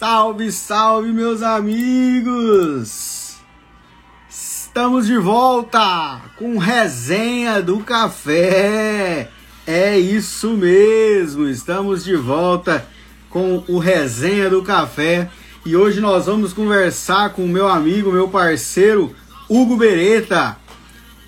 Salve, 0.00 0.50
salve, 0.50 1.12
meus 1.12 1.42
amigos! 1.42 3.34
Estamos 4.30 5.06
de 5.06 5.18
volta 5.18 6.22
com 6.38 6.56
resenha 6.56 7.60
do 7.60 7.80
café. 7.80 9.28
É 9.66 9.98
isso 9.98 10.54
mesmo, 10.54 11.46
estamos 11.46 12.02
de 12.02 12.16
volta 12.16 12.88
com 13.28 13.62
o 13.68 13.78
resenha 13.78 14.48
do 14.48 14.62
café 14.62 15.28
e 15.66 15.76
hoje 15.76 16.00
nós 16.00 16.24
vamos 16.24 16.54
conversar 16.54 17.34
com 17.34 17.44
o 17.44 17.48
meu 17.48 17.68
amigo, 17.68 18.10
meu 18.10 18.26
parceiro 18.26 19.14
Hugo 19.50 19.76
Beretta. 19.76 20.56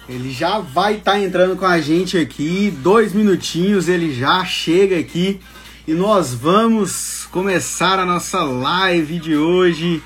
Ele 0.09 0.33
já 0.33 0.61
vai 0.61 0.95
estar 0.95 1.13
tá 1.13 1.21
entrando 1.21 1.57
com 1.57 1.67
a 1.67 1.79
gente 1.79 2.17
aqui, 2.17 2.73
dois 2.83 3.13
minutinhos 3.13 3.87
ele 3.87 4.15
já 4.15 4.43
chega 4.47 4.99
aqui 4.99 5.43
e 5.87 5.95
nós 5.95 6.33
vamos 6.33 7.27
começar 7.33 7.99
a 7.99 8.07
nossa 8.07 8.41
live 8.43 9.19
de 9.19 9.37
hoje. 9.37 10.03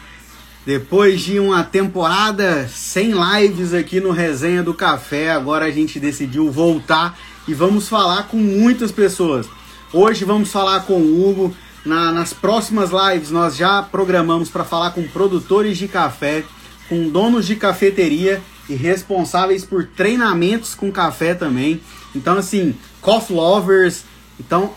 Depois 0.64 1.20
de 1.20 1.38
uma 1.38 1.62
temporada 1.62 2.66
sem 2.68 3.12
lives 3.12 3.74
aqui 3.74 4.00
no 4.00 4.10
Resenha 4.10 4.62
do 4.62 4.72
Café, 4.72 5.30
agora 5.30 5.66
a 5.66 5.70
gente 5.70 6.00
decidiu 6.00 6.50
voltar 6.50 7.16
e 7.46 7.52
vamos 7.52 7.88
falar 7.88 8.24
com 8.24 8.38
muitas 8.38 8.90
pessoas. 8.90 9.46
Hoje 9.92 10.24
vamos 10.24 10.50
falar 10.50 10.80
com 10.80 10.94
o 10.94 11.28
Hugo. 11.28 11.54
Na, 11.84 12.10
nas 12.10 12.32
próximas 12.32 12.90
lives 12.90 13.30
nós 13.30 13.54
já 13.54 13.82
programamos 13.82 14.48
para 14.48 14.64
falar 14.64 14.90
com 14.90 15.06
produtores 15.06 15.76
de 15.78 15.86
café, 15.86 16.42
com 16.88 17.08
donos 17.10 17.46
de 17.46 17.54
cafeteria 17.54 18.42
e 18.68 18.74
responsáveis 18.74 19.64
por 19.64 19.84
treinamentos 19.84 20.74
com 20.74 20.90
café 20.90 21.34
também. 21.34 21.80
Então 22.14 22.38
assim, 22.38 22.74
coffee 23.02 23.36
lovers. 23.36 24.04
Então 24.40 24.72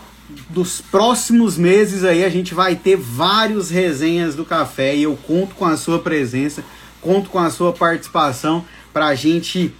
dos 0.48 0.80
próximos 0.80 1.56
meses 1.56 2.04
aí 2.04 2.24
a 2.24 2.28
gente 2.28 2.54
vai 2.54 2.76
ter 2.76 2.96
vários 2.96 3.70
resenhas 3.70 4.34
do 4.34 4.44
café 4.44 4.94
e 4.96 5.02
eu 5.02 5.16
conto 5.26 5.54
com 5.54 5.64
a 5.64 5.76
sua 5.76 5.98
presença, 5.98 6.64
conto 7.00 7.30
com 7.30 7.38
a 7.38 7.50
sua 7.50 7.72
participação 7.72 8.64
para 8.92 9.06
a 9.06 9.14
gente 9.14 9.72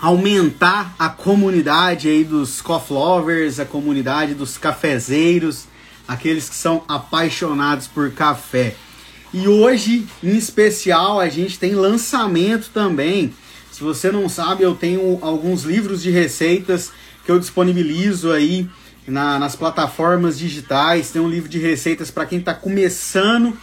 aumentar 0.00 0.94
a 0.98 1.08
comunidade 1.08 2.08
aí 2.08 2.24
dos 2.24 2.62
coffee 2.62 2.94
lovers, 2.94 3.60
a 3.60 3.64
comunidade 3.64 4.34
dos 4.34 4.56
cafezeiros, 4.56 5.64
aqueles 6.08 6.48
que 6.48 6.56
são 6.56 6.82
apaixonados 6.88 7.86
por 7.86 8.10
café. 8.12 8.74
E 9.32 9.46
hoje, 9.46 10.06
em 10.22 10.36
especial, 10.36 11.20
a 11.20 11.28
gente 11.28 11.58
tem 11.58 11.74
lançamento 11.74 12.70
também. 12.70 13.32
Se 13.70 13.82
você 13.82 14.10
não 14.10 14.28
sabe, 14.28 14.64
eu 14.64 14.74
tenho 14.74 15.18
alguns 15.22 15.62
livros 15.62 16.02
de 16.02 16.10
receitas 16.10 16.90
que 17.24 17.30
eu 17.30 17.38
disponibilizo 17.38 18.32
aí 18.32 18.68
na, 19.10 19.38
nas 19.38 19.56
plataformas 19.56 20.38
digitais, 20.38 21.10
tem 21.10 21.20
um 21.20 21.28
livro 21.28 21.48
de 21.48 21.58
receitas 21.58 22.10
para 22.10 22.26
quem 22.26 22.38
está 22.38 22.54
começando 22.54 23.56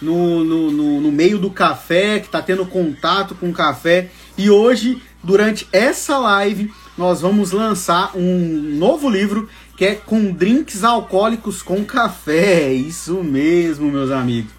no, 0.00 0.44
no, 0.44 0.70
no, 0.70 1.00
no, 1.00 1.12
meio 1.12 1.38
do 1.38 1.50
café, 1.50 2.20
que 2.20 2.26
está 2.26 2.40
tendo 2.40 2.64
contato 2.66 3.34
com 3.34 3.50
o 3.50 3.52
café. 3.52 4.10
E 4.36 4.50
hoje, 4.50 5.02
durante 5.22 5.68
essa 5.72 6.18
live, 6.18 6.72
nós 6.96 7.20
vamos 7.20 7.52
lançar 7.52 8.16
um 8.16 8.76
novo 8.76 9.08
livro 9.08 9.48
que 9.76 9.84
é 9.84 9.94
com 9.94 10.30
drinks 10.32 10.84
alcoólicos 10.84 11.62
com 11.62 11.84
café. 11.84 12.72
Isso 12.72 13.22
mesmo, 13.24 13.90
meus 13.90 14.10
amigos. 14.10 14.52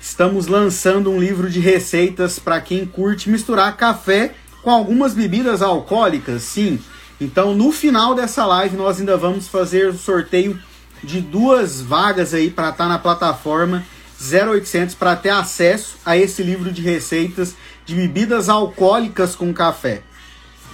Estamos 0.00 0.46
lançando 0.46 1.10
um 1.10 1.18
livro 1.18 1.50
de 1.50 1.60
receitas 1.60 2.38
para 2.38 2.60
quem 2.60 2.86
curte 2.86 3.28
misturar 3.28 3.76
café 3.76 4.34
com 4.62 4.70
algumas 4.70 5.14
bebidas 5.14 5.62
alcoólicas, 5.62 6.42
sim. 6.42 6.78
Então, 7.20 7.54
no 7.54 7.72
final 7.72 8.14
dessa 8.14 8.44
live, 8.44 8.76
nós 8.76 8.98
ainda 8.98 9.16
vamos 9.16 9.48
fazer 9.48 9.88
o 9.88 9.96
sorteio 9.96 10.58
de 11.02 11.20
duas 11.20 11.80
vagas 11.80 12.34
aí 12.34 12.50
para 12.50 12.70
estar 12.70 12.84
tá 12.84 12.88
na 12.88 12.98
plataforma 12.98 13.84
0800 14.20 14.94
para 14.94 15.14
ter 15.16 15.30
acesso 15.30 15.96
a 16.04 16.16
esse 16.16 16.42
livro 16.42 16.72
de 16.72 16.82
receitas 16.82 17.54
de 17.84 17.94
bebidas 17.94 18.48
alcoólicas 18.48 19.34
com 19.34 19.52
café. 19.52 20.02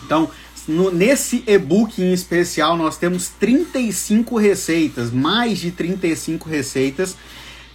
Então, 0.04 0.30
no, 0.66 0.90
nesse 0.90 1.42
e-book 1.46 2.00
em 2.00 2.12
especial, 2.12 2.76
nós 2.76 2.96
temos 2.96 3.28
35 3.28 4.38
receitas, 4.38 5.10
mais 5.10 5.58
de 5.58 5.70
35 5.70 6.48
receitas 6.48 7.16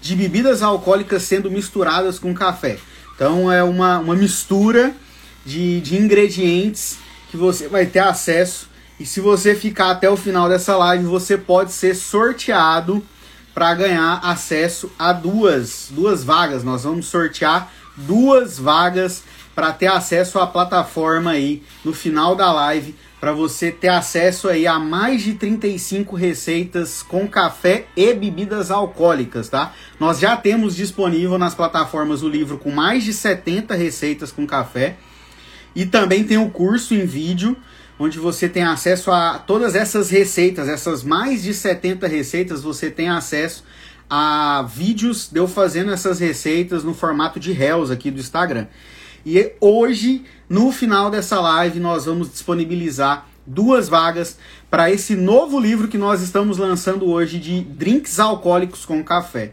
de 0.01 0.15
bebidas 0.15 0.61
alcoólicas 0.61 1.23
sendo 1.23 1.51
misturadas 1.51 2.17
com 2.17 2.33
café. 2.33 2.77
Então, 3.15 3.51
é 3.51 3.63
uma, 3.63 3.99
uma 3.99 4.15
mistura 4.15 4.95
de, 5.45 5.81
de 5.81 5.97
ingredientes 5.97 6.97
que 7.29 7.37
você 7.37 7.67
vai 7.67 7.85
ter 7.85 7.99
acesso. 7.99 8.69
E 8.99 9.05
se 9.05 9.19
você 9.19 9.53
ficar 9.53 9.91
até 9.91 10.09
o 10.09 10.17
final 10.17 10.49
dessa 10.49 10.75
live, 10.75 11.05
você 11.05 11.37
pode 11.37 11.71
ser 11.71 11.95
sorteado 11.95 13.03
para 13.53 13.73
ganhar 13.73 14.19
acesso 14.23 14.91
a 14.97 15.11
duas, 15.11 15.89
duas 15.91 16.23
vagas. 16.23 16.63
Nós 16.63 16.83
vamos 16.83 17.07
sortear 17.07 17.71
duas 17.95 18.59
vagas 18.59 19.23
para 19.55 19.73
ter 19.73 19.87
acesso 19.87 20.37
à 20.37 20.45
plataforma 20.45 21.31
aí 21.31 21.63
no 21.83 21.91
final 21.91 22.35
da 22.35 22.51
live, 22.51 22.93
para 23.19 23.31
você 23.31 23.71
ter 23.71 23.87
acesso 23.87 24.47
aí 24.47 24.67
a 24.67 24.77
mais 24.77 25.23
de 25.23 25.33
35 25.33 26.15
receitas 26.15 27.01
com 27.01 27.27
café 27.27 27.87
e 27.95 28.13
bebidas 28.13 28.69
alcoólicas, 28.69 29.49
tá? 29.49 29.73
Nós 29.99 30.19
já 30.19 30.37
temos 30.37 30.75
disponível 30.75 31.39
nas 31.39 31.55
plataformas 31.55 32.21
o 32.21 32.29
livro 32.29 32.59
com 32.59 32.69
mais 32.69 33.03
de 33.03 33.11
70 33.11 33.73
receitas 33.73 34.31
com 34.31 34.45
café 34.45 34.97
e 35.77 35.85
também 35.85 36.23
tem 36.23 36.39
o 36.39 36.49
curso 36.49 36.95
em 36.95 37.05
vídeo, 37.05 37.55
onde 37.99 38.17
você 38.17 38.49
tem 38.49 38.63
acesso 38.63 39.11
a 39.11 39.37
todas 39.37 39.75
essas 39.75 40.09
receitas, 40.09 40.67
essas 40.67 41.03
mais 41.03 41.43
de 41.43 41.53
70 41.53 42.07
receitas, 42.07 42.63
você 42.63 42.89
tem 42.89 43.09
acesso 43.09 43.63
a 44.09 44.67
vídeos 44.67 45.29
de 45.31 45.39
eu 45.39 45.47
fazendo 45.47 45.91
essas 45.91 46.19
receitas 46.19 46.83
no 46.83 46.95
formato 46.95 47.39
de 47.39 47.51
réus 47.51 47.91
aqui 47.91 48.09
do 48.09 48.19
Instagram. 48.19 48.65
E 49.23 49.51
hoje, 49.61 50.25
no 50.49 50.71
final 50.71 51.11
dessa 51.11 51.39
live, 51.39 51.79
nós 51.79 52.05
vamos 52.05 52.31
disponibilizar 52.31 53.27
duas 53.45 53.87
vagas 53.87 54.35
para 54.71 54.89
esse 54.89 55.15
novo 55.15 55.59
livro 55.59 55.87
que 55.87 55.97
nós 55.97 56.23
estamos 56.23 56.57
lançando 56.57 57.05
hoje 57.05 57.37
de 57.37 57.61
drinks 57.61 58.19
alcoólicos 58.19 58.83
com 58.83 59.03
café. 59.03 59.51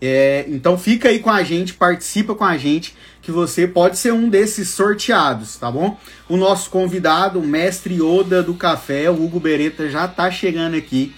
É, 0.00 0.44
então 0.48 0.76
fica 0.76 1.08
aí 1.08 1.18
com 1.18 1.30
a 1.30 1.42
gente, 1.42 1.74
participa 1.74 2.34
com 2.34 2.44
a 2.44 2.56
gente, 2.56 2.94
que 3.22 3.32
você 3.32 3.66
pode 3.66 3.98
ser 3.98 4.12
um 4.12 4.28
desses 4.28 4.68
sorteados, 4.68 5.56
tá 5.56 5.70
bom? 5.70 5.98
O 6.28 6.36
nosso 6.36 6.70
convidado, 6.70 7.38
o 7.38 7.46
mestre 7.46 8.00
Oda 8.00 8.42
do 8.42 8.54
café, 8.54 9.10
o 9.10 9.24
Hugo 9.24 9.40
Beretta, 9.40 9.88
já 9.88 10.06
tá 10.06 10.30
chegando 10.30 10.76
aqui. 10.76 11.14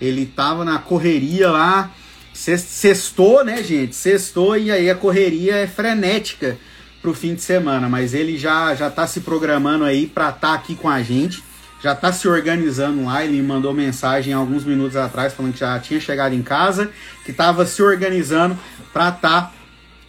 Ele 0.00 0.26
tava 0.26 0.64
na 0.64 0.78
correria 0.78 1.50
lá, 1.50 1.92
sextou, 2.32 3.44
né, 3.44 3.62
gente? 3.62 3.94
Sextou 3.94 4.56
e 4.56 4.70
aí 4.70 4.90
a 4.90 4.94
correria 4.94 5.56
é 5.56 5.66
frenética 5.66 6.58
pro 7.00 7.14
fim 7.14 7.34
de 7.34 7.42
semana, 7.42 7.88
mas 7.88 8.14
ele 8.14 8.38
já 8.38 8.74
já 8.74 8.90
tá 8.90 9.06
se 9.06 9.20
programando 9.20 9.84
aí 9.84 10.06
para 10.06 10.30
estar 10.30 10.48
tá 10.48 10.54
aqui 10.54 10.74
com 10.74 10.88
a 10.88 11.02
gente 11.02 11.42
já 11.82 11.92
está 11.92 12.12
se 12.12 12.28
organizando 12.28 13.04
lá. 13.04 13.24
Ele 13.24 13.42
mandou 13.42 13.74
mensagem 13.74 14.32
alguns 14.32 14.64
minutos 14.64 14.96
atrás 14.96 15.32
falando 15.34 15.52
que 15.52 15.60
já 15.60 15.78
tinha 15.80 16.00
chegado 16.00 16.34
em 16.34 16.42
casa, 16.42 16.90
que 17.24 17.30
estava 17.30 17.66
se 17.66 17.82
organizando 17.82 18.58
para 18.92 19.08
estar 19.08 19.42
tá 19.42 19.52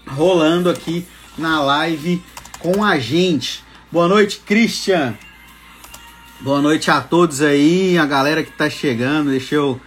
rolando 0.07 0.69
aqui 0.69 1.05
na 1.37 1.61
live 1.61 2.21
com 2.59 2.83
a 2.83 2.99
gente. 2.99 3.63
Boa 3.91 4.07
noite, 4.07 4.41
Christian. 4.45 5.17
Boa 6.41 6.61
noite 6.61 6.91
a 6.91 7.01
todos 7.01 7.41
aí, 7.41 7.97
a 7.97 8.05
galera 8.05 8.43
que 8.43 8.51
está 8.51 8.69
chegando. 8.69 9.31
Deixa 9.31 9.55
eu 9.55 9.79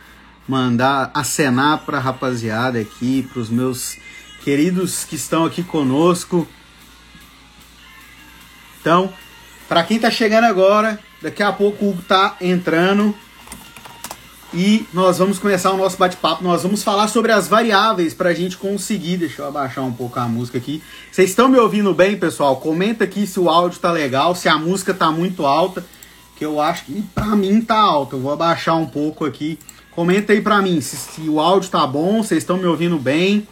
mandar 0.48 1.10
acenar 1.14 1.78
para 1.78 1.98
a 1.98 2.00
rapaziada 2.00 2.78
aqui, 2.78 3.28
para 3.30 3.40
os 3.40 3.50
meus 3.50 3.96
queridos 4.42 5.04
que 5.04 5.16
estão 5.16 5.44
aqui 5.44 5.62
conosco. 5.62 6.48
Então, 8.80 9.12
para 9.68 9.82
quem 9.82 9.96
está 9.96 10.10
chegando 10.10 10.44
agora, 10.44 10.98
Daqui 11.22 11.42
a 11.42 11.52
pouco 11.52 11.84
o 11.84 11.90
Hugo 11.90 12.02
tá 12.02 12.36
entrando 12.40 13.14
e 14.52 14.86
nós 14.92 15.18
vamos 15.18 15.38
começar 15.38 15.72
o 15.72 15.76
nosso 15.76 15.96
bate-papo. 15.96 16.44
Nós 16.44 16.62
vamos 16.62 16.82
falar 16.82 17.08
sobre 17.08 17.32
as 17.32 17.48
variáveis 17.48 18.14
para 18.14 18.30
a 18.30 18.34
gente 18.34 18.56
conseguir. 18.56 19.16
Deixa 19.16 19.42
eu 19.42 19.46
abaixar 19.46 19.84
um 19.84 19.92
pouco 19.92 20.18
a 20.20 20.28
música 20.28 20.58
aqui. 20.58 20.82
Vocês 21.10 21.30
estão 21.30 21.48
me 21.48 21.58
ouvindo 21.58 21.92
bem, 21.92 22.16
pessoal? 22.16 22.56
Comenta 22.56 23.04
aqui 23.04 23.26
se 23.26 23.40
o 23.40 23.48
áudio 23.48 23.80
tá 23.80 23.90
legal, 23.90 24.34
se 24.34 24.48
a 24.48 24.56
música 24.56 24.94
tá 24.94 25.10
muito 25.10 25.44
alta, 25.44 25.84
que 26.36 26.44
eu 26.44 26.60
acho 26.60 26.84
que 26.84 27.02
para 27.14 27.34
mim 27.34 27.60
tá 27.60 27.76
alta. 27.76 28.16
Eu 28.16 28.20
vou 28.20 28.32
abaixar 28.32 28.76
um 28.76 28.86
pouco 28.86 29.24
aqui. 29.24 29.58
Comenta 29.90 30.32
aí 30.32 30.40
para 30.40 30.60
mim 30.60 30.80
se, 30.80 30.96
se, 30.96 31.28
o 31.28 31.40
áudio 31.40 31.70
tá 31.70 31.86
bom, 31.86 32.22
vocês 32.22 32.42
estão 32.42 32.56
me 32.56 32.66
ouvindo 32.66 32.98
bem. 32.98 33.48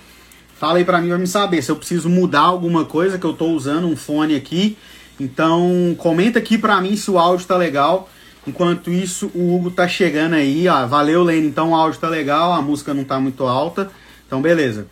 Fala 0.58 0.78
aí 0.78 0.84
para 0.84 1.00
mim 1.00 1.08
para 1.08 1.18
me 1.18 1.26
saber 1.26 1.62
se 1.62 1.70
eu 1.70 1.76
preciso 1.76 2.08
mudar 2.08 2.42
alguma 2.42 2.84
coisa 2.84 3.18
que 3.18 3.24
eu 3.24 3.32
tô 3.32 3.46
usando 3.46 3.86
um 3.86 3.96
fone 3.96 4.36
aqui 4.36 4.76
então, 5.18 5.94
comenta 5.98 6.38
aqui 6.38 6.58
pra 6.58 6.80
mim 6.80 6.96
se 6.96 7.10
o 7.10 7.18
áudio 7.18 7.46
tá 7.46 7.56
legal. 7.56 8.08
Enquanto 8.46 8.90
isso, 8.90 9.30
o 9.34 9.54
Hugo 9.54 9.70
tá 9.70 9.88
chegando 9.88 10.34
aí, 10.34 10.68
ó. 10.68 10.86
Valeu, 10.86 11.22
Lene. 11.22 11.46
Então 11.46 11.70
o 11.70 11.74
áudio 11.74 12.00
tá 12.00 12.08
legal, 12.08 12.52
a 12.52 12.60
música 12.60 12.92
não 12.92 13.04
tá 13.04 13.18
muito 13.18 13.44
alta. 13.44 13.90
Então, 14.26 14.42
beleza. 14.42 14.86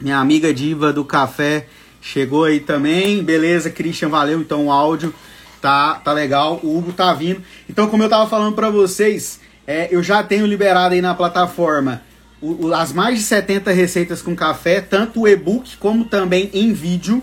Minha 0.00 0.18
amiga 0.18 0.52
diva 0.52 0.92
do 0.92 1.04
café 1.04 1.66
chegou 2.00 2.44
aí 2.44 2.60
também. 2.60 3.22
Beleza, 3.22 3.70
Christian, 3.70 4.08
valeu. 4.08 4.40
Então 4.40 4.66
o 4.66 4.72
áudio 4.72 5.12
tá, 5.60 5.94
tá 5.94 6.12
legal. 6.12 6.60
O 6.62 6.76
Hugo 6.76 6.92
tá 6.92 7.12
vindo. 7.14 7.42
Então, 7.68 7.88
como 7.88 8.02
eu 8.02 8.08
tava 8.08 8.28
falando 8.28 8.54
pra 8.54 8.70
vocês, 8.70 9.40
é, 9.66 9.88
eu 9.90 10.02
já 10.02 10.22
tenho 10.22 10.46
liberado 10.46 10.94
aí 10.94 11.00
na 11.00 11.14
plataforma 11.14 12.02
o, 12.40 12.72
as 12.72 12.92
mais 12.92 13.18
de 13.18 13.24
70 13.24 13.72
receitas 13.72 14.22
com 14.22 14.34
café, 14.36 14.80
tanto 14.80 15.22
o 15.22 15.28
e-book 15.28 15.76
como 15.78 16.04
também 16.04 16.50
em 16.52 16.72
vídeo. 16.72 17.22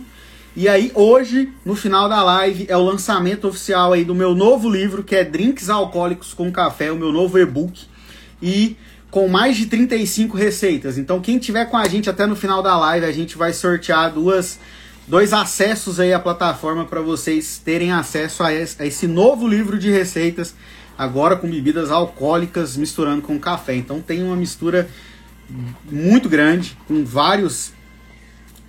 E 0.56 0.68
aí 0.68 0.92
hoje, 0.94 1.52
no 1.66 1.76
final 1.76 2.08
da 2.08 2.24
live, 2.24 2.66
é 2.70 2.78
o 2.78 2.84
lançamento 2.84 3.48
oficial 3.48 3.94
aí 3.94 4.06
do 4.06 4.14
meu 4.14 4.36
novo 4.36 4.70
livro, 4.70 5.04
que 5.04 5.16
é 5.16 5.24
Drinks 5.24 5.70
Alcoólicos 5.70 6.34
com 6.34 6.52
Café, 6.52 6.92
o 6.92 6.96
meu 6.96 7.12
novo 7.12 7.40
e-book. 7.40 7.86
E 8.42 8.78
com 9.10 9.28
mais 9.28 9.56
de 9.58 9.68
35 9.68 10.36
receitas. 10.36 10.98
Então 10.98 11.22
quem 11.22 11.38
tiver 11.38 11.66
com 11.66 11.78
a 11.78 11.88
gente 11.88 12.10
até 12.10 12.26
no 12.26 12.36
final 12.36 12.64
da 12.64 12.78
live, 12.78 13.06
a 13.06 13.12
gente 13.12 13.38
vai 13.38 13.54
sortear 13.54 14.12
duas 14.12 14.60
dois 15.08 15.34
acessos 15.34 16.00
aí 16.00 16.14
à 16.14 16.20
plataforma 16.20 16.86
para 16.86 17.02
vocês 17.02 17.62
terem 17.64 17.92
acesso 17.92 18.42
a 18.42 18.54
esse, 18.54 18.82
a 18.82 18.86
esse 18.86 19.06
novo 19.06 19.48
livro 19.48 19.78
de 19.78 19.92
receitas 19.92 20.56
agora 20.98 21.36
com 21.36 21.50
bebidas 21.50 21.92
alcoólicas 21.92 22.78
misturando 22.78 23.22
com 23.22 23.40
café. 23.40 23.76
Então 23.76 24.02
tem 24.02 24.24
uma 24.24 24.36
mistura 24.36 24.90
muito 25.92 26.30
grande 26.30 26.78
com 26.88 27.04
vários 27.06 27.72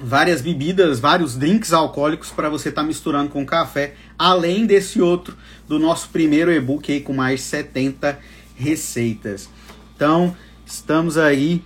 várias 0.04 0.42
bebidas, 0.42 1.00
vários 1.00 1.34
drinks 1.34 1.72
alcoólicos 1.72 2.30
para 2.30 2.50
você 2.50 2.68
estar 2.68 2.82
tá 2.82 2.86
misturando 2.86 3.30
com 3.30 3.44
café, 3.44 3.94
além 4.18 4.66
desse 4.66 5.00
outro 5.00 5.34
do 5.66 5.78
nosso 5.78 6.10
primeiro 6.10 6.52
e-book 6.52 6.92
aí 6.92 7.00
com 7.00 7.14
mais 7.14 7.40
70 7.40 8.18
receitas. 8.54 9.48
Então, 9.96 10.36
estamos 10.66 11.16
aí. 11.16 11.62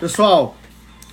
Pessoal, 0.00 0.56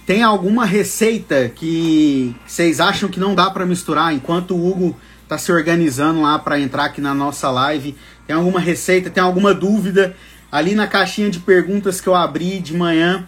tem 0.05 0.23
alguma 0.23 0.65
receita 0.65 1.51
que 1.53 2.33
vocês 2.47 2.79
acham 2.79 3.09
que 3.09 3.19
não 3.19 3.35
dá 3.35 3.49
para 3.49 3.65
misturar 3.65 4.13
enquanto 4.13 4.55
o 4.55 4.69
Hugo 4.69 4.97
está 5.23 5.37
se 5.37 5.51
organizando 5.51 6.21
lá 6.21 6.39
para 6.39 6.59
entrar 6.59 6.85
aqui 6.85 7.01
na 7.01 7.13
nossa 7.13 7.49
live? 7.51 7.95
Tem 8.25 8.35
alguma 8.35 8.59
receita, 8.59 9.09
tem 9.09 9.21
alguma 9.21 9.53
dúvida? 9.53 10.15
Ali 10.49 10.73
na 10.73 10.87
caixinha 10.87 11.29
de 11.29 11.39
perguntas 11.39 11.99
que 11.99 12.07
eu 12.07 12.15
abri 12.15 12.59
de 12.59 12.73
manhã, 12.73 13.27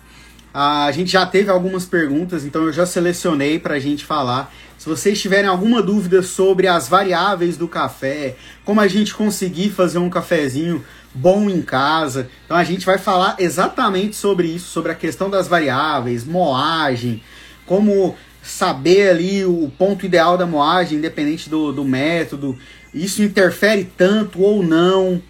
a 0.57 0.89
gente 0.93 1.11
já 1.11 1.25
teve 1.25 1.49
algumas 1.49 1.83
perguntas, 1.83 2.45
então 2.45 2.63
eu 2.63 2.71
já 2.71 2.85
selecionei 2.85 3.59
para 3.59 3.73
a 3.73 3.79
gente 3.79 4.05
falar. 4.05 4.53
Se 4.77 4.87
vocês 4.87 5.21
tiverem 5.21 5.49
alguma 5.49 5.81
dúvida 5.81 6.23
sobre 6.23 6.65
as 6.65 6.87
variáveis 6.87 7.57
do 7.57 7.67
café, 7.67 8.37
como 8.63 8.79
a 8.79 8.87
gente 8.87 9.13
conseguir 9.13 9.71
fazer 9.71 9.97
um 9.97 10.09
cafezinho 10.09 10.81
bom 11.13 11.49
em 11.49 11.61
casa, 11.61 12.29
então 12.45 12.55
a 12.55 12.63
gente 12.63 12.85
vai 12.85 12.97
falar 12.97 13.35
exatamente 13.37 14.15
sobre 14.15 14.47
isso, 14.47 14.67
sobre 14.67 14.93
a 14.93 14.95
questão 14.95 15.29
das 15.29 15.45
variáveis, 15.45 16.23
moagem, 16.23 17.21
como 17.65 18.15
saber 18.41 19.09
ali 19.09 19.43
o 19.43 19.69
ponto 19.77 20.05
ideal 20.05 20.37
da 20.37 20.45
moagem, 20.45 20.99
independente 20.99 21.49
do, 21.49 21.73
do 21.73 21.83
método, 21.83 22.57
isso 22.93 23.21
interfere 23.21 23.91
tanto 23.97 24.41
ou 24.41 24.63
não 24.63 25.21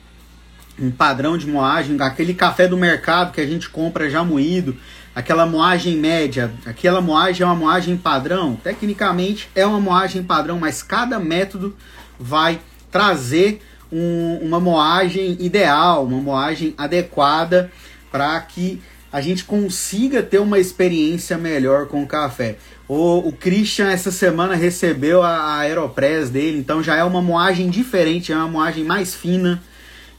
um 0.80 0.92
padrão 0.92 1.36
de 1.36 1.48
moagem, 1.48 1.98
aquele 2.00 2.36
café 2.36 2.68
do 2.68 2.78
mercado 2.78 3.32
que 3.32 3.42
a 3.42 3.48
gente 3.48 3.70
compra 3.70 4.08
já 4.08 4.24
moído, 4.24 4.76
aquela 5.16 5.46
moagem 5.46 5.96
média, 5.96 6.52
aquela 6.66 7.00
moagem 7.00 7.44
é 7.44 7.46
uma 7.46 7.56
moagem 7.56 7.96
padrão? 7.96 8.58
Tecnicamente 8.62 9.50
é 9.56 9.66
uma 9.66 9.80
moagem 9.80 10.22
padrão, 10.22 10.60
mas 10.60 10.84
cada 10.84 11.18
método 11.18 11.74
vai 12.20 12.60
trazer 12.92 13.62
um, 13.92 14.40
uma 14.42 14.60
moagem 14.60 15.38
ideal, 15.40 16.06
uma 16.06 16.20
moagem 16.20 16.74
adequada 16.78 17.72
para 18.12 18.40
que 18.42 18.82
a 19.12 19.22
gente 19.22 19.46
consiga 19.46 20.22
ter 20.22 20.40
uma 20.40 20.60
experiência 20.60 21.38
melhor 21.38 21.88
com 21.88 22.04
o 22.04 22.08
café. 22.08 22.58
O, 22.86 23.30
o 23.30 23.32
Christian 23.32 23.90
essa 23.90 24.12
semana 24.12 24.56
recebeu 24.56 25.24
a, 25.24 25.30
a 25.30 25.58
Aeropress 25.60 26.30
dele, 26.30 26.60
então 26.60 26.84
já 26.84 26.98
é 26.98 27.04
uma 27.04 27.22
moagem 27.22 27.70
diferente, 27.70 28.34
é 28.34 28.36
uma 28.36 28.48
moagem 28.48 28.84
mais 28.84 29.16
fina, 29.16 29.64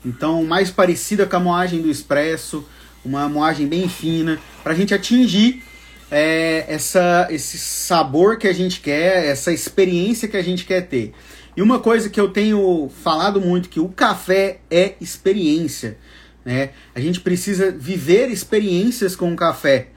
então 0.04 0.42
mais 0.44 0.70
parecida 0.70 1.26
com 1.26 1.36
a 1.36 1.40
moagem 1.40 1.82
do 1.82 1.90
Expresso, 1.90 2.66
uma 3.06 3.28
moagem 3.28 3.66
bem 3.66 3.88
fina, 3.88 4.38
para 4.62 4.72
a 4.72 4.76
gente 4.76 4.92
atingir 4.92 5.62
é, 6.10 6.64
essa, 6.68 7.28
esse 7.30 7.56
sabor 7.56 8.36
que 8.36 8.48
a 8.48 8.52
gente 8.52 8.80
quer, 8.80 9.26
essa 9.26 9.52
experiência 9.52 10.28
que 10.28 10.36
a 10.36 10.42
gente 10.42 10.64
quer 10.64 10.82
ter. 10.82 11.12
E 11.56 11.62
uma 11.62 11.78
coisa 11.78 12.10
que 12.10 12.20
eu 12.20 12.28
tenho 12.28 12.90
falado 13.02 13.40
muito, 13.40 13.68
que 13.68 13.80
o 13.80 13.88
café 13.88 14.58
é 14.70 14.94
experiência. 15.00 15.96
Né? 16.44 16.70
A 16.94 17.00
gente 17.00 17.20
precisa 17.20 17.70
viver 17.70 18.28
experiências 18.28 19.16
com 19.16 19.32
o 19.32 19.36
café. 19.36 19.88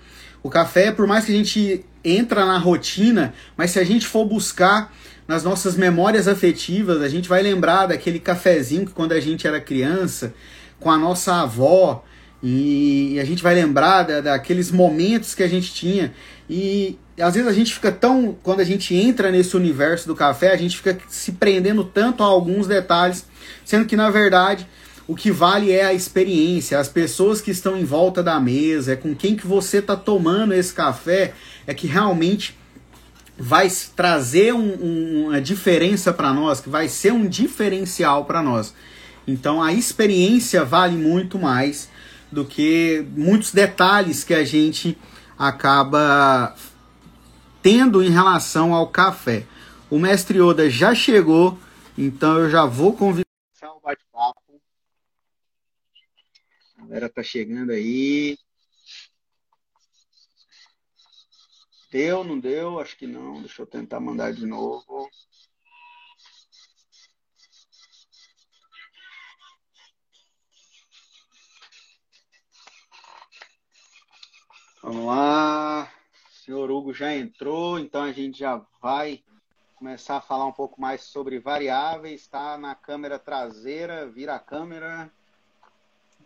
O 0.41 0.49
café, 0.49 0.91
por 0.91 1.05
mais 1.05 1.25
que 1.25 1.33
a 1.33 1.35
gente 1.35 1.85
entra 2.03 2.45
na 2.45 2.57
rotina, 2.57 3.33
mas 3.57 3.71
se 3.71 3.79
a 3.79 3.83
gente 3.83 4.07
for 4.07 4.25
buscar 4.25 4.93
nas 5.27 5.43
nossas 5.43 5.75
memórias 5.75 6.27
afetivas, 6.27 7.01
a 7.01 7.09
gente 7.09 7.27
vai 7.27 7.43
lembrar 7.43 7.87
daquele 7.87 8.19
cafezinho 8.19 8.85
que 8.85 8.93
quando 8.93 9.11
a 9.11 9.19
gente 9.19 9.45
era 9.45 9.59
criança, 9.59 10.33
com 10.79 10.89
a 10.89 10.97
nossa 10.97 11.41
avó, 11.41 12.03
e 12.41 13.19
a 13.19 13.25
gente 13.25 13.43
vai 13.43 13.53
lembrar 13.53 14.03
da, 14.03 14.21
daqueles 14.21 14.71
momentos 14.71 15.35
que 15.35 15.43
a 15.43 15.47
gente 15.47 15.73
tinha. 15.73 16.13
E 16.49 16.97
às 17.19 17.33
vezes 17.33 17.49
a 17.49 17.53
gente 17.53 17.73
fica 17.73 17.91
tão. 17.91 18.35
Quando 18.41 18.61
a 18.61 18.63
gente 18.63 18.95
entra 18.95 19.29
nesse 19.29 19.55
universo 19.55 20.07
do 20.07 20.15
café, 20.15 20.51
a 20.53 20.57
gente 20.57 20.77
fica 20.77 20.97
se 21.07 21.33
prendendo 21.33 21.83
tanto 21.83 22.23
a 22.23 22.25
alguns 22.25 22.65
detalhes, 22.65 23.25
sendo 23.65 23.85
que 23.85 23.95
na 23.95 24.09
verdade 24.09 24.65
o 25.07 25.15
que 25.15 25.31
vale 25.31 25.71
é 25.71 25.85
a 25.85 25.93
experiência, 25.93 26.79
as 26.79 26.87
pessoas 26.87 27.41
que 27.41 27.49
estão 27.49 27.75
em 27.75 27.83
volta 27.83 28.21
da 28.21 28.39
mesa, 28.39 28.93
é 28.93 28.95
com 28.95 29.15
quem 29.15 29.35
que 29.35 29.47
você 29.47 29.79
está 29.79 29.95
tomando 29.95 30.53
esse 30.53 30.71
café, 30.71 31.33
é 31.65 31.73
que 31.73 31.87
realmente 31.87 32.55
vai 33.35 33.67
trazer 33.95 34.53
um, 34.53 34.59
um, 34.59 35.25
uma 35.29 35.41
diferença 35.41 36.13
para 36.13 36.31
nós, 36.31 36.61
que 36.61 36.69
vai 36.69 36.87
ser 36.87 37.11
um 37.11 37.25
diferencial 37.25 38.25
para 38.25 38.43
nós. 38.43 38.71
Então 39.27 39.63
a 39.63 39.73
experiência 39.73 40.63
vale 40.63 40.95
muito 40.95 41.39
mais 41.39 41.89
do 42.31 42.45
que 42.45 43.05
muitos 43.15 43.51
detalhes 43.51 44.23
que 44.23 44.33
a 44.33 44.43
gente 44.43 44.97
acaba 45.37 46.55
tendo 47.61 48.03
em 48.03 48.09
relação 48.09 48.73
ao 48.73 48.87
café. 48.87 49.45
O 49.89 49.97
mestre 49.97 50.39
Oda 50.39 50.69
já 50.69 50.93
chegou, 50.93 51.57
então 51.97 52.37
eu 52.37 52.49
já 52.49 52.65
vou 52.65 52.93
convidar 52.93 53.25
o 53.63 53.79
bate-papo 53.81 54.39
galera 56.89 57.07
tá 57.07 57.21
chegando 57.21 57.71
aí. 57.71 58.35
Deu, 61.91 62.23
não 62.23 62.39
deu? 62.39 62.79
Acho 62.79 62.97
que 62.97 63.05
não. 63.05 63.41
Deixa 63.41 63.61
eu 63.61 63.67
tentar 63.67 63.99
mandar 63.99 64.33
de 64.33 64.45
novo. 64.45 65.07
Vamos 74.81 75.05
lá. 75.05 75.91
O 76.29 76.33
senhor 76.45 76.71
Hugo 76.71 76.93
já 76.93 77.13
entrou, 77.13 77.77
então 77.77 78.01
a 78.01 78.11
gente 78.11 78.39
já 78.39 78.61
vai 78.81 79.21
começar 79.75 80.17
a 80.17 80.21
falar 80.21 80.45
um 80.45 80.51
pouco 80.51 80.79
mais 80.79 81.01
sobre 81.01 81.39
variáveis. 81.39 82.21
Está 82.21 82.57
na 82.57 82.73
câmera 82.75 83.19
traseira, 83.19 84.07
vira 84.07 84.35
a 84.35 84.39
câmera. 84.39 85.09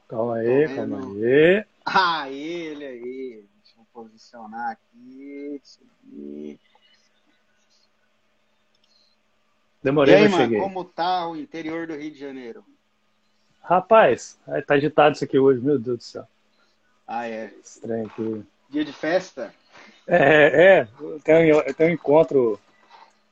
Calma 0.07 0.35
aí, 0.35 0.67
tá 0.67 0.75
calma 0.75 0.99
aí. 0.99 1.65
Ah, 1.85 2.29
ele 2.29 2.85
aí. 2.85 3.45
Deixa 3.63 3.79
eu 3.79 3.85
posicionar 3.91 4.71
aqui. 4.71 5.61
Demorei, 9.81 10.13
e 10.13 10.17
aí, 10.17 10.29
mas 10.29 10.41
cheguei. 10.41 10.59
como 10.59 10.85
tá 10.85 11.27
o 11.27 11.35
interior 11.35 11.87
do 11.87 11.95
Rio 11.95 12.11
de 12.11 12.19
Janeiro? 12.19 12.63
Rapaz, 13.61 14.39
tá 14.67 14.75
agitado 14.75 15.15
isso 15.15 15.23
aqui 15.23 15.37
hoje, 15.37 15.59
meu 15.59 15.77
Deus 15.79 15.97
do 15.97 16.03
céu. 16.03 16.27
Ah, 17.07 17.27
é. 17.27 17.51
Estranho 17.63 18.05
aqui. 18.07 18.45
Dia 18.69 18.85
de 18.85 18.93
festa? 18.93 19.53
É, 20.07 20.79
é. 20.79 20.87
Tenho, 21.23 21.61
eu 21.61 21.73
tenho 21.73 21.91
um 21.91 21.93
encontro 21.93 22.59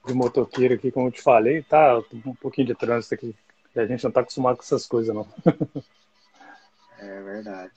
de 0.05 0.13
motoqueiro 0.13 0.73
aqui, 0.73 0.91
como 0.91 1.07
eu 1.07 1.11
te 1.11 1.21
falei, 1.21 1.61
tá 1.63 2.01
um 2.25 2.35
pouquinho 2.35 2.67
de 2.67 2.75
trânsito 2.75 3.15
aqui. 3.15 3.35
A 3.75 3.85
gente 3.85 4.03
não 4.03 4.11
tá 4.11 4.21
acostumado 4.21 4.57
com 4.57 4.63
essas 4.63 4.85
coisas, 4.85 5.15
não. 5.15 5.27
É 6.99 7.21
verdade. 7.21 7.71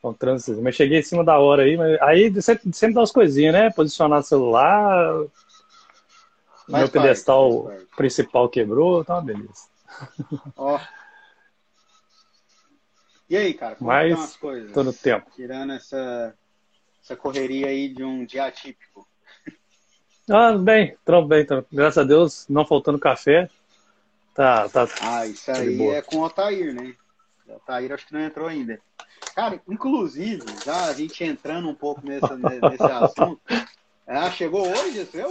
Com 0.00 0.12
trânsito. 0.12 0.62
Mas 0.62 0.74
cheguei 0.74 1.00
em 1.00 1.02
cima 1.02 1.24
da 1.24 1.38
hora 1.38 1.64
aí, 1.64 1.76
mas 1.76 2.00
aí 2.00 2.42
sempre, 2.42 2.72
sempre 2.72 2.94
dá 2.94 3.00
umas 3.00 3.12
coisinhas, 3.12 3.52
né? 3.52 3.70
Posicionar 3.70 4.20
o 4.20 4.22
celular. 4.22 5.24
Faz 6.70 6.78
meu 6.78 6.88
pedestal 6.88 7.70
principal 7.96 8.48
quebrou, 8.48 9.04
tá 9.04 9.14
uma 9.14 9.22
beleza. 9.22 9.68
Ó. 10.56 10.80
E 13.28 13.36
aí, 13.36 13.54
cara, 13.54 13.74
como 13.74 13.90
mas, 13.90 14.10
estão 14.10 14.24
as 14.24 14.36
coisas? 14.36 14.72
Todo 14.72 14.92
tempo. 14.92 15.26
Tirando 15.34 15.72
essa, 15.72 16.34
essa 17.02 17.16
correria 17.16 17.68
aí 17.68 17.88
de 17.88 18.04
um 18.04 18.24
dia 18.24 18.44
atípico. 18.44 19.06
Ah, 20.30 20.52
bem, 20.52 20.96
trampo 21.04 21.28
bem, 21.28 21.44
trampo. 21.44 21.68
Graças 21.72 21.98
a 21.98 22.04
Deus, 22.04 22.46
não 22.48 22.64
faltando 22.64 22.98
café. 22.98 23.48
Tá, 24.34 24.68
tá. 24.68 24.86
Ah, 25.00 25.26
isso 25.26 25.50
aí 25.50 25.80
é 25.88 26.02
com 26.02 26.18
o 26.18 26.24
Otair, 26.24 26.74
né? 26.74 26.94
O 27.48 27.60
Taíra 27.60 27.94
acho 27.94 28.06
que 28.06 28.12
não 28.12 28.20
entrou 28.20 28.46
ainda. 28.46 28.78
Cara, 29.34 29.60
inclusive, 29.68 30.42
já 30.64 30.86
a 30.86 30.92
gente 30.92 31.22
entrando 31.24 31.68
um 31.68 31.74
pouco 31.74 32.04
nesse, 32.04 32.34
nesse 32.34 32.82
assunto. 32.82 33.40
Ah, 34.08 34.30
chegou 34.30 34.68
hoje 34.68 35.04
seu? 35.06 35.28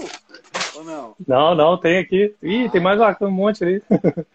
Ou 0.75 0.83
não? 0.83 1.15
Não, 1.25 1.55
não, 1.55 1.77
tem 1.77 1.97
aqui. 1.97 2.35
Ih, 2.43 2.65
ah. 2.65 2.69
tem 2.69 2.81
mais 2.81 2.99
um 3.21 3.31
monte 3.31 3.63
ali. 3.63 3.81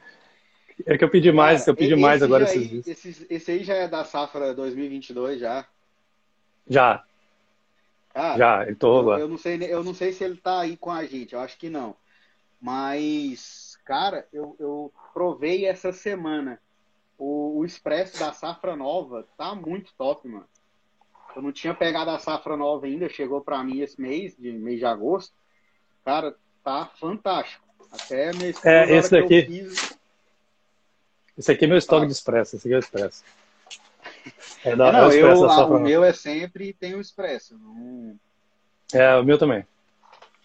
É 0.87 0.99
que 0.99 1.05
eu 1.05 1.11
pedi 1.11 1.33
mais, 1.33 1.61
Cara, 1.61 1.71
eu 1.71 1.77
pedi 1.77 1.97
mais 1.97 2.23
agora 2.23 2.49
aí, 2.49 2.83
esse, 2.87 3.27
esse 3.29 3.51
aí 3.51 3.65
já 3.65 3.75
é 3.75 3.89
da 3.89 4.05
safra 4.05 4.55
2022 4.55 5.41
já. 5.41 5.67
Já. 6.69 7.05
Ah, 8.15 8.37
Já, 8.37 8.67
ele 8.67 8.75
torrou 8.75 9.01
agora. 9.01 9.21
Eu 9.21 9.29
não, 9.29 9.39
sei, 9.39 9.59
eu 9.63 9.85
não 9.85 9.95
sei 9.95 10.13
se 10.13 10.25
ele 10.25 10.37
tá 10.37 10.61
aí 10.61 10.77
com 10.77 10.91
a 10.91 11.05
gente, 11.05 11.35
eu 11.35 11.41
acho 11.41 11.57
que 11.59 11.71
não. 11.71 11.95
Mas, 12.61 13.79
cara, 13.85 14.27
eu, 14.33 14.57
eu 14.59 14.93
provei 15.15 15.65
essa 15.65 15.93
semana. 15.93 16.61
O, 17.17 17.59
o 17.59 17.65
Expresso 17.65 18.19
da 18.19 18.33
Safra 18.33 18.75
Nova 18.75 19.27
tá 19.37 19.55
muito 19.55 19.93
top, 19.97 20.27
mano. 20.29 20.47
Eu 21.37 21.43
não 21.43 21.53
tinha 21.53 21.73
pegado 21.73 22.11
a 22.11 22.19
Safra 22.19 22.57
Nova 22.57 22.87
ainda, 22.87 23.09
chegou 23.09 23.41
para 23.41 23.63
mim 23.63 23.81
esse 23.81 24.01
mês, 24.01 24.37
de 24.37 24.51
mês 24.53 24.79
de 24.79 24.85
agosto. 24.85 25.35
Cara, 26.05 26.35
tá 26.65 26.91
fantástico. 26.99 27.65
Até 27.93 28.33
mês 28.35 28.65
É, 28.65 28.97
esse 28.97 29.11
daqui. 29.11 29.43
Fiz... 29.47 30.00
Esse 31.41 31.53
aqui 31.53 31.65
é 31.65 31.69
meu 31.69 31.79
estoque 31.79 32.05
ah. 32.05 32.07
de 32.07 32.13
Expresso, 32.13 32.57
esse 32.57 32.69
aqui 32.69 32.75
é 32.75 32.77
o 32.77 32.81
Expresso. 32.81 33.25
É, 34.63 34.77
da, 34.77 34.93
não, 34.93 34.99
é 35.01 35.07
o, 35.07 35.09
expresso, 35.09 35.45
eu, 35.45 35.51
a, 35.51 35.67
o 35.67 35.79
meu 35.79 36.05
é 36.05 36.13
sempre 36.13 36.75
tem 36.75 36.95
o 36.95 37.01
Expresso. 37.01 37.57
Não... 37.57 38.21
É, 38.93 39.17
o 39.17 39.25
meu 39.25 39.39
também. 39.39 39.67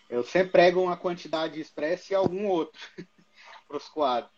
Eu 0.10 0.24
sempre 0.24 0.54
prego 0.54 0.82
uma 0.82 0.96
quantidade 0.96 1.56
de 1.56 1.60
expresso 1.60 2.14
e 2.14 2.16
algum 2.16 2.48
outro 2.48 2.80
para 3.68 3.76
os 3.76 3.90
quadros. 3.90 4.32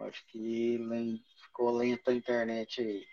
Acho 0.00 0.26
que 0.26 0.80
ficou 1.42 1.70
lenta 1.70 2.10
a 2.10 2.14
internet 2.14 2.80
aí. 2.80 3.06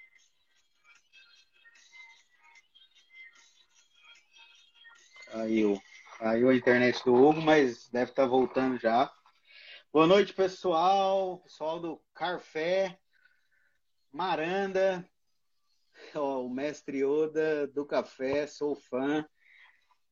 Caiu. 5.27 5.79
Caiu 6.23 6.47
a 6.47 6.55
internet 6.55 7.03
do 7.03 7.13
Hugo, 7.13 7.41
mas 7.41 7.89
deve 7.89 8.11
estar 8.11 8.23
tá 8.23 8.29
voltando 8.29 8.79
já. 8.79 9.11
Boa 9.91 10.07
noite, 10.07 10.33
pessoal. 10.33 11.39
Pessoal 11.39 11.81
do 11.81 12.01
Carfé, 12.13 12.97
Maranda, 14.09 15.05
o 16.15 16.47
mestre 16.47 17.03
Oda 17.03 17.67
do 17.67 17.85
café, 17.85 18.47
sou 18.47 18.73
fã. 18.73 19.27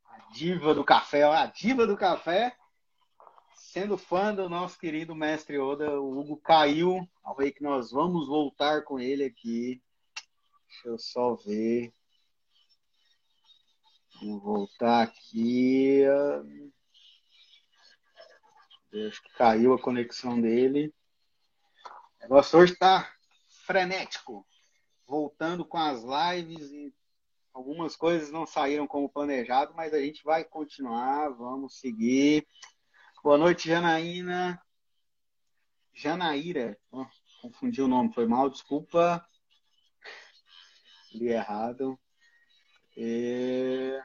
A 0.06 0.18
diva 0.34 0.76
do 0.76 0.84
café, 0.84 1.24
a 1.24 1.46
diva 1.46 1.88
do 1.88 1.96
café. 1.96 2.58
Sendo 3.56 3.98
fã 3.98 4.36
do 4.36 4.50
nosso 4.50 4.78
querido 4.78 5.16
mestre 5.16 5.58
Oda, 5.60 5.98
o 5.98 6.20
Hugo 6.20 6.36
caiu. 6.36 7.08
Ao 7.24 7.38
ver 7.38 7.54
que 7.54 7.64
nós 7.64 7.90
vamos 7.90 8.28
voltar 8.28 8.84
com 8.84 9.00
ele 9.00 9.24
aqui. 9.24 9.82
Deixa 10.68 10.90
eu 10.90 11.00
só 11.00 11.36
ver. 11.36 11.94
Vou 14.22 14.40
voltar 14.40 15.02
aqui. 15.02 16.04
Acho 19.08 19.24
que 19.24 19.34
caiu 19.36 19.74
a 19.74 19.82
conexão 19.82 20.40
dele. 20.40 20.94
O 22.20 22.22
negócio 22.22 22.60
hoje 22.60 22.74
está 22.74 23.12
frenético 23.66 24.46
voltando 25.08 25.66
com 25.66 25.78
as 25.78 26.04
lives 26.04 26.72
e 26.72 26.94
algumas 27.52 27.96
coisas 27.96 28.32
não 28.32 28.46
saíram 28.46 28.86
como 28.86 29.10
planejado, 29.10 29.74
mas 29.76 29.94
a 29.94 30.00
gente 30.00 30.24
vai 30.24 30.44
continuar, 30.44 31.30
vamos 31.30 31.80
seguir. 31.80 32.48
Boa 33.24 33.38
noite, 33.38 33.68
Janaína. 33.68 34.62
Janaíra. 35.94 36.78
Oh, 36.92 37.06
confundi 37.42 37.82
o 37.82 37.88
nome, 37.88 38.14
foi 38.14 38.28
mal, 38.28 38.50
desculpa. 38.50 39.26
Li 41.12 41.30
errado. 41.30 42.00
E... 42.96 44.00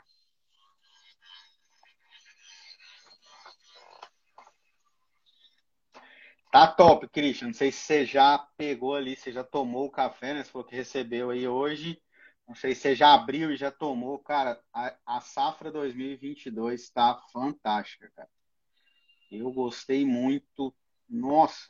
Tá 6.56 6.66
top, 6.66 7.06
Christian. 7.08 7.48
Não 7.48 7.54
sei 7.54 7.70
se 7.70 7.80
você 7.80 8.06
já 8.06 8.38
pegou 8.56 8.94
ali, 8.94 9.14
você 9.14 9.30
já 9.30 9.44
tomou 9.44 9.84
o 9.84 9.90
café, 9.90 10.32
né? 10.32 10.42
Você 10.42 10.50
falou 10.50 10.66
que 10.66 10.74
recebeu 10.74 11.28
aí 11.28 11.46
hoje. 11.46 12.02
Não 12.48 12.54
sei 12.54 12.74
se 12.74 12.80
você 12.80 12.96
já 12.96 13.12
abriu 13.12 13.52
e 13.52 13.58
já 13.58 13.70
tomou. 13.70 14.18
Cara, 14.20 14.58
a, 14.72 14.96
a 15.04 15.20
safra 15.20 15.70
2022 15.70 16.80
está 16.80 17.20
fantástica, 17.30 18.10
cara. 18.16 18.30
Eu 19.30 19.52
gostei 19.52 20.06
muito. 20.06 20.74
Nossa, 21.06 21.68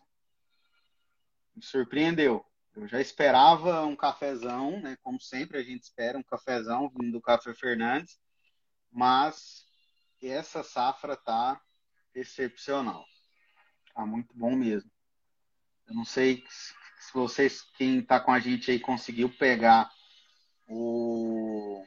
me 1.57 1.65
surpreendeu. 1.65 2.47
Eu 2.77 2.87
já 2.87 3.01
esperava 3.01 3.85
um 3.85 3.97
cafezão, 3.97 4.81
né? 4.81 4.97
Como 5.03 5.21
sempre 5.21 5.59
a 5.59 5.65
gente 5.65 5.83
espera 5.83 6.17
um 6.17 6.23
cafezão 6.23 6.89
vindo 6.91 7.11
do 7.11 7.21
Café 7.21 7.53
Fernandes, 7.55 8.21
mas 8.93 9.65
essa 10.23 10.63
safra 10.63 11.17
tá 11.17 11.61
excepcional. 12.15 13.05
Tá 13.97 14.05
muito 14.05 14.37
bom 14.37 14.55
mesmo. 14.55 14.91
Eu 15.89 15.95
não 15.95 16.05
sei 16.05 16.45
se 16.51 17.15
vocês, 17.15 17.63
quem 17.79 18.01
está 18.01 18.21
com 18.21 18.31
a 18.31 18.39
gente 18.39 18.71
aí, 18.71 18.79
conseguiu 18.79 19.35
pegar 19.39 19.91
o. 20.69 21.83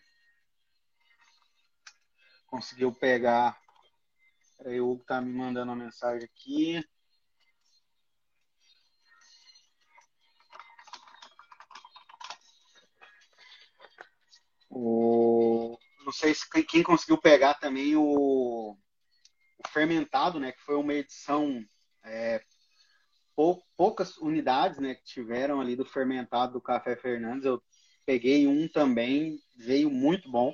Conseguiu 2.47 2.91
pegar. 2.91 3.61
Peraí, 4.57 4.81
o 4.81 4.89
Hugo 4.89 5.03
tá 5.05 5.21
me 5.21 5.31
mandando 5.31 5.71
uma 5.71 5.83
mensagem 5.83 6.25
aqui. 6.25 6.83
O... 14.67 15.77
Não 16.03 16.11
sei 16.11 16.33
se 16.33 16.49
quem 16.67 16.81
conseguiu 16.81 17.19
pegar 17.19 17.53
também 17.53 17.95
o, 17.95 18.71
o 18.71 19.67
fermentado, 19.67 20.39
né? 20.39 20.51
Que 20.51 20.61
foi 20.61 20.75
uma 20.75 20.95
edição 20.95 21.63
é, 22.03 22.41
pou, 23.35 23.63
poucas 23.77 24.17
unidades 24.17 24.79
né, 24.79 24.95
que 24.95 25.03
tiveram 25.03 25.61
ali 25.61 25.75
do 25.75 25.85
fermentado 25.85 26.53
do 26.53 26.61
Café 26.61 26.95
Fernandes. 26.95 27.45
Eu 27.45 27.61
peguei 28.05 28.47
um 28.47 28.67
também, 28.67 29.39
veio 29.55 29.89
muito 29.89 30.29
bom, 30.29 30.53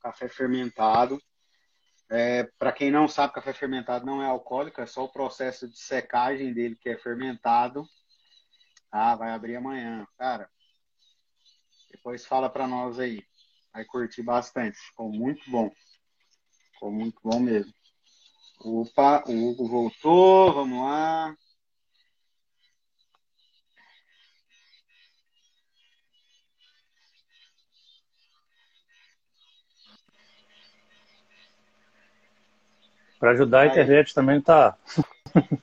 café 0.00 0.28
fermentado. 0.28 1.20
É, 2.10 2.44
Para 2.58 2.72
quem 2.72 2.90
não 2.90 3.08
sabe, 3.08 3.34
café 3.34 3.52
fermentado 3.52 4.06
não 4.06 4.22
é 4.22 4.26
alcoólico, 4.26 4.80
é 4.80 4.86
só 4.86 5.04
o 5.04 5.12
processo 5.12 5.68
de 5.68 5.78
secagem 5.78 6.52
dele 6.52 6.76
que 6.76 6.88
é 6.88 6.96
fermentado. 6.96 7.84
Ah, 8.92 9.16
vai 9.16 9.30
abrir 9.30 9.56
amanhã, 9.56 10.06
cara. 10.16 10.48
Depois 11.90 12.24
fala 12.24 12.48
para 12.48 12.66
nós 12.68 12.98
aí. 12.98 13.24
Vai 13.72 13.84
curtir 13.84 14.22
bastante. 14.22 14.78
Ficou 14.78 15.10
muito 15.10 15.50
bom. 15.50 15.68
Ficou 16.72 16.92
muito 16.92 17.18
bom 17.24 17.40
mesmo. 17.40 17.72
Opa, 18.64 19.22
o 19.26 19.50
Hugo 19.50 19.68
voltou, 19.68 20.54
vamos 20.54 20.80
lá. 20.80 21.36
Para 33.20 33.32
ajudar 33.32 33.60
a 33.60 33.66
internet 33.66 34.14
também 34.14 34.40
tá. 34.40 34.78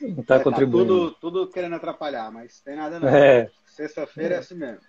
não 0.00 0.22
tá 0.22 0.34
é, 0.34 0.38
tá 0.38 0.44
contribuindo. 0.44 1.12
Tá 1.12 1.16
tudo, 1.20 1.44
tudo 1.44 1.50
querendo 1.50 1.76
atrapalhar, 1.76 2.30
mas 2.30 2.60
tem 2.60 2.76
nada 2.76 3.00
não. 3.00 3.08
É. 3.08 3.50
Sexta-feira 3.64 4.34
é. 4.34 4.36
é 4.36 4.40
assim 4.40 4.54
mesmo. 4.54 4.80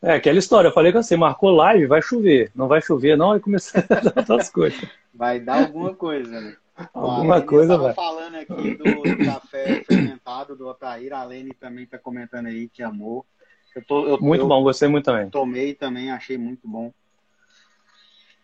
É, 0.00 0.14
aquela 0.14 0.38
história, 0.38 0.68
eu 0.68 0.72
falei 0.72 0.92
que 0.92 1.02
você 1.02 1.14
marcou 1.14 1.50
live, 1.50 1.86
vai 1.86 2.00
chover. 2.00 2.50
Não 2.54 2.68
vai 2.68 2.80
chover, 2.80 3.18
não, 3.18 3.36
e 3.36 3.40
começar 3.40 3.84
a 3.90 4.00
dar 4.00 4.14
outras 4.16 4.48
coisas. 4.48 4.88
Vai 5.18 5.40
dar 5.40 5.64
alguma 5.64 5.92
coisa, 5.96 6.40
né? 6.40 6.56
Alguma 6.94 7.42
coisa, 7.42 7.76
vai. 7.76 7.92
falando 7.92 8.36
aqui 8.36 8.76
do, 8.76 8.84
do, 8.84 9.24
café 9.24 9.82
fermentado 9.82 10.54
do 10.54 10.68
Otair, 10.68 11.12
a 11.12 11.24
Lene 11.24 11.52
também 11.52 11.84
tá 11.86 11.98
comentando 11.98 12.46
aí 12.46 12.68
que 12.68 12.84
amou. 12.84 13.26
Eu 13.74 13.84
tô, 13.84 14.06
eu, 14.06 14.20
muito 14.20 14.42
eu 14.42 14.46
bom, 14.46 14.62
gostei 14.62 14.86
muito 14.86 15.06
também. 15.06 15.28
Tomei 15.28 15.74
também, 15.74 16.12
achei 16.12 16.38
muito 16.38 16.68
bom. 16.68 16.92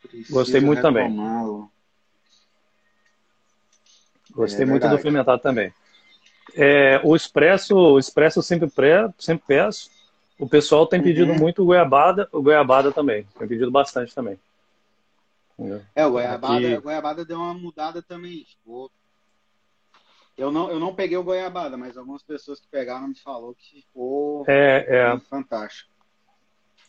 Preciso 0.02 0.34
gostei 0.34 0.60
muito 0.60 0.82
também. 0.82 1.16
Gostei 4.32 4.64
é, 4.64 4.66
muito 4.66 4.82
verdade. 4.82 4.96
do 4.96 5.02
fermentado 5.02 5.40
também. 5.40 5.72
É, 6.56 7.00
o 7.04 7.14
expresso, 7.14 7.76
o 7.76 8.00
expresso 8.00 8.42
sempre 8.42 8.68
pré, 8.68 9.08
sempre 9.16 9.44
peço. 9.46 9.88
O 10.40 10.48
pessoal 10.48 10.88
tem 10.88 11.00
pedido 11.00 11.30
uhum. 11.30 11.38
muito 11.38 11.64
goiabada, 11.64 12.28
o 12.32 12.42
goiabada 12.42 12.90
também. 12.90 13.24
Tem 13.38 13.46
pedido 13.46 13.70
bastante 13.70 14.12
também. 14.12 14.36
É, 15.94 16.04
o 16.04 16.10
goiabada, 16.10 16.56
Aqui... 16.56 16.76
goiabada 16.78 17.24
deu 17.24 17.38
uma 17.38 17.54
mudada 17.54 18.02
também. 18.02 18.44
Tipo, 18.44 18.90
eu 20.36 20.50
não, 20.50 20.70
eu 20.70 20.80
não 20.80 20.94
peguei 20.94 21.16
o 21.16 21.22
goiabada, 21.22 21.76
mas 21.76 21.96
algumas 21.96 22.22
pessoas 22.22 22.58
que 22.58 22.66
pegaram 22.68 23.08
me 23.08 23.14
falou 23.14 23.54
que 23.54 23.82
ficou 23.82 24.44
é, 24.48 24.86
é. 24.88 25.18
fantástico. 25.20 25.92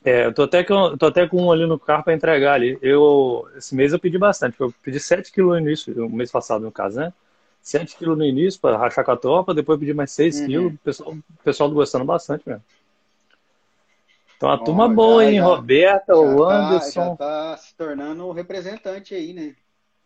É, 0.03 0.25
eu 0.25 0.33
tô 0.33 0.43
até, 0.43 0.63
com, 0.63 0.95
tô 0.97 1.07
até 1.07 1.27
com 1.27 1.43
um 1.43 1.51
ali 1.51 1.65
no 1.65 1.79
carro 1.79 2.03
para 2.03 2.13
entregar 2.13 2.53
ali. 2.53 2.77
Eu, 2.81 3.47
esse 3.55 3.73
mês 3.73 3.91
eu 3.91 3.99
pedi 3.99 4.17
bastante, 4.17 4.59
eu 4.59 4.71
pedi 4.83 4.99
7 4.99 5.31
quilos 5.31 5.53
no 5.53 5.59
início, 5.59 6.05
o 6.05 6.09
mês 6.09 6.31
passado 6.31 6.63
no 6.63 6.71
caso, 6.71 6.99
né? 6.99 7.13
7 7.61 7.97
quilos 7.97 8.15
no 8.15 8.23
início 8.23 8.61
para 8.61 8.77
rachar 8.77 9.03
com 9.03 9.11
a 9.11 9.17
tropa, 9.17 9.53
depois 9.53 9.79
pedi 9.79 9.93
mais 9.95 10.11
6 10.11 10.39
uhum. 10.39 10.45
quilos. 10.45 10.73
O 10.73 10.77
pessoal, 10.77 11.11
o 11.11 11.43
pessoal 11.43 11.71
gostando 11.71 12.05
bastante 12.05 12.47
mesmo. 12.47 12.63
Então 14.37 14.49
a 14.49 14.57
turma 14.57 14.89
boa, 14.89 15.23
já, 15.23 15.31
hein? 15.31 15.37
Já, 15.37 15.45
Roberta, 15.45 16.13
já 16.13 16.19
o 16.19 16.47
tá, 16.47 16.55
Anderson. 16.55 17.09
Já 17.09 17.15
tá 17.15 17.57
se 17.57 17.75
tornando 17.75 18.25
o 18.25 18.31
representante 18.31 19.15
aí, 19.15 19.33
né? 19.33 19.55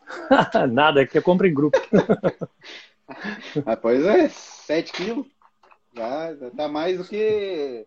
Nada, 0.72 1.02
é 1.02 1.06
que 1.06 1.18
eu 1.18 1.24
compro 1.24 1.48
em 1.48 1.54
grupo. 1.54 1.78
ah, 3.66 3.76
pois 3.76 4.06
é, 4.06 4.30
7 4.30 4.94
quilos. 4.94 5.26
Já, 5.96 6.30
tá 6.56 6.68
mais 6.68 6.98
do 6.98 7.04
que. 7.04 7.86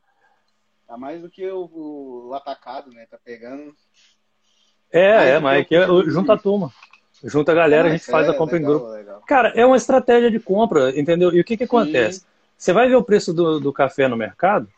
Tá 0.87 0.97
mais 0.97 1.23
do 1.23 1.31
que 1.31 1.49
o, 1.49 2.29
o 2.29 2.35
atacado, 2.35 2.91
né? 2.91 3.07
Tá 3.11 3.19
pegando. 3.25 3.75
É, 4.93 5.31
é, 5.31 5.39
mas 5.39 5.67
é, 5.71 5.87
junta 6.11 6.35
a 6.35 6.39
turma. 6.39 6.71
Junta 7.25 7.53
a 7.53 7.55
galera, 7.55 7.89
a 7.89 7.91
gente 7.93 8.05
faz 8.05 8.29
a 8.29 8.33
é 8.33 8.37
compra 8.37 8.57
legal, 8.57 8.71
em 8.71 8.75
grupo. 8.75 8.93
Legal. 8.93 9.23
Cara, 9.27 9.53
é 9.55 9.65
uma 9.65 9.77
estratégia 9.77 10.31
de 10.31 10.41
compra, 10.41 10.99
entendeu? 10.99 11.33
E 11.33 11.41
o 11.41 11.45
que 11.45 11.57
que 11.57 11.65
acontece? 11.65 12.27
Você 12.59 12.73
vai 12.73 12.89
ver 12.89 12.97
o 12.97 13.03
preço 13.03 13.33
do, 13.33 13.61
do 13.61 13.73
café 13.73 14.09
no 14.09 14.17
mercado, 14.17 14.69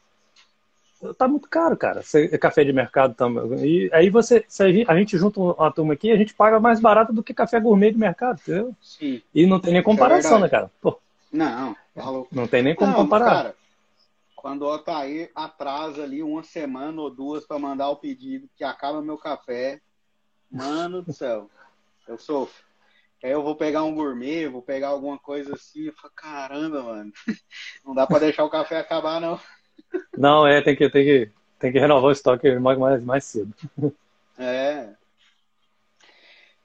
tá 1.12 1.28
muito 1.28 1.48
caro, 1.48 1.76
cara. 1.76 2.02
Café 2.40 2.64
de 2.64 2.72
mercado 2.72 3.14
também. 3.14 3.64
E 3.64 3.90
aí 3.92 4.08
você, 4.08 4.44
se 4.48 4.62
a 4.62 4.96
gente, 4.96 5.18
junta 5.18 5.40
uma 5.40 5.70
turma 5.70 5.92
aqui, 5.92 6.10
a 6.10 6.16
gente 6.16 6.32
paga 6.32 6.58
mais 6.58 6.80
barato 6.80 7.12
do 7.12 7.22
que 7.22 7.34
café 7.34 7.60
gourmet 7.60 7.90
de 7.90 7.98
mercado, 7.98 8.40
entendeu? 8.40 8.74
Sim. 8.80 9.20
E 9.34 9.46
não 9.46 9.60
tem 9.60 9.72
nem 9.72 9.80
é 9.80 9.84
comparação, 9.84 10.38
é 10.38 10.40
né, 10.42 10.48
cara? 10.48 10.70
Pô. 10.80 10.98
Não, 11.30 11.76
falou. 11.94 12.28
Não 12.30 12.46
tem 12.46 12.62
nem 12.62 12.74
como 12.74 12.92
não, 12.92 12.98
comparar. 12.98 13.30
Cara, 13.30 13.54
quando 14.34 14.62
o 14.62 14.72
Otair 14.72 15.30
atrasa 15.34 16.04
ali 16.04 16.22
uma 16.22 16.42
semana 16.42 17.00
ou 17.00 17.10
duas 17.10 17.46
para 17.46 17.58
mandar 17.58 17.88
o 17.90 17.96
pedido 17.96 18.48
que 18.56 18.62
acaba 18.62 19.02
meu 19.02 19.18
café, 19.18 19.80
mano 20.50 21.02
do 21.02 21.12
céu, 21.12 21.50
eu 22.06 22.16
sofro. 22.16 22.64
Aí 23.22 23.30
eu 23.30 23.42
vou 23.42 23.56
pegar 23.56 23.84
um 23.84 23.94
gourmet, 23.94 24.46
vou 24.46 24.60
pegar 24.60 24.88
alguma 24.88 25.18
coisa 25.18 25.54
assim, 25.54 25.84
eu 25.84 25.94
falo, 25.94 26.12
caramba, 26.14 26.82
mano, 26.82 27.10
não 27.82 27.94
dá 27.94 28.06
para 28.06 28.18
deixar 28.18 28.44
o 28.44 28.50
café 28.50 28.78
acabar, 28.78 29.18
não. 29.18 29.40
Não, 30.16 30.46
é, 30.46 30.62
tem 30.62 30.76
que, 30.76 30.88
tem 30.88 31.04
que, 31.04 31.30
tem 31.58 31.72
que 31.72 31.78
renovar 31.78 32.10
o 32.10 32.12
estoque 32.12 32.50
mais, 32.58 33.02
mais, 33.02 33.24
cedo. 33.24 33.54
É. 34.38 34.94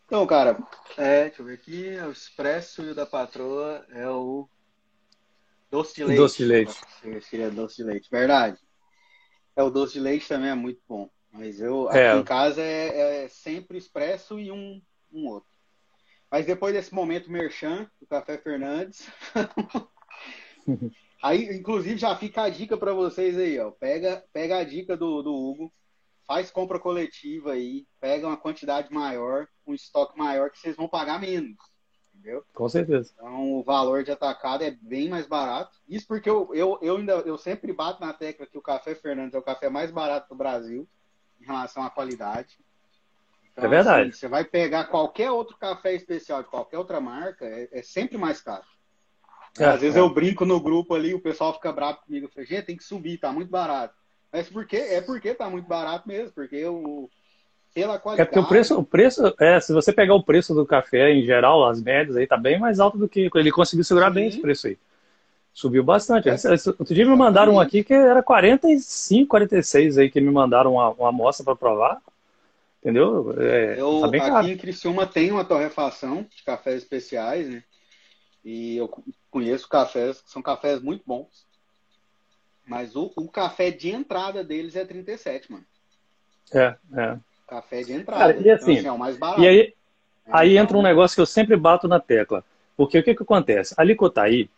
Então, 0.06 0.26
cara, 0.26 0.58
é, 0.98 1.26
deixa 1.26 1.42
eu 1.42 1.46
ver 1.46 1.54
aqui, 1.54 1.98
o 2.08 2.12
expresso 2.12 2.82
e 2.84 2.90
o 2.90 2.96
da 2.96 3.06
patroa 3.06 3.86
é 3.92 4.08
o 4.10 4.48
doce 5.70 5.96
de 5.96 6.04
leite. 6.04 6.20
Doce 6.20 6.38
de 6.38 6.46
leite. 6.46 6.82
Seria 7.22 7.52
doce 7.52 7.78
de 7.78 7.84
leite, 7.84 8.10
verdade. 8.10 8.58
É, 9.56 9.64
o 9.64 9.70
doce 9.70 9.94
de 9.94 10.00
leite 10.00 10.28
também 10.28 10.50
é 10.50 10.56
muito 10.56 10.82
bom. 10.88 11.10
Mas 11.32 11.60
eu, 11.60 11.88
aqui 11.88 12.00
é. 12.00 12.16
em 12.16 12.24
casa, 12.24 12.62
é, 12.62 13.24
é, 13.24 13.28
sempre 13.28 13.78
expresso 13.78 14.40
e 14.40 14.52
um, 14.52 14.82
um 15.14 15.28
outro. 15.28 15.50
Mas 16.32 16.46
depois 16.46 16.74
desse 16.74 16.94
momento 16.94 17.32
merchan, 17.32 17.90
do 18.00 18.08
Café 18.08 18.38
Fernandes, 18.38 19.08
Aí, 21.22 21.58
inclusive, 21.58 21.98
já 21.98 22.16
fica 22.16 22.44
a 22.44 22.50
dica 22.50 22.78
para 22.78 22.94
vocês 22.94 23.38
aí, 23.38 23.60
ó. 23.60 23.72
Pega, 23.72 24.24
pega 24.32 24.58
a 24.58 24.64
dica 24.64 24.96
do, 24.96 25.22
do 25.22 25.34
Hugo, 25.34 25.74
faz 26.26 26.50
compra 26.50 26.80
coletiva 26.80 27.54
aí, 27.54 27.86
pega 28.00 28.28
uma 28.28 28.38
quantidade 28.38 28.94
maior, 28.94 29.48
um 29.66 29.74
estoque 29.74 30.18
maior 30.18 30.50
que 30.50 30.60
vocês 30.60 30.76
vão 30.76 30.88
pagar 30.88 31.20
menos. 31.20 31.58
Entendeu? 32.14 32.44
Com 32.54 32.68
certeza. 32.68 33.12
Então 33.16 33.54
o 33.54 33.64
valor 33.64 34.04
de 34.04 34.12
atacado 34.12 34.64
é 34.64 34.72
bem 34.72 35.10
mais 35.10 35.26
barato. 35.26 35.78
Isso 35.88 36.06
porque 36.08 36.30
eu, 36.30 36.54
eu, 36.54 36.78
eu 36.82 36.98
ainda 36.98 37.14
eu 37.14 37.38
sempre 37.38 37.72
bato 37.72 38.02
na 38.02 38.14
tecla 38.14 38.46
que 38.46 38.58
o 38.58 38.62
café 38.62 38.94
Fernandes 38.94 39.34
é 39.34 39.38
o 39.38 39.44
café 39.44 39.70
mais 39.70 39.90
barato 39.90 40.30
do 40.30 40.36
Brasil 40.36 40.88
em 41.42 41.46
relação 41.46 41.82
à 41.82 41.90
qualidade. 41.90 42.60
Então, 43.52 43.64
é 43.64 43.68
verdade. 43.68 44.10
Assim, 44.10 44.20
você 44.20 44.28
vai 44.28 44.44
pegar 44.44 44.86
qualquer 44.86 45.32
outro 45.32 45.58
café 45.58 45.94
especial 45.94 46.44
de 46.44 46.50
qualquer 46.50 46.78
outra 46.78 47.00
marca, 47.00 47.46
é, 47.46 47.70
é 47.72 47.82
sempre 47.82 48.18
mais 48.18 48.42
caro. 48.42 48.66
É, 49.58 49.66
Às 49.66 49.82
vezes 49.82 49.96
é. 49.96 50.00
eu 50.00 50.10
brinco 50.10 50.46
no 50.46 50.60
grupo 50.60 50.94
ali, 50.94 51.14
o 51.14 51.20
pessoal 51.20 51.54
fica 51.54 51.72
bravo 51.72 52.00
comigo. 52.06 52.26
Eu 52.26 52.30
falo, 52.30 52.46
gente, 52.46 52.66
tem 52.66 52.78
que 52.78 52.84
subir, 52.84 53.18
tá 53.18 53.32
muito 53.32 53.50
barato. 53.50 53.94
Mas 54.32 54.48
por 54.48 54.66
quê? 54.66 54.78
É 54.78 55.02
porque 55.02 55.34
tá 55.34 55.50
muito 55.50 55.68
barato 55.68 56.08
mesmo, 56.08 56.32
porque 56.34 56.64
o, 56.66 57.10
pela 57.74 58.00
qualidade. 58.00 58.30
É 58.30 58.32
porque 58.32 58.46
o 58.46 58.48
preço, 58.48 58.80
o 58.80 58.84
preço, 58.84 59.34
é, 59.40 59.60
se 59.60 59.74
você 59.74 59.92
pegar 59.92 60.16
o 60.16 60.24
preço 60.24 60.54
do 60.54 60.66
café 60.66 61.12
em 61.12 61.26
geral, 61.26 61.68
as 61.68 61.82
médias 61.82 62.16
aí, 62.16 62.28
tá 62.28 62.38
bem 62.38 62.60
mais 62.60 62.80
alto 62.80 62.98
do 62.98 63.08
que. 63.08 63.30
Ele 63.34 63.52
conseguiu 63.52 63.84
segurar 63.84 64.10
Sim. 64.10 64.14
bem 64.16 64.28
esse 64.28 64.40
preço 64.40 64.68
aí. 64.68 64.78
Subiu 65.54 65.84
bastante. 65.84 66.30
É. 66.30 66.36
Outro 66.68 66.94
dia 66.94 67.06
me 67.06 67.16
mandaram 67.16 67.56
um 67.56 67.60
aqui 67.60 67.84
que 67.84 67.94
era 67.94 68.22
45, 68.22 69.28
46 69.28 69.98
aí, 69.98 70.10
que 70.10 70.22
me 70.22 70.32
mandaram 70.32 70.74
uma, 70.74 70.90
uma 70.92 71.10
amostra 71.10 71.44
para 71.44 71.56
provar. 71.56 72.02
Entendeu? 72.82 73.36
É, 73.38 73.76
eu, 73.78 74.00
tá 74.02 74.08
aqui 74.08 74.20
caro. 74.20 74.48
em 74.48 74.58
Criciúma 74.58 75.06
tem 75.06 75.32
uma 75.32 75.44
torrefação 75.44 76.26
de 76.34 76.44
cafés 76.44 76.78
especiais, 76.78 77.50
né? 77.50 77.64
E 78.44 78.78
eu 78.78 78.90
conheço 79.30 79.68
cafés 79.68 80.22
que 80.22 80.32
são 80.32 80.42
cafés 80.42 80.82
muito 80.82 81.04
bons. 81.06 81.48
Mas 82.66 82.96
o, 82.96 83.12
o 83.16 83.28
café 83.28 83.72
de 83.72 83.90
entrada 83.90 84.44
deles 84.44 84.76
é 84.76 84.86
37, 84.86 85.52
mano. 85.52 85.66
É, 86.54 86.76
é. 86.94 87.18
Café 87.48 87.82
de 87.82 87.94
entrada. 87.94 88.34
Cara, 88.34 88.48
e 88.48 88.52
assim, 88.52 88.74
então, 88.74 88.80
assim, 88.80 88.88
é 88.88 88.92
o 88.92 88.98
mais 88.98 89.18
barato. 89.18 89.42
E 89.42 89.48
aí, 89.48 89.60
é, 89.60 89.74
aí 90.32 90.52
então... 90.52 90.64
entra 90.64 90.78
um 90.78 90.84
negócio 90.84 91.16
que 91.16 91.22
eu 91.22 91.26
sempre 91.26 91.58
bato 91.58 91.88
na 91.88 92.00
tecla. 92.00 92.44
Porque 92.78 93.00
o 93.00 93.04
que, 93.04 93.16
que 93.16 93.24
acontece? 93.24 93.74
A 93.76 93.84
Licotaí, 93.84 94.50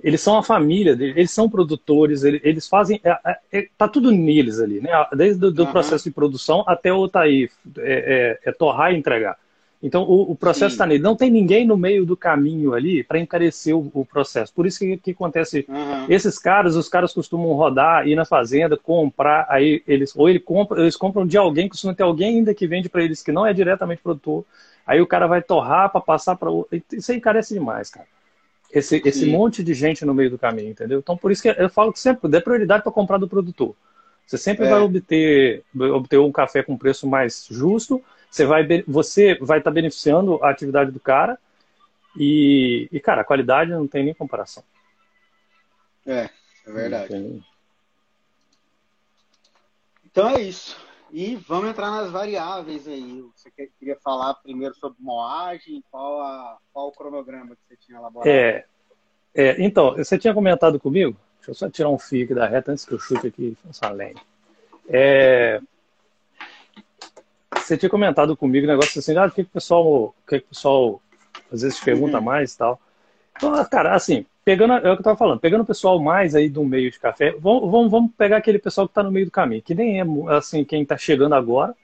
eles 0.00 0.20
são 0.20 0.38
a 0.38 0.42
família, 0.42 0.92
eles 0.92 1.30
são 1.30 1.50
produtores, 1.50 2.22
eles 2.22 2.68
fazem. 2.68 3.00
É, 3.02 3.18
é, 3.26 3.38
é, 3.52 3.68
tá 3.76 3.88
tudo 3.88 4.12
neles 4.12 4.60
ali, 4.60 4.80
né? 4.80 4.90
Desde 5.12 5.44
o 5.44 5.48
uhum. 5.48 5.66
processo 5.66 6.04
de 6.04 6.14
produção 6.14 6.62
até 6.66 6.92
o 6.92 7.08
Taí 7.08 7.50
é, 7.78 8.38
é, 8.44 8.50
é 8.50 8.52
torrar 8.52 8.92
e 8.92 8.96
entregar. 8.96 9.36
Então, 9.80 10.02
o, 10.02 10.32
o 10.32 10.36
processo 10.36 10.74
está 10.74 10.84
nele. 10.84 11.02
Não 11.02 11.14
tem 11.14 11.30
ninguém 11.30 11.64
no 11.64 11.76
meio 11.76 12.04
do 12.04 12.16
caminho 12.16 12.74
ali 12.74 13.04
para 13.04 13.20
encarecer 13.20 13.76
o, 13.76 13.90
o, 13.94 14.04
processo. 14.04 14.52
Por 14.52 14.66
isso 14.66 14.80
que, 14.80 14.96
que 14.96 15.10
acontece. 15.12 15.64
Uhum. 15.68 16.06
Esses 16.08 16.36
caras, 16.38 16.74
os 16.74 16.88
caras 16.88 17.12
costumam 17.12 17.52
rodar, 17.52 18.06
ir 18.06 18.16
na 18.16 18.24
fazenda, 18.24 18.76
comprar, 18.76 19.46
aí 19.48 19.82
eles. 19.86 20.14
Ou 20.16 20.28
ele 20.28 20.40
compra, 20.40 20.80
eles 20.80 20.96
compram 20.96 21.24
de 21.24 21.38
alguém, 21.38 21.68
costuma 21.68 21.94
ter 21.94 22.02
alguém 22.02 22.38
ainda 22.38 22.52
que 22.52 22.66
vende 22.66 22.88
para 22.88 23.04
eles 23.04 23.22
que 23.22 23.30
não 23.30 23.46
é 23.46 23.52
diretamente 23.52 24.02
produtor. 24.02 24.44
Aí 24.84 25.00
o 25.00 25.06
cara 25.06 25.28
vai 25.28 25.42
torrar 25.42 25.90
para 25.90 26.00
passar 26.00 26.34
para 26.34 26.50
outro. 26.50 26.82
Isso 26.92 27.12
aí 27.12 27.18
encarece 27.18 27.54
demais, 27.54 27.88
cara. 27.88 28.06
Esse, 28.70 29.00
esse 29.04 29.26
monte 29.26 29.62
de 29.62 29.72
gente 29.72 30.04
no 30.04 30.12
meio 30.12 30.28
do 30.28 30.38
caminho, 30.38 30.70
entendeu? 30.70 30.98
Então, 30.98 31.16
por 31.16 31.32
isso 31.32 31.40
que 31.40 31.48
eu 31.48 31.70
falo 31.70 31.92
que 31.92 32.00
sempre 32.00 32.28
dê 32.28 32.40
prioridade 32.40 32.82
para 32.82 32.92
comprar 32.92 33.16
do 33.16 33.28
produtor. 33.28 33.74
Você 34.26 34.36
sempre 34.36 34.66
é. 34.66 34.70
vai 34.70 34.80
obter, 34.80 35.62
obter 35.74 36.18
um 36.18 36.30
café 36.30 36.62
com 36.62 36.76
preço 36.76 37.06
mais 37.06 37.46
justo 37.50 38.02
você 38.30 38.44
vai 38.44 38.66
você 38.86 39.34
vai 39.36 39.58
estar 39.58 39.70
tá 39.70 39.74
beneficiando 39.74 40.42
a 40.42 40.50
atividade 40.50 40.90
do 40.90 41.00
cara 41.00 41.38
e, 42.16 42.88
e, 42.90 42.98
cara, 42.98 43.20
a 43.20 43.24
qualidade 43.24 43.70
não 43.70 43.86
tem 43.86 44.04
nem 44.04 44.14
comparação. 44.14 44.64
É, 46.04 46.28
é 46.66 46.72
verdade. 46.72 47.42
Então 50.04 50.28
é 50.30 50.40
isso. 50.40 50.76
E 51.10 51.36
vamos 51.36 51.70
entrar 51.70 51.90
nas 51.90 52.10
variáveis 52.10 52.86
aí. 52.88 53.24
Você 53.34 53.50
queria 53.78 53.96
falar 53.96 54.34
primeiro 54.34 54.74
sobre 54.74 54.98
moagem? 55.00 55.82
Qual, 55.90 56.20
a, 56.20 56.58
qual 56.72 56.88
o 56.88 56.92
cronograma 56.92 57.54
que 57.54 57.62
você 57.66 57.76
tinha 57.76 57.98
elaborado? 57.98 58.28
É, 58.28 58.64
é, 59.34 59.62
então, 59.62 59.96
você 59.96 60.18
tinha 60.18 60.34
comentado 60.34 60.80
comigo? 60.80 61.16
Deixa 61.36 61.50
eu 61.50 61.54
só 61.54 61.70
tirar 61.70 61.88
um 61.88 61.98
fio 61.98 62.24
aqui 62.24 62.34
da 62.34 62.46
reta 62.46 62.72
antes 62.72 62.84
que 62.84 62.92
eu 62.92 62.98
chute 62.98 63.28
aqui 63.28 63.56
essa 63.70 63.88
lenha. 63.90 64.20
É, 64.88 65.60
você 67.68 67.76
tinha 67.76 67.90
comentado 67.90 68.36
comigo 68.36 68.66
um 68.66 68.70
negócio 68.70 68.98
assim, 68.98 69.16
ah, 69.16 69.26
o 69.26 69.30
que, 69.30 69.44
que 69.44 69.50
o 69.50 69.52
pessoal, 69.52 69.84
o 69.86 70.14
que, 70.26 70.40
que 70.40 70.46
o 70.46 70.48
pessoal 70.48 71.02
às 71.52 71.62
vezes 71.62 71.78
pergunta 71.80 72.18
uhum. 72.18 72.24
mais 72.24 72.54
e 72.54 72.58
tal. 72.58 72.80
Então, 73.36 73.64
cara, 73.66 73.94
assim, 73.94 74.24
pegando, 74.44 74.74
é 74.74 74.90
o 74.90 74.94
que 74.94 75.00
eu 75.00 75.04
tava 75.04 75.16
falando, 75.16 75.40
pegando 75.40 75.60
o 75.60 75.66
pessoal 75.66 76.00
mais 76.00 76.34
aí 76.34 76.48
do 76.48 76.64
meio 76.64 76.90
de 76.90 76.98
café, 76.98 77.34
vamos, 77.38 77.70
vamos, 77.70 77.90
vamos 77.90 78.10
pegar 78.16 78.38
aquele 78.38 78.58
pessoal 78.58 78.86
que 78.86 78.92
está 78.92 79.02
no 79.02 79.12
meio 79.12 79.26
do 79.26 79.32
caminho, 79.32 79.62
que 79.62 79.74
nem 79.74 80.00
é, 80.00 80.04
assim, 80.30 80.64
quem 80.64 80.82
está 80.82 80.96
chegando 80.96 81.34
agora, 81.34 81.74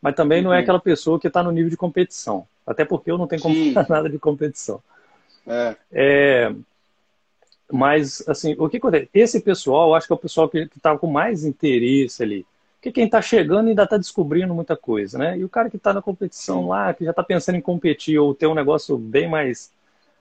mas 0.00 0.14
também 0.14 0.38
uhum. 0.38 0.44
não 0.44 0.52
é 0.52 0.56
uhum. 0.56 0.62
aquela 0.62 0.80
pessoa 0.80 1.18
que 1.18 1.26
está 1.26 1.42
no 1.42 1.50
nível 1.50 1.70
de 1.70 1.76
competição. 1.76 2.46
Até 2.66 2.84
porque 2.84 3.10
eu 3.10 3.18
não 3.18 3.26
tenho 3.26 3.42
como 3.42 3.54
nada 3.88 4.08
de 4.08 4.18
competição. 4.18 4.80
É. 5.46 5.76
é. 5.92 6.54
Mas, 7.72 8.22
assim, 8.28 8.54
o 8.58 8.68
que 8.68 8.76
acontece? 8.76 9.08
Esse 9.12 9.40
pessoal, 9.40 9.88
eu 9.88 9.94
acho 9.94 10.06
que 10.06 10.12
é 10.12 10.16
o 10.16 10.18
pessoal 10.18 10.48
que 10.48 10.68
está 10.76 10.96
com 10.96 11.06
mais 11.06 11.44
interesse 11.44 12.22
ali. 12.22 12.46
Porque 12.84 12.92
quem 12.92 13.06
está 13.06 13.22
chegando 13.22 13.68
ainda 13.68 13.84
está 13.84 13.96
descobrindo 13.96 14.52
muita 14.52 14.76
coisa, 14.76 15.16
né? 15.16 15.38
E 15.38 15.42
o 15.42 15.48
cara 15.48 15.70
que 15.70 15.78
está 15.78 15.90
na 15.94 16.02
competição 16.02 16.68
lá, 16.68 16.92
que 16.92 17.02
já 17.02 17.12
está 17.12 17.22
pensando 17.22 17.54
em 17.54 17.60
competir 17.62 18.18
ou 18.18 18.34
ter 18.34 18.46
um 18.46 18.52
negócio 18.52 18.98
bem 18.98 19.26
mais, 19.26 19.72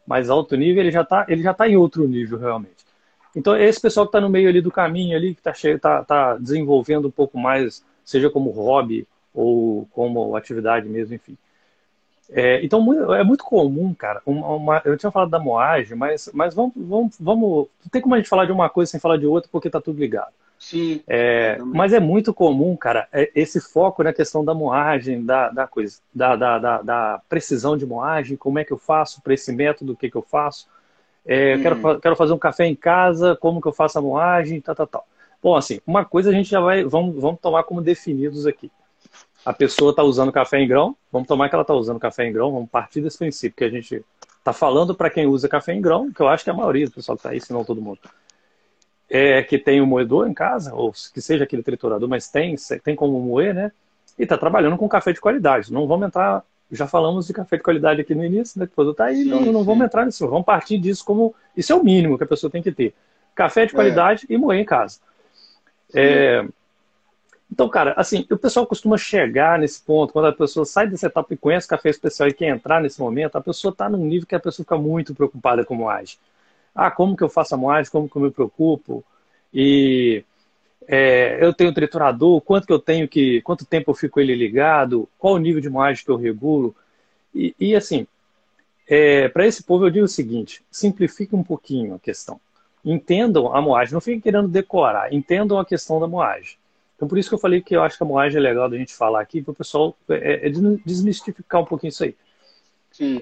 mais 0.07 0.29
alto 0.29 0.55
nível, 0.55 0.81
ele 0.81 0.89
já 0.89 1.01
está 1.01 1.25
tá 1.57 1.67
em 1.67 1.75
outro 1.75 2.07
nível 2.07 2.39
realmente. 2.39 2.85
Então 3.35 3.57
esse 3.57 3.81
pessoal 3.81 4.05
que 4.05 4.11
está 4.11 4.21
no 4.21 4.29
meio 4.29 4.47
ali 4.47 4.61
do 4.61 4.71
caminho 4.71 5.17
ali, 5.17 5.35
que 5.35 5.41
está 5.45 5.77
tá, 5.77 6.05
tá 6.05 6.37
desenvolvendo 6.37 7.09
um 7.09 7.11
pouco 7.11 7.37
mais, 7.37 7.83
seja 8.05 8.29
como 8.29 8.49
hobby 8.51 9.05
ou 9.33 9.85
como 9.91 10.33
atividade 10.33 10.87
mesmo, 10.87 11.15
enfim. 11.15 11.37
É, 12.29 12.63
então 12.63 13.13
é 13.13 13.25
muito 13.25 13.43
comum, 13.43 13.93
cara. 13.93 14.21
Uma, 14.25 14.47
uma, 14.47 14.81
eu 14.85 14.97
tinha 14.97 15.11
falado 15.11 15.29
da 15.29 15.39
moagem, 15.39 15.97
mas, 15.97 16.29
mas 16.33 16.55
vamos, 16.55 16.71
vamos, 16.77 17.17
vamos. 17.19 17.67
Não 17.83 17.89
tem 17.91 18.01
como 18.01 18.15
a 18.15 18.17
gente 18.19 18.29
falar 18.29 18.45
de 18.45 18.53
uma 18.53 18.69
coisa 18.69 18.89
sem 18.89 19.01
falar 19.01 19.17
de 19.17 19.25
outra, 19.25 19.49
porque 19.51 19.67
está 19.67 19.81
tudo 19.81 19.99
ligado. 19.99 20.31
Sim. 20.63 21.03
É, 21.05 21.57
mas 21.57 21.91
é 21.91 21.99
muito 21.99 22.33
comum, 22.33 22.77
cara, 22.77 23.05
é, 23.11 23.29
esse 23.35 23.59
foco 23.59 24.01
na 24.01 24.13
questão 24.13 24.45
da 24.45 24.53
moagem, 24.53 25.23
da, 25.23 25.49
da 25.49 25.67
coisa, 25.67 25.99
da, 26.15 26.37
da, 26.37 26.57
da, 26.57 26.81
da, 26.81 27.21
precisão 27.27 27.75
de 27.75 27.85
moagem, 27.85 28.37
como 28.37 28.59
é 28.59 28.63
que 28.63 28.71
eu 28.71 28.77
faço 28.77 29.21
para 29.21 29.33
esse 29.33 29.51
método, 29.51 29.91
o 29.91 29.95
que, 29.95 30.09
que 30.09 30.15
eu 30.15 30.21
faço. 30.21 30.69
É, 31.25 31.57
hum. 31.57 31.61
quero, 31.61 31.99
quero 31.99 32.15
fazer 32.15 32.31
um 32.31 32.37
café 32.37 32.65
em 32.65 32.75
casa, 32.75 33.35
como 33.35 33.61
que 33.61 33.67
eu 33.67 33.73
faço 33.73 33.99
a 33.99 34.01
moagem, 34.01 34.61
tal, 34.61 34.73
tal, 34.73 34.87
tal. 34.87 35.07
Bom, 35.41 35.57
assim, 35.57 35.81
uma 35.85 36.05
coisa 36.05 36.29
a 36.29 36.33
gente 36.33 36.49
já 36.49 36.61
vai, 36.61 36.85
vamos, 36.85 37.21
vamos 37.21 37.41
tomar 37.41 37.65
como 37.65 37.81
definidos 37.81 38.47
aqui. 38.47 38.71
A 39.45 39.51
pessoa 39.51 39.91
está 39.91 40.01
usando 40.01 40.31
café 40.31 40.61
em 40.61 40.67
grão, 40.67 40.95
vamos 41.11 41.27
tomar 41.27 41.49
que 41.49 41.55
ela 41.55 41.63
está 41.63 41.73
usando 41.73 41.99
café 41.99 42.25
em 42.25 42.31
grão, 42.31 42.53
vamos 42.53 42.69
partir 42.69 43.01
desse 43.01 43.17
princípio 43.17 43.57
que 43.57 43.65
a 43.65 43.69
gente 43.69 44.01
está 44.39 44.53
falando 44.53 44.95
para 44.95 45.09
quem 45.09 45.27
usa 45.27 45.49
café 45.49 45.73
em 45.73 45.81
grão, 45.81 46.09
que 46.09 46.21
eu 46.21 46.29
acho 46.29 46.45
que 46.45 46.49
é 46.49 46.53
a 46.53 46.55
maioria 46.55 46.85
do 46.85 46.93
pessoal 46.93 47.17
que 47.17 47.19
está 47.19 47.31
aí, 47.31 47.41
se 47.41 47.51
não 47.51 47.65
todo 47.65 47.81
mundo. 47.81 47.99
É, 49.13 49.43
que 49.43 49.59
tem 49.59 49.79
o 49.79 49.83
um 49.83 49.87
moedor 49.87 50.27
em 50.27 50.33
casa, 50.33 50.73
ou 50.73 50.91
que 50.91 51.21
seja 51.21 51.43
aquele 51.43 51.61
triturador, 51.61 52.09
mas 52.09 52.29
tem, 52.29 52.55
tem 52.83 52.95
como 52.95 53.19
moer, 53.19 53.53
né? 53.53 53.71
E 54.17 54.23
está 54.23 54.35
trabalhando 54.39 54.75
com 54.75 54.89
café 54.89 55.13
de 55.13 55.21
qualidade. 55.21 55.71
Não 55.71 55.85
vamos 55.85 56.07
entrar, 56.07 56.43
já 56.71 56.87
falamos 56.87 57.27
de 57.27 57.33
café 57.33 57.57
de 57.57 57.61
qualidade 57.61 58.01
aqui 58.01 58.15
no 58.15 58.25
início, 58.25 58.59
né? 58.59 58.65
O 58.65 58.69
produto 58.69 58.95
está 58.95 59.05
aí, 59.05 59.17
sim, 59.17 59.29
não, 59.29 59.41
não 59.53 59.63
vamos 59.63 59.85
entrar 59.85 60.03
nisso. 60.03 60.27
Vamos 60.27 60.45
partir 60.45 60.79
disso 60.79 61.05
como. 61.05 61.35
Isso 61.55 61.71
é 61.71 61.75
o 61.75 61.83
mínimo 61.83 62.17
que 62.17 62.23
a 62.23 62.27
pessoa 62.27 62.49
tem 62.49 62.63
que 62.63 62.71
ter. 62.71 62.95
Café 63.35 63.67
de 63.67 63.73
é. 63.73 63.75
qualidade 63.75 64.25
é. 64.27 64.33
e 64.33 64.37
moer 64.37 64.59
em 64.59 64.65
casa. 64.65 64.97
É, 65.93 66.43
então, 67.51 67.69
cara, 67.69 67.93
assim, 67.95 68.25
o 68.31 68.37
pessoal 68.37 68.65
costuma 68.65 68.97
chegar 68.97 69.59
nesse 69.59 69.79
ponto, 69.79 70.11
quando 70.11 70.25
a 70.25 70.33
pessoa 70.33 70.65
sai 70.65 70.87
dessa 70.87 71.05
etapa 71.05 71.31
e 71.35 71.37
conhece 71.37 71.67
café 71.67 71.91
especial 71.91 72.27
e 72.27 72.33
quer 72.33 72.47
entrar 72.47 72.81
nesse 72.81 72.99
momento, 72.99 73.35
a 73.35 73.41
pessoa 73.41 73.71
está 73.71 73.87
num 73.87 74.03
nível 74.03 74.27
que 74.27 74.33
a 74.33 74.39
pessoa 74.39 74.65
fica 74.65 74.75
muito 74.75 75.13
preocupada 75.13 75.63
com 75.63 75.75
moagem. 75.75 76.17
Ah, 76.75 76.91
como 76.91 77.15
que 77.15 77.23
eu 77.23 77.29
faço 77.29 77.53
a 77.55 77.57
moagem, 77.57 77.91
como 77.91 78.09
que 78.09 78.15
eu 78.15 78.21
me 78.21 78.31
preocupo? 78.31 79.03
E 79.53 80.23
é, 80.87 81.37
eu 81.43 81.53
tenho 81.53 81.73
triturador, 81.73 82.41
quanto 82.41 82.65
que 82.65 82.73
eu 82.73 82.79
tenho 82.79 83.07
que, 83.07 83.41
quanto 83.41 83.65
tempo 83.65 83.91
eu 83.91 83.95
fico 83.95 84.19
ele 84.19 84.35
ligado, 84.35 85.07
qual 85.17 85.35
o 85.35 85.39
nível 85.39 85.61
de 85.61 85.69
moagem 85.69 86.03
que 86.03 86.11
eu 86.11 86.17
regulo? 86.17 86.75
E, 87.33 87.55
e 87.59 87.75
assim, 87.75 88.07
é, 88.87 89.29
para 89.29 89.45
esse 89.45 89.63
povo 89.63 89.85
eu 89.85 89.89
digo 89.89 90.05
o 90.05 90.09
seguinte, 90.09 90.63
simplifique 90.71 91.35
um 91.35 91.43
pouquinho 91.43 91.95
a 91.95 91.99
questão. 91.99 92.39
Entendam 92.83 93.55
a 93.55 93.61
moagem, 93.61 93.93
não 93.93 94.01
fiquem 94.01 94.19
querendo 94.19 94.47
decorar, 94.47 95.13
entendam 95.13 95.57
a 95.59 95.65
questão 95.65 95.99
da 95.99 96.07
moagem. 96.07 96.57
Então, 96.95 97.07
por 97.07 97.17
isso 97.17 97.29
que 97.29 97.35
eu 97.35 97.39
falei 97.39 97.61
que 97.61 97.75
eu 97.75 97.83
acho 97.83 97.97
que 97.97 98.03
a 98.03 98.07
moagem 98.07 98.37
é 98.37 98.41
legal 98.41 98.69
da 98.69 98.77
gente 98.77 98.93
falar 98.93 99.21
aqui, 99.21 99.41
para 99.41 99.51
o 99.51 99.55
pessoal 99.55 99.95
é, 100.09 100.47
é 100.47 100.49
desmistificar 100.85 101.61
um 101.61 101.65
pouquinho 101.65 101.89
isso 101.89 102.03
aí. 102.03 102.15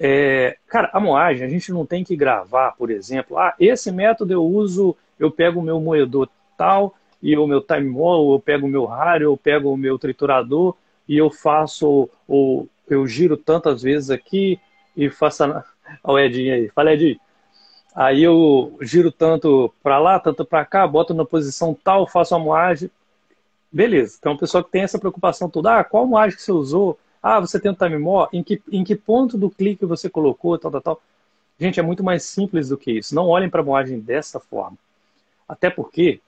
É, 0.00 0.56
cara, 0.66 0.90
a 0.92 1.00
moagem, 1.00 1.46
a 1.46 1.48
gente 1.48 1.72
não 1.72 1.86
tem 1.86 2.04
que 2.04 2.14
gravar, 2.14 2.72
por 2.72 2.90
exemplo, 2.90 3.38
ah, 3.38 3.54
esse 3.58 3.90
método 3.90 4.32
eu 4.32 4.44
uso, 4.44 4.94
eu 5.18 5.30
pego 5.30 5.60
o 5.60 5.62
meu 5.62 5.80
moedor 5.80 6.28
tal, 6.56 6.94
e 7.22 7.36
o 7.36 7.46
meu 7.46 7.60
time 7.60 7.88
wall, 7.88 8.32
eu 8.32 8.40
pego 8.40 8.66
o 8.66 8.70
meu 8.70 8.84
rádio, 8.84 9.26
eu 9.26 9.36
pego 9.36 9.72
o 9.72 9.76
meu 9.76 9.98
triturador, 9.98 10.74
e 11.08 11.16
eu 11.16 11.30
faço, 11.30 12.08
ou 12.26 12.68
eu 12.88 13.06
giro 13.06 13.36
tantas 13.36 13.82
vezes 13.82 14.10
aqui, 14.10 14.58
e 14.96 15.08
faço. 15.08 15.44
Olha 15.44 15.64
o 16.04 16.18
Edinho 16.18 16.54
aí, 16.54 16.68
fala 16.68 16.92
Edinho. 16.92 17.18
Aí 17.94 18.22
eu 18.22 18.76
giro 18.80 19.12
tanto 19.12 19.72
para 19.82 19.98
lá, 19.98 20.18
tanto 20.18 20.44
para 20.44 20.64
cá, 20.64 20.86
boto 20.86 21.12
na 21.14 21.24
posição 21.24 21.74
tal, 21.74 22.06
faço 22.06 22.34
a 22.34 22.38
moagem. 22.38 22.90
Beleza. 23.70 24.16
Então, 24.18 24.32
o 24.32 24.38
pessoal 24.38 24.64
que 24.64 24.70
tem 24.70 24.82
essa 24.82 24.98
preocupação 24.98 25.48
toda, 25.48 25.78
ah, 25.78 25.84
qual 25.84 26.06
moagem 26.06 26.36
que 26.36 26.42
você 26.42 26.52
usou? 26.52 26.98
Ah, 27.22 27.38
você 27.38 27.60
tem 27.60 27.70
um 27.70 27.74
time 27.74 27.98
more? 27.98 28.28
Em 28.32 28.42
que, 28.42 28.60
em 28.70 28.82
que 28.82 28.96
ponto 28.96 29.38
do 29.38 29.48
clique 29.48 29.86
você 29.86 30.10
colocou, 30.10 30.58
tal, 30.58 30.70
tal, 30.70 30.80
tal. 30.80 31.02
Gente, 31.58 31.78
é 31.78 31.82
muito 31.82 32.02
mais 32.02 32.24
simples 32.24 32.68
do 32.68 32.76
que 32.76 32.90
isso. 32.98 33.14
Não 33.14 33.28
olhem 33.28 33.48
para 33.48 33.60
a 33.60 33.64
moagem 33.64 34.00
dessa 34.00 34.40
forma. 34.40 34.76
Até 35.48 35.70
porque, 35.70 36.20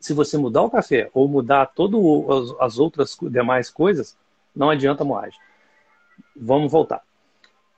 se 0.00 0.12
você 0.12 0.36
mudar 0.36 0.62
o 0.62 0.70
café 0.70 1.08
ou 1.14 1.28
mudar 1.28 1.66
todas 1.66 2.00
as 2.58 2.78
outras 2.78 3.16
demais 3.22 3.70
coisas, 3.70 4.16
não 4.54 4.70
adianta 4.70 5.02
a 5.02 5.06
moagem. 5.06 5.38
Vamos 6.34 6.72
voltar. 6.72 7.02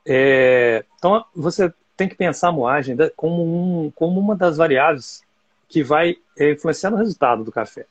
É, 0.07 0.85
então, 0.97 1.25
você 1.35 1.73
tem 1.97 2.09
que 2.09 2.15
pensar 2.15 2.49
a 2.49 2.53
moagem 2.53 2.97
como, 3.17 3.43
um, 3.43 3.91
como 3.91 4.19
uma 4.19 4.35
das 4.35 4.57
variáveis 4.57 5.23
que 5.69 5.83
vai 5.83 6.17
é, 6.39 6.53
influenciar 6.53 6.91
no 6.91 6.97
resultado 6.97 7.45
do 7.45 7.53
café. 7.53 7.87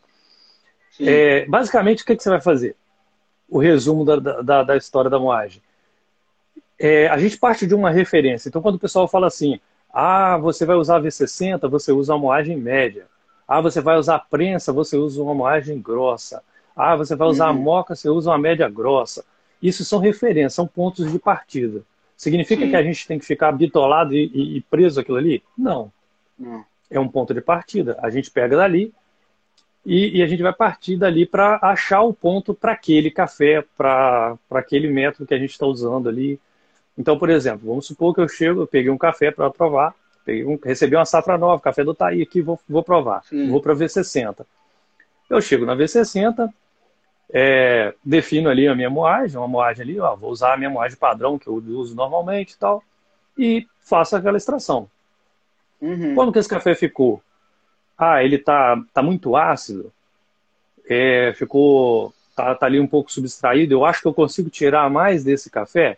É, 0.99 1.45
basicamente, 1.45 2.03
o 2.03 2.05
que, 2.05 2.15
que, 2.15 2.23
você 2.23 2.29
vai 2.29 2.41
fazer? 2.41 2.75
O 3.53 3.59
resumo 3.59 4.03
da, 4.03 4.15
da, 4.41 4.63
da 4.63 4.75
história 4.75 5.11
da 5.11 5.19
moagem. 5.19 5.61
É, 6.79 7.07
a 7.07 7.17
gente 7.19 7.37
parte 7.37 7.67
de 7.67 7.75
uma 7.75 7.91
referência. 7.91 8.49
Então, 8.49 8.63
quando 8.63 8.75
o 8.75 8.79
pessoal 8.79 9.07
fala 9.07 9.27
assim, 9.27 9.59
ah, 9.93 10.37
você 10.37 10.65
vai 10.65 10.75
usar 10.75 10.99
V60, 10.99 11.69
você 11.69 11.91
usa 11.91 12.13
uma 12.13 12.19
moagem 12.19 12.57
média. 12.57 13.05
Ah, 13.47 13.61
você 13.61 13.79
vai 13.79 13.95
usar 13.95 14.25
prensa, 14.27 14.73
você 14.73 14.97
usa 14.97 15.21
uma 15.21 15.35
moagem 15.35 15.79
grossa. 15.79 16.41
Ah, 16.75 16.95
você 16.95 17.15
vai 17.15 17.27
usar 17.27 17.51
uhum. 17.51 17.51
a 17.51 17.53
moca, 17.53 17.95
você 17.95 18.09
usa 18.09 18.31
uma 18.31 18.39
média 18.39 18.67
grossa. 18.67 19.23
Isso 19.61 19.85
são 19.85 19.99
referências, 19.99 20.55
são 20.55 20.65
pontos 20.65 21.11
de 21.11 21.19
partida. 21.19 21.83
Significa 22.17 22.63
Sim. 22.63 22.71
que 22.71 22.75
a 22.75 22.81
gente 22.81 23.05
tem 23.05 23.19
que 23.19 23.25
ficar 23.25 23.51
bitolado 23.51 24.15
e, 24.15 24.31
e, 24.33 24.57
e 24.57 24.61
preso 24.61 24.99
aquilo 24.99 25.17
ali? 25.17 25.43
Não. 25.55 25.91
Não. 26.39 26.65
É 26.89 26.99
um 26.99 27.07
ponto 27.07 27.35
de 27.35 27.41
partida. 27.41 27.99
A 28.01 28.09
gente 28.09 28.31
pega 28.31 28.57
dali 28.57 28.91
e, 29.85 30.17
e 30.17 30.23
a 30.23 30.27
gente 30.27 30.41
vai 30.41 30.53
partir 30.53 30.97
dali 30.97 31.25
para 31.25 31.59
achar 31.61 32.01
o 32.01 32.13
ponto 32.13 32.53
para 32.53 32.71
aquele 32.71 33.11
café, 33.11 33.63
para 33.77 34.37
aquele 34.51 34.87
método 34.87 35.25
que 35.25 35.33
a 35.33 35.37
gente 35.37 35.51
está 35.51 35.65
usando 35.65 36.07
ali. 36.07 36.39
Então, 36.97 37.17
por 37.17 37.29
exemplo, 37.29 37.67
vamos 37.67 37.85
supor 37.85 38.13
que 38.13 38.21
eu 38.21 38.29
chego, 38.29 38.61
eu 38.61 38.67
peguei 38.67 38.89
um 38.89 38.97
café 38.97 39.31
para 39.31 39.49
provar, 39.49 39.93
peguei 40.25 40.45
um, 40.45 40.57
recebi 40.63 40.95
uma 40.95 41.05
safra 41.05 41.37
nova, 41.37 41.61
café 41.61 41.83
do 41.83 41.93
Taí 41.93 42.21
aqui, 42.21 42.41
vou, 42.41 42.59
vou 42.67 42.83
provar. 42.83 43.23
Sim. 43.25 43.49
Vou 43.49 43.61
para 43.61 43.75
V60. 43.75 44.45
Eu 45.29 45.41
chego 45.41 45.65
na 45.65 45.75
V60, 45.75 46.49
é, 47.31 47.93
defino 48.03 48.49
ali 48.49 48.67
a 48.67 48.75
minha 48.75 48.89
moagem, 48.89 49.37
uma 49.37 49.47
moagem 49.47 49.83
ali, 49.83 49.99
ó, 49.99 50.15
vou 50.15 50.29
usar 50.29 50.53
a 50.53 50.57
minha 50.57 50.69
moagem 50.69 50.97
padrão 50.97 51.37
que 51.37 51.47
eu 51.47 51.55
uso 51.55 51.95
normalmente 51.95 52.51
e 52.51 52.57
tal, 52.57 52.83
e 53.37 53.67
faço 53.81 54.15
aquela 54.15 54.37
extração. 54.37 54.87
Uhum. 55.81 56.15
Como 56.15 56.31
que 56.31 56.39
esse 56.39 56.47
café 56.47 56.75
ficou? 56.75 57.21
Ah, 58.03 58.23
ele 58.23 58.37
tá, 58.37 58.81
tá 58.93 59.01
muito 59.01 59.35
ácido, 59.35 59.91
é, 60.87 61.33
ficou, 61.35 62.13
tá, 62.35 62.53
tá 62.55 62.65
ali 62.65 62.79
um 62.79 62.87
pouco 62.87 63.11
subtraído, 63.11 63.73
eu 63.73 63.85
acho 63.85 64.01
que 64.01 64.07
eu 64.07 64.13
consigo 64.13 64.49
tirar 64.49 64.89
mais 64.89 65.23
desse 65.23 65.49
café, 65.49 65.97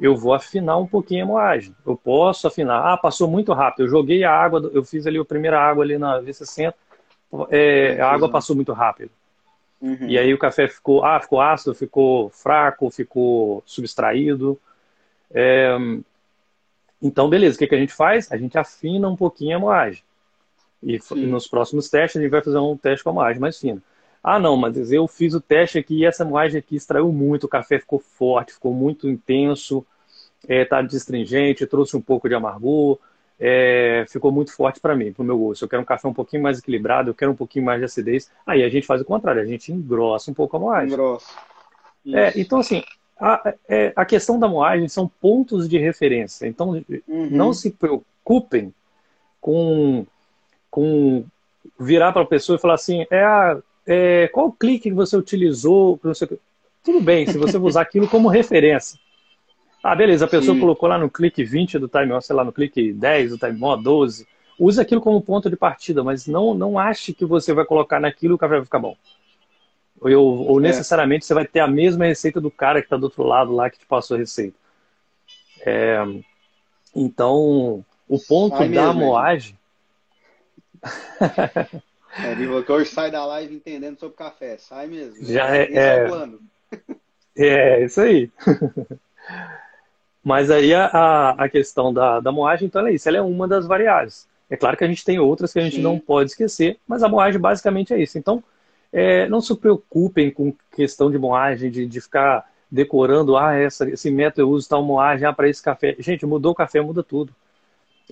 eu 0.00 0.16
vou 0.16 0.32
afinar 0.32 0.78
um 0.78 0.86
pouquinho 0.86 1.24
a 1.24 1.26
moagem. 1.26 1.76
Eu 1.86 1.94
posso 1.94 2.46
afinar. 2.46 2.90
Ah, 2.90 2.96
passou 2.96 3.28
muito 3.28 3.52
rápido. 3.52 3.84
Eu 3.84 3.88
joguei 3.88 4.24
a 4.24 4.32
água, 4.32 4.70
eu 4.72 4.82
fiz 4.82 5.06
ali 5.06 5.18
a 5.18 5.24
primeira 5.24 5.60
água 5.60 5.84
ali 5.84 5.98
na 5.98 6.22
V60, 6.22 6.72
é, 7.50 8.00
a 8.00 8.10
água 8.10 8.30
passou 8.30 8.56
muito 8.56 8.72
rápido. 8.72 9.10
Uhum. 9.80 10.08
E 10.08 10.18
aí 10.18 10.32
o 10.32 10.38
café 10.38 10.68
ficou, 10.68 11.04
ah, 11.04 11.20
ficou 11.20 11.40
ácido, 11.40 11.74
ficou 11.74 12.30
fraco, 12.30 12.90
ficou 12.90 13.62
subtraído. 13.66 14.58
É, 15.32 15.76
então, 17.02 17.28
beleza, 17.28 17.56
o 17.56 17.58
que, 17.58 17.66
que 17.66 17.74
a 17.74 17.78
gente 17.78 17.92
faz? 17.92 18.30
A 18.32 18.36
gente 18.36 18.58
afina 18.58 19.08
um 19.08 19.16
pouquinho 19.16 19.56
a 19.56 19.60
moagem. 19.60 20.02
E 20.82 20.98
nos 21.14 21.46
próximos 21.46 21.88
testes 21.88 22.18
a 22.18 22.22
gente 22.22 22.30
vai 22.30 22.42
fazer 22.42 22.58
um 22.58 22.76
teste 22.76 23.04
com 23.04 23.10
a 23.10 23.14
moagem 23.14 23.40
mais 23.40 23.58
fina. 23.58 23.82
Ah, 24.22 24.38
não, 24.38 24.56
mas 24.56 24.92
eu 24.92 25.06
fiz 25.06 25.34
o 25.34 25.40
teste 25.40 25.78
aqui 25.78 25.98
e 25.98 26.04
essa 26.04 26.24
moagem 26.24 26.58
aqui 26.58 26.76
extraiu 26.76 27.10
muito, 27.10 27.44
o 27.44 27.48
café 27.48 27.78
ficou 27.78 27.98
forte, 27.98 28.52
ficou 28.52 28.72
muito 28.72 29.08
intenso, 29.08 29.84
é, 30.46 30.64
tá 30.64 30.82
distringente, 30.82 31.66
trouxe 31.66 31.96
um 31.96 32.02
pouco 32.02 32.28
de 32.28 32.34
amargor, 32.34 32.98
é, 33.38 34.04
ficou 34.08 34.30
muito 34.30 34.54
forte 34.54 34.78
para 34.80 34.94
mim, 34.94 35.12
para 35.12 35.22
o 35.22 35.24
meu 35.24 35.38
gosto. 35.38 35.64
Eu 35.64 35.68
quero 35.68 35.82
um 35.82 35.86
café 35.86 36.06
um 36.06 36.12
pouquinho 36.12 36.42
mais 36.42 36.58
equilibrado, 36.58 37.10
eu 37.10 37.14
quero 37.14 37.32
um 37.32 37.36
pouquinho 37.36 37.64
mais 37.64 37.78
de 37.78 37.86
acidez. 37.86 38.30
Aí 38.46 38.62
a 38.62 38.68
gente 38.68 38.86
faz 38.86 39.00
o 39.00 39.04
contrário, 39.04 39.40
a 39.40 39.46
gente 39.46 39.72
engrossa 39.72 40.30
um 40.30 40.34
pouco 40.34 40.56
a 40.56 40.60
moagem. 40.60 40.92
Engrossa. 40.92 41.32
É, 42.06 42.38
então, 42.38 42.58
assim, 42.58 42.82
a, 43.18 43.54
é, 43.68 43.92
a, 43.96 44.04
questão 44.04 44.38
da 44.38 44.48
moagem 44.48 44.88
são 44.88 45.08
pontos 45.08 45.68
de 45.68 45.78
referência. 45.78 46.46
Então, 46.46 46.82
uhum. 47.08 47.28
não 47.30 47.54
se 47.54 47.70
preocupem 47.70 48.74
com 49.40 50.06
com 50.70 51.24
virar 51.78 52.12
para 52.12 52.22
a 52.22 52.26
pessoa 52.26 52.56
e 52.56 52.60
falar 52.60 52.74
assim, 52.74 53.04
é, 53.10 53.22
a, 53.22 53.58
é 53.86 54.28
qual 54.28 54.52
clique 54.52 54.90
que 54.90 54.94
você 54.94 55.16
utilizou? 55.16 56.00
Tudo 56.84 57.00
bem, 57.00 57.26
se 57.26 57.36
você 57.36 57.58
usar 57.58 57.82
aquilo 57.82 58.08
como 58.08 58.28
referência. 58.28 58.98
Ah, 59.82 59.94
beleza, 59.94 60.26
a 60.26 60.28
pessoa 60.28 60.54
Sim. 60.54 60.60
colocou 60.60 60.88
lá 60.88 60.98
no 60.98 61.10
clique 61.10 61.42
20 61.42 61.78
do 61.78 61.88
time 61.88 62.20
sei 62.20 62.36
lá, 62.36 62.44
no 62.44 62.52
clique 62.52 62.92
10 62.92 63.30
do 63.30 63.38
time 63.38 63.58
12. 63.82 64.26
Use 64.58 64.78
aquilo 64.78 65.00
como 65.00 65.22
ponto 65.22 65.48
de 65.48 65.56
partida, 65.56 66.04
mas 66.04 66.26
não, 66.26 66.52
não 66.52 66.78
ache 66.78 67.14
que 67.14 67.24
você 67.24 67.54
vai 67.54 67.64
colocar 67.64 67.98
naquilo 67.98 68.34
e 68.34 68.36
o 68.36 68.38
café 68.38 68.56
vai 68.56 68.64
ficar 68.64 68.78
bom. 68.78 68.94
Ou, 69.98 70.12
ou 70.12 70.60
é. 70.60 70.62
necessariamente 70.62 71.24
você 71.24 71.32
vai 71.32 71.46
ter 71.46 71.60
a 71.60 71.66
mesma 71.66 72.04
receita 72.04 72.40
do 72.40 72.50
cara 72.50 72.80
que 72.80 72.86
está 72.86 72.96
do 72.96 73.04
outro 73.04 73.22
lado 73.22 73.54
lá 73.54 73.70
que 73.70 73.78
te 73.78 73.86
passou 73.86 74.16
a 74.16 74.20
receita. 74.20 74.56
É, 75.64 76.02
então, 76.94 77.84
o 78.06 78.18
ponto 78.18 78.56
Sai 78.58 78.68
da 78.68 78.88
mesmo, 78.88 79.00
moagem 79.00 79.59
é, 82.18 82.32
ele 82.32 82.62
que 82.62 82.72
hoje 82.72 82.90
sai 82.90 83.10
da 83.10 83.24
live 83.26 83.54
entendendo 83.54 83.98
sobre 83.98 84.16
café. 84.16 84.56
Sai 84.58 84.86
mesmo. 84.86 85.24
Já 85.24 85.54
é, 85.54 85.62
é, 85.72 86.06
é, 87.36 87.80
é, 87.80 87.84
isso 87.84 88.00
aí. 88.00 88.30
Mas 90.22 90.50
aí 90.50 90.74
a, 90.74 91.30
a 91.30 91.48
questão 91.48 91.92
da, 91.92 92.20
da 92.20 92.30
moagem, 92.30 92.66
então 92.66 92.86
é 92.86 92.92
isso, 92.92 93.08
ela 93.08 93.18
é 93.18 93.22
uma 93.22 93.48
das 93.48 93.66
variáveis. 93.66 94.28
É 94.50 94.56
claro 94.56 94.76
que 94.76 94.84
a 94.84 94.86
gente 94.86 95.04
tem 95.04 95.18
outras 95.18 95.52
que 95.52 95.58
a 95.58 95.62
gente 95.62 95.76
Sim. 95.76 95.82
não 95.82 95.98
pode 95.98 96.30
esquecer, 96.30 96.76
mas 96.86 97.02
a 97.02 97.08
moagem 97.08 97.40
basicamente 97.40 97.94
é 97.94 98.02
isso. 98.02 98.18
Então, 98.18 98.42
é, 98.92 99.28
não 99.28 99.40
se 99.40 99.54
preocupem 99.56 100.30
com 100.30 100.52
questão 100.72 101.10
de 101.10 101.16
moagem, 101.16 101.70
de, 101.70 101.86
de 101.86 102.00
ficar 102.00 102.50
decorando, 102.70 103.36
ah, 103.36 103.54
essa, 103.54 103.88
esse 103.88 104.10
método 104.10 104.42
eu 104.42 104.50
uso 104.50 104.68
tal 104.68 104.84
moagem, 104.84 105.26
ah, 105.26 105.32
para 105.32 105.48
esse 105.48 105.62
café. 105.62 105.96
Gente, 105.98 106.26
mudou 106.26 106.52
o 106.52 106.54
café, 106.54 106.80
muda 106.80 107.02
tudo. 107.02 107.32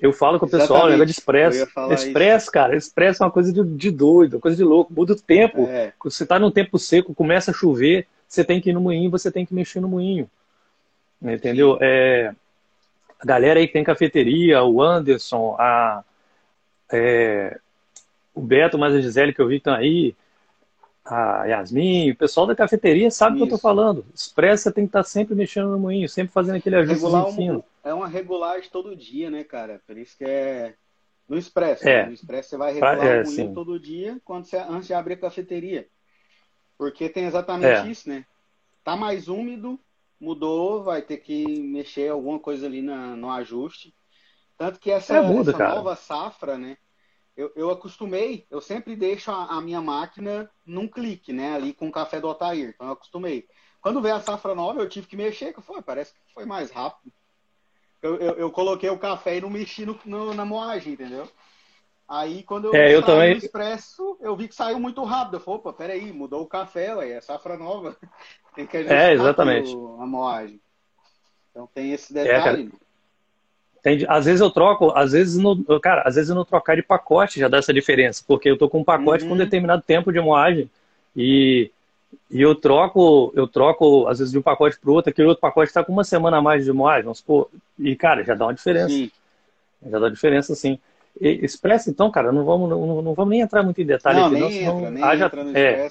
Eu 0.00 0.12
falo 0.12 0.38
com 0.38 0.46
o 0.46 0.50
pessoal, 0.50 0.86
o 0.86 0.88
negócio 0.88 1.06
de 1.06 1.12
expresso. 1.12 1.68
Expresso, 1.90 2.44
isso. 2.44 2.52
cara, 2.52 2.76
expresso 2.76 3.22
é 3.22 3.26
uma 3.26 3.32
coisa 3.32 3.52
de, 3.52 3.62
de 3.62 3.90
doido, 3.90 4.34
uma 4.34 4.40
coisa 4.40 4.56
de 4.56 4.64
louco. 4.64 4.92
Muda 4.92 5.12
o 5.12 5.16
tempo. 5.16 5.66
É. 5.68 5.92
Você 6.04 6.22
está 6.22 6.38
num 6.38 6.50
tempo 6.50 6.78
seco, 6.78 7.14
começa 7.14 7.50
a 7.50 7.54
chover, 7.54 8.06
você 8.26 8.44
tem 8.44 8.60
que 8.60 8.70
ir 8.70 8.72
no 8.72 8.80
moinho, 8.80 9.10
você 9.10 9.30
tem 9.30 9.44
que 9.44 9.54
mexer 9.54 9.80
no 9.80 9.88
moinho. 9.88 10.28
Entendeu? 11.20 11.78
É, 11.80 12.32
a 13.18 13.26
galera 13.26 13.58
aí 13.58 13.66
que 13.66 13.72
tem 13.72 13.82
cafeteria, 13.82 14.62
o 14.62 14.80
Anderson, 14.80 15.56
a, 15.58 16.02
é, 16.92 17.58
o 18.34 18.40
Beto, 18.40 18.78
mais 18.78 18.94
a 18.94 19.00
Gisele 19.00 19.32
que 19.32 19.40
eu 19.40 19.48
vi 19.48 19.54
que 19.54 19.60
estão 19.60 19.74
aí, 19.74 20.14
a 21.04 21.46
Yasmin, 21.46 22.10
o 22.10 22.16
pessoal 22.16 22.46
da 22.46 22.54
cafeteria 22.54 23.10
sabe 23.10 23.34
o 23.34 23.36
que 23.36 23.42
eu 23.42 23.46
estou 23.46 23.58
falando. 23.58 24.04
Expresso 24.14 24.64
você 24.64 24.72
tem 24.72 24.84
que 24.84 24.90
estar 24.90 25.02
tá 25.02 25.08
sempre 25.08 25.34
mexendo 25.34 25.68
no 25.68 25.78
moinho, 25.78 26.08
sempre 26.08 26.32
fazendo 26.32 26.56
aquele 26.56 26.76
ajuste 26.76 27.06
um, 27.06 27.62
É 27.88 27.94
uma 27.94 28.06
regulagem 28.06 28.68
todo 28.70 28.94
dia, 28.94 29.30
né, 29.30 29.44
cara? 29.44 29.82
Por 29.86 29.96
isso 29.96 30.16
que 30.16 30.24
é 30.24 30.74
no 31.28 31.36
Expresso. 31.36 31.88
É. 31.88 32.02
Né? 32.02 32.06
No 32.06 32.14
Expresso 32.14 32.50
você 32.50 32.56
vai 32.56 32.72
regular 32.72 33.06
é, 33.06 33.22
todo 33.52 33.78
dia 33.78 34.20
quando 34.24 34.44
você, 34.44 34.56
antes 34.56 34.86
de 34.86 34.94
abrir 34.94 35.14
a 35.14 35.18
cafeteria. 35.18 35.88
Porque 36.76 37.08
tem 37.08 37.24
exatamente 37.24 37.88
é. 37.88 37.90
isso, 37.90 38.08
né? 38.08 38.24
Tá 38.84 38.96
mais 38.96 39.28
úmido, 39.28 39.78
mudou, 40.20 40.82
vai 40.82 41.02
ter 41.02 41.18
que 41.18 41.60
mexer 41.60 42.10
alguma 42.10 42.38
coisa 42.38 42.66
ali 42.66 42.80
na, 42.80 43.16
no 43.16 43.30
ajuste. 43.30 43.94
Tanto 44.56 44.78
que 44.80 44.90
essa, 44.90 45.16
é, 45.16 45.20
muda, 45.20 45.50
essa 45.50 45.68
nova 45.68 45.96
safra, 45.96 46.56
né? 46.56 46.76
Eu, 47.36 47.52
eu 47.54 47.70
acostumei, 47.70 48.46
eu 48.50 48.60
sempre 48.60 48.96
deixo 48.96 49.30
a, 49.30 49.56
a, 49.56 49.60
minha 49.60 49.80
máquina 49.80 50.50
num 50.66 50.88
clique, 50.88 51.32
né? 51.32 51.54
Ali 51.54 51.72
com 51.72 51.88
o 51.88 51.92
café 51.92 52.20
do 52.20 52.26
Altair. 52.26 52.70
Então 52.74 52.86
eu 52.88 52.92
acostumei. 52.94 53.46
Quando 53.80 54.02
veio 54.02 54.16
a 54.16 54.20
safra 54.20 54.54
nova, 54.54 54.80
eu 54.80 54.88
tive 54.88 55.06
que 55.06 55.16
mexer, 55.16 55.52
que 55.52 55.62
foi, 55.62 55.80
parece 55.80 56.12
que 56.12 56.20
foi 56.34 56.44
mais 56.44 56.70
rápido. 56.70 57.12
Eu, 58.02 58.16
eu, 58.16 58.34
eu, 58.34 58.50
coloquei 58.50 58.88
o 58.90 58.98
café 58.98 59.36
e 59.36 59.40
não 59.40 59.50
mexi 59.50 59.84
no, 59.84 59.98
no, 60.04 60.34
na 60.34 60.44
moagem, 60.44 60.92
entendeu? 60.92 61.28
Aí 62.08 62.42
quando 62.42 62.68
eu, 62.68 62.74
é, 62.74 62.94
eu 62.94 63.02
também... 63.02 63.32
no 63.32 63.38
expresso, 63.38 64.16
eu 64.20 64.36
vi 64.36 64.48
que 64.48 64.54
saiu 64.54 64.78
muito 64.78 65.02
rápido. 65.04 65.34
Eu 65.34 65.40
falei, 65.40 65.60
opa, 65.60 65.72
peraí, 65.72 66.12
mudou 66.12 66.42
o 66.42 66.46
café, 66.46 66.94
ué, 66.94 67.10
é 67.10 67.20
safra 67.20 67.56
nova. 67.56 67.96
tem 68.54 68.66
que 68.66 68.76
ajustar 68.76 69.10
é, 69.10 69.12
exatamente. 69.12 69.72
a 69.72 70.06
moagem. 70.06 70.60
Então 71.50 71.68
tem 71.74 71.92
esse 71.92 72.12
detalhe. 72.12 72.72
É, 72.72 72.88
tem, 73.82 74.06
às 74.08 74.26
vezes 74.26 74.40
eu 74.40 74.50
troco, 74.50 74.92
às 74.96 75.12
vezes 75.12 75.36
no, 75.36 75.64
cara, 75.80 76.02
às 76.06 76.14
vezes 76.14 76.30
eu 76.30 76.36
não 76.36 76.44
trocar 76.44 76.76
de 76.76 76.82
pacote 76.82 77.38
já 77.38 77.48
dá 77.48 77.58
essa 77.58 77.72
diferença, 77.72 78.24
porque 78.26 78.50
eu 78.50 78.56
tô 78.56 78.68
com 78.68 78.80
um 78.80 78.84
pacote 78.84 79.24
uhum. 79.24 79.30
com 79.30 79.34
um 79.34 79.38
determinado 79.38 79.82
tempo 79.82 80.12
de 80.12 80.20
moagem 80.20 80.70
e, 81.16 81.70
e 82.30 82.42
eu 82.42 82.54
troco, 82.54 83.32
eu 83.34 83.46
troco 83.46 84.06
às 84.06 84.18
vezes 84.18 84.32
de 84.32 84.38
um 84.38 84.42
pacote 84.42 84.78
para 84.78 84.90
o 84.90 84.94
outro, 84.94 85.10
aquele 85.10 85.28
outro 85.28 85.40
pacote 85.40 85.68
está 85.68 85.82
com 85.82 85.92
uma 85.92 86.04
semana 86.04 86.38
a 86.38 86.42
mais 86.42 86.64
de 86.64 86.72
moagem, 86.72 87.04
vamos 87.04 87.18
supor, 87.18 87.48
e 87.78 87.96
cara, 87.96 88.22
já 88.24 88.34
dá 88.34 88.46
uma 88.46 88.54
diferença. 88.54 88.88
Sim. 88.88 89.10
Já 89.82 89.98
dá 89.98 90.06
uma 90.06 90.10
diferença 90.10 90.54
sim. 90.54 90.78
Expresso, 91.20 91.90
então, 91.90 92.10
cara, 92.10 92.30
não 92.30 92.44
vamos, 92.44 92.68
não, 92.70 93.02
não 93.02 93.14
vamos 93.14 93.30
nem 93.30 93.40
entrar 93.40 93.62
muito 93.62 93.80
em 93.80 93.86
detalhe 93.86 94.18
não, 94.18 94.26
aqui, 94.26 94.34
nem 94.34 94.64
não, 94.64 94.76
entra, 94.78 94.90
nem 94.90 95.02
haja, 95.02 95.26
entra 95.26 95.44
no 95.44 95.56
é, 95.56 95.88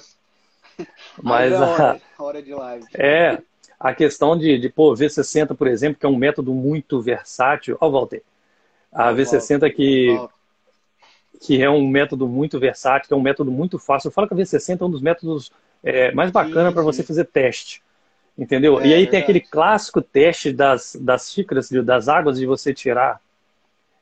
mas 1.22 1.52
a 1.52 1.66
hora, 1.66 2.00
hora 2.18 2.42
de 2.42 2.54
live. 2.54 2.86
É, 2.94 3.42
a 3.78 3.94
questão 3.94 4.36
de, 4.36 4.58
de 4.58 4.68
pô, 4.68 4.92
V60, 4.94 5.56
por 5.56 5.66
exemplo, 5.66 5.98
que 5.98 6.06
é 6.06 6.08
um 6.08 6.16
método 6.16 6.52
muito 6.52 7.00
versátil. 7.00 7.76
Ó, 7.80 7.86
oh, 7.86 7.90
Walter. 7.90 8.22
A 8.92 9.12
V60 9.12 9.72
que, 9.72 10.18
que 11.40 11.62
é 11.62 11.70
um 11.70 11.86
método 11.86 12.26
muito 12.26 12.58
versátil, 12.58 13.08
que 13.08 13.14
é 13.14 13.16
um 13.16 13.22
método 13.22 13.50
muito 13.50 13.78
fácil. 13.78 14.08
Eu 14.08 14.12
falo 14.12 14.26
que 14.26 14.34
a 14.34 14.36
V60 14.36 14.80
é 14.80 14.84
um 14.84 14.90
dos 14.90 15.02
métodos 15.02 15.52
é, 15.82 16.12
mais 16.12 16.30
bacanas 16.30 16.72
para 16.72 16.82
você 16.82 17.02
fazer 17.02 17.24
teste. 17.24 17.82
Entendeu? 18.36 18.80
É, 18.80 18.86
e 18.86 18.94
aí 18.94 19.06
tem 19.06 19.20
aquele 19.20 19.40
clássico 19.40 20.00
teste 20.00 20.52
das, 20.52 20.96
das 21.00 21.32
xícaras, 21.32 21.68
das 21.70 22.08
águas 22.08 22.38
de 22.38 22.46
você 22.46 22.72
tirar, 22.72 23.20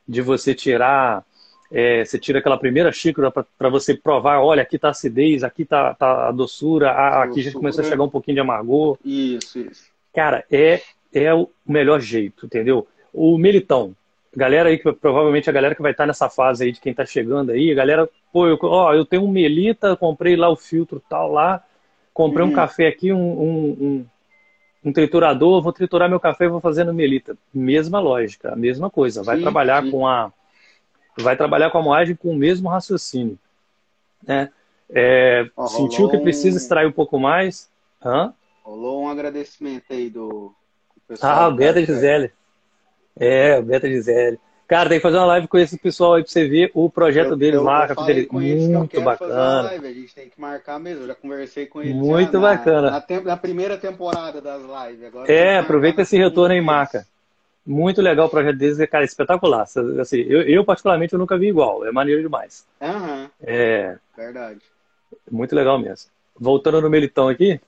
de 0.07 0.21
você 0.21 0.53
tirar 0.53 1.25
é, 1.71 2.05
você 2.05 2.17
tira 2.17 2.39
aquela 2.39 2.57
primeira 2.57 2.91
xícara 2.91 3.31
para 3.31 3.69
você 3.69 3.93
provar, 3.93 4.39
olha, 4.39 4.61
aqui 4.61 4.77
está 4.77 4.89
a 4.89 4.91
acidez, 4.91 5.43
aqui 5.43 5.63
está 5.63 5.93
tá 5.93 6.29
a 6.29 6.31
doçura, 6.31 6.91
a, 6.91 7.23
aqui 7.23 7.41
já 7.41 7.51
começa 7.51 7.81
a 7.81 7.83
chegar 7.83 8.03
um 8.03 8.09
pouquinho 8.09 8.35
de 8.35 8.41
amargor. 8.41 8.97
Isso, 9.03 9.59
isso. 9.59 9.89
Cara, 10.13 10.45
é, 10.49 10.81
é 11.13 11.33
o 11.33 11.49
melhor 11.65 11.99
jeito, 11.99 12.45
entendeu? 12.45 12.87
O 13.13 13.37
melitão, 13.37 13.93
galera 14.37 14.69
aí, 14.69 14.77
que 14.77 14.93
provavelmente 14.93 15.49
a 15.49 15.53
galera 15.53 15.73
que 15.73 15.81
vai 15.81 15.91
estar 15.91 16.03
tá 16.03 16.07
nessa 16.07 16.29
fase 16.29 16.63
aí 16.63 16.71
de 16.71 16.79
quem 16.79 16.91
está 16.91 17.03
chegando 17.03 17.51
aí, 17.51 17.73
galera, 17.73 18.07
pô, 18.31 18.47
eu, 18.47 18.59
ó, 18.61 18.93
eu 18.93 19.03
tenho 19.03 19.23
um 19.23 19.31
melita, 19.31 19.97
comprei 19.97 20.35
lá 20.35 20.47
o 20.47 20.55
filtro 20.55 21.01
tal 21.09 21.31
lá, 21.31 21.63
comprei 22.13 22.45
um 22.45 22.49
uhum. 22.49 22.53
café 22.53 22.87
aqui, 22.87 23.11
um, 23.11 23.17
um, 23.17 23.77
um, 23.81 24.05
um, 24.85 24.93
triturador, 24.93 25.59
vou 25.63 25.73
triturar 25.73 26.07
meu 26.07 26.19
café 26.19 26.45
e 26.45 26.49
vou 26.49 26.61
fazer 26.61 26.83
no 26.83 26.93
melita. 26.93 27.35
Mesma 27.51 27.99
lógica, 27.99 28.53
a 28.53 28.55
mesma 28.55 28.91
coisa. 28.91 29.23
Vai 29.23 29.37
sim, 29.37 29.41
trabalhar 29.41 29.83
sim. 29.83 29.89
com 29.89 30.07
a 30.07 30.31
vai 31.19 31.35
trabalhar 31.35 31.71
com 31.71 31.79
a 31.79 31.81
moagem 31.81 32.15
com 32.15 32.29
o 32.29 32.35
mesmo 32.35 32.69
raciocínio. 32.69 33.39
Né? 34.23 34.51
É, 34.87 35.49
sentiu 35.67 36.07
que 36.09 36.19
precisa 36.19 36.57
extrair 36.57 36.85
um 36.85 36.91
pouco 36.91 37.19
mais. 37.19 37.67
Hã? 38.05 38.31
Rolou 38.63 39.01
um 39.01 39.09
agradecimento 39.09 39.85
aí 39.89 40.11
do, 40.11 40.53
pessoal. 41.07 41.31
Ah, 41.31 41.47
o 41.47 41.55
Beta 41.55 41.83
Gisele. 41.83 42.31
É, 43.19 43.57
o 43.57 43.63
Beta 43.63 43.87
Gisele. 43.87 44.39
Cara, 44.67 44.89
tem 44.89 44.99
que 44.99 45.03
fazer 45.03 45.17
uma 45.17 45.25
live 45.27 45.47
com 45.47 45.57
esse 45.57 45.77
pessoal 45.77 46.15
aí 46.15 46.23
pra 46.23 46.31
você 46.31 46.45
ver 46.45 46.71
o 46.73 46.89
projeto 46.89 47.31
eu, 47.31 47.37
deles 47.37 47.55
eu, 47.55 47.63
lá, 47.63 47.87
eu 47.87 48.05
dele. 48.05 48.27
Muito 48.29 48.99
bacana. 48.99 49.61
Live, 49.61 49.87
a 49.87 49.93
gente 49.93 50.13
tem 50.13 50.29
que 50.29 50.39
marcar 50.39 50.77
mesmo. 50.77 51.03
Eu 51.03 51.07
já 51.07 51.15
conversei 51.15 51.65
com 51.67 51.81
eles. 51.81 51.95
Muito 51.95 52.37
bacana. 52.37 52.91
Na, 52.91 53.05
na, 53.09 53.21
na, 53.21 53.37
primeira 53.37 53.77
temporada 53.77 54.41
das 54.41 54.61
lives. 54.61 55.05
Agora 55.05 55.31
é, 55.31 55.59
aproveita 55.59 56.01
esse 56.01 56.17
retorno 56.17 56.53
aí, 56.53 56.59
marca. 56.59 57.07
Muito 57.65 58.01
legal 58.01 58.27
o 58.27 58.29
projeto 58.29 58.57
deles, 58.57 58.77
cara, 58.89 59.05
espetacular. 59.05 59.65
Assim, 60.01 60.19
eu, 60.19 60.41
eu, 60.41 60.65
particularmente, 60.65 61.13
eu 61.13 61.19
nunca 61.19 61.37
vi 61.37 61.47
igual. 61.47 61.85
É 61.85 61.91
maneiro 61.91 62.21
demais. 62.21 62.65
Uhum. 62.81 63.29
É. 63.41 63.97
Verdade. 64.17 64.59
Muito 65.31 65.55
legal 65.55 65.79
mesmo. 65.79 66.09
Voltando 66.37 66.81
no 66.81 66.89
Melitão 66.89 67.29
aqui. 67.29 67.59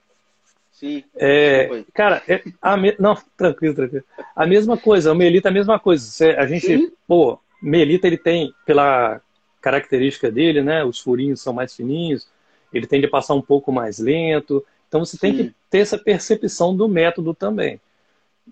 Sim. 0.80 1.04
É, 1.18 1.84
cara, 1.94 2.24
é, 2.26 2.42
a 2.62 2.78
me... 2.78 2.96
não, 2.98 3.18
tranquilo, 3.36 3.76
tranquilo. 3.76 4.06
A 4.34 4.48
mesma 4.48 4.78
coisa, 4.78 5.12
o 5.12 5.16
Melita 5.16 5.50
é 5.50 5.52
a 5.52 5.54
mesma 5.54 5.78
coisa. 5.78 6.10
A 6.38 6.48
gente, 6.48 6.66
Sim. 6.66 6.92
pô, 7.06 7.38
Melita 7.62 8.08
ele 8.08 8.18
tem, 8.18 8.54
pela 8.66 9.20
característica 9.60 10.32
dele, 10.32 10.64
né? 10.64 10.82
Os 10.86 10.98
furinhos 10.98 11.42
são 11.42 11.52
mais 11.52 11.76
fininhos, 11.76 12.30
ele 12.72 12.88
tende 12.88 13.08
a 13.08 13.10
passar 13.10 13.34
um 13.34 13.42
pouco 13.42 13.74
mais 13.74 14.00
lento. 14.00 14.66
Então 14.88 15.04
você 15.04 15.18
tem 15.18 15.36
Sim. 15.36 15.38
que 15.44 15.56
ter 15.70 15.80
essa 15.80 15.98
percepção 15.98 16.74
do 16.74 16.88
método 16.88 17.34
também. 17.34 17.82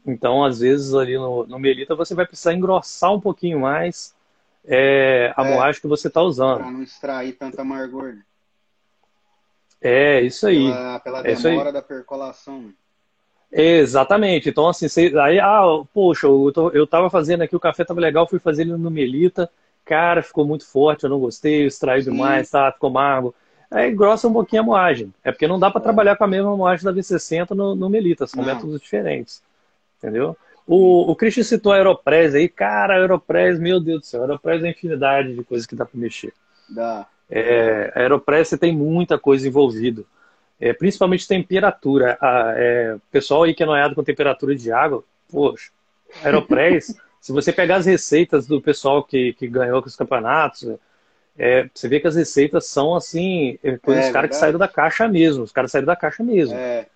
Então, 0.05 0.43
às 0.43 0.59
vezes, 0.59 0.93
ali 0.93 1.15
no, 1.15 1.47
no 1.47 1.57
Melita, 1.57 1.95
você 1.95 2.13
vai 2.13 2.25
precisar 2.25 2.53
engrossar 2.53 3.13
um 3.13 3.21
pouquinho 3.21 3.61
mais 3.61 4.13
é, 4.65 5.33
a 5.37 5.47
é, 5.47 5.53
moagem 5.53 5.81
que 5.81 5.87
você 5.87 6.09
está 6.09 6.21
usando. 6.21 6.57
Para 6.57 6.71
não 6.71 6.83
extrair 6.83 7.31
tanta 7.37 7.61
amargor. 7.61 8.15
Né? 8.15 8.21
É, 9.81 10.21
isso 10.21 10.47
aí. 10.47 10.71
Pela, 10.71 10.99
pela 10.99 11.19
é 11.19 11.35
demora 11.35 11.71
da 11.71 11.81
percolação. 11.81 12.61
Né? 12.61 12.71
Exatamente. 13.51 14.49
Então, 14.49 14.67
assim, 14.67 14.87
você, 14.87 15.13
aí, 15.19 15.39
ah, 15.39 15.61
poxa, 15.93 16.27
eu, 16.27 16.51
tô, 16.53 16.69
eu 16.71 16.85
tava 16.85 17.09
fazendo 17.09 17.41
aqui, 17.41 17.55
o 17.55 17.59
café 17.59 17.83
tava 17.83 17.99
legal, 17.99 18.27
fui 18.27 18.39
fazer 18.39 18.63
ele 18.63 18.73
no 18.73 18.91
Melita. 18.91 19.49
Cara, 19.85 20.21
ficou 20.21 20.45
muito 20.45 20.67
forte, 20.67 21.05
eu 21.05 21.09
não 21.09 21.19
gostei, 21.19 21.63
eu 21.63 21.67
extraí 21.67 22.03
demais, 22.03 22.49
tá? 22.49 22.71
Ficou 22.71 22.89
amargo. 22.89 23.33
Aí 23.71 23.91
engrossa 23.91 24.27
um 24.27 24.33
pouquinho 24.33 24.63
a 24.63 24.65
moagem. 24.65 25.13
É 25.23 25.31
porque 25.31 25.47
não 25.47 25.59
dá 25.59 25.71
para 25.71 25.79
é. 25.79 25.83
trabalhar 25.83 26.15
com 26.17 26.23
a 26.23 26.27
mesma 26.27 26.55
moagem 26.57 26.83
da 26.83 26.93
V60 26.93 27.51
no, 27.51 27.75
no 27.75 27.89
Melita, 27.89 28.27
são 28.27 28.43
não. 28.43 28.53
métodos 28.53 28.81
diferentes 28.81 29.41
entendeu? 29.97 30.37
O, 30.65 31.11
o 31.11 31.15
Christian 31.15 31.43
citou 31.43 31.71
a 31.71 31.75
Aeropress 31.75 32.35
aí, 32.35 32.49
cara, 32.49 32.95
a 32.95 32.97
Aeropress, 32.97 33.59
meu 33.59 33.79
Deus 33.79 34.01
do 34.01 34.05
céu, 34.05 34.21
a 34.21 34.23
Aeropress 34.25 34.63
é 34.63 34.69
infinidade 34.69 35.33
de 35.33 35.43
coisas 35.43 35.65
que 35.65 35.75
dá 35.75 35.85
para 35.85 35.99
mexer. 35.99 36.33
Dá. 36.69 37.07
É, 37.29 37.91
a 37.95 37.99
Aeropress 37.99 38.57
tem 38.59 38.75
muita 38.75 39.19
coisa 39.19 39.47
envolvida, 39.47 40.03
é, 40.59 40.73
principalmente 40.73 41.27
temperatura. 41.27 42.17
A, 42.21 42.53
é, 42.55 42.95
o 42.95 43.01
pessoal 43.11 43.43
aí 43.43 43.53
que 43.53 43.63
é 43.63 43.65
noiado 43.65 43.95
com 43.95 44.03
temperatura 44.03 44.55
de 44.55 44.71
água, 44.71 45.03
poxa, 45.29 45.71
Aeropress, 46.23 46.95
se 47.19 47.31
você 47.31 47.51
pegar 47.51 47.77
as 47.77 47.85
receitas 47.85 48.47
do 48.47 48.61
pessoal 48.61 49.03
que, 49.03 49.33
que 49.33 49.47
ganhou 49.47 49.81
com 49.81 49.87
os 49.87 49.95
campeonatos, 49.95 50.67
é, 51.37 51.69
você 51.73 51.87
vê 51.87 51.99
que 51.99 52.07
as 52.07 52.15
receitas 52.15 52.65
são 52.65 52.95
assim, 52.95 53.59
é, 53.63 53.77
coisas 53.77 54.05
é, 54.05 54.11
caras 54.11 54.29
que 54.29 54.35
saíram 54.35 54.57
da 54.57 54.67
caixa 54.67 55.07
mesmo, 55.07 55.43
os 55.43 55.51
caras 55.51 55.71
saíram 55.71 55.85
da 55.85 55.95
caixa 55.95 56.23
mesmo. 56.23 56.55
É. 56.55 56.87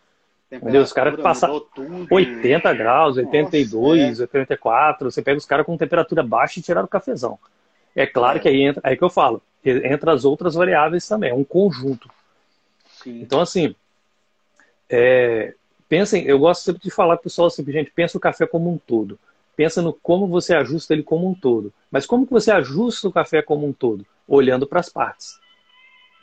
Entendeu? 0.51 0.81
Os 0.81 0.91
caras 0.91 1.15
passam 1.21 1.65
80 2.09 2.73
graus, 2.73 3.15
82, 3.15 4.19
Nossa, 4.19 4.23
é. 4.23 4.25
84. 4.25 5.09
Você 5.09 5.21
pega 5.21 5.37
os 5.37 5.45
caras 5.45 5.65
com 5.65 5.77
temperatura 5.77 6.21
baixa 6.23 6.59
e 6.59 6.63
tiraram 6.63 6.85
o 6.85 6.89
cafezão. 6.89 7.39
É 7.95 8.05
claro 8.05 8.37
é. 8.37 8.41
que 8.41 8.47
aí 8.47 8.61
entra, 8.61 8.81
aí 8.83 8.97
que 8.97 9.03
eu 9.03 9.09
falo, 9.09 9.41
entra 9.65 10.13
as 10.13 10.25
outras 10.25 10.55
variáveis 10.55 11.07
também, 11.07 11.29
é 11.29 11.33
um 11.33 11.43
conjunto. 11.43 12.09
Sim. 13.03 13.21
Então, 13.21 13.41
assim, 13.41 13.75
é, 14.89 15.53
pensem, 15.87 16.25
eu 16.25 16.39
gosto 16.39 16.63
sempre 16.63 16.81
de 16.81 16.91
falar 16.91 17.15
para 17.17 17.21
o 17.21 17.23
pessoal 17.23 17.47
assim, 17.47 17.63
gente, 17.71 17.91
pensa 17.91 18.17
o 18.17 18.21
café 18.21 18.45
como 18.45 18.71
um 18.71 18.77
todo. 18.77 19.19
Pensa 19.55 19.81
no 19.81 19.93
como 19.93 20.27
você 20.27 20.55
ajusta 20.55 20.93
ele 20.93 21.03
como 21.03 21.29
um 21.29 21.33
todo. 21.33 21.73
Mas 21.89 22.05
como 22.05 22.25
que 22.25 22.31
você 22.31 22.51
ajusta 22.51 23.07
o 23.07 23.11
café 23.11 23.41
como 23.41 23.67
um 23.67 23.73
todo? 23.73 24.05
Olhando 24.27 24.65
para 24.65 24.79
as 24.79 24.89
partes. 24.89 25.39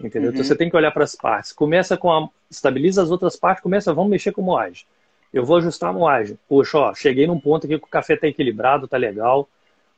Entendeu? 0.00 0.09
Então, 0.09 0.22
uhum. 0.22 0.28
Então 0.31 0.44
você 0.44 0.57
tem 0.57 0.70
que 0.70 0.76
olhar 0.76 0.90
para 0.90 1.04
as 1.04 1.14
partes. 1.14 1.52
Começa 1.52 1.96
com 1.96 2.11
a. 2.11 2.28
Estabiliza 2.50 3.02
as 3.02 3.11
outras 3.11 3.37
partes, 3.37 3.62
começa, 3.62 3.92
vamos 3.92 4.11
mexer 4.11 4.33
com 4.33 4.40
moagem. 4.40 4.87
Eu 5.33 5.44
vou 5.44 5.59
ajustar 5.59 5.90
a 5.90 5.92
moagem. 5.92 6.38
Poxa, 6.48 6.78
ó, 6.78 6.94
cheguei 6.94 7.26
num 7.26 7.38
ponto 7.38 7.66
aqui 7.66 7.78
que 7.78 7.85
o 7.85 7.88
café 7.88 8.14
está 8.14 8.26
equilibrado, 8.26 8.88
tá 8.88 8.96
legal. 8.96 9.46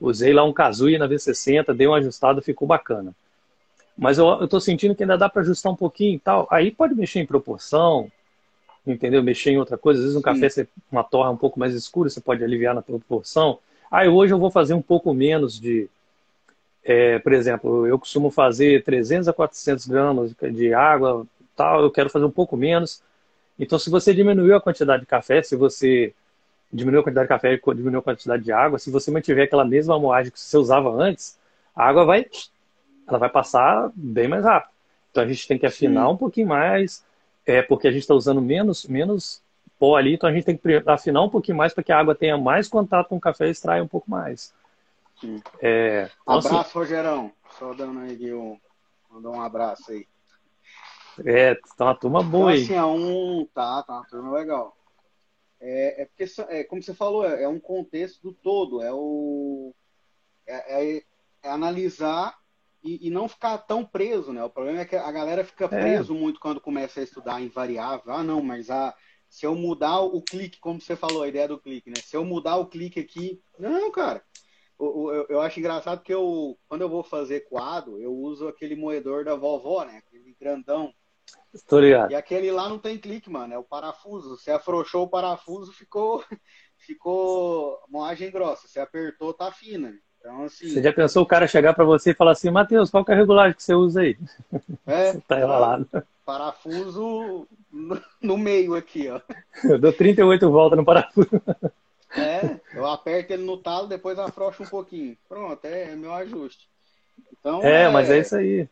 Usei 0.01 0.33
lá 0.33 0.43
um 0.45 0.53
Kazooie 0.53 0.99
na 0.99 1.07
V60, 1.07 1.75
dei 1.75 1.87
uma 1.87 1.99
ajustada, 1.99 2.41
ficou 2.41 2.67
bacana. 2.67 3.15
Mas 3.97 4.17
eu 4.17 4.45
estou 4.45 4.61
sentindo 4.61 4.95
que 4.95 5.03
ainda 5.03 5.19
dá 5.19 5.29
para 5.29 5.43
ajustar 5.43 5.71
um 5.71 5.77
pouquinho 5.77 6.15
e 6.15 6.19
tal. 6.19 6.49
Aí 6.51 6.71
pode 6.71 6.95
mexer 6.95 7.21
em 7.21 7.27
proporção, 7.27 8.11
entendeu? 8.87 9.23
Mexer 9.23 9.51
em 9.51 9.59
outra 9.59 9.77
coisa. 9.77 10.01
Às 10.01 10.05
vezes 10.05 10.17
um 10.17 10.23
café, 10.23 10.49
você, 10.49 10.67
uma 10.91 11.05
torra 11.05 11.31
um 11.31 11.37
pouco 11.37 11.61
mais 11.61 11.75
escura, 11.75 12.09
você 12.09 12.21
pode 12.21 12.43
aliviar 12.43 12.75
na 12.75 12.81
proporção. 12.81 13.59
Aí 13.91 14.09
hoje 14.09 14.33
eu 14.33 14.39
vou 14.39 14.51
fazer 14.51 14.73
um 14.73 14.81
pouco 14.81 15.13
menos 15.13 15.61
de, 15.61 15.89
é, 16.83 17.19
por 17.19 17.33
exemplo, 17.33 17.87
eu 17.87 17.99
costumo 17.99 18.31
fazer 18.31 18.83
300 18.85 19.29
a 19.29 19.33
400 19.33 19.87
gramas 19.87 20.35
de 20.35 20.73
água, 20.73 21.27
tal, 21.55 21.83
eu 21.83 21.91
quero 21.91 22.09
fazer 22.09 22.25
um 22.25 22.31
pouco 22.31 22.57
menos. 22.57 23.03
Então, 23.59 23.79
se 23.79 23.91
você 23.91 24.15
diminuiu 24.15 24.57
a 24.57 24.61
quantidade 24.61 25.03
de 25.03 25.07
café, 25.07 25.43
se 25.43 25.55
você 25.57 26.15
diminuiu 26.72 27.00
a 27.00 27.04
quantidade 27.04 27.26
de 27.26 27.28
café 27.28 27.52
e 27.54 27.74
diminuiu 27.74 28.00
a 28.00 28.02
quantidade 28.02 28.42
de 28.42 28.52
água, 28.52 28.78
se 28.78 28.90
você 28.90 29.11
mantiver 29.11 29.44
aquela 29.44 29.64
mesma 29.64 29.98
moagem 29.98 30.33
que 30.33 30.40
você 30.40 30.56
usava 30.56 30.90
antes, 30.90 31.38
a 31.74 31.85
água 31.85 32.04
vai, 32.04 32.26
ela 33.06 33.18
vai 33.18 33.28
passar 33.28 33.90
bem 33.94 34.28
mais 34.28 34.44
rápido. 34.44 34.70
Então, 35.11 35.24
a 35.24 35.26
gente 35.26 35.48
tem 35.48 35.59
que 35.59 35.66
afinar 35.66 36.06
Sim. 36.06 36.12
um 36.12 36.16
pouquinho 36.16 36.46
mais, 36.46 37.04
é 37.44 37.62
porque 37.62 37.88
a 37.88 37.90
gente 37.90 38.02
está 38.02 38.14
usando 38.14 38.40
menos, 38.40 38.87
menos 38.87 39.42
pó 39.78 39.96
ali, 39.96 40.14
então 40.14 40.28
a 40.28 40.33
gente 40.33 40.44
tem 40.44 40.56
que 40.56 40.83
afinar 40.87 41.22
um 41.22 41.30
pouquinho 41.30 41.56
mais 41.56 41.72
para 41.72 41.83
que 41.83 41.90
a 41.90 41.98
água 41.98 42.14
tenha 42.14 42.37
mais 42.38 42.68
contato 42.68 43.09
com 43.09 43.16
o 43.16 43.20
café 43.20 43.48
e 43.48 43.50
extraia 43.50 43.83
um 43.83 43.88
pouco 43.88 44.11
mais. 44.11 44.52
É, 45.61 46.09
então, 46.22 46.38
assim, 46.38 46.48
abraço, 46.48 46.68
assim, 46.68 46.78
Rogerão. 46.78 47.33
Só 47.59 47.74
dando 47.74 48.00
aí 48.00 48.33
um, 48.33 48.59
mandar 49.11 49.30
um 49.30 49.40
abraço 49.40 49.90
aí. 49.90 50.06
É, 51.24 51.54
tá 51.76 51.87
uma 51.87 51.94
turma 51.94 52.22
boa 52.22 52.54
então, 52.54 52.56
aí. 52.56 52.62
Assim, 52.62 52.74
é 52.74 52.85
um. 52.85 53.46
Tá, 53.52 53.83
tá 53.83 53.94
uma 53.94 54.04
turma 54.06 54.30
legal. 54.33 54.76
É, 55.61 56.03
é 56.03 56.05
porque, 56.07 56.25
é, 56.49 56.64
como 56.64 56.83
você 56.83 56.94
falou, 56.94 57.25
é, 57.25 57.42
é 57.42 57.49
um 57.49 57.61
contexto 57.61 58.23
do 58.23 58.33
todo. 58.33 58.83
É 58.83 58.92
o. 58.92 59.75
É, 60.46 60.96
é, 60.96 61.03
é 61.42 61.51
analisar 61.51 62.38
e, 62.83 63.09
e, 63.09 63.11
não 63.11 63.29
ficar 63.29 63.59
tão 63.59 63.85
preso, 63.85 64.33
né? 64.33 64.42
O 64.42 64.51
problema 64.51 64.81
é 64.81 64.85
que 64.85 64.96
a 64.96 65.12
galera 65.12 65.44
fica 65.44 65.66
é. 65.66 65.68
preso 65.68 66.14
muito 66.14 66.40
quando 66.40 66.61
começa 66.61 67.01
a 67.01 67.03
estudar 67.03 67.40
em 67.40 67.49
variável. 67.49 68.12
Ah, 68.12 68.23
não, 68.23 68.42
mas 68.42 68.70
a, 68.70 68.94
se 69.29 69.46
eu 69.46 69.55
mudar 69.55 70.01
o 70.01 70.23
clique, 70.23 70.59
como 70.59 70.81
você 70.81 70.96
falou, 70.96 71.23
a 71.23 71.29
ideia 71.29 71.46
do 71.46 71.61
clique, 71.61 71.90
né? 71.90 71.96
Se 72.03 72.16
eu 72.16 72.25
mudar 72.25 72.57
o 72.57 72.66
clique 72.66 72.99
aqui. 72.99 73.40
Não, 73.59 73.90
cara. 73.90 74.25
Eu, 74.79 75.12
eu, 75.12 75.27
eu 75.29 75.40
acho 75.42 75.61
engraçado 75.61 76.03
que 76.03 76.12
eu, 76.12 76.59
quando 76.66 76.81
eu 76.81 76.88
vou 76.88 77.03
fazer 77.03 77.40
quadro, 77.49 78.01
eu 78.01 78.12
uso 78.12 78.49
aquele 78.49 78.75
moedor 78.75 79.25
da 79.25 79.37
vovó, 79.37 79.85
né? 79.85 79.99
Aquele 79.99 80.35
grandão. 80.40 80.92
Estou 81.53 81.81
ligado. 81.81 82.12
E 82.12 82.14
aquele 82.14 82.51
lá 82.51 82.69
não 82.69 82.79
tem 82.79 82.97
clique, 82.97 83.29
mano. 83.29 83.53
É 83.53 83.59
o 83.59 83.64
parafuso. 83.64 84.37
Você 84.37 84.51
afrouxou 84.51 85.05
o 85.05 85.09
parafuso, 85.09 85.73
ficou, 85.73 86.25
ficou 86.79 87.79
moagem 87.88 88.31
grossa. 88.31 88.69
Você 88.69 88.79
apertou, 88.81 89.35
tá 89.35 89.51
fina. 89.51 89.93
Então, 90.19 90.45
assim... 90.45 90.69
Você 90.69 90.83
já 90.83 90.93
pensou 90.93 91.23
o 91.23 91.27
cara 91.27 91.47
chegar 91.47 91.75
para 91.75 91.85
você 91.85 92.11
e 92.11 92.14
falar 92.14 92.33
assim, 92.33 92.51
Matheus, 92.51 92.90
qual 92.90 93.05
que 93.05 93.11
é 93.11 93.14
a 93.14 93.16
regulagem 93.16 93.57
que 93.57 93.62
você 93.62 93.75
usa 93.75 94.03
aí? 94.03 94.19
É, 94.87 95.14
tá 95.27 95.40
enrolado. 95.40 95.88
Parafuso 96.25 97.49
no, 98.21 98.37
meio 98.37 98.75
aqui, 98.75 99.09
ó. 99.09 99.21
Eu 99.64 99.79
dou 99.79 99.93
38 99.93 100.51
voltas 100.51 100.79
no 100.79 100.85
parafuso. 100.85 101.31
É, 102.16 102.61
eu 102.75 102.87
aperto 102.87 103.33
ele 103.33 103.45
no 103.45 103.57
talo, 103.57 103.87
depois 103.87 104.19
afrouxo 104.19 104.62
um 104.62 104.66
pouquinho. 104.66 105.16
Pronto, 105.29 105.64
é, 105.64 105.93
é 105.93 105.97
meu 105.97 106.12
ajuste. 106.12 106.69
Então, 107.38 107.62
é, 107.62 107.85
é, 107.85 107.88
mas 107.88 108.11
é 108.11 108.19
isso 108.19 108.37
aí. 108.37 108.69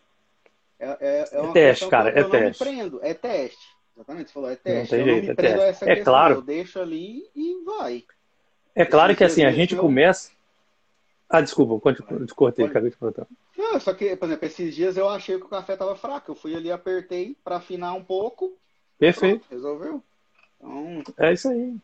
É, 0.79 0.87
é, 0.87 1.29
é, 1.33 1.45
é 1.49 1.53
teste, 1.53 1.89
cara, 1.89 2.11
é 2.11 2.25
teste. 2.25 2.65
prendo, 2.65 3.01
é 3.03 3.15
teste. 3.15 3.77
Exatamente, 3.97 4.29
você 4.29 4.33
falou, 4.33 4.51
é 4.51 4.57
teste. 4.57 4.81
Não 4.81 4.87
tem 4.87 5.01
eu 5.01 5.05
jeito, 5.05 5.17
não 5.17 5.25
me 5.25 5.31
é 5.31 5.35
prendo 5.35 5.57
teste. 5.57 5.69
essa 5.69 5.85
é 5.85 5.95
questão, 5.95 6.13
claro. 6.13 6.35
eu 6.35 6.43
deixo 6.43 6.81
ali 6.81 7.23
e 7.35 7.65
vai. 7.65 8.05
É 8.75 8.85
claro 8.85 9.17
que 9.17 9.25
assim, 9.25 9.45
a 9.45 9.51
gente 9.51 9.75
começa 9.75 10.31
ah, 11.29 11.43
desculpa, 11.43 11.93
te 11.93 12.35
cortei, 12.35 12.65
acabei 12.65 12.91
de 12.91 12.97
cortar. 12.97 13.27
Não, 13.57 13.79
só 13.79 13.93
que, 13.93 14.17
por 14.17 14.27
exemplo, 14.27 14.47
esses 14.47 14.75
dias 14.75 14.97
eu 14.97 15.07
achei 15.09 15.37
que 15.37 15.45
o 15.45 15.49
café 15.49 15.75
estava 15.75 15.95
fraco. 15.95 16.31
Eu 16.31 16.35
fui 16.35 16.55
ali, 16.55 16.73
apertei 16.73 17.37
para 17.45 17.57
afinar 17.57 17.93
um 17.93 18.03
pouco. 18.03 18.57
Perfeito. 18.99 19.41
Pronto, 19.41 19.51
resolveu. 19.51 20.03
Então... 20.59 21.03
É 21.19 21.33
isso 21.33 21.51
aí. 21.51 21.75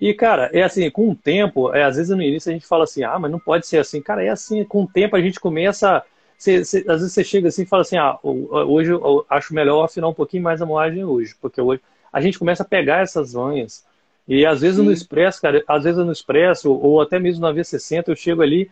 E, 0.00 0.14
cara, 0.14 0.48
é 0.54 0.62
assim, 0.62 0.90
com 0.90 1.10
o 1.10 1.14
tempo, 1.14 1.74
é, 1.74 1.84
às 1.84 1.96
vezes 1.96 2.16
no 2.16 2.22
início 2.22 2.48
a 2.50 2.54
gente 2.54 2.66
fala 2.66 2.84
assim, 2.84 3.04
ah, 3.04 3.18
mas 3.18 3.30
não 3.30 3.38
pode 3.38 3.66
ser 3.66 3.78
assim. 3.78 4.00
Cara, 4.00 4.24
é 4.24 4.30
assim, 4.30 4.64
com 4.64 4.84
o 4.84 4.88
tempo 4.88 5.14
a 5.14 5.20
gente 5.20 5.38
começa. 5.38 6.02
Você, 6.40 6.64
você, 6.64 6.78
às 6.88 7.00
vezes 7.00 7.12
você 7.12 7.22
chega 7.22 7.48
assim 7.48 7.64
e 7.64 7.66
fala 7.66 7.82
assim, 7.82 7.98
ah, 7.98 8.18
hoje 8.22 8.90
eu 8.92 9.26
acho 9.28 9.54
melhor 9.54 9.84
afinar 9.84 10.08
um 10.08 10.14
pouquinho 10.14 10.42
mais 10.42 10.62
a 10.62 10.66
moagem 10.66 11.04
hoje, 11.04 11.36
porque 11.38 11.60
hoje 11.60 11.82
a 12.10 12.18
gente 12.18 12.38
começa 12.38 12.62
a 12.62 12.66
pegar 12.66 13.02
essas 13.02 13.34
manhas 13.34 13.84
e 14.26 14.46
às 14.46 14.62
vezes 14.62 14.78
Sim. 14.78 14.84
no 14.84 14.90
Expresso, 14.90 15.42
cara, 15.42 15.62
às 15.68 15.84
vezes 15.84 16.02
no 16.02 16.10
Expresso, 16.10 16.72
ou 16.72 16.98
até 16.98 17.18
mesmo 17.18 17.42
na 17.42 17.52
V60, 17.52 18.08
eu 18.08 18.16
chego 18.16 18.40
ali 18.40 18.70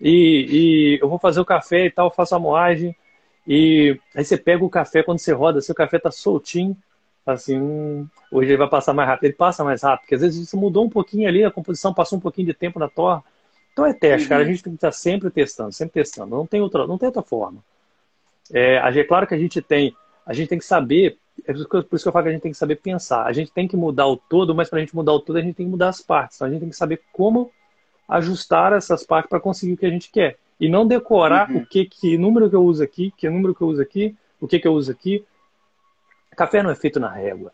e, 0.00 0.46
e, 0.48 0.98
eu 1.02 1.08
vou 1.08 1.18
fazer 1.18 1.38
o 1.38 1.44
café 1.44 1.84
e 1.84 1.90
tal, 1.90 2.10
faço 2.10 2.34
a 2.34 2.38
moagem. 2.38 2.96
E 3.46 3.98
aí 4.16 4.24
você 4.24 4.38
pega 4.38 4.64
o 4.64 4.70
café 4.70 5.02
quando 5.02 5.18
você 5.18 5.32
roda, 5.32 5.60
se 5.60 5.70
o 5.70 5.74
café 5.74 5.98
tá 5.98 6.10
soltinho, 6.10 6.74
assim, 7.26 7.60
hum, 7.60 8.06
hoje 8.30 8.50
ele 8.50 8.56
vai 8.56 8.68
passar 8.68 8.94
mais 8.94 9.06
rápido. 9.06 9.24
Ele 9.24 9.34
passa 9.34 9.62
mais 9.62 9.82
rápido, 9.82 10.00
porque 10.00 10.14
às 10.14 10.22
vezes 10.22 10.42
isso 10.42 10.56
mudou 10.56 10.84
um 10.84 10.88
pouquinho 10.88 11.28
ali, 11.28 11.44
a 11.44 11.50
composição 11.50 11.92
passou 11.92 12.18
um 12.18 12.20
pouquinho 12.22 12.46
de 12.46 12.54
tempo 12.54 12.78
na 12.78 12.88
torre. 12.88 13.22
Então 13.72 13.86
é 13.86 13.92
teste, 13.92 14.24
uhum. 14.24 14.28
cara. 14.28 14.42
A 14.42 14.46
gente 14.46 14.62
tem 14.62 14.72
que 14.72 14.76
estar 14.76 14.92
sempre 14.92 15.30
testando, 15.30 15.72
sempre 15.72 15.94
testando. 15.94 16.36
Não 16.36 16.46
tem 16.46 16.60
outra, 16.60 16.86
não 16.86 16.98
tem 16.98 17.06
outra 17.06 17.22
forma. 17.22 17.64
É, 18.52 18.76
é 18.76 19.04
claro 19.04 19.26
que 19.26 19.34
a 19.34 19.38
gente 19.38 19.62
tem, 19.62 19.96
a 20.26 20.32
gente 20.32 20.48
tem 20.48 20.58
que 20.58 20.64
saber 20.64 21.18
é 21.46 21.52
por 21.52 21.96
isso 21.96 22.04
que 22.04 22.08
eu 22.08 22.12
falo 22.12 22.24
que 22.24 22.28
a 22.28 22.32
gente 22.32 22.42
tem 22.42 22.52
que 22.52 22.58
saber 22.58 22.76
pensar. 22.76 23.24
A 23.24 23.32
gente 23.32 23.50
tem 23.50 23.66
que 23.66 23.76
mudar 23.76 24.06
o 24.06 24.16
todo, 24.16 24.54
mas 24.54 24.68
para 24.68 24.78
a 24.78 24.80
gente 24.80 24.94
mudar 24.94 25.12
o 25.12 25.20
todo, 25.20 25.36
a 25.36 25.40
gente 25.40 25.54
tem 25.54 25.66
que 25.66 25.70
mudar 25.70 25.88
as 25.88 26.00
partes. 26.00 26.36
Então 26.36 26.46
a 26.46 26.50
gente 26.50 26.60
tem 26.60 26.68
que 26.68 26.76
saber 26.76 27.00
como 27.12 27.50
ajustar 28.08 28.72
essas 28.72 29.04
partes 29.04 29.28
para 29.28 29.40
conseguir 29.40 29.72
o 29.72 29.76
que 29.76 29.86
a 29.86 29.90
gente 29.90 30.10
quer. 30.10 30.36
E 30.60 30.68
não 30.68 30.86
decorar 30.86 31.50
uhum. 31.50 31.58
o 31.58 31.66
que, 31.66 31.86
que 31.86 32.16
número 32.18 32.48
que 32.48 32.54
eu 32.54 32.62
uso 32.62 32.82
aqui, 32.82 33.12
que 33.16 33.28
número 33.28 33.54
que 33.54 33.62
eu 33.62 33.68
uso 33.68 33.82
aqui, 33.82 34.14
o 34.40 34.46
que, 34.46 34.58
que 34.60 34.68
eu 34.68 34.74
uso 34.74 34.92
aqui. 34.92 35.24
Café 36.36 36.62
não 36.62 36.70
é 36.70 36.74
feito 36.74 37.00
na 37.00 37.10
régua. 37.10 37.52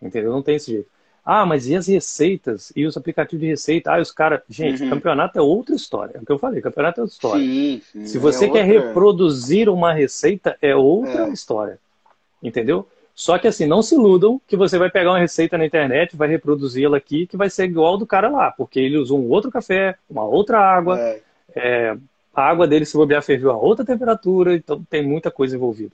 Entendeu? 0.00 0.32
Não 0.32 0.42
tem 0.42 0.56
esse 0.56 0.72
jeito. 0.72 0.90
Ah, 1.30 1.44
mas 1.44 1.68
e 1.68 1.76
as 1.76 1.86
receitas? 1.86 2.72
E 2.74 2.86
os 2.86 2.96
aplicativos 2.96 3.42
de 3.42 3.48
receita? 3.48 3.92
Ah, 3.92 4.00
os 4.00 4.10
caras. 4.10 4.40
Gente, 4.48 4.82
uhum. 4.82 4.88
campeonato 4.88 5.38
é 5.38 5.42
outra 5.42 5.74
história. 5.74 6.12
É 6.14 6.18
o 6.18 6.24
que 6.24 6.32
eu 6.32 6.38
falei, 6.38 6.62
campeonato 6.62 7.00
é 7.00 7.02
outra 7.02 7.14
história. 7.14 7.44
Sim, 7.44 7.82
sim, 7.92 8.06
Se 8.06 8.16
você 8.16 8.46
é 8.46 8.48
quer 8.48 8.66
outra... 8.66 8.86
reproduzir 8.86 9.68
uma 9.68 9.92
receita, 9.92 10.56
é 10.62 10.74
outra 10.74 11.28
é. 11.28 11.28
história. 11.28 11.78
Entendeu? 12.42 12.88
Só 13.14 13.36
que 13.36 13.46
assim, 13.46 13.66
não 13.66 13.82
se 13.82 13.94
iludam 13.94 14.40
que 14.46 14.56
você 14.56 14.78
vai 14.78 14.90
pegar 14.90 15.10
uma 15.10 15.18
receita 15.18 15.58
na 15.58 15.66
internet, 15.66 16.16
vai 16.16 16.28
reproduzi-la 16.28 16.96
aqui, 16.96 17.26
que 17.26 17.36
vai 17.36 17.50
ser 17.50 17.64
igual 17.64 17.98
do 17.98 18.06
cara 18.06 18.30
lá, 18.30 18.50
porque 18.50 18.80
ele 18.80 18.96
usou 18.96 19.20
um 19.20 19.28
outro 19.28 19.50
café, 19.50 19.98
uma 20.08 20.24
outra 20.24 20.58
água, 20.58 20.98
é. 20.98 21.20
É, 21.54 21.96
a 22.34 22.42
água 22.42 22.66
dele, 22.66 22.86
se 22.86 22.96
bobear, 22.96 23.22
ferveu 23.22 23.50
a 23.50 23.56
outra 23.58 23.84
temperatura, 23.84 24.54
então 24.54 24.82
tem 24.88 25.06
muita 25.06 25.30
coisa 25.30 25.56
envolvida. 25.56 25.92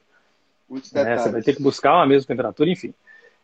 Muitos. 0.69 0.93
Né? 0.93 1.19
Você 1.19 1.29
vai 1.29 1.43
ter 1.43 1.57
que 1.57 1.63
buscar 1.63 2.01
a 2.01 2.07
mesma 2.07 2.29
temperatura, 2.29 2.71
enfim. 2.71 2.95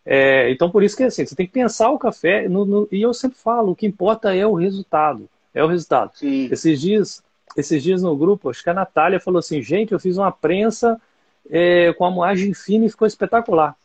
É, 0.04 0.50
então, 0.50 0.70
por 0.70 0.82
isso 0.82 0.96
que 0.96 1.04
assim, 1.04 1.26
você 1.26 1.34
tem 1.34 1.46
que 1.46 1.52
pensar 1.52 1.90
o 1.90 1.98
café, 1.98 2.48
no, 2.48 2.64
no, 2.64 2.88
e 2.90 3.02
eu 3.02 3.12
sempre 3.12 3.38
falo, 3.38 3.72
o 3.72 3.76
que 3.76 3.86
importa 3.86 4.34
é 4.34 4.46
o 4.46 4.54
resultado. 4.54 5.28
É 5.54 5.62
o 5.62 5.66
resultado. 5.66 6.12
Sim. 6.14 6.48
Esses 6.50 6.80
dias, 6.80 7.22
esses 7.56 7.82
dias 7.82 8.02
no 8.02 8.16
grupo, 8.16 8.50
acho 8.50 8.62
que 8.62 8.70
a 8.70 8.74
Natália 8.74 9.20
falou 9.20 9.38
assim, 9.38 9.60
gente, 9.60 9.92
eu 9.92 10.00
fiz 10.00 10.16
uma 10.16 10.32
prensa 10.32 11.00
é, 11.48 11.92
com 11.92 12.04
a 12.04 12.10
moagem 12.10 12.54
fina 12.54 12.86
e 12.86 12.90
ficou 12.90 13.06
espetacular. 13.06 13.76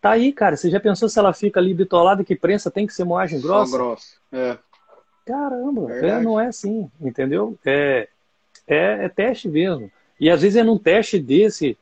Tá 0.00 0.12
aí, 0.12 0.32
cara. 0.32 0.56
Você 0.56 0.70
já 0.70 0.78
pensou 0.78 1.08
se 1.08 1.18
ela 1.18 1.32
fica 1.32 1.58
ali 1.58 1.74
bitolada 1.74 2.22
que 2.22 2.36
prensa 2.36 2.70
tem 2.70 2.86
que 2.86 2.94
ser 2.94 3.04
moagem 3.04 3.40
grossa? 3.40 3.72
Só 3.72 3.76
grossa, 3.76 4.16
é. 4.32 4.58
Caramba, 5.26 5.92
é, 5.92 6.20
não 6.20 6.40
é 6.40 6.46
assim, 6.46 6.88
entendeu? 7.00 7.58
É, 7.64 8.08
é, 8.66 9.04
é, 9.04 9.08
teste 9.08 9.48
mesmo. 9.48 9.90
E 10.20 10.30
às 10.30 10.42
vezes 10.42 10.56
é 10.56 10.62
num 10.62 10.78
teste 10.78 11.18
desse 11.18 11.76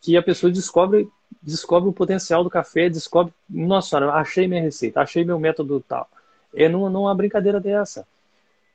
que 0.00 0.16
a 0.16 0.22
pessoa 0.22 0.50
descobre 0.50 1.08
descobre 1.42 1.88
o 1.88 1.92
potencial 1.92 2.42
do 2.42 2.50
café, 2.50 2.88
descobre, 2.88 3.32
nossa, 3.48 3.98
achei 4.12 4.46
minha 4.46 4.62
receita, 4.62 5.00
achei 5.00 5.24
meu 5.24 5.38
método 5.38 5.80
tal. 5.80 6.08
É 6.54 6.68
numa, 6.68 6.90
numa 6.90 7.14
brincadeira 7.14 7.60
dessa, 7.60 8.06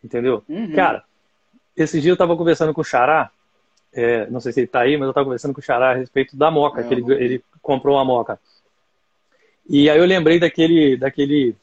entendeu? 0.04 0.44
Uhum. 0.48 0.72
Cara, 0.74 1.04
esse 1.76 2.00
dia 2.00 2.12
eu 2.12 2.16
estava 2.16 2.38
conversando 2.38 2.74
com 2.74 2.82
o 2.82 2.86
Xará, 2.86 3.32
é, 3.92 4.28
não 4.30 4.40
sei 4.40 4.52
se 4.52 4.60
ele 4.60 4.66
está 4.68 4.82
aí, 4.82 4.98
mas 4.98 5.06
eu 5.06 5.10
estava 5.10 5.26
conversando 5.26 5.54
com 5.54 5.60
o 5.60 5.64
Xará 5.64 5.92
a 5.92 5.96
respeito 5.96 6.36
da 6.38 6.50
moca, 6.50 6.82
é, 6.82 6.84
que 6.88 6.94
ele, 6.94 7.14
ele 7.14 7.44
comprou 7.62 7.96
uma 7.96 8.06
moca. 8.06 8.40
E 9.68 9.90
aí 9.90 9.98
eu 9.98 10.06
lembrei 10.06 10.40
daquele, 10.40 10.98
daquele, 10.98 11.56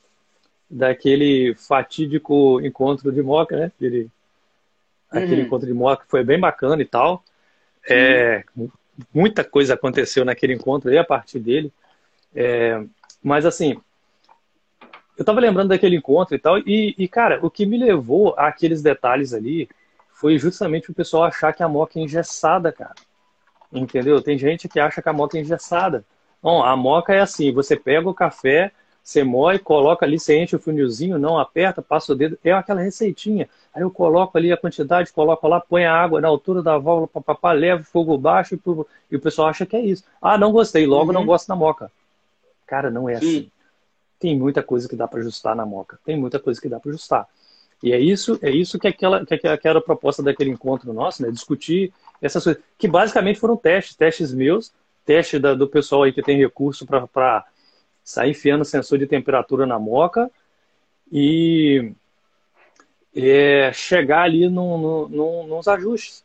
daquele 0.69 1.55
fatídico 1.55 2.61
encontro 2.61 3.13
de 3.13 3.23
moca, 3.23 3.57
né? 3.57 3.73
Aquele, 3.77 4.03
uhum. 4.03 4.11
aquele 5.11 5.43
encontro 5.43 5.67
de 5.67 5.75
moca 5.75 6.05
foi 6.09 6.25
bem 6.25 6.39
bacana 6.39 6.81
e 6.81 6.87
tal. 6.87 7.23
É, 7.89 8.45
muita 9.13 9.45
coisa 9.45 9.75
aconteceu 9.75 10.25
naquele 10.25 10.55
encontro 10.55 10.91
aí 10.91 10.99
a 10.99 11.05
partir 11.05 11.39
dele. 11.39 11.73
É, 12.35 12.83
mas 13.23 13.45
assim, 13.45 13.81
eu 15.21 15.23
estava 15.23 15.41
lembrando 15.41 15.69
daquele 15.69 15.97
encontro 15.97 16.35
e 16.35 16.39
tal, 16.39 16.59
e, 16.59 16.95
e, 16.97 17.07
cara, 17.07 17.39
o 17.43 17.51
que 17.51 17.67
me 17.67 17.77
levou 17.77 18.35
àqueles 18.39 18.81
detalhes 18.81 19.35
ali 19.35 19.69
foi 20.13 20.39
justamente 20.39 20.91
o 20.91 20.95
pessoal 20.95 21.25
achar 21.25 21.53
que 21.53 21.63
a 21.63 21.69
moca 21.69 21.99
é 21.99 22.03
engessada, 22.03 22.73
cara. 22.73 22.95
Entendeu? 23.73 24.23
Tem 24.23 24.39
gente 24.39 24.69
que 24.69 24.81
acha 24.81 25.03
que 25.03 25.09
a 25.09 25.13
moca 25.13 25.37
é 25.37 25.41
engessada. 25.41 26.05
Bom, 26.43 26.63
a 26.63 26.75
moca 26.77 27.13
é 27.15 27.21
assim, 27.21 27.53
você 27.53 27.77
pega 27.77 28.09
o 28.09 28.15
café, 28.15 28.73
você 29.03 29.25
moe, 29.25 29.59
coloca 29.59 30.05
ali, 30.07 30.19
você 30.19 30.39
enche 30.39 30.55
o 30.55 30.59
funilzinho, 30.59 31.19
não 31.19 31.39
aperta, 31.39 31.83
passa 31.83 32.13
o 32.13 32.17
dedo, 32.17 32.39
é 32.45 32.53
aquela 32.53 32.81
receitinha. 32.81 33.49
Aí 33.75 33.83
eu 33.83 33.91
coloco 33.91 34.37
ali 34.37 34.53
a 34.53 34.57
quantidade, 34.57 35.13
coloco 35.13 35.47
lá, 35.49 35.61
põe 35.61 35.85
a 35.85 35.95
água 35.95 36.21
na 36.21 36.29
altura 36.29 36.63
da 36.63 36.79
válvula, 36.79 37.09
papapá, 37.09 37.53
leva 37.53 37.83
fogo 37.83 38.17
baixo 38.19 38.55
e, 38.55 38.61
e, 39.11 39.17
o 39.17 39.21
pessoal 39.21 39.49
acha 39.49 39.67
que 39.67 39.77
é 39.77 39.81
isso. 39.81 40.05
Ah, 40.21 40.37
não 40.37 40.53
gostei, 40.53 40.87
logo 40.87 41.07
uhum. 41.07 41.13
não 41.13 41.27
gosto 41.27 41.49
da 41.49 41.57
moca. 41.57 41.91
Cara, 42.67 42.91
não 42.91 43.09
é 43.09 43.19
Sim. 43.19 43.27
assim. 43.27 43.51
Tem 44.19 44.39
muita 44.39 44.63
coisa 44.63 44.89
que 44.89 44.95
dá 44.95 45.09
para 45.09 45.21
ajustar 45.21 45.57
na 45.57 45.65
moca. 45.65 45.99
Tem 46.05 46.17
muita 46.17 46.39
coisa 46.39 46.61
que 46.61 46.69
dá 46.69 46.79
para 46.79 46.91
ajustar. 46.91 47.27
E 47.83 47.93
é 47.93 47.99
isso, 47.99 48.39
é 48.43 48.51
isso 48.51 48.79
que, 48.79 48.87
aquela, 48.87 49.25
que, 49.25 49.39
que 49.39 49.69
era 49.69 49.79
a 49.79 49.83
proposta 49.83 50.23
daquele 50.23 50.51
encontro 50.51 50.93
nosso, 50.93 51.23
né? 51.23 51.31
Discutir 51.31 51.93
essas 52.21 52.45
coisas, 52.45 52.63
que 52.77 52.87
basicamente 52.87 53.41
foram 53.41 53.57
testes, 53.57 53.97
testes 53.97 54.35
meus, 54.35 54.71
teste 55.07 55.39
da, 55.39 55.55
do 55.55 55.67
pessoal 55.67 56.03
aí 56.03 56.13
que 56.13 56.23
tem 56.23 56.37
recurso 56.37 56.87
para 56.87 57.47
sair 58.11 58.31
enfiando 58.31 58.65
sensor 58.65 58.99
de 58.99 59.07
temperatura 59.07 59.67
na 59.67 59.79
moca 59.79 60.31
e 61.11 61.93
é, 63.15 63.73
chegar 63.73 64.23
ali 64.23 64.49
no, 64.49 64.79
no, 64.79 65.09
no, 65.09 65.47
nos 65.47 65.69
ajustes. 65.69 66.25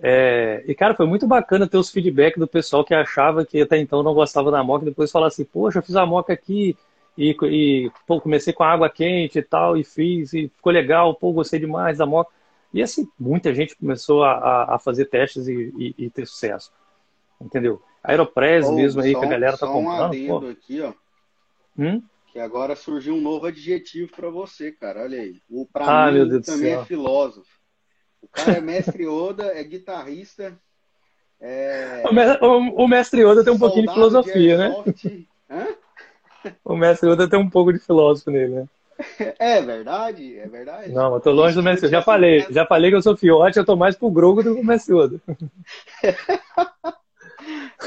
É, 0.00 0.64
e, 0.66 0.74
cara, 0.74 0.94
foi 0.94 1.06
muito 1.06 1.26
bacana 1.26 1.68
ter 1.68 1.76
os 1.76 1.90
feedback 1.90 2.38
do 2.38 2.46
pessoal 2.46 2.84
que 2.84 2.94
achava 2.94 3.44
que 3.44 3.60
até 3.60 3.78
então 3.78 4.02
não 4.02 4.14
gostava 4.14 4.50
da 4.50 4.62
moca, 4.62 4.84
e 4.84 4.88
depois 4.88 5.12
falar 5.12 5.28
assim, 5.28 5.44
poxa, 5.44 5.78
eu 5.78 5.82
fiz 5.82 5.94
a 5.94 6.04
moca 6.04 6.32
aqui 6.32 6.76
e, 7.16 7.36
e 7.42 7.90
pô, 8.06 8.20
comecei 8.20 8.52
com 8.52 8.64
água 8.64 8.90
quente 8.90 9.38
e 9.38 9.42
tal, 9.42 9.76
e 9.76 9.84
fiz, 9.84 10.32
e 10.32 10.48
ficou 10.48 10.72
legal, 10.72 11.14
pô, 11.14 11.32
gostei 11.32 11.60
demais 11.60 11.98
da 11.98 12.06
moca. 12.06 12.32
E 12.74 12.82
assim, 12.82 13.06
muita 13.18 13.54
gente 13.54 13.76
começou 13.76 14.24
a, 14.24 14.74
a 14.74 14.78
fazer 14.78 15.04
testes 15.04 15.46
e, 15.46 15.72
e, 15.76 15.94
e, 16.06 16.10
ter 16.10 16.26
sucesso. 16.26 16.72
Entendeu? 17.40 17.82
Aeropress 18.02 18.66
oh, 18.66 18.72
mesmo 18.72 19.02
aí, 19.02 19.14
que 19.14 19.24
a 19.24 19.28
galera 19.28 19.58
tá 19.58 19.66
comprando. 19.66 20.14
Um 20.14 20.26
pô. 20.26 20.46
aqui, 20.48 20.80
ó. 20.80 20.92
Hum? 21.78 22.02
Que 22.32 22.38
agora 22.38 22.74
surgiu 22.74 23.14
um 23.14 23.20
novo 23.20 23.46
adjetivo 23.46 24.10
para 24.10 24.30
você, 24.30 24.72
cara. 24.72 25.02
Olha 25.02 25.20
aí. 25.20 25.40
O 25.48 25.66
pra 25.66 26.06
ah, 26.06 26.10
mim 26.10 26.40
também 26.40 26.72
é 26.72 26.84
filósofo. 26.84 27.50
O 28.22 28.28
cara 28.28 28.52
é 28.52 28.60
mestre 28.60 29.06
Oda, 29.06 29.46
é 29.46 29.62
guitarrista. 29.62 30.58
É... 31.40 32.04
O, 32.76 32.86
mestre 32.88 33.24
Oda 33.24 33.44
tem 33.44 33.52
um 33.52 33.58
pouquinho 33.58 33.86
de 33.86 33.92
filosofia, 33.92 34.32
de 34.32 34.56
né? 34.56 34.68
Hã? 35.50 35.68
O 36.64 36.76
mestre 36.76 37.08
Oda 37.08 37.28
tem 37.28 37.38
um 37.38 37.50
pouco 37.50 37.72
de 37.72 37.78
filósofo 37.78 38.30
nele, 38.30 38.54
né? 38.54 38.68
É 39.38 39.60
verdade, 39.60 40.38
é 40.38 40.48
verdade. 40.48 40.92
Não, 40.92 41.14
eu 41.14 41.20
tô 41.20 41.32
longe 41.32 41.54
do 41.54 41.62
mestre. 41.62 41.88
Já 41.88 42.02
falei, 42.02 42.46
já 42.50 42.64
falei 42.64 42.90
que 42.90 42.96
eu 42.96 43.02
sou 43.02 43.16
fiote, 43.16 43.58
eu 43.58 43.64
tô 43.64 43.76
mais 43.76 43.96
pro 43.96 44.10
Grogo 44.10 44.42
do 44.42 44.54
que 44.54 44.60
o 44.60 44.64
mestre 44.64 44.94
Oda. 44.94 45.20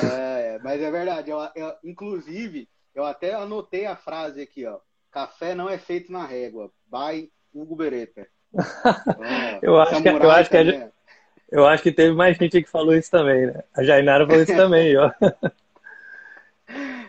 É, 0.04 0.60
mas 0.64 0.82
é 0.82 0.92
verdade. 0.92 1.32
Eu, 1.32 1.40
eu, 1.56 1.74
inclusive, 1.84 2.68
eu 2.96 3.06
até 3.06 3.34
anotei 3.34 3.86
a 3.86 3.96
frase 3.96 4.42
aqui, 4.42 4.66
ó. 4.66 4.80
Café 5.12 5.54
não 5.54 5.70
é 5.70 5.78
feito 5.78 6.12
na 6.12 6.26
régua. 6.26 6.72
By 6.88 7.30
Hugo 7.54 7.76
Beretta. 7.76 8.28
eu, 9.62 9.78
acho 9.80 10.02
que, 10.02 10.10
eu, 10.10 10.32
acho 10.32 10.50
que 10.50 10.58
a, 10.58 10.92
eu 11.52 11.68
acho 11.68 11.84
que 11.84 11.92
teve 11.92 12.16
mais 12.16 12.38
gente 12.38 12.64
que 12.64 12.70
falou 12.70 12.96
isso 12.96 13.12
também, 13.12 13.48
né? 13.48 13.64
A 13.76 13.84
Jainara 13.84 14.26
falou 14.26 14.42
isso 14.42 14.56
também, 14.56 14.96
ó. 14.98 15.12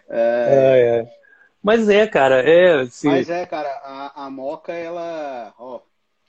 É... 0.09 1.03
é. 1.03 1.16
Mas 1.61 1.89
é, 1.89 2.07
cara, 2.07 2.41
é. 2.49 2.82
Assim... 2.82 3.09
Mas 3.09 3.28
é, 3.28 3.45
cara, 3.45 3.68
a, 3.82 4.26
a 4.26 4.30
Moca, 4.30 4.72
ela. 4.72 5.53
Ó, 5.59 5.78
o 5.78 5.82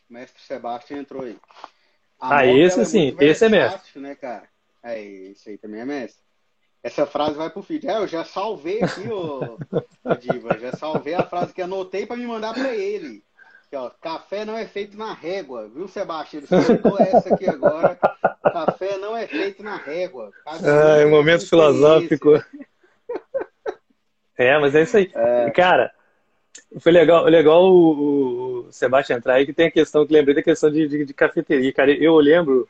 mestre 0.09 0.41
Sebastião 0.41 0.99
entrou 0.99 1.23
aí. 1.23 1.37
A 2.19 2.39
ah, 2.39 2.45
Moca, 2.45 2.57
esse 2.57 2.81
é 2.81 2.85
sim, 2.85 3.15
é 3.19 3.25
esse 3.25 3.45
é 3.45 3.49
mestre. 3.49 3.99
Né, 3.99 4.15
cara? 4.15 4.49
É, 4.81 4.99
esse 4.99 5.51
aí 5.51 5.57
também 5.59 5.81
é 5.81 5.85
mestre. 5.85 6.23
Essa 6.84 7.05
frase 7.05 7.34
vai 7.36 7.49
pro 7.49 7.61
feed. 7.61 7.88
É, 7.88 7.97
eu 7.97 8.07
já 8.07 8.23
salvei 8.23 8.82
aqui, 8.82 9.09
ô, 9.09 9.57
ô 10.03 10.15
Diva. 10.15 10.57
Já 10.59 10.71
salvei 10.73 11.13
a 11.13 11.23
frase 11.23 11.53
que 11.53 11.61
anotei 11.61 12.05
para 12.05 12.15
me 12.15 12.25
mandar 12.25 12.53
para 12.53 12.73
ele. 12.73 13.23
Aqui, 13.65 13.75
ó, 13.75 13.89
café 14.01 14.45
não 14.45 14.57
é 14.57 14.65
feito 14.65 14.97
na 14.97 15.13
régua, 15.13 15.67
viu, 15.67 15.88
Sebastião? 15.88 16.41
Ele 16.41 16.63
soltou 16.63 16.97
essa 16.99 17.34
aqui 17.34 17.49
agora. 17.49 17.97
Café 18.41 18.97
não 18.97 19.17
é 19.17 19.28
feito 19.28 19.61
na 19.61 19.75
régua. 19.75 20.32
Ah, 20.45 20.97
é 21.01 21.05
um 21.05 21.09
momento 21.09 21.47
filosófico. 21.47 22.41
É, 24.38 24.57
mas 24.59 24.73
é 24.75 24.84
isso 24.84 24.97
aí. 24.97 25.11
É. 25.13 25.49
Cara, 25.51 25.91
foi 26.80 26.91
legal, 26.91 27.25
legal 27.25 27.63
o, 27.63 28.67
o 28.67 28.71
Sebastião 28.71 29.17
entrar 29.17 29.36
aí, 29.36 29.45
que 29.45 29.53
tem 29.53 29.67
a 29.67 29.71
questão, 29.71 30.05
que 30.05 30.13
lembrei 30.13 30.36
da 30.36 30.43
questão 30.43 30.71
de, 30.71 30.88
de, 30.88 31.05
de 31.05 31.13
cafeteria. 31.13 31.73
Cara, 31.73 31.91
eu 31.91 32.15
lembro, 32.17 32.67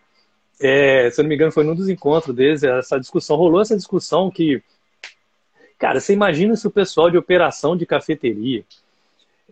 é, 0.60 1.10
se 1.12 1.20
eu 1.20 1.24
não 1.24 1.30
me 1.30 1.36
engano, 1.36 1.52
foi 1.52 1.64
num 1.64 1.76
dos 1.76 1.90
encontros 1.90 2.36
deles, 2.36 2.64
essa 2.64 3.00
discussão, 3.00 3.38
rolou 3.38 3.62
essa 3.62 3.76
discussão 3.76 4.32
que, 4.32 4.62
cara, 5.78 6.00
você 6.00 6.14
imagina 6.14 6.56
se 6.56 6.68
o 6.68 6.72
pessoal 6.72 7.10
de 7.10 7.18
operação 7.18 7.78
de 7.78 7.86
cafeteria, 7.86 8.64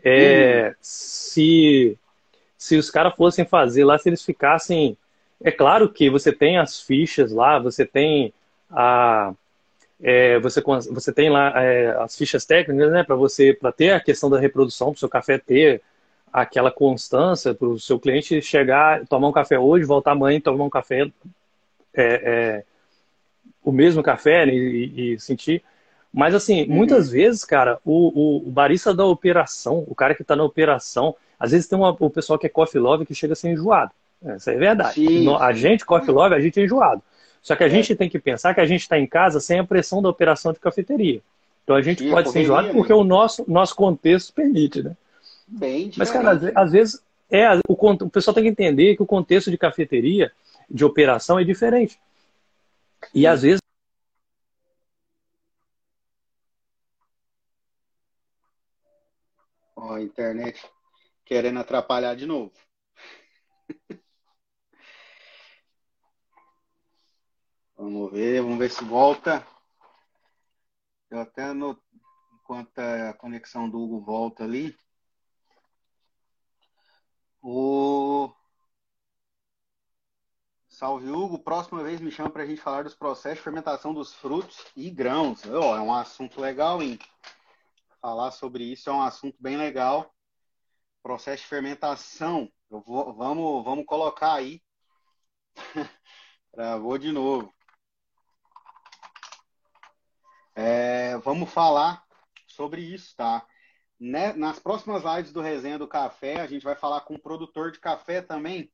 é, 0.03 0.76
se, 0.82 1.97
se 2.58 2.78
os 2.78 2.89
caras 2.89 3.16
fossem 3.16 3.45
fazer 3.45 3.86
lá, 3.86 3.97
se 3.97 4.10
eles 4.10 4.24
ficassem. 4.24 4.97
É 5.43 5.51
claro 5.51 5.89
que 5.89 6.10
você 6.10 6.32
tem 6.32 6.58
as 6.58 6.80
fichas 6.80 7.32
lá, 7.32 7.60
você 7.60 7.86
tem 7.86 8.34
a 8.70 9.34
é, 10.01 10.39
você, 10.39 10.62
você 10.62 11.12
tem 11.12 11.30
lá 11.30 11.51
é, 11.64 11.89
as 12.01 12.18
fichas 12.18 12.45
técnicas, 12.45 12.91
né, 12.91 13.03
para 13.03 13.16
você, 13.16 13.53
para 13.53 13.72
ter 13.72 13.91
a 13.91 13.99
questão 13.99 14.30
da 14.30 14.39
reprodução, 14.39 14.88
para 14.88 14.95
o 14.95 14.99
seu 14.99 15.10
café 15.10 15.38
ter 15.38 15.82
aquela 16.36 16.69
constância, 16.69 17.53
para 17.53 17.67
o 17.67 17.79
seu 17.79 17.97
cliente 17.97 18.41
chegar, 18.41 19.07
tomar 19.07 19.29
um 19.29 19.31
café 19.31 19.57
hoje, 19.57 19.86
voltar 19.86 20.11
amanhã 20.11 20.38
e 20.38 20.41
tomar 20.41 20.65
um 20.65 20.69
café, 20.69 21.09
é, 21.93 22.03
é 22.03 22.63
o 23.63 23.71
mesmo 23.71 24.03
café 24.03 24.45
né, 24.45 24.53
e, 24.53 25.13
e, 25.13 25.19
sentir. 25.19 25.63
Mas, 26.13 26.36
assim, 26.36 26.63
uhum. 26.63 26.75
muitas 26.75 27.09
vezes, 27.09 27.45
cara, 27.45 27.79
o, 27.86 28.41
o, 28.43 28.47
o, 28.49 28.51
barista 28.51 28.93
da 28.93 29.05
operação, 29.05 29.86
o 29.88 29.95
cara 29.95 30.13
que 30.13 30.23
está 30.23 30.36
na 30.36 30.43
operação, 30.43 31.15
às 31.39 31.51
vezes 31.51 31.67
tem 31.67 31.79
uma, 31.79 31.95
o 31.97 32.09
pessoal 32.09 32.38
que 32.38 32.47
é 32.47 32.49
coffee 32.49 32.81
love 32.81 33.05
que 33.05 33.15
chega 33.15 33.31
a 33.31 33.36
ser 33.36 33.51
enjoado. 33.51 33.91
Isso 34.36 34.49
é 34.49 34.57
verdade. 34.57 34.95
Sim. 34.95 35.33
A 35.36 35.53
gente, 35.53 35.86
coffee 35.86 36.13
love, 36.13 36.36
a 36.36 36.39
gente 36.39 36.59
é 36.59 36.65
enjoado. 36.65 37.01
Só 37.41 37.55
que 37.55 37.63
a 37.63 37.67
é. 37.67 37.69
gente 37.69 37.95
tem 37.95 38.09
que 38.09 38.19
pensar 38.19 38.53
que 38.53 38.61
a 38.61 38.65
gente 38.65 38.81
está 38.81 38.99
em 38.99 39.07
casa 39.07 39.39
sem 39.39 39.59
a 39.59 39.63
pressão 39.63 40.01
da 40.01 40.09
operação 40.09 40.51
de 40.51 40.59
cafeteria. 40.59 41.21
Então 41.63 41.77
a 41.77 41.81
gente 41.81 42.03
Sim, 42.03 42.11
pode 42.11 42.29
ser 42.29 42.41
enjoado 42.41 42.69
porque 42.69 42.91
o 42.91 43.05
nosso, 43.05 43.45
nosso 43.47 43.75
contexto 43.75 44.33
permite, 44.33 44.83
né? 44.83 44.97
Bem 45.48 45.91
Mas, 45.96 46.10
cara, 46.12 46.32
às, 46.56 46.72
vezes 46.72 47.04
é, 47.30 47.48
o, 47.68 47.74
o 47.74 48.10
pessoal 48.10 48.34
tem 48.34 48.43
que 48.43 48.50
entender 48.50 48.96
que 48.96 49.04
o 49.04 49.06
contexto 49.06 49.52
de 49.52 49.58
cafeteria, 49.58 50.32
de 50.70 50.84
operação, 50.84 51.39
é 51.39 51.43
diferente. 51.43 52.00
E 53.14 53.28
às 53.28 53.43
vezes. 53.43 53.62
Ó, 59.76 59.93
a 59.93 60.02
internet 60.02 60.62
querendo 61.24 61.60
atrapalhar 61.60 62.16
de 62.16 62.26
novo. 62.26 62.52
Vamos 67.78 68.10
ver, 68.14 68.41
vamos 68.41 68.58
ver 68.58 68.72
se 68.72 68.86
volta. 68.86 69.46
Eu 71.10 71.20
até 71.20 71.52
no, 71.54 71.78
enquanto 72.34 72.80
a 72.80 73.14
conexão 73.14 73.70
do 73.70 73.78
Hugo 73.82 74.00
volta 74.00 74.46
ali. 74.46 74.74
O 77.48 78.34
Salve 80.68 81.08
Hugo, 81.12 81.38
próxima 81.38 81.84
vez 81.84 82.02
me 82.02 82.10
chama 82.10 82.32
para 82.32 82.41
a 82.41 82.46
gente 82.48 82.60
falar 82.60 82.84
dos 82.84 82.96
processos 82.96 83.38
de 83.38 83.43
fermentação 83.43 83.93
dos 83.93 84.16
frutos 84.16 84.66
e 84.76 84.89
grãos. 84.89 85.46
Oh, 85.46 85.76
é 85.76 85.80
um 85.80 85.93
assunto 85.93 86.41
legal, 86.41 86.82
hein? 86.82 86.98
Falar 88.02 88.32
sobre 88.32 88.64
isso 88.64 88.89
é 88.89 88.93
um 88.93 89.02
assunto 89.04 89.38
bem 89.39 89.58
legal. 89.58 90.12
Processo 91.04 91.43
de 91.43 91.48
fermentação, 91.48 92.52
vou, 92.68 93.14
vamos, 93.14 93.64
vamos 93.64 93.86
colocar 93.86 94.34
aí. 94.34 94.60
Travou 96.52 96.98
de 96.98 97.12
novo. 97.12 97.54
É, 100.56 101.16
vamos 101.20 101.52
falar 101.52 102.04
sobre 102.48 102.82
isso, 102.82 103.16
tá? 103.16 103.46
Né? 104.00 104.34
Nas 104.34 104.60
próximas 104.60 105.04
lives 105.04 105.32
do 105.32 105.41
Resenha 105.41 105.80
do 105.80 105.88
Café, 105.88 106.41
a 106.41 106.48
gente 106.48 106.64
vai 106.64 106.76
falar 106.76 107.02
com 107.02 107.16
um 107.16 107.20
produtor 107.20 107.72
de 107.72 107.80
café 107.80 108.22
também, 108.22 108.72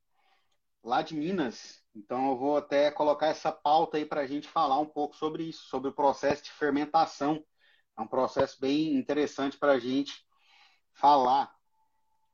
lá 0.83 1.01
de 1.01 1.15
Minas. 1.15 1.81
Então, 1.95 2.29
eu 2.29 2.37
vou 2.37 2.57
até 2.57 2.89
colocar 2.91 3.27
essa 3.27 3.51
pauta 3.51 3.97
aí 3.97 4.05
para 4.05 4.21
a 4.21 4.27
gente 4.27 4.47
falar 4.47 4.79
um 4.79 4.85
pouco 4.85 5.15
sobre 5.15 5.43
isso, 5.43 5.63
sobre 5.65 5.89
o 5.89 5.93
processo 5.93 6.43
de 6.43 6.51
fermentação. 6.51 7.43
É 7.97 8.01
um 8.01 8.07
processo 8.07 8.59
bem 8.59 8.95
interessante 8.95 9.57
para 9.57 9.73
a 9.73 9.79
gente 9.79 10.25
falar. 10.93 11.53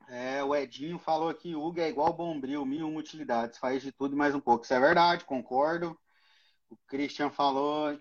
É, 0.08 0.42
o 0.42 0.54
Edinho 0.54 0.98
falou 0.98 1.28
aqui, 1.28 1.54
Hugo 1.54 1.80
é 1.80 1.88
igual 1.88 2.12
bombril, 2.14 2.64
mil 2.64 2.94
utilidades, 2.96 3.58
faz 3.58 3.82
de 3.82 3.92
tudo 3.92 4.14
e 4.14 4.18
mais 4.18 4.34
um 4.34 4.40
pouco. 4.40 4.64
Isso 4.64 4.72
é 4.72 4.80
verdade, 4.80 5.24
concordo. 5.24 5.98
O 6.70 6.76
Christian 6.86 7.30
falou, 7.30 7.98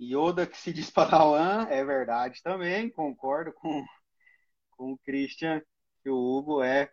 Yoda 0.00 0.46
que 0.46 0.56
se 0.56 0.72
diz 0.72 0.90
Padawan, 0.90 1.66
é 1.70 1.84
verdade 1.84 2.42
também, 2.42 2.90
concordo 2.90 3.52
com, 3.52 3.84
com 4.76 4.92
o 4.92 4.98
Christian, 4.98 5.62
que 6.02 6.10
o 6.10 6.16
Hugo 6.16 6.62
é, 6.62 6.90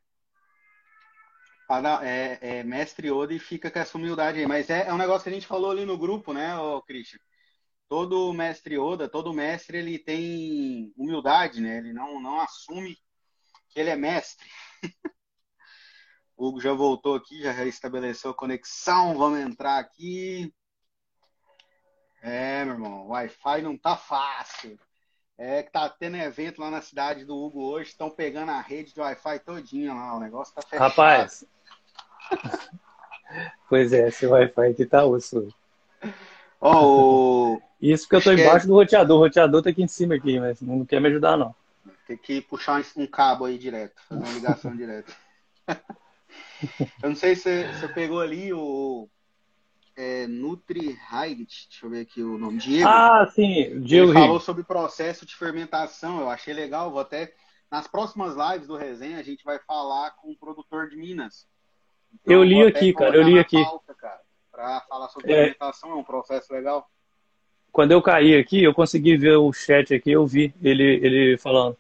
é, 2.04 2.60
é 2.60 2.64
mestre 2.64 3.10
Yoda 3.10 3.34
e 3.34 3.40
fica 3.40 3.70
com 3.70 3.80
essa 3.80 3.98
humildade 3.98 4.40
aí. 4.40 4.48
Mas 4.48 4.70
é, 4.70 4.88
é 4.88 4.94
um 4.94 4.98
negócio 4.98 5.24
que 5.24 5.30
a 5.30 5.34
gente 5.34 5.48
falou 5.48 5.72
ali 5.72 5.86
no 5.86 5.98
grupo, 5.98 6.34
né, 6.34 6.58
ô 6.58 6.82
Christian? 6.82 7.20
Todo 7.88 8.34
mestre 8.34 8.76
Yoda, 8.76 9.08
todo 9.08 9.34
mestre, 9.34 9.78
ele 9.78 10.00
tem 10.00 10.94
humildade, 10.98 11.62
né? 11.62 11.78
Ele 11.78 11.94
não, 11.94 12.20
não 12.20 12.40
assume 12.40 12.98
que 13.70 13.80
ele 13.80 13.90
é 13.90 13.96
mestre. 13.96 14.50
o 16.36 16.48
Hugo 16.48 16.62
já 16.62 16.74
voltou 16.74 17.16
aqui, 17.16 17.42
já 17.42 17.52
restabeleceu 17.52 18.32
a 18.32 18.36
conexão. 18.36 19.18
Vamos 19.18 19.40
entrar 19.40 19.80
aqui. 19.80 20.52
É, 22.22 22.64
meu 22.64 22.76
irmão, 22.76 23.08
Wi-Fi 23.10 23.62
não 23.62 23.78
tá 23.78 23.98
fácil. 23.98 24.80
É 25.46 25.62
que 25.62 25.74
tá 25.74 25.90
tendo 25.90 26.16
evento 26.16 26.62
lá 26.62 26.72
na 26.72 26.82
cidade 26.82 27.26
do 27.26 27.36
Hugo 27.36 27.64
hoje, 27.64 27.90
estão 27.90 28.10
pegando 28.10 28.50
a 28.52 28.62
rede 28.62 28.94
de 28.94 29.02
Wi-Fi 29.02 29.40
todinha 29.40 29.94
lá, 29.94 30.16
o 30.16 30.20
negócio 30.22 30.56
tá 30.56 30.62
fechado. 30.62 30.88
Rapaz. 30.88 31.46
pois 33.68 33.92
é, 33.92 34.08
esse 34.08 34.26
Wi-Fi 34.26 34.68
aqui 34.68 34.86
tá 34.86 35.04
osso. 35.04 35.54
Oh, 36.62 37.60
Isso 37.82 38.08
porque 38.08 38.16
eu 38.16 38.36
tô 38.36 38.42
embaixo 38.42 38.68
do 38.68 38.74
roteador. 38.74 39.18
O 39.18 39.20
roteador 39.20 39.62
tá 39.62 39.70
aqui 39.70 39.84
em 39.84 39.88
cima 39.88 40.16
aqui, 40.16 40.40
mas 40.40 40.62
não 40.62 40.86
quer 40.86 41.02
me 41.02 41.10
ajudar, 41.10 41.36
não. 41.36 41.54
Tem 42.08 42.16
que 42.16 42.40
puxar 42.40 42.82
um 42.96 43.06
cabo 43.06 43.44
aí 43.44 43.58
direto, 43.58 44.02
fazer 44.08 44.24
uma 44.24 44.34
ligação 44.34 44.74
direta. 44.74 45.12
Eu 47.04 47.10
não 47.10 47.16
sei 47.18 47.36
se 47.36 47.68
você 47.68 47.90
pegou 47.90 48.22
ali 48.22 48.54
o 48.54 49.10
é, 49.96 50.28
Nutri 50.28 50.98
deixa 51.12 51.86
eu 51.86 51.90
ver 51.90 52.02
aqui 52.02 52.22
o 52.22 52.38
nome, 52.38 52.58
Diego. 52.58 52.88
Ah, 52.88 53.30
sim, 53.34 53.80
Diego 53.82 54.12
Ele 54.12 54.14
falou 54.14 54.40
sobre 54.40 54.64
processo 54.64 55.26
de 55.26 55.36
fermentação, 55.36 56.20
eu 56.20 56.30
achei 56.30 56.54
legal, 56.54 56.92
vou 56.92 57.00
até... 57.00 57.34
Nas 57.72 57.88
próximas 57.88 58.36
lives 58.36 58.68
do 58.68 58.78
Resenha, 58.78 59.18
a 59.18 59.24
gente 59.24 59.44
vai 59.44 59.58
falar 59.58 60.12
com 60.12 60.30
um 60.30 60.36
produtor 60.36 60.90
de 60.90 60.96
Minas. 60.96 61.48
Então, 62.14 62.36
eu 62.36 62.44
li 62.44 62.62
aqui, 62.62 62.94
cara, 62.94 63.16
eu 63.16 63.24
li 63.24 63.40
aqui. 63.40 63.58
Para 64.52 64.82
falar 64.82 65.10
sobre 65.10 65.32
é... 65.32 65.36
fermentação, 65.36 65.90
é 65.92 65.96
um 65.96 66.04
processo 66.04 66.54
legal. 66.54 66.88
Quando 67.72 67.92
eu 67.92 68.00
caí 68.04 68.38
aqui, 68.38 68.64
eu 68.64 68.72
consegui 68.72 69.18
ver 69.18 69.38
o 69.38 69.52
chat 69.52 69.92
aqui, 69.96 70.12
eu 70.12 70.28
vi 70.28 70.54
ele, 70.62 70.84
ele 71.04 71.38
falando. 71.40 71.76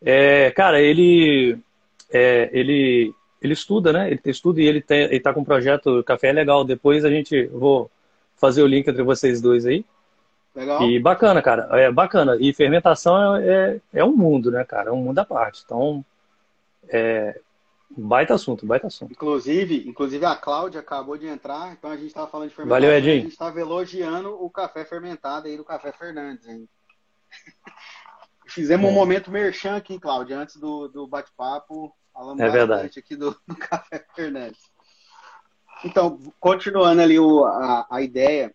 É, 0.00 0.52
cara, 0.52 0.80
ele, 0.80 1.58
é, 2.12 2.48
ele, 2.52 3.12
ele 3.46 3.54
estuda, 3.54 3.92
né? 3.92 4.10
Ele 4.10 4.20
estuda 4.24 4.60
e 4.60 4.66
ele, 4.66 4.80
tem, 4.80 5.02
ele 5.04 5.20
tá 5.20 5.32
com 5.32 5.40
um 5.40 5.44
projeto 5.44 6.02
Café 6.04 6.28
é 6.28 6.32
Legal. 6.32 6.64
Depois 6.64 7.04
a 7.04 7.10
gente 7.10 7.46
vou 7.46 7.90
fazer 8.36 8.62
o 8.62 8.66
link 8.66 8.88
entre 8.88 9.02
vocês 9.02 9.40
dois 9.40 9.66
aí. 9.66 9.84
Legal. 10.54 10.82
E 10.82 10.98
bacana, 10.98 11.42
cara. 11.42 11.68
É 11.72 11.90
bacana. 11.90 12.36
E 12.40 12.52
fermentação 12.52 13.36
é, 13.36 13.46
é, 13.46 13.80
é 14.00 14.04
um 14.04 14.16
mundo, 14.16 14.50
né, 14.50 14.64
cara? 14.64 14.90
É 14.90 14.92
um 14.92 15.02
mundo 15.02 15.18
à 15.18 15.24
parte. 15.24 15.62
Então, 15.64 16.04
é, 16.88 17.38
Baita 17.96 18.34
assunto, 18.34 18.66
baita 18.66 18.88
assunto. 18.88 19.12
Inclusive, 19.12 19.88
inclusive 19.88 20.24
a 20.24 20.34
Cláudia 20.34 20.80
acabou 20.80 21.16
de 21.16 21.26
entrar, 21.26 21.72
então 21.72 21.90
a 21.90 21.96
gente 21.96 22.08
estava 22.08 22.26
falando 22.26 22.48
de 22.48 22.54
fermentação. 22.54 22.82
Valeu, 22.82 22.98
Edinho. 22.98 23.18
A 23.18 23.20
gente 23.20 23.32
estava 23.32 23.60
elogiando 23.60 24.44
o 24.44 24.50
café 24.50 24.84
fermentado 24.84 25.46
aí 25.46 25.56
do 25.56 25.64
Café 25.64 25.92
Fernandes, 25.92 26.48
hein? 26.48 26.68
Fizemos 28.46 28.86
é. 28.86 28.90
um 28.90 28.92
momento 28.92 29.30
merchan 29.30 29.76
aqui, 29.76 29.98
Cláudia, 29.98 30.38
antes 30.38 30.56
do, 30.56 30.88
do 30.88 31.06
bate-papo. 31.06 31.94
Falamos 32.14 32.40
é 32.40 32.48
verdade. 32.48 32.98
aqui 32.98 33.16
do, 33.16 33.32
do, 33.46 33.56
Café 33.58 34.06
Fernandes. 34.14 34.70
Então, 35.84 36.16
continuando 36.38 37.02
ali 37.02 37.18
o, 37.18 37.44
a, 37.44 37.86
a 37.90 38.00
ideia 38.00 38.54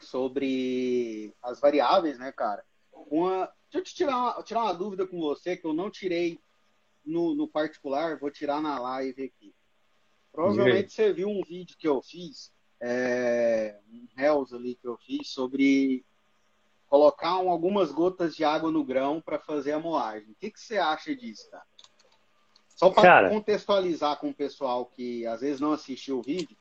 sobre 0.00 1.34
as 1.42 1.60
variáveis, 1.60 2.18
né, 2.18 2.32
cara? 2.32 2.64
Uma, 3.10 3.52
deixa 3.70 3.78
eu 3.78 3.84
te 3.84 3.94
tirar 3.94 4.16
uma, 4.16 4.42
tirar 4.42 4.62
uma 4.62 4.72
dúvida 4.72 5.06
com 5.06 5.20
você 5.20 5.56
que 5.56 5.66
eu 5.66 5.74
não 5.74 5.90
tirei 5.90 6.40
no, 7.04 7.34
no 7.34 7.46
particular, 7.46 8.18
vou 8.18 8.30
tirar 8.30 8.62
na 8.62 8.78
live 8.78 9.24
aqui. 9.24 9.54
Provavelmente 10.32 10.92
você 10.92 11.12
viu 11.12 11.28
um 11.28 11.42
vídeo 11.42 11.76
que 11.78 11.86
eu 11.86 12.00
fiz, 12.00 12.52
é, 12.80 13.78
um 13.90 14.06
Hells 14.16 14.54
ali 14.54 14.74
que 14.74 14.88
eu 14.88 14.96
fiz, 14.96 15.28
sobre 15.28 16.04
colocar 16.86 17.38
um, 17.38 17.50
algumas 17.50 17.92
gotas 17.92 18.34
de 18.34 18.44
água 18.44 18.70
no 18.70 18.82
grão 18.82 19.20
para 19.20 19.38
fazer 19.38 19.72
a 19.72 19.78
moagem. 19.78 20.30
O 20.30 20.34
que, 20.34 20.50
que 20.50 20.60
você 20.60 20.78
acha 20.78 21.14
disso, 21.14 21.50
cara? 21.50 21.66
Só 22.78 22.90
para 22.90 23.28
contextualizar 23.28 24.18
com 24.18 24.28
o 24.30 24.34
pessoal 24.34 24.86
que 24.86 25.26
às 25.26 25.40
vezes 25.40 25.60
não 25.60 25.72
assistiu 25.72 26.20
o 26.20 26.22
vídeo, 26.22 26.56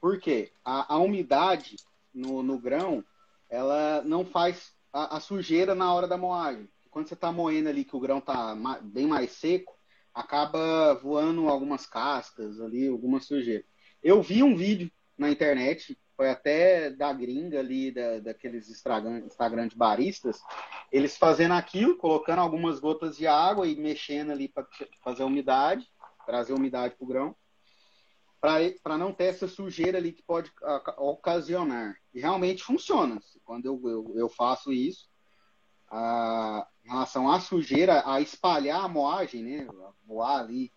porque 0.00 0.52
a, 0.64 0.94
a 0.94 0.98
umidade 0.98 1.74
no, 2.14 2.44
no, 2.44 2.56
grão, 2.56 3.04
ela 3.50 4.02
não 4.04 4.24
faz 4.24 4.72
a, 4.92 5.16
a 5.16 5.20
sujeira 5.20 5.74
na 5.74 5.92
hora 5.92 6.06
da 6.06 6.16
moagem. 6.16 6.68
Quando 6.92 7.08
você 7.08 7.14
está 7.14 7.32
moendo 7.32 7.68
ali 7.68 7.84
que 7.84 7.96
o 7.96 8.00
grão 8.00 8.18
está 8.18 8.56
bem 8.80 9.08
mais 9.08 9.32
seco, 9.32 9.76
acaba 10.14 10.94
voando 10.94 11.48
algumas 11.48 11.86
cascas 11.86 12.60
ali, 12.60 12.86
alguma 12.86 13.18
sujeira. 13.18 13.64
Eu 14.00 14.22
vi 14.22 14.44
um 14.44 14.54
vídeo 14.54 14.88
na 15.18 15.28
internet, 15.28 15.98
foi 16.16 16.30
até 16.30 16.90
da 16.90 17.12
gringa 17.12 17.60
ali, 17.60 17.90
da, 17.90 18.20
daqueles 18.20 18.68
Instagram, 18.68 19.68
de 19.68 19.76
baristas, 19.76 20.40
eles 20.90 21.16
fazendo 21.16 21.52
aquilo, 21.52 21.96
colocando 21.96 22.40
algumas 22.40 22.80
gotas 22.80 23.16
de 23.16 23.26
água 23.26 23.66
e 23.66 23.76
mexendo 23.76 24.30
ali 24.30 24.48
para 24.48 24.66
fazer 25.02 25.24
umidade, 25.24 25.86
trazer 26.24 26.54
umidade 26.54 26.94
para 26.96 27.04
o 27.04 27.08
grão, 27.08 27.36
para 28.40 28.96
não 28.96 29.12
ter 29.12 29.24
essa 29.24 29.46
sujeira 29.46 29.98
ali 29.98 30.12
que 30.12 30.22
pode 30.22 30.50
ocasionar. 30.96 31.96
E 32.14 32.20
realmente 32.20 32.62
funciona. 32.62 33.20
Quando 33.44 33.66
eu, 33.66 33.80
eu, 33.84 34.14
eu 34.16 34.28
faço 34.28 34.72
isso, 34.72 35.08
a, 35.88 36.66
em 36.84 36.88
relação 36.88 37.30
à 37.30 37.40
sujeira, 37.40 38.02
a 38.06 38.20
espalhar 38.20 38.84
a 38.84 38.88
moagem, 38.88 39.42
né? 39.42 39.68
Moar 40.06 40.40
ali 40.40 40.72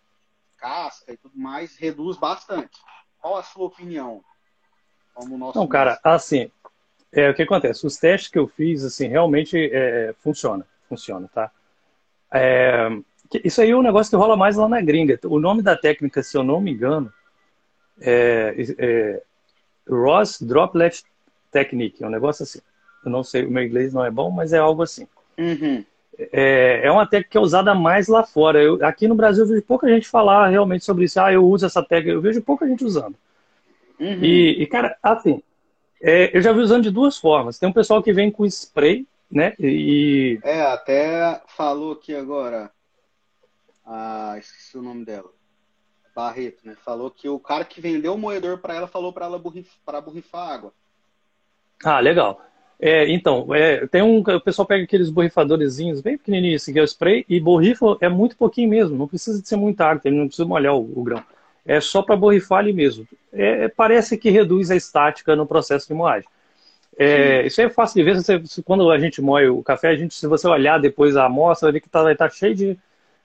casca 0.58 1.12
e 1.12 1.16
tudo 1.16 1.38
mais, 1.38 1.76
reduz 1.76 2.18
bastante. 2.18 2.78
Qual 3.18 3.36
a 3.36 3.42
sua 3.42 3.66
opinião? 3.66 4.22
Como 5.14 5.36
nosso 5.36 5.58
Não, 5.58 5.66
cara, 5.66 5.98
assim, 6.02 6.50
é, 7.12 7.30
o 7.30 7.34
que 7.34 7.42
acontece? 7.42 7.86
Os 7.86 7.96
testes 7.96 8.30
que 8.30 8.38
eu 8.38 8.46
fiz, 8.46 8.84
assim, 8.84 9.08
realmente 9.08 9.56
é, 9.72 10.14
funciona, 10.20 10.66
funciona, 10.88 11.28
tá? 11.32 11.50
É, 12.32 12.88
isso 13.44 13.60
aí 13.60 13.70
é 13.70 13.76
um 13.76 13.82
negócio 13.82 14.10
que 14.10 14.16
rola 14.16 14.36
mais 14.36 14.56
lá 14.56 14.68
na 14.68 14.80
gringa. 14.80 15.18
O 15.24 15.38
nome 15.38 15.62
da 15.62 15.76
técnica, 15.76 16.22
se 16.22 16.36
eu 16.36 16.42
não 16.42 16.60
me 16.60 16.72
engano, 16.72 17.12
é, 18.00 18.54
é 18.78 19.22
Ross 19.88 20.40
Droplet 20.40 21.02
Technique, 21.50 22.02
é 22.02 22.06
um 22.06 22.10
negócio 22.10 22.42
assim. 22.42 22.60
Eu 23.04 23.10
não 23.10 23.24
sei, 23.24 23.44
o 23.44 23.50
meu 23.50 23.62
inglês 23.62 23.92
não 23.92 24.04
é 24.04 24.10
bom, 24.10 24.30
mas 24.30 24.52
é 24.52 24.58
algo 24.58 24.82
assim. 24.82 25.06
Uhum. 25.38 25.84
É, 26.32 26.86
é 26.86 26.92
uma 26.92 27.06
técnica 27.06 27.30
que 27.30 27.38
é 27.38 27.40
usada 27.40 27.74
mais 27.74 28.08
lá 28.08 28.24
fora. 28.24 28.62
Eu, 28.62 28.84
aqui 28.84 29.08
no 29.08 29.14
Brasil 29.14 29.44
eu 29.44 29.48
vejo 29.48 29.62
pouca 29.62 29.88
gente 29.88 30.06
falar 30.06 30.48
realmente 30.48 30.84
sobre 30.84 31.04
isso. 31.04 31.18
Ah, 31.20 31.32
eu 31.32 31.44
uso 31.44 31.64
essa 31.64 31.82
técnica. 31.82 32.12
Eu 32.12 32.20
vejo 32.20 32.42
pouca 32.42 32.66
gente 32.66 32.84
usando. 32.84 33.16
Uhum. 34.00 34.24
E, 34.24 34.62
e, 34.62 34.66
cara, 34.66 34.96
assim, 35.02 35.42
é, 36.02 36.34
eu 36.36 36.40
já 36.40 36.52
vi 36.52 36.60
usando 36.60 36.84
de 36.84 36.90
duas 36.90 37.18
formas. 37.18 37.58
Tem 37.58 37.68
um 37.68 37.72
pessoal 37.72 38.02
que 38.02 38.12
vem 38.12 38.30
com 38.30 38.46
spray, 38.46 39.06
né? 39.30 39.54
E... 39.60 40.40
É, 40.42 40.62
até 40.62 41.40
falou 41.46 41.92
aqui 41.92 42.14
agora. 42.14 42.70
Ah, 43.84 44.36
esqueci 44.38 44.78
o 44.78 44.82
nome 44.82 45.04
dela. 45.04 45.30
Barreto, 46.16 46.60
né? 46.64 46.74
Falou 46.82 47.10
que 47.10 47.28
o 47.28 47.38
cara 47.38 47.64
que 47.64 47.80
vendeu 47.80 48.14
o 48.14 48.18
moedor 48.18 48.58
para 48.58 48.74
ela 48.74 48.88
falou 48.88 49.12
para 49.12 49.26
ela 49.26 49.38
borrif 49.38 49.68
para 49.84 50.00
borrifar 50.00 50.48
água. 50.48 50.72
Ah, 51.84 52.00
legal. 52.00 52.42
É, 52.80 53.10
então, 53.10 53.54
é, 53.54 53.86
tem 53.86 54.02
um, 54.02 54.20
o 54.20 54.40
pessoal 54.40 54.66
pega 54.66 54.84
aqueles 54.84 55.10
borrifadorzinhos 55.10 56.00
bem 56.00 56.16
pequenininhos, 56.16 56.62
assim, 56.62 56.72
que 56.72 56.78
é 56.78 56.82
o 56.82 56.86
spray, 56.86 57.26
e 57.28 57.38
borrifa 57.38 57.98
é 58.00 58.08
muito 58.08 58.36
pouquinho 58.38 58.70
mesmo, 58.70 58.96
não 58.96 59.06
precisa 59.06 59.40
de 59.40 59.46
ser 59.46 59.56
muita 59.56 59.84
água, 59.84 60.10
não 60.10 60.26
precisa 60.26 60.48
molhar 60.48 60.74
o, 60.74 60.98
o 60.98 61.02
grão. 61.02 61.22
É 61.64 61.80
só 61.80 62.02
para 62.02 62.16
borrifar 62.16 62.58
ali 62.58 62.72
mesmo. 62.72 63.06
É, 63.32 63.68
parece 63.68 64.16
que 64.16 64.30
reduz 64.30 64.70
a 64.70 64.76
estática 64.76 65.36
no 65.36 65.46
processo 65.46 65.86
de 65.86 65.94
moagem. 65.94 66.28
É, 66.98 67.46
isso 67.46 67.60
é 67.62 67.70
fácil 67.70 67.94
de 67.96 68.02
ver, 68.02 68.16
você, 68.16 68.62
quando 68.62 68.90
a 68.90 68.98
gente 68.98 69.22
moe 69.22 69.48
o 69.48 69.62
café, 69.62 69.88
a 69.88 69.96
gente, 69.96 70.14
se 70.14 70.26
você 70.26 70.46
olhar 70.46 70.78
depois 70.78 71.16
a 71.16 71.24
amostra, 71.24 71.66
vai 71.66 71.72
ver 71.74 71.80
que 71.80 71.88
tá, 71.88 72.02
vai 72.02 72.12
estar 72.12 72.28
tá 72.28 72.34
cheio 72.34 72.54
de, 72.54 72.78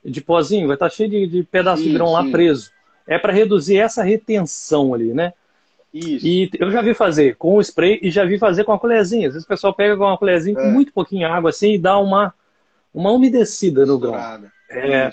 de 0.03 0.21
pozinho, 0.21 0.67
vai 0.67 0.75
estar 0.75 0.89
tá 0.89 0.95
cheio 0.95 1.09
de, 1.09 1.27
de 1.27 1.43
pedaço 1.43 1.81
sim, 1.81 1.89
de 1.89 1.93
grão 1.93 2.07
sim. 2.07 2.13
lá 2.13 2.23
preso. 2.31 2.71
É 3.07 3.17
para 3.17 3.33
reduzir 3.33 3.77
essa 3.77 4.01
retenção 4.01 4.93
ali, 4.93 5.13
né? 5.13 5.33
Isso. 5.93 6.25
E 6.25 6.49
eu 6.59 6.71
já 6.71 6.81
vi 6.81 6.93
fazer 6.93 7.35
com 7.35 7.55
o 7.55 7.61
spray 7.61 7.99
e 8.01 8.11
já 8.11 8.25
vi 8.25 8.37
fazer 8.37 8.63
com 8.63 8.73
a 8.73 8.79
colherzinha. 8.79 9.27
Às 9.27 9.33
vezes 9.33 9.45
o 9.45 9.47
pessoal 9.47 9.73
pega 9.73 9.95
com 9.95 10.03
uma 10.03 10.17
colherzinha 10.17 10.59
é. 10.59 10.61
com 10.61 10.69
muito 10.69 10.91
pouquinho 10.91 11.27
água 11.27 11.49
assim 11.49 11.73
e 11.73 11.77
dá 11.77 11.97
uma, 11.97 12.33
uma 12.93 13.11
umedecida 13.11 13.85
no 13.85 13.97
grão. 13.97 14.15
É, 14.69 15.11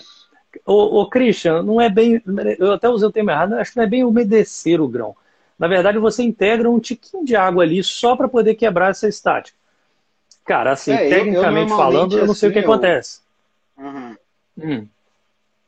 o, 0.67 1.03
o 1.03 1.11
Christian, 1.11 1.63
não 1.63 1.81
é 1.81 1.89
bem. 1.89 2.23
Eu 2.59 2.73
até 2.73 2.89
usei 2.89 3.09
o 3.09 3.13
termo 3.13 3.31
errado, 3.31 3.55
acho 3.55 3.73
que 3.73 3.77
não 3.77 3.85
é 3.85 3.89
bem 3.89 4.05
umedecer 4.05 4.81
o 4.81 4.89
grão. 4.89 5.17
Na 5.59 5.69
verdade, 5.69 5.99
você 5.99 6.23
integra 6.23 6.69
um 6.71 6.81
tiquinho 6.81 7.25
de 7.25 7.37
água 7.37 7.63
ali 7.63 7.83
só 7.83 8.17
para 8.17 8.29
poder 8.29 8.55
quebrar 8.55 8.91
essa 8.91 9.09
estática. 9.09 9.57
Cara, 10.45 10.73
assim, 10.73 10.93
é, 10.93 11.09
tecnicamente 11.09 11.71
eu, 11.71 11.77
eu 11.77 11.83
falando, 11.83 12.19
eu 12.19 12.27
não 12.27 12.35
sei 12.35 12.49
assim, 12.49 12.59
o 12.59 12.61
que 12.61 12.67
eu... 12.67 12.73
acontece. 12.73 13.21
Uhum. 13.79 14.17
Hum. 14.59 14.89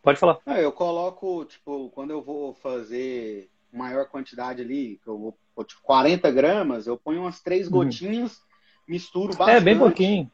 Pode 0.03 0.19
falar. 0.19 0.39
É, 0.47 0.65
eu 0.65 0.73
coloco, 0.73 1.45
tipo, 1.45 1.91
quando 1.91 2.11
eu 2.11 2.21
vou 2.21 2.55
fazer 2.55 3.49
maior 3.73 4.07
quantidade 4.07 4.63
ali, 4.63 5.01
que 5.03 5.09
eu 5.09 5.19
vou, 5.19 5.65
tipo, 5.65 5.81
40 5.83 6.31
gramas, 6.31 6.87
eu 6.87 6.97
ponho 6.97 7.23
umas 7.23 7.41
três 7.41 7.67
uhum. 7.67 7.73
gotinhas, 7.73 8.41
misturo 8.87 9.29
bastante. 9.29 9.57
É, 9.57 9.61
bem 9.61 9.79
pouquinho. 9.79 10.31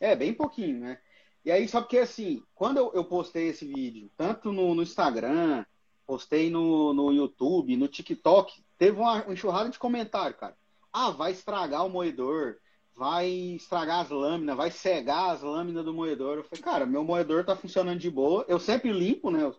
É, 0.00 0.16
bem 0.16 0.32
pouquinho, 0.32 0.80
né? 0.80 0.98
E 1.44 1.52
aí, 1.52 1.68
só 1.68 1.80
porque 1.80 1.98
assim, 1.98 2.42
quando 2.54 2.78
eu, 2.78 2.90
eu 2.94 3.04
postei 3.04 3.48
esse 3.48 3.66
vídeo, 3.66 4.10
tanto 4.16 4.50
no, 4.50 4.74
no 4.74 4.82
Instagram, 4.82 5.64
postei 6.06 6.50
no, 6.50 6.94
no 6.94 7.12
YouTube, 7.12 7.76
no 7.76 7.86
TikTok, 7.86 8.62
teve 8.78 8.98
uma, 8.98 9.24
enxurrada 9.30 9.68
de 9.68 9.78
comentário, 9.78 10.36
cara. 10.36 10.56
Ah, 10.92 11.10
vai 11.10 11.32
estragar 11.32 11.84
o 11.84 11.90
moedor, 11.90 12.56
vai 12.96 13.28
estragar 13.28 14.00
as 14.00 14.10
lâminas, 14.10 14.56
vai 14.56 14.70
cegar 14.70 15.30
as 15.30 15.42
lâminas 15.42 15.84
do 15.84 15.92
moedor. 15.92 16.38
Eu 16.38 16.44
falei, 16.44 16.62
cara, 16.62 16.86
meu 16.86 17.04
moedor 17.04 17.44
tá 17.44 17.54
funcionando 17.56 17.98
de 17.98 18.10
boa. 18.10 18.44
Eu 18.48 18.58
sempre 18.58 18.92
limpo, 18.92 19.30
né? 19.30 19.52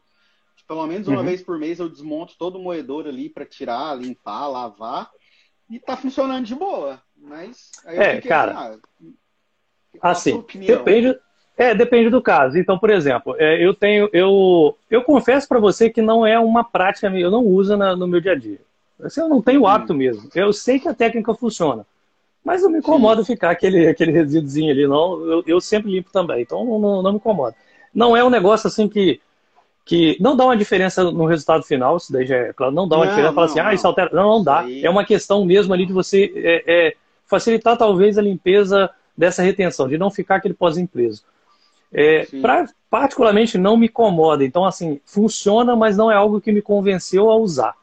Pelo 0.67 0.87
menos 0.87 1.07
uma 1.07 1.19
uhum. 1.19 1.25
vez 1.25 1.43
por 1.43 1.59
mês 1.59 1.79
eu 1.79 1.89
desmonto 1.89 2.35
todo 2.39 2.55
o 2.55 2.63
moedor 2.63 3.05
ali 3.05 3.29
para 3.29 3.45
tirar, 3.45 3.95
limpar, 3.95 4.47
lavar. 4.47 5.11
E 5.69 5.79
tá 5.79 5.95
funcionando 5.95 6.45
de 6.45 6.55
boa. 6.55 7.01
Mas 7.15 7.71
aí 7.85 7.97
eu 7.97 8.01
é, 8.01 8.21
cara. 8.21 8.51
Assim, 8.51 9.15
ah, 10.01 10.09
Assim, 10.09 10.45
depende, 10.65 11.19
é, 11.57 11.73
depende 11.73 12.09
do 12.09 12.21
caso. 12.21 12.57
Então, 12.57 12.77
por 12.77 12.89
exemplo, 12.89 13.35
é, 13.37 13.63
eu 13.63 13.73
tenho, 13.73 14.09
eu, 14.11 14.77
eu 14.89 15.03
confesso 15.03 15.47
para 15.47 15.59
você 15.59 15.89
que 15.89 16.01
não 16.01 16.25
é 16.25 16.37
uma 16.37 16.63
prática, 16.63 17.07
eu 17.07 17.31
não 17.31 17.43
uso 17.45 17.77
na, 17.77 17.95
no 17.95 18.07
meu 18.07 18.19
dia 18.19 18.33
a 18.33 18.35
dia. 18.35 18.59
Assim, 19.01 19.21
eu 19.21 19.29
não 19.29 19.41
tenho 19.41 19.61
o 19.61 19.67
hábito 19.67 19.93
mesmo. 19.93 20.29
Eu 20.35 20.51
sei 20.51 20.79
que 20.79 20.87
a 20.87 20.93
técnica 20.93 21.33
funciona, 21.33 21.85
mas 22.43 22.61
não 22.61 22.69
me 22.69 22.79
incomoda 22.79 23.23
ficar 23.23 23.51
aquele, 23.51 23.87
aquele 23.87 24.11
resíduozinho 24.11 24.71
ali, 24.71 24.87
não. 24.87 25.21
Eu, 25.25 25.43
eu 25.47 25.61
sempre 25.61 25.91
limpo 25.91 26.11
também, 26.11 26.41
então 26.41 26.65
não, 26.65 26.79
não, 26.79 27.01
não, 27.01 27.11
me 27.11 27.17
incomoda. 27.17 27.55
Não 27.93 28.15
é 28.15 28.23
um 28.23 28.29
negócio 28.29 28.67
assim 28.67 28.89
que, 28.89 29.21
que 29.85 30.17
não 30.19 30.35
dá 30.35 30.45
uma 30.45 30.57
diferença 30.57 31.03
no 31.03 31.25
resultado 31.25 31.63
final, 31.63 31.95
isso 31.97 32.11
daí 32.11 32.25
já 32.25 32.35
é 32.35 32.53
claro, 32.53 32.73
não 32.73 32.87
dá 32.87 32.97
uma 32.97 33.05
não, 33.05 33.11
diferença, 33.11 33.33
fala 33.33 33.47
assim, 33.47 33.59
ah, 33.59 33.73
isso 33.73 33.87
altera. 33.87 34.09
Não, 34.13 34.29
não 34.29 34.43
dá. 34.43 34.65
É 34.81 34.89
uma 34.89 35.05
questão 35.05 35.45
mesmo 35.45 35.73
ali 35.73 35.85
de 35.85 35.93
você 35.93 36.31
é, 36.35 36.63
é, 36.67 36.95
facilitar 37.25 37.77
talvez 37.77 38.17
a 38.17 38.21
limpeza 38.21 38.89
dessa 39.17 39.41
retenção, 39.41 39.87
de 39.87 39.97
não 39.97 40.11
ficar 40.11 40.35
aquele 40.35 40.53
pozinho 40.53 40.87
preso. 40.87 41.23
É, 41.93 42.25
pra, 42.41 42.65
particularmente 42.89 43.57
não 43.57 43.77
me 43.77 43.87
incomoda. 43.87 44.43
Então, 44.43 44.65
assim, 44.65 44.99
funciona, 45.05 45.75
mas 45.75 45.97
não 45.97 46.11
é 46.11 46.15
algo 46.15 46.41
que 46.41 46.51
me 46.51 46.61
convenceu 46.61 47.29
a 47.29 47.35
usar. 47.35 47.75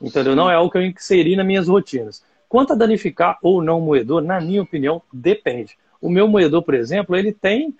Entendeu? 0.00 0.32
Sim. 0.32 0.36
Não 0.36 0.50
é 0.50 0.54
algo 0.54 0.70
que 0.70 0.78
eu 0.78 0.82
inseri 0.82 1.36
nas 1.36 1.46
minhas 1.46 1.68
rotinas. 1.68 2.22
Quanto 2.48 2.72
a 2.72 2.76
danificar 2.76 3.38
ou 3.42 3.62
não 3.62 3.78
o 3.78 3.82
moedor, 3.82 4.22
na 4.22 4.40
minha 4.40 4.62
opinião, 4.62 5.02
depende. 5.12 5.78
O 6.00 6.08
meu 6.08 6.26
moedor, 6.26 6.62
por 6.62 6.74
exemplo, 6.74 7.14
ele 7.14 7.32
tem 7.32 7.74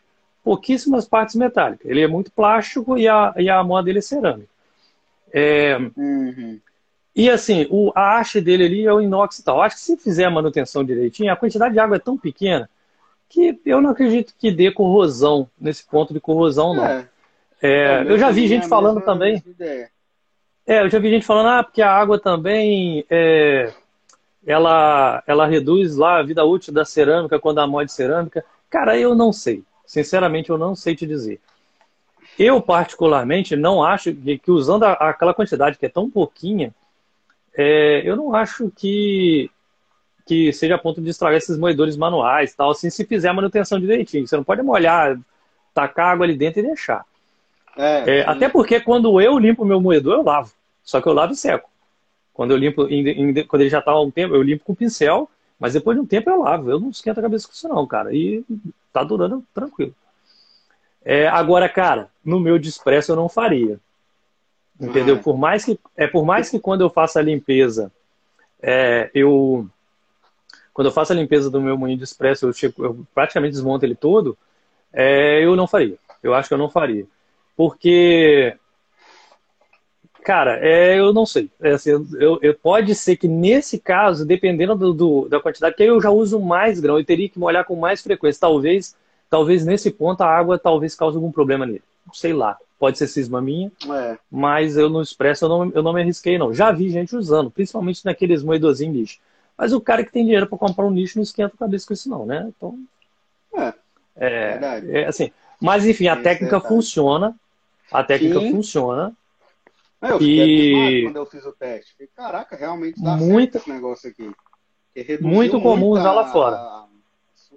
pouquíssimas 0.44 1.08
partes 1.08 1.34
metálicas. 1.34 1.90
Ele 1.90 2.02
é 2.02 2.06
muito 2.06 2.30
plástico 2.30 2.96
e 2.96 3.08
a, 3.08 3.34
e 3.36 3.48
a 3.48 3.62
moda 3.64 3.86
dele 3.86 3.98
é 3.98 4.02
cerâmica. 4.02 4.48
É, 5.32 5.76
uhum. 5.96 6.60
E 7.14 7.28
assim, 7.28 7.66
o, 7.70 7.92
a 7.94 8.18
haste 8.18 8.40
dele 8.40 8.64
ali 8.64 8.86
é 8.86 8.92
o 8.92 9.00
inox 9.00 9.38
e 9.38 9.44
tal. 9.44 9.60
Acho 9.60 9.76
que 9.76 9.82
se 9.82 9.96
fizer 9.96 10.24
a 10.24 10.30
manutenção 10.30 10.84
direitinho, 10.84 11.32
a 11.32 11.36
quantidade 11.36 11.74
de 11.74 11.80
água 11.80 11.96
é 11.96 12.00
tão 12.00 12.16
pequena 12.16 12.68
que 13.30 13.58
eu 13.64 13.80
não 13.80 13.90
acredito 13.90 14.34
que 14.36 14.50
dê 14.50 14.72
corrosão 14.72 15.48
nesse 15.58 15.86
ponto 15.86 16.12
de 16.12 16.20
corrosão, 16.20 16.74
não. 16.74 16.84
É. 16.84 17.08
É, 17.62 17.70
é 17.70 18.04
eu 18.06 18.18
já 18.18 18.30
vi 18.30 18.48
gente 18.48 18.66
falando 18.68 19.00
também. 19.00 19.42
É, 20.66 20.82
eu 20.82 20.90
já 20.90 20.98
vi 20.98 21.10
gente 21.10 21.24
falando, 21.24 21.48
ah, 21.48 21.62
porque 21.62 21.80
a 21.80 21.92
água 21.92 22.18
também 22.18 23.04
é, 23.08 23.72
ela, 24.46 25.22
ela 25.26 25.46
reduz 25.46 25.96
lá 25.96 26.18
a 26.18 26.22
vida 26.22 26.44
útil 26.44 26.72
da 26.72 26.84
cerâmica 26.84 27.38
quando 27.38 27.60
a 27.60 27.84
de 27.84 27.92
cerâmica. 27.92 28.44
Cara, 28.68 28.98
eu 28.98 29.14
não 29.14 29.32
sei. 29.32 29.62
Sinceramente, 29.86 30.50
eu 30.50 30.58
não 30.58 30.74
sei 30.74 30.96
te 30.96 31.06
dizer. 31.06 31.40
Eu, 32.38 32.60
particularmente, 32.60 33.56
não 33.56 33.82
acho 33.82 34.12
que, 34.12 34.38
que 34.38 34.50
usando 34.50 34.84
a, 34.84 34.92
aquela 34.92 35.34
quantidade 35.34 35.78
que 35.78 35.86
é 35.86 35.88
tão 35.88 36.10
pouquinha, 36.10 36.74
é, 37.54 38.02
eu 38.04 38.16
não 38.16 38.34
acho 38.34 38.72
que 38.74 39.50
que 40.30 40.52
seja 40.52 40.76
a 40.76 40.78
ponto 40.78 41.00
de 41.00 41.10
estragar 41.10 41.38
esses 41.38 41.58
moedores 41.58 41.96
manuais 41.96 42.54
tal, 42.54 42.70
assim, 42.70 42.88
se 42.88 43.04
fizer 43.04 43.28
a 43.28 43.34
manutenção 43.34 43.80
direitinho. 43.80 44.28
Você 44.28 44.36
não 44.36 44.44
pode 44.44 44.62
molhar, 44.62 45.18
tacar 45.74 46.12
água 46.12 46.24
ali 46.24 46.36
dentro 46.36 46.60
e 46.60 46.62
deixar. 46.62 47.04
É, 47.76 48.18
é, 48.18 48.28
até 48.28 48.48
porque 48.48 48.78
quando 48.78 49.20
eu 49.20 49.36
limpo 49.40 49.64
meu 49.64 49.80
moedor, 49.80 50.18
eu 50.18 50.22
lavo. 50.22 50.52
Só 50.84 51.00
que 51.00 51.08
eu 51.08 51.12
lavo 51.12 51.32
e 51.32 51.36
seco. 51.36 51.68
Quando 52.32 52.52
eu 52.52 52.56
limpo, 52.56 52.86
quando 53.48 53.62
ele 53.62 53.70
já 53.70 53.80
está 53.80 53.90
há 53.90 54.00
um 54.00 54.08
tempo, 54.08 54.36
eu 54.36 54.40
limpo 54.40 54.64
com 54.64 54.72
pincel, 54.72 55.28
mas 55.58 55.72
depois 55.72 55.96
de 55.96 56.02
um 56.02 56.06
tempo 56.06 56.30
eu 56.30 56.42
lavo. 56.42 56.70
Eu 56.70 56.78
não 56.78 56.90
esquento 56.90 57.18
a 57.18 57.22
cabeça 57.22 57.48
com 57.48 57.52
isso 57.52 57.68
não, 57.68 57.84
cara. 57.84 58.14
E 58.14 58.44
tá 58.92 59.02
durando 59.02 59.42
tranquilo. 59.52 59.92
É, 61.04 61.26
agora, 61.26 61.68
cara, 61.68 62.08
no 62.24 62.38
meu 62.38 62.56
despresso 62.56 63.10
eu 63.10 63.16
não 63.16 63.28
faria. 63.28 63.80
Entendeu? 64.80 65.16
Ah. 65.16 65.22
Por 65.24 65.36
mais 65.36 65.64
que 65.64 65.76
é 65.96 66.06
por 66.06 66.24
mais 66.24 66.48
que 66.48 66.60
quando 66.60 66.82
eu 66.82 66.88
faço 66.88 67.18
a 67.18 67.22
limpeza, 67.22 67.90
é, 68.62 69.10
eu 69.12 69.68
quando 70.80 70.86
eu 70.86 70.92
faço 70.92 71.12
a 71.12 71.16
limpeza 71.16 71.50
do 71.50 71.60
meu 71.60 71.76
moinho 71.76 71.98
de 71.98 72.04
expresso, 72.04 72.46
eu, 72.46 72.54
chego, 72.54 72.82
eu 72.82 73.06
praticamente 73.14 73.52
desmonto 73.52 73.84
ele 73.84 73.94
todo, 73.94 74.34
é, 74.90 75.44
eu 75.44 75.54
não 75.54 75.66
faria. 75.66 75.98
Eu 76.22 76.32
acho 76.32 76.48
que 76.48 76.54
eu 76.54 76.58
não 76.58 76.70
faria. 76.70 77.06
Porque, 77.54 78.56
cara, 80.24 80.58
é, 80.66 80.98
eu 80.98 81.12
não 81.12 81.26
sei. 81.26 81.50
É, 81.60 81.72
assim, 81.72 81.90
eu, 82.18 82.38
eu, 82.40 82.54
pode 82.54 82.94
ser 82.94 83.16
que 83.16 83.28
nesse 83.28 83.78
caso, 83.78 84.24
dependendo 84.24 84.74
do, 84.74 84.94
do, 84.94 85.28
da 85.28 85.38
quantidade, 85.38 85.76
que 85.76 85.82
eu 85.82 86.00
já 86.00 86.08
uso 86.08 86.40
mais 86.40 86.80
grão, 86.80 86.98
eu 86.98 87.04
teria 87.04 87.28
que 87.28 87.38
molhar 87.38 87.66
com 87.66 87.76
mais 87.76 88.00
frequência. 88.00 88.40
Talvez, 88.40 88.96
talvez 89.28 89.66
nesse 89.66 89.90
ponto 89.90 90.22
a 90.22 90.34
água 90.34 90.58
talvez 90.58 90.94
cause 90.94 91.14
algum 91.14 91.30
problema 91.30 91.66
nele. 91.66 91.82
Sei 92.14 92.32
lá. 92.32 92.56
Pode 92.78 92.96
ser 92.96 93.06
cisma 93.06 93.42
minha, 93.42 93.70
é. 93.86 94.16
mas 94.30 94.78
eu 94.78 94.88
no 94.88 95.02
expresso 95.02 95.44
eu 95.44 95.48
não, 95.50 95.72
eu 95.74 95.82
não 95.82 95.92
me 95.92 96.00
arrisquei, 96.00 96.38
não. 96.38 96.54
Já 96.54 96.72
vi 96.72 96.88
gente 96.88 97.14
usando, 97.14 97.50
principalmente 97.50 98.02
naqueles 98.02 98.42
moedorzinhos 98.42 98.96
lixo. 98.96 99.20
Mas 99.60 99.74
o 99.74 99.80
cara 99.80 100.02
que 100.02 100.10
tem 100.10 100.24
dinheiro 100.24 100.46
para 100.46 100.56
comprar 100.56 100.86
um 100.86 100.90
nicho 100.90 101.18
não 101.18 101.22
esquenta 101.22 101.54
a 101.54 101.58
cabeça 101.58 101.86
com 101.86 101.92
isso, 101.92 102.08
não, 102.08 102.24
né? 102.24 102.50
Então. 102.56 102.82
É. 103.52 103.74
É, 104.16 104.82
é 105.02 105.06
assim. 105.06 105.30
Mas, 105.60 105.84
enfim, 105.84 106.08
a 106.08 106.16
técnica 106.16 106.56
é 106.56 106.60
funciona. 106.60 107.38
A 107.92 108.02
técnica 108.02 108.40
Sim. 108.40 108.52
funciona. 108.52 109.14
Eu 110.00 110.18
fiquei 110.18 111.00
e... 111.00 111.02
quando 111.04 111.16
eu 111.16 111.26
fiz 111.26 111.44
o 111.44 111.52
teste. 111.52 111.92
Falei, 111.92 112.10
caraca, 112.16 112.56
realmente 112.56 113.02
dá 113.02 113.18
muito, 113.18 113.52
certo 113.52 113.64
esse 113.64 113.70
negócio 113.70 114.08
aqui. 114.08 114.32
Muito 115.20 115.60
comum 115.60 115.90
usar 115.90 116.12
lá 116.12 116.32
fora. 116.32 116.56
A, 116.56 116.88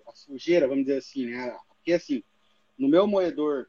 a, 0.10 0.14
sujeira, 0.14 0.68
vamos 0.68 0.84
dizer 0.84 0.98
assim, 0.98 1.28
né? 1.28 1.56
Porque 1.78 1.94
assim, 1.94 2.22
no 2.78 2.90
meu 2.90 3.08
moedor 3.08 3.68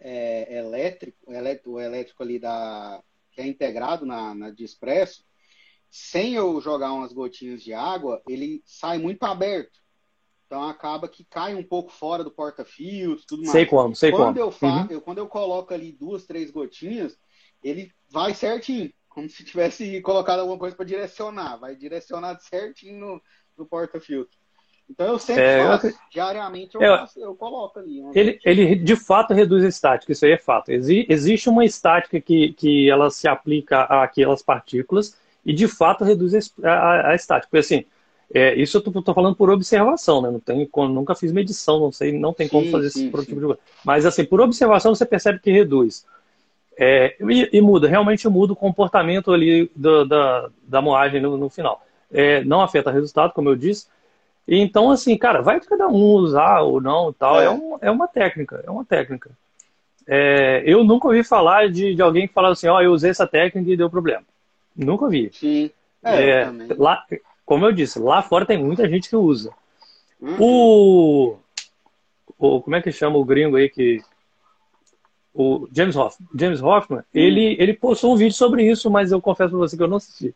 é, 0.00 0.56
elétrico, 0.56 1.18
o 1.26 1.78
elétrico 1.78 2.22
ali 2.22 2.38
da 2.38 3.02
que 3.30 3.42
é 3.42 3.46
integrado 3.46 4.06
na, 4.06 4.34
na 4.34 4.48
de 4.48 4.64
expresso, 4.64 5.22
sem 5.90 6.34
eu 6.34 6.60
jogar 6.60 6.92
umas 6.92 7.12
gotinhas 7.12 7.62
de 7.62 7.72
água, 7.74 8.22
ele 8.28 8.62
sai 8.64 8.98
muito 8.98 9.24
aberto. 9.24 9.80
Então 10.46 10.62
acaba 10.64 11.08
que 11.08 11.24
cai 11.24 11.54
um 11.54 11.62
pouco 11.62 11.92
fora 11.92 12.24
do 12.24 12.30
porta-fios, 12.30 13.24
tudo 13.24 13.42
mais. 13.42 13.52
Sei 13.52 13.66
como, 13.66 13.94
sei 13.94 14.10
quando 14.10 14.38
como. 14.38 14.54
Eu. 14.62 14.68
Uhum. 14.68 14.86
eu, 14.90 15.00
quando 15.00 15.18
eu 15.18 15.26
coloco 15.26 15.72
ali 15.74 15.92
duas, 15.92 16.26
três 16.26 16.50
gotinhas, 16.50 17.16
ele 17.62 17.92
vai 18.08 18.34
certinho, 18.34 18.92
como 19.08 19.28
se 19.28 19.44
tivesse 19.44 20.00
colocado 20.00 20.40
alguma 20.40 20.58
coisa 20.58 20.74
para 20.74 20.84
direcionar, 20.84 21.56
vai 21.56 21.76
direcionado 21.76 22.42
certinho 22.42 22.98
no, 22.98 23.22
no 23.58 23.66
porta-filtro. 23.66 24.38
Então 24.88 25.06
eu 25.06 25.18
sempre 25.20 25.44
é, 25.44 25.64
faço, 25.64 25.86
eu... 25.86 25.94
diariamente 26.12 26.74
eu, 26.74 26.82
é, 26.82 27.06
eu 27.16 27.34
coloco 27.36 27.78
ali. 27.78 28.02
Ele, 28.12 28.40
ele 28.44 28.74
de 28.74 28.96
fato 28.96 29.32
reduz 29.32 29.64
a 29.64 29.68
estática, 29.68 30.10
isso 30.10 30.24
aí 30.24 30.32
é 30.32 30.38
fato. 30.38 30.70
existe 30.70 31.48
uma 31.48 31.64
estática 31.64 32.20
que, 32.20 32.52
que 32.54 32.90
ela 32.90 33.08
se 33.08 33.28
aplica 33.28 33.82
àquelas 33.82 34.42
partículas 34.42 35.16
e 35.44 35.52
de 35.52 35.66
fato 35.66 36.04
reduz 36.04 36.52
a, 36.62 36.68
a, 36.70 37.10
a 37.10 37.14
estática. 37.14 37.48
Porque 37.50 37.58
assim, 37.58 37.84
é, 38.32 38.54
isso 38.54 38.76
eu 38.76 38.80
estou 39.00 39.14
falando 39.14 39.34
por 39.34 39.50
observação, 39.50 40.22
né? 40.22 40.30
Não 40.30 40.40
tem, 40.40 40.68
nunca 40.88 41.14
fiz 41.14 41.32
medição, 41.32 41.80
não 41.80 41.92
sei, 41.92 42.12
não 42.16 42.32
tem 42.32 42.46
sim, 42.46 42.52
como 42.52 42.70
fazer 42.70 42.90
sim, 42.90 43.00
esse 43.00 43.10
tipo 43.10 43.40
de 43.40 43.46
coisa. 43.46 43.58
Mas 43.84 44.06
assim, 44.06 44.24
por 44.24 44.40
observação 44.40 44.94
você 44.94 45.04
percebe 45.04 45.40
que 45.40 45.50
reduz. 45.50 46.06
É, 46.78 47.16
e, 47.20 47.58
e, 47.58 47.60
muda, 47.60 47.88
realmente 47.88 48.26
muda 48.28 48.52
o 48.52 48.56
comportamento 48.56 49.32
ali 49.32 49.70
do, 49.76 50.04
da, 50.06 50.48
da 50.62 50.80
moagem 50.80 51.20
no, 51.20 51.36
no 51.36 51.50
final. 51.50 51.84
É, 52.10 52.42
não 52.44 52.62
afeta 52.62 52.90
o 52.90 52.92
resultado, 52.92 53.32
como 53.32 53.48
eu 53.48 53.56
disse. 53.56 53.86
E, 54.46 54.58
então, 54.58 54.90
assim, 54.90 55.16
cara, 55.18 55.42
vai 55.42 55.60
de 55.60 55.66
cada 55.66 55.88
um 55.88 56.14
usar 56.14 56.60
ou 56.60 56.80
não 56.80 57.12
tal. 57.12 57.40
É, 57.40 57.44
é, 57.44 57.50
um, 57.50 57.78
é 57.82 57.90
uma 57.90 58.08
técnica, 58.08 58.62
é 58.66 58.70
uma 58.70 58.84
técnica. 58.84 59.30
É, 60.06 60.62
eu 60.64 60.82
nunca 60.82 61.08
ouvi 61.08 61.22
falar 61.22 61.68
de, 61.68 61.94
de 61.94 62.02
alguém 62.02 62.26
que 62.26 62.34
falava 62.34 62.52
assim, 62.52 62.68
ó, 62.68 62.76
oh, 62.76 62.80
eu 62.80 62.92
usei 62.92 63.10
essa 63.10 63.26
técnica 63.26 63.70
e 63.70 63.76
deu 63.76 63.90
problema. 63.90 64.24
Nunca 64.76 65.08
vi. 65.08 65.30
Sim. 65.32 65.70
É, 66.02 66.42
é 66.42 66.50
lá, 66.78 67.04
como 67.44 67.66
eu 67.66 67.72
disse, 67.72 67.98
lá 67.98 68.22
fora 68.22 68.46
tem 68.46 68.62
muita 68.62 68.88
gente 68.88 69.08
que 69.08 69.16
usa. 69.16 69.52
Uhum. 70.20 70.36
O, 70.38 71.36
o. 72.38 72.62
Como 72.62 72.76
é 72.76 72.82
que 72.82 72.92
chama 72.92 73.16
o 73.16 73.24
gringo 73.24 73.56
aí 73.56 73.68
que. 73.68 74.02
O 75.34 75.68
James 75.72 75.96
Hoffman. 75.96 76.28
James 76.34 76.62
Hoffman, 76.62 77.00
uhum. 77.00 77.04
ele, 77.12 77.56
ele 77.58 77.74
postou 77.74 78.12
um 78.12 78.16
vídeo 78.16 78.34
sobre 78.34 78.68
isso, 78.68 78.90
mas 78.90 79.12
eu 79.12 79.20
confesso 79.20 79.50
pra 79.50 79.58
você 79.58 79.76
que 79.76 79.82
eu 79.82 79.88
não 79.88 79.98
assisti. 79.98 80.34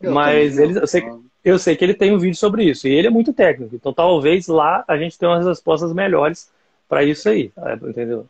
Eu 0.00 0.12
mas 0.12 0.58
ele, 0.58 0.78
eu, 0.78 0.86
sei, 0.86 1.04
eu 1.44 1.58
sei 1.58 1.76
que 1.76 1.84
ele 1.84 1.94
tem 1.94 2.14
um 2.14 2.18
vídeo 2.18 2.36
sobre 2.36 2.64
isso. 2.64 2.86
E 2.86 2.92
ele 2.92 3.08
é 3.08 3.10
muito 3.10 3.32
técnico. 3.32 3.74
Então 3.74 3.92
talvez 3.92 4.46
lá 4.46 4.84
a 4.86 4.96
gente 4.96 5.18
tenha 5.18 5.30
umas 5.30 5.46
respostas 5.46 5.92
melhores 5.92 6.50
para 6.88 7.02
isso 7.02 7.28
aí. 7.28 7.52
Entendeu? 7.82 8.26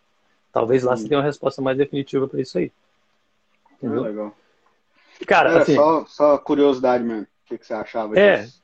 Talvez 0.53 0.83
lá 0.83 0.97
você 0.97 1.09
tenha 1.09 1.19
uma 1.19 1.27
resposta 1.27 1.61
mais 1.61 1.77
definitiva 1.77 2.27
para 2.27 2.41
isso 2.41 2.57
aí. 2.57 2.73
Entendeu? 3.73 4.05
Ah, 4.05 4.09
legal. 4.09 4.37
Cara, 5.27 5.51
Era 5.51 5.63
assim, 5.63 5.75
só, 5.75 6.05
só 6.07 6.39
curiosidade 6.39 7.05
mesmo. 7.05 7.23
O 7.23 7.49
que, 7.49 7.59
que 7.59 7.67
você 7.67 7.75
achava 7.75 8.19
é, 8.19 8.43
disso? 8.43 8.63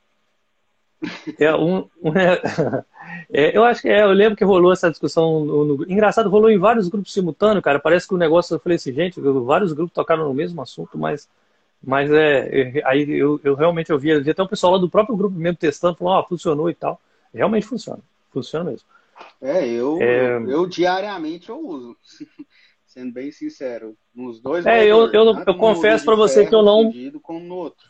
É, 1.38 1.54
um, 1.54 1.88
um 2.02 2.12
é, 3.32 3.56
eu 3.56 3.64
acho 3.64 3.82
que 3.82 3.88
é, 3.88 4.02
eu 4.02 4.12
lembro 4.12 4.36
que 4.36 4.44
rolou 4.44 4.72
essa 4.72 4.90
discussão 4.90 5.44
no, 5.44 5.64
no, 5.64 5.84
engraçado, 5.90 6.30
rolou 6.30 6.50
em 6.50 6.58
vários 6.58 6.88
grupos 6.88 7.12
simultâneos, 7.12 7.64
cara. 7.64 7.80
Parece 7.80 8.06
que 8.06 8.14
o 8.14 8.18
negócio, 8.18 8.54
eu 8.54 8.60
falei 8.60 8.76
assim, 8.76 8.92
gente, 8.92 9.20
vários 9.20 9.72
grupos 9.72 9.94
tocaram 9.94 10.24
no 10.24 10.34
mesmo 10.34 10.62
assunto, 10.62 10.96
mas 10.96 11.28
mas 11.84 12.10
é, 12.12 12.80
aí 12.84 13.10
eu, 13.10 13.40
eu 13.42 13.54
realmente 13.56 13.90
eu 13.90 13.98
vi, 13.98 14.12
até 14.12 14.40
o 14.40 14.48
pessoal 14.48 14.74
lá 14.74 14.78
do 14.78 14.88
próprio 14.88 15.16
grupo 15.16 15.36
mesmo 15.36 15.58
testando, 15.58 15.96
falou, 15.96 16.14
ó, 16.14 16.24
funcionou 16.24 16.70
e 16.70 16.74
tal. 16.74 17.00
Realmente 17.34 17.66
funciona. 17.66 17.98
Funciona 18.30 18.70
mesmo. 18.70 18.86
É, 19.40 19.66
eu, 19.66 19.98
é... 20.00 20.36
eu 20.36 20.66
diariamente 20.66 21.48
eu 21.48 21.58
uso. 21.58 21.96
sendo 22.92 23.12
bem 23.12 23.32
sincero. 23.32 23.96
Nos 24.14 24.40
dois. 24.40 24.66
É, 24.66 24.84
eu, 24.84 25.10
eu, 25.12 25.42
eu 25.46 25.54
confesso 25.56 26.04
para 26.04 26.14
você 26.14 26.46
que 26.46 26.54
eu 26.54 26.62
não. 26.62 26.92
Como 27.22 27.40
no 27.40 27.56
outro. 27.56 27.86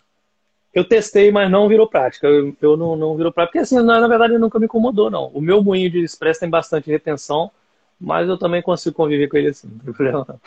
eu 0.73 0.85
testei, 0.85 1.33
mas 1.33 1.51
não 1.51 1.69
virou 1.69 1.89
prática. 1.89 2.29
Eu, 2.29 2.57
eu 2.63 2.77
não, 2.77 2.95
não 2.95 3.17
virou 3.17 3.33
prática, 3.33 3.53
porque 3.53 3.59
assim, 3.59 3.85
na, 3.85 4.01
na, 4.01 4.09
verdade 4.09 4.39
nunca 4.39 4.59
me 4.59 4.67
incomodou, 4.67 5.11
não. 5.11 5.27
O 5.29 5.41
meu 5.41 5.63
moinho 5.63 5.91
de 5.91 6.03
expresso 6.03 6.41
tem 6.41 6.49
bastante 6.49 6.91
retenção, 6.91 7.51
mas 8.01 8.29
eu 8.29 8.39
também 8.39 8.63
consigo 8.63 8.95
conviver 8.95 9.29
com 9.29 9.37
ele 9.37 9.49
assim, 9.49 9.69
não 9.69 9.79
tem 9.79 9.93
problema. 9.93 10.41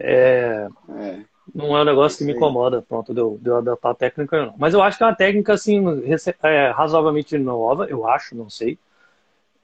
É, 0.00 0.68
é, 0.90 1.20
não 1.54 1.76
é 1.76 1.82
um 1.82 1.84
negócio 1.84 2.18
que 2.18 2.24
me 2.24 2.32
incomoda, 2.32 2.82
pronto, 2.82 3.14
deu, 3.14 3.38
deu 3.40 3.56
adaptar 3.56 3.90
a 3.90 3.94
técnica 3.94 4.46
não. 4.46 4.54
Mas 4.58 4.74
eu 4.74 4.82
acho 4.82 4.98
que 4.98 5.04
é 5.04 5.06
uma 5.06 5.14
técnica, 5.14 5.52
assim, 5.52 5.84
é, 6.42 6.70
razoavelmente 6.70 7.38
nova, 7.38 7.86
eu 7.86 8.06
acho, 8.06 8.34
não 8.34 8.50
sei. 8.50 8.76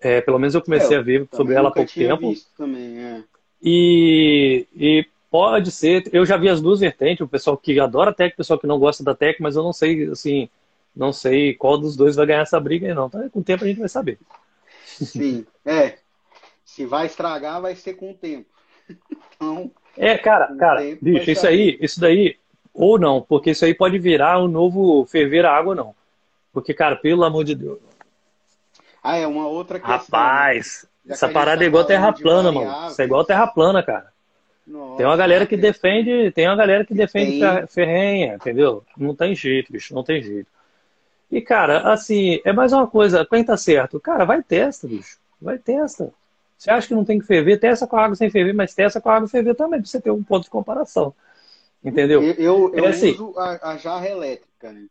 É, 0.01 0.21
pelo 0.21 0.39
menos 0.39 0.55
eu 0.55 0.63
comecei 0.63 0.97
é, 0.97 1.01
a 1.01 1.03
ver 1.03 1.27
sobre 1.33 1.55
ela 1.55 1.71
há 1.71 1.73
pouco 1.73 1.93
tempo. 1.93 2.33
Também, 2.57 2.99
é. 2.99 3.25
E, 3.65 4.67
e 4.77 5.07
Pode 5.35 5.73
ser. 5.73 6.09
Eu 6.13 6.25
já 6.25 6.37
vi 6.37 6.49
as 6.49 6.63
duas 6.63 6.79
vertentes, 6.79 7.21
o 7.21 7.27
pessoal 7.27 7.57
que 7.57 7.81
adora 7.81 8.13
a 8.13 8.15
tech, 8.15 8.33
o 8.33 8.37
pessoal 8.37 8.57
que 8.57 8.69
não 8.69 8.79
gosta 8.79 9.03
da 9.03 9.17
tech, 9.17 9.43
mas 9.43 9.57
eu 9.57 9.65
não 9.65 9.73
sei, 9.73 10.09
assim, 10.09 10.49
não 10.95 11.13
sei 11.13 11.55
qual 11.55 11.77
dos 11.77 11.97
dois 11.97 12.15
vai 12.15 12.25
ganhar 12.25 12.43
essa 12.43 12.61
briga 12.61 12.87
aí, 12.87 12.95
não. 12.95 13.07
Então, 13.07 13.29
com 13.31 13.41
o 13.41 13.43
tempo 13.43 13.65
a 13.65 13.67
gente 13.67 13.81
vai 13.81 13.89
saber. 13.89 14.17
Sim, 14.85 15.45
é. 15.67 15.99
Se 16.65 16.87
vai 16.87 17.07
estragar, 17.07 17.61
vai 17.61 17.75
ser 17.75 17.95
com 17.95 18.13
o 18.13 18.15
tempo. 18.15 18.47
Então. 19.35 19.73
É, 19.97 20.17
cara, 20.17 20.55
cara, 20.55 20.81
bicho, 21.03 21.29
isso 21.29 21.49
aí, 21.49 21.77
isso 21.81 21.99
daí, 21.99 22.37
ou 22.73 22.97
não, 22.97 23.21
porque 23.21 23.51
isso 23.51 23.65
aí 23.65 23.75
pode 23.75 23.99
virar 23.99 24.41
um 24.41 24.47
novo 24.47 25.05
ferver 25.07 25.45
a 25.45 25.53
água, 25.53 25.75
não. 25.75 25.97
Porque, 26.53 26.73
cara, 26.73 26.95
pelo 26.95 27.25
amor 27.25 27.43
de 27.43 27.57
Deus. 27.57 27.81
Ah, 29.03 29.17
é 29.17 29.27
uma 29.27 29.49
outra 29.49 29.81
questão. 29.81 29.97
Rapaz, 29.97 30.87
essa 31.09 31.29
parada 31.29 31.59
tá 31.59 31.65
é 31.65 31.67
igual 31.67 31.85
terra 31.85 32.13
plana, 32.13 32.51
mano. 32.51 32.89
Isso 32.89 33.01
é 33.01 33.05
igual 33.05 33.25
terra 33.25 33.47
plana, 33.47 33.83
cara. 33.83 34.13
Nossa, 34.67 34.97
tem 34.97 35.07
uma 35.07 35.17
galera 35.17 35.47
que 35.47 35.57
defende, 35.57 36.31
tem 36.33 36.47
uma 36.49 36.57
galera 36.57 36.85
que 36.85 36.95
defende 36.95 37.39
tem. 37.39 37.67
ferrenha, 37.67 38.35
entendeu? 38.35 38.83
Não 38.97 39.15
tem 39.15 39.35
jeito, 39.35 39.71
bicho, 39.71 39.95
não 39.95 40.03
tem 40.03 40.23
jeito. 40.23 40.49
E, 41.31 41.41
cara, 41.41 41.93
assim, 41.93 42.41
é 42.45 42.53
mais 42.53 42.73
uma 42.73 42.87
coisa, 42.87 43.27
quem 43.27 43.45
tá 43.45 43.57
certo? 43.57 44.01
Cara, 44.01 44.25
vai 44.25 44.43
testa, 44.43 44.87
bicho. 44.87 45.19
Vai 45.41 45.59
testa. 45.59 46.13
Você 46.57 46.71
acha 46.71 46.89
que 46.89 46.95
não 46.95 47.05
tem 47.05 47.19
que 47.19 47.27
ferver? 47.27 47.59
Testa 47.59 47.87
com 47.87 47.97
a 47.97 48.05
água 48.05 48.17
sem 48.17 48.31
ferver, 48.31 48.55
mas 48.55 48.75
testa 48.75 49.01
com 49.01 49.11
a 49.11 49.17
água 49.17 49.29
ferver 49.29 49.55
também, 49.55 49.81
pra 49.81 49.89
você 49.89 50.01
ter 50.01 50.11
um 50.11 50.23
ponto 50.23 50.45
de 50.45 50.51
comparação. 50.51 51.15
Entendeu? 51.85 52.23
Eu, 52.23 52.35
eu, 52.35 52.75
eu 52.75 52.85
é 52.87 52.89
assim. 52.89 53.11
uso 53.11 53.35
a, 53.37 53.73
a, 53.73 53.77
jarra 53.77 54.09
elétrica, 54.09 54.73
né? 54.73 54.87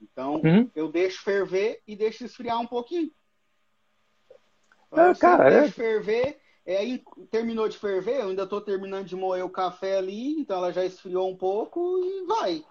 Então, 0.00 0.36
uhum. 0.36 0.70
eu 0.74 0.90
deixo 0.90 1.22
ferver 1.22 1.80
e 1.86 1.94
deixo 1.94 2.24
esfriar 2.24 2.58
um 2.58 2.66
pouquinho. 2.66 3.10
É, 4.92 5.14
cara, 5.14 5.52
é... 5.52 5.70
ferver 5.70 6.38
é, 6.68 6.76
aí 6.76 7.02
terminou 7.30 7.66
de 7.66 7.78
ferver, 7.78 8.16
eu 8.16 8.28
ainda 8.28 8.42
estou 8.42 8.60
terminando 8.60 9.06
de 9.06 9.16
moer 9.16 9.42
o 9.42 9.48
café 9.48 9.96
ali, 9.96 10.38
então 10.38 10.58
ela 10.58 10.70
já 10.70 10.84
esfriou 10.84 11.30
um 11.30 11.34
pouco 11.34 11.98
e 12.04 12.26
vai. 12.26 12.62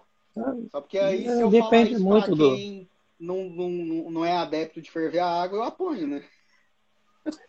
Só 0.70 0.80
porque 0.80 1.00
aí 1.00 1.24
se 1.24 1.40
eu 1.40 1.50
Depende 1.50 1.94
falar 1.94 2.04
muito 2.04 2.36
do... 2.36 2.54
quem 2.54 2.88
não, 3.18 3.50
não, 3.50 3.68
não 4.12 4.24
é 4.24 4.36
adepto 4.36 4.80
de 4.80 4.88
ferver 4.88 5.18
a 5.18 5.26
água, 5.26 5.58
eu 5.58 5.62
aponho, 5.64 6.06
né? 6.06 6.22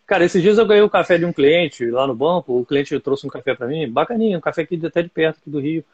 Cara, 0.04 0.24
esses 0.24 0.42
dias 0.42 0.58
eu 0.58 0.66
ganhei 0.66 0.82
o 0.82 0.86
um 0.86 0.90
café 0.90 1.16
de 1.16 1.24
um 1.24 1.32
cliente 1.32 1.88
lá 1.88 2.04
no 2.04 2.16
banco, 2.16 2.58
o 2.58 2.66
cliente 2.66 2.98
trouxe 2.98 3.24
um 3.24 3.30
café 3.30 3.54
para 3.54 3.68
mim, 3.68 3.88
bacaninho, 3.88 4.38
um 4.38 4.40
café 4.40 4.62
aqui 4.62 4.84
até 4.84 5.04
de 5.04 5.08
perto 5.08 5.38
aqui 5.38 5.50
do 5.50 5.60
Rio. 5.60 5.84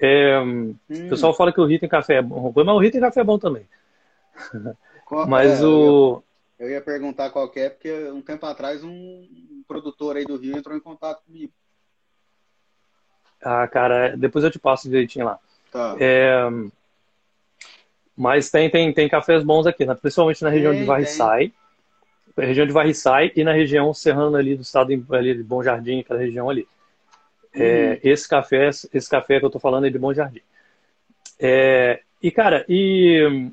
É, 0.00 0.40
hum. 0.40 0.74
O 0.88 1.08
pessoal 1.10 1.34
fala 1.34 1.52
que 1.52 1.60
o 1.60 1.66
Rio 1.66 1.78
tem 1.78 1.88
café 1.88 2.22
bom, 2.22 2.50
mas 2.56 2.68
o 2.68 2.78
Rio 2.78 2.90
tem 2.90 3.00
café 3.00 3.22
bom 3.22 3.38
também. 3.38 3.66
Qual, 5.04 5.26
mas 5.28 5.60
é, 5.60 5.66
o... 5.66 6.22
Eu 6.62 6.70
ia, 6.70 6.80
perguntar 6.80 7.28
qual 7.30 7.50
é, 7.56 7.68
porque 7.68 7.92
um 8.10 8.22
tempo 8.22 8.46
atrás 8.46 8.84
um 8.84 9.64
produtor 9.66 10.16
aí 10.16 10.24
do 10.24 10.36
Rio 10.36 10.56
entrou 10.56 10.76
em 10.76 10.80
contato 10.80 11.24
comigo. 11.24 11.52
Ah, 13.42 13.66
cara, 13.66 14.16
depois 14.16 14.44
eu 14.44 14.50
te 14.50 14.60
passo 14.60 14.88
direitinho 14.88 15.24
lá. 15.24 15.40
Tá. 15.72 15.96
É... 15.98 16.48
Mas 18.16 18.48
tem, 18.48 18.70
tem, 18.70 18.92
tem 18.92 19.08
cafés 19.08 19.42
bons 19.42 19.66
aqui, 19.66 19.84
né? 19.84 19.96
principalmente 19.96 20.44
na 20.44 20.50
região 20.50 20.70
tem, 20.70 20.82
de 20.82 20.86
Varriçai. 20.86 21.52
Tem. 22.36 22.46
Região 22.46 22.64
de 22.64 22.72
Varriçai 22.72 23.32
e 23.34 23.42
na 23.42 23.52
região 23.52 23.92
serrana 23.92 24.38
ali 24.38 24.54
do 24.54 24.62
estado 24.62 24.92
ali 25.10 25.34
de 25.34 25.42
Bom 25.42 25.64
Jardim, 25.64 25.98
aquela 25.98 26.20
região 26.20 26.48
ali. 26.48 26.68
Uhum. 27.56 27.60
É, 27.60 28.00
esse 28.04 28.28
café, 28.28 28.68
esse 28.68 29.10
café 29.10 29.40
que 29.40 29.44
eu 29.44 29.50
tô 29.50 29.58
falando 29.58 29.88
é 29.88 29.90
de 29.90 29.98
Bom 29.98 30.14
Jardim. 30.14 30.42
É, 31.40 32.02
e 32.22 32.30
cara, 32.30 32.64
e 32.68 33.50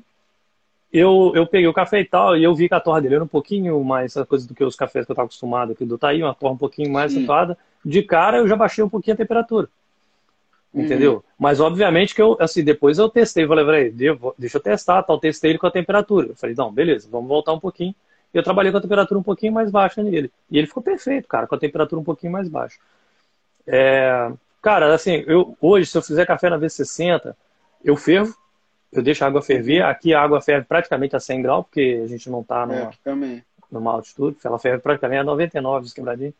eu, 0.92 1.32
eu 1.34 1.46
peguei 1.46 1.68
o 1.68 1.72
café 1.72 2.00
e 2.00 2.04
tal, 2.04 2.36
e 2.36 2.42
eu 2.42 2.54
vi 2.54 2.68
que 2.68 2.74
a 2.74 2.80
torra 2.80 3.00
dele 3.00 3.14
era 3.14 3.24
um 3.24 3.28
pouquinho 3.28 3.82
mais 3.84 4.12
essa 4.12 4.26
coisa 4.26 4.46
do 4.46 4.54
que 4.54 4.64
os 4.64 4.74
cafés 4.74 5.06
que 5.06 5.12
eu 5.12 5.14
estava 5.14 5.26
acostumado 5.26 5.72
aqui 5.72 5.84
do 5.84 5.96
Taí, 5.96 6.22
uma 6.22 6.34
torra 6.34 6.54
um 6.54 6.58
pouquinho 6.58 6.90
mais 6.90 7.12
acentuada. 7.12 7.56
De 7.84 8.02
cara, 8.02 8.38
eu 8.38 8.48
já 8.48 8.56
baixei 8.56 8.82
um 8.82 8.88
pouquinho 8.88 9.14
a 9.14 9.16
temperatura. 9.16 9.68
Uhum. 10.74 10.84
Entendeu? 10.84 11.24
Mas 11.38 11.60
obviamente 11.60 12.14
que 12.14 12.22
eu, 12.22 12.36
assim, 12.40 12.64
depois 12.64 12.98
eu 12.98 13.08
testei, 13.08 13.46
falei, 13.46 13.64
falei, 13.64 13.90
deixa 14.38 14.58
eu 14.58 14.62
testar, 14.62 15.02
tal, 15.02 15.18
testei 15.18 15.52
ele 15.52 15.58
com 15.58 15.66
a 15.66 15.70
temperatura. 15.70 16.28
Eu 16.28 16.36
falei, 16.36 16.54
não, 16.56 16.72
beleza, 16.72 17.08
vamos 17.10 17.28
voltar 17.28 17.52
um 17.52 17.60
pouquinho. 17.60 17.94
E 18.32 18.38
eu 18.38 18.42
trabalhei 18.42 18.70
com 18.70 18.78
a 18.78 18.80
temperatura 18.80 19.18
um 19.18 19.22
pouquinho 19.22 19.52
mais 19.52 19.70
baixa 19.70 20.02
nele. 20.02 20.30
E 20.50 20.58
ele 20.58 20.66
ficou 20.66 20.82
perfeito, 20.82 21.28
cara, 21.28 21.46
com 21.46 21.54
a 21.54 21.58
temperatura 21.58 22.00
um 22.00 22.04
pouquinho 22.04 22.32
mais 22.32 22.48
baixa. 22.48 22.78
É, 23.66 24.30
cara, 24.62 24.92
assim, 24.94 25.24
eu, 25.26 25.56
hoje, 25.60 25.86
se 25.86 25.98
eu 25.98 26.02
fizer 26.02 26.26
café 26.26 26.50
na 26.50 26.58
V60, 26.58 27.34
eu 27.84 27.96
fervo, 27.96 28.34
eu 28.92 29.02
deixo 29.02 29.24
a 29.24 29.26
água 29.26 29.42
ferver. 29.42 29.82
Aqui 29.82 30.12
a 30.12 30.22
água 30.22 30.40
ferve 30.40 30.66
praticamente 30.66 31.14
a 31.14 31.20
100 31.20 31.42
graus, 31.42 31.64
porque 31.64 32.00
a 32.02 32.06
gente 32.06 32.28
não 32.28 32.40
está 32.40 32.66
numa, 32.66 32.90
é, 33.04 33.42
numa 33.70 33.92
altitude. 33.92 34.36
Ela 34.44 34.58
ferve 34.58 34.82
praticamente 34.82 35.20
a 35.20 35.24
99, 35.24 35.94
quebradinho. 35.94 36.34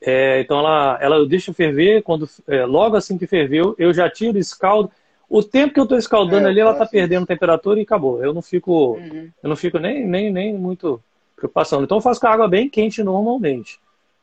É, 0.00 0.40
então 0.40 0.58
ela, 0.60 0.98
ela 1.00 1.16
eu 1.16 1.26
deixo 1.26 1.52
ferver, 1.52 2.02
quando, 2.02 2.28
é, 2.46 2.64
logo 2.64 2.96
assim 2.96 3.18
que 3.18 3.26
ferveu, 3.26 3.74
eu 3.78 3.92
já 3.92 4.08
tiro, 4.08 4.38
escaldo. 4.38 4.90
O 5.28 5.42
tempo 5.42 5.74
que 5.74 5.80
eu 5.80 5.84
estou 5.84 5.98
escaldando 5.98 6.46
é, 6.46 6.50
ali, 6.50 6.60
ela 6.60 6.72
está 6.72 6.86
perdendo 6.86 7.26
temperatura 7.26 7.78
e 7.78 7.82
acabou. 7.82 8.24
Eu 8.24 8.32
não 8.32 8.40
fico, 8.40 8.94
uhum. 8.94 9.28
eu 9.42 9.48
não 9.48 9.56
fico 9.56 9.78
nem, 9.78 10.06
nem, 10.06 10.32
nem 10.32 10.54
muito 10.54 11.02
preocupação. 11.36 11.82
Então 11.82 11.98
eu 11.98 12.02
faço 12.02 12.20
com 12.20 12.26
a 12.26 12.32
água 12.32 12.48
bem 12.48 12.68
quente 12.68 13.02
normalmente. 13.02 13.78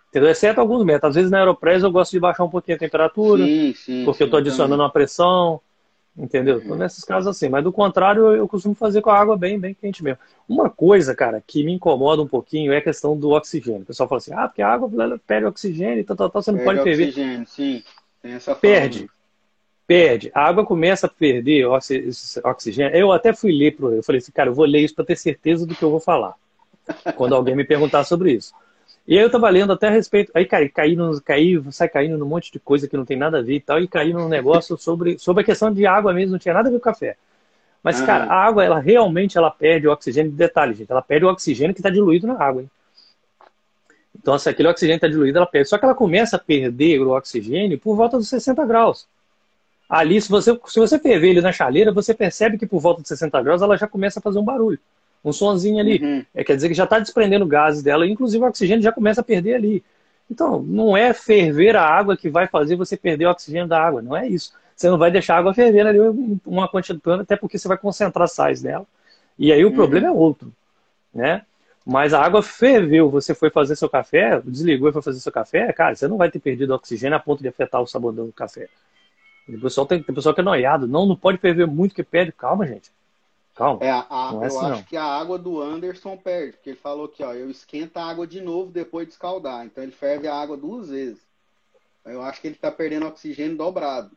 Entendeu? 0.09 0.29
Exceto 0.29 0.61
alguns 0.61 0.83
métodos. 0.83 1.09
Às 1.09 1.15
vezes 1.15 1.31
na 1.31 1.39
Aeropress 1.39 1.83
eu 1.83 1.91
gosto 1.91 2.11
de 2.11 2.19
baixar 2.19 2.43
um 2.43 2.49
pouquinho 2.49 2.77
a 2.77 2.79
temperatura, 2.79 3.43
sim, 3.43 3.73
sim, 3.75 4.05
porque 4.05 4.19
sim, 4.19 4.23
eu 4.23 4.27
estou 4.27 4.39
adicionando 4.39 4.73
também. 4.73 4.85
uma 4.85 4.91
pressão. 4.91 5.61
Entendeu? 6.17 6.61
Então, 6.63 6.77
nesses 6.77 7.03
casos 7.03 7.27
assim. 7.27 7.49
Mas 7.49 7.63
do 7.63 7.73
contrário, 7.73 8.33
eu, 8.33 8.47
costumo 8.47 8.73
fazer 8.73 9.01
com 9.01 9.09
a 9.09 9.19
água 9.19 9.37
bem, 9.37 9.59
bem 9.59 9.73
quente 9.73 10.03
mesmo. 10.03 10.19
Uma 10.47 10.69
coisa, 10.69 11.13
cara, 11.13 11.43
que 11.45 11.63
me 11.63 11.73
incomoda 11.73 12.21
um 12.21 12.27
pouquinho 12.27 12.71
é 12.71 12.77
a 12.77 12.81
questão 12.81 13.17
do 13.17 13.31
oxigênio. 13.31 13.81
O 13.81 13.85
pessoal 13.85 14.07
fala 14.07 14.19
assim, 14.19 14.33
ah, 14.33 14.47
porque 14.47 14.61
a 14.61 14.69
água 14.69 14.89
perde 15.27 15.45
oxigênio 15.45 15.99
e 15.99 16.03
tal, 16.03 16.15
tal, 16.15 16.29
tal, 16.29 16.41
você 16.41 16.51
não 16.51 16.59
perde 16.59 16.73
pode 16.75 16.83
ferver. 16.83 17.09
oxigênio, 17.09 17.47
sim. 17.47 17.83
Tem 18.21 18.33
essa 18.33 18.55
perde. 18.55 18.99
Forma. 18.99 19.15
Perde. 19.85 20.31
A 20.33 20.45
água 20.45 20.65
começa 20.65 21.05
a 21.05 21.09
perder 21.09 21.67
oxigênio. 22.43 22.95
Eu 22.95 23.11
até 23.11 23.33
fui 23.33 23.51
ler 23.51 23.75
pro 23.75 23.93
eu 23.93 24.01
falei 24.01 24.19
assim, 24.19 24.31
cara, 24.31 24.49
eu 24.49 24.53
vou 24.53 24.65
ler 24.65 24.79
isso 24.79 24.95
para 24.95 25.05
ter 25.05 25.17
certeza 25.17 25.65
do 25.67 25.75
que 25.75 25.83
eu 25.83 25.91
vou 25.91 25.99
falar. 25.99 26.33
quando 27.15 27.35
alguém 27.35 27.55
me 27.55 27.63
perguntar 27.63 28.03
sobre 28.03 28.31
isso. 28.31 28.53
E 29.07 29.17
aí 29.17 29.23
eu 29.23 29.29
tava 29.29 29.47
lendo 29.49 29.71
até 29.71 29.87
a 29.87 29.91
respeito. 29.91 30.31
Aí, 30.33 30.45
cara, 30.45 30.67
caí, 30.67 30.95
no, 30.95 31.21
caí, 31.21 31.61
sai 31.71 31.87
caindo 31.87 32.17
num 32.17 32.25
monte 32.25 32.51
de 32.51 32.59
coisa 32.59 32.87
que 32.87 32.97
não 32.97 33.05
tem 33.05 33.15
nada 33.15 33.37
a 33.37 33.41
ver 33.41 33.55
e 33.55 33.59
tal, 33.59 33.79
e 33.79 33.87
caí 33.87 34.11
num 34.11 34.27
negócio 34.27 34.77
sobre, 34.77 35.19
sobre 35.19 35.43
a 35.43 35.45
questão 35.45 35.71
de 35.71 35.85
água 35.85 36.11
mesmo, 36.11 36.31
não 36.31 36.39
tinha 36.39 36.53
nada 36.53 36.69
a 36.69 36.71
ver 36.71 36.79
com 36.79 36.83
café. 36.83 37.15
Mas, 37.83 37.99
uhum. 37.99 38.05
cara, 38.07 38.25
a 38.25 38.33
água, 38.33 38.63
ela 38.63 38.79
realmente 38.79 39.37
ela 39.37 39.51
perde 39.51 39.87
o 39.87 39.91
oxigênio. 39.91 40.31
Detalhe, 40.31 40.73
gente, 40.73 40.91
ela 40.91 41.03
perde 41.03 41.25
o 41.25 41.29
oxigênio 41.29 41.73
que 41.73 41.81
está 41.81 41.91
diluído 41.91 42.25
na 42.25 42.33
água. 42.33 42.63
Hein? 42.63 42.71
Então, 44.19 44.39
se 44.39 44.49
aquele 44.49 44.69
oxigênio 44.69 44.95
está 44.95 45.07
diluído, 45.07 45.37
ela 45.37 45.45
perde. 45.45 45.69
Só 45.69 45.77
que 45.77 45.85
ela 45.85 45.93
começa 45.93 46.37
a 46.37 46.39
perder 46.39 46.99
o 47.01 47.11
oxigênio 47.11 47.77
por 47.77 47.95
volta 47.95 48.17
dos 48.17 48.27
60 48.27 48.65
graus. 48.65 49.07
Ali, 49.87 50.19
se 50.19 50.29
você, 50.29 50.59
se 50.65 50.79
você 50.79 50.97
ferver 50.97 51.29
ele 51.29 51.41
na 51.41 51.51
chaleira, 51.51 51.91
você 51.91 52.11
percebe 52.11 52.57
que 52.57 52.65
por 52.65 52.79
volta 52.79 53.03
de 53.03 53.07
60 53.07 53.39
graus 53.43 53.61
ela 53.61 53.77
já 53.77 53.87
começa 53.87 54.17
a 54.17 54.21
fazer 54.21 54.39
um 54.39 54.43
barulho 54.43 54.79
um 55.29 55.33
sonzinho 55.33 55.79
ali. 55.79 55.99
Uhum. 56.01 56.25
É, 56.33 56.43
quer 56.43 56.55
dizer 56.55 56.67
que 56.67 56.73
já 56.73 56.83
está 56.83 56.99
desprendendo 56.99 57.45
gases 57.45 57.81
dela, 57.81 58.07
inclusive 58.07 58.43
o 58.43 58.47
oxigênio 58.47 58.83
já 58.83 58.91
começa 58.91 59.21
a 59.21 59.23
perder 59.23 59.55
ali. 59.55 59.83
Então, 60.29 60.61
não 60.61 60.95
é 60.95 61.13
ferver 61.13 61.75
a 61.75 61.83
água 61.83 62.17
que 62.17 62.29
vai 62.29 62.47
fazer 62.47 62.75
você 62.75 62.97
perder 62.97 63.25
o 63.25 63.31
oxigênio 63.31 63.67
da 63.67 63.81
água, 63.81 64.01
não 64.01 64.15
é 64.15 64.27
isso. 64.27 64.53
Você 64.75 64.89
não 64.89 64.97
vai 64.97 65.11
deixar 65.11 65.35
a 65.35 65.37
água 65.39 65.53
ferver 65.53 65.87
ali 65.87 65.99
uma 66.45 66.67
quantidade, 66.67 67.21
até 67.21 67.35
porque 67.35 67.57
você 67.57 67.67
vai 67.67 67.77
concentrar 67.77 68.27
sais 68.27 68.61
nela. 68.61 68.85
E 69.37 69.51
aí 69.51 69.63
o 69.63 69.69
uhum. 69.69 69.75
problema 69.75 70.07
é 70.07 70.11
outro, 70.11 70.51
né? 71.13 71.43
Mas 71.85 72.13
a 72.13 72.21
água 72.21 72.41
ferveu, 72.41 73.09
você 73.11 73.35
foi 73.35 73.51
fazer 73.51 73.75
seu 73.75 73.87
café, 73.87 74.41
desligou 74.43 74.89
e 74.89 74.93
foi 74.93 75.03
fazer 75.03 75.19
seu 75.19 75.31
café, 75.31 75.71
cara, 75.71 75.95
você 75.95 76.07
não 76.07 76.17
vai 76.17 76.31
ter 76.31 76.39
perdido 76.39 76.73
oxigênio 76.73 77.15
a 77.15 77.19
ponto 77.19 77.43
de 77.43 77.47
afetar 77.47 77.79
o 77.79 77.85
sabor 77.85 78.11
do 78.11 78.33
café. 78.33 78.67
O 79.47 79.59
pessoal 79.59 79.85
tem, 79.85 80.01
tem 80.01 80.15
pessoal 80.15 80.33
que 80.33 80.41
é 80.41 80.43
noiado, 80.43 80.87
não, 80.87 81.05
não 81.05 81.15
pode 81.15 81.37
ferver 81.37 81.67
muito 81.67 81.93
que 81.93 82.03
perde. 82.03 82.31
Calma, 82.31 82.65
gente. 82.65 82.91
Calma. 83.55 83.79
É, 83.83 83.89
a, 83.89 84.31
é 84.33 84.35
eu 84.35 84.43
assim, 84.43 84.57
acho 84.57 84.69
não. 84.69 84.83
que 84.83 84.97
a 84.97 85.03
água 85.03 85.39
do 85.39 85.61
Anderson 85.61 86.17
perde, 86.17 86.53
porque 86.53 86.71
ele 86.71 86.77
falou 86.77 87.07
que 87.07 87.23
ó, 87.23 87.33
eu 87.33 87.49
esquento 87.49 87.97
a 87.97 88.05
água 88.05 88.27
de 88.27 88.41
novo 88.41 88.69
depois 88.69 89.07
de 89.07 89.13
escaldar. 89.13 89.65
Então 89.65 89.83
ele 89.83 89.93
ferve 89.93 90.27
a 90.27 90.35
água 90.35 90.57
duas 90.57 90.89
vezes. 90.89 91.25
Eu 92.05 92.21
acho 92.21 92.41
que 92.41 92.47
ele 92.47 92.55
está 92.55 92.69
perdendo 92.69 93.07
oxigênio 93.07 93.57
dobrado. 93.57 94.11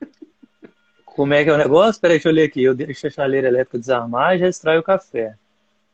Como 1.04 1.34
é 1.34 1.44
que 1.44 1.50
é 1.50 1.52
o 1.52 1.58
negócio? 1.58 2.00
Peraí, 2.00 2.16
deixa 2.16 2.28
eu 2.28 2.32
ler 2.32 2.44
aqui. 2.44 2.62
Eu 2.62 2.74
deixo 2.74 3.06
a 3.06 3.10
chaleira 3.10 3.48
elétrica 3.48 3.78
desarmar 3.78 4.34
e 4.34 4.38
já 4.38 4.48
extraio 4.48 4.80
o 4.80 4.84
café. 4.84 5.36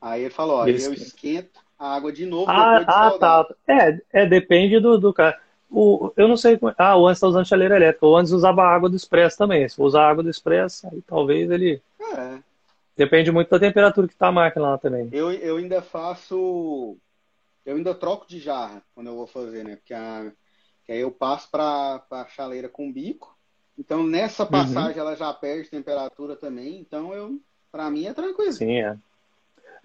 Aí 0.00 0.22
ele 0.22 0.30
falou, 0.30 0.58
ó, 0.58 0.68
eu 0.68 0.92
esquento 0.92 1.60
a 1.78 1.96
água 1.96 2.12
de 2.12 2.24
novo 2.24 2.50
ah, 2.50 2.78
depois 2.78 2.86
de 2.86 2.92
ah, 2.92 3.04
escaldar. 3.06 3.40
Ah, 3.40 3.44
tá. 3.44 3.54
É, 3.66 4.22
é 4.22 4.26
depende 4.26 4.78
do, 4.78 4.98
do 4.98 5.12
cara. 5.12 5.38
O, 5.70 6.12
eu 6.16 6.28
não 6.28 6.36
sei. 6.36 6.58
Ah, 6.78 6.96
o 6.96 7.06
Andes 7.06 7.18
está 7.18 7.26
usando 7.26 7.46
chaleira 7.46 7.76
elétrica. 7.76 8.06
O 8.06 8.16
Andes 8.16 8.32
usava 8.32 8.62
água 8.62 8.88
do 8.88 8.96
expresso 8.96 9.36
também. 9.36 9.68
Se 9.68 9.76
for 9.76 9.84
usar 9.84 10.08
água 10.08 10.22
do 10.22 10.30
expresso, 10.30 10.86
aí 10.88 11.02
talvez 11.02 11.50
ele. 11.50 11.82
É. 12.14 12.38
Depende 12.96 13.30
muito 13.30 13.50
da 13.50 13.58
temperatura 13.58 14.06
que 14.06 14.14
está 14.14 14.28
a 14.28 14.32
máquina 14.32 14.70
lá 14.70 14.78
também. 14.78 15.08
Eu, 15.12 15.30
eu 15.30 15.56
ainda 15.56 15.82
faço. 15.82 16.96
Eu 17.64 17.76
ainda 17.76 17.94
troco 17.94 18.26
de 18.26 18.38
jarra 18.38 18.82
quando 18.94 19.08
eu 19.08 19.16
vou 19.16 19.26
fazer, 19.26 19.64
né? 19.64 19.76
Porque 19.76 19.92
a, 19.92 20.30
que 20.84 20.92
aí 20.92 21.00
eu 21.00 21.10
passo 21.10 21.50
para 21.50 22.02
a 22.10 22.26
chaleira 22.28 22.68
com 22.68 22.92
bico. 22.92 23.36
Então 23.78 24.02
nessa 24.06 24.44
uhum. 24.44 24.50
passagem 24.50 24.94
uhum. 24.94 25.00
ela 25.00 25.16
já 25.16 25.32
perde 25.34 25.68
temperatura 25.68 26.36
também. 26.36 26.78
Então 26.78 27.12
eu, 27.12 27.38
para 27.70 27.90
mim 27.90 28.06
é 28.06 28.14
tranquilo. 28.14 28.52
Sim, 28.52 28.80
é. 28.80 28.96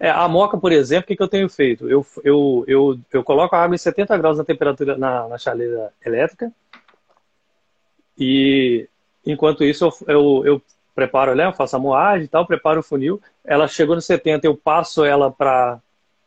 É, 0.00 0.10
a 0.10 0.26
moca, 0.26 0.58
por 0.58 0.72
exemplo, 0.72 1.04
o 1.04 1.06
que, 1.06 1.16
que 1.16 1.22
eu 1.22 1.28
tenho 1.28 1.48
feito? 1.48 1.88
Eu, 1.88 2.04
eu, 2.24 2.64
eu, 2.66 3.00
eu 3.12 3.22
coloco 3.22 3.54
a 3.54 3.62
água 3.62 3.74
em 3.74 3.78
70 3.78 4.16
graus 4.16 4.38
na 4.38 4.44
temperatura 4.44 4.96
na, 4.96 5.28
na 5.28 5.38
chaleira 5.38 5.92
elétrica 6.04 6.52
e 8.18 8.88
enquanto 9.24 9.62
isso 9.62 9.84
eu, 9.84 9.92
eu, 10.08 10.46
eu 10.46 10.62
preparo 10.94 11.32
ela, 11.32 11.52
faço 11.52 11.76
a 11.76 11.78
moagem 11.78 12.24
e 12.24 12.28
tal, 12.28 12.46
preparo 12.46 12.80
o 12.80 12.82
funil. 12.82 13.20
Ela 13.44 13.66
chegou 13.66 13.94
no 13.94 14.02
70, 14.02 14.46
eu 14.46 14.56
passo 14.56 15.04
ela 15.04 15.30
para 15.30 15.80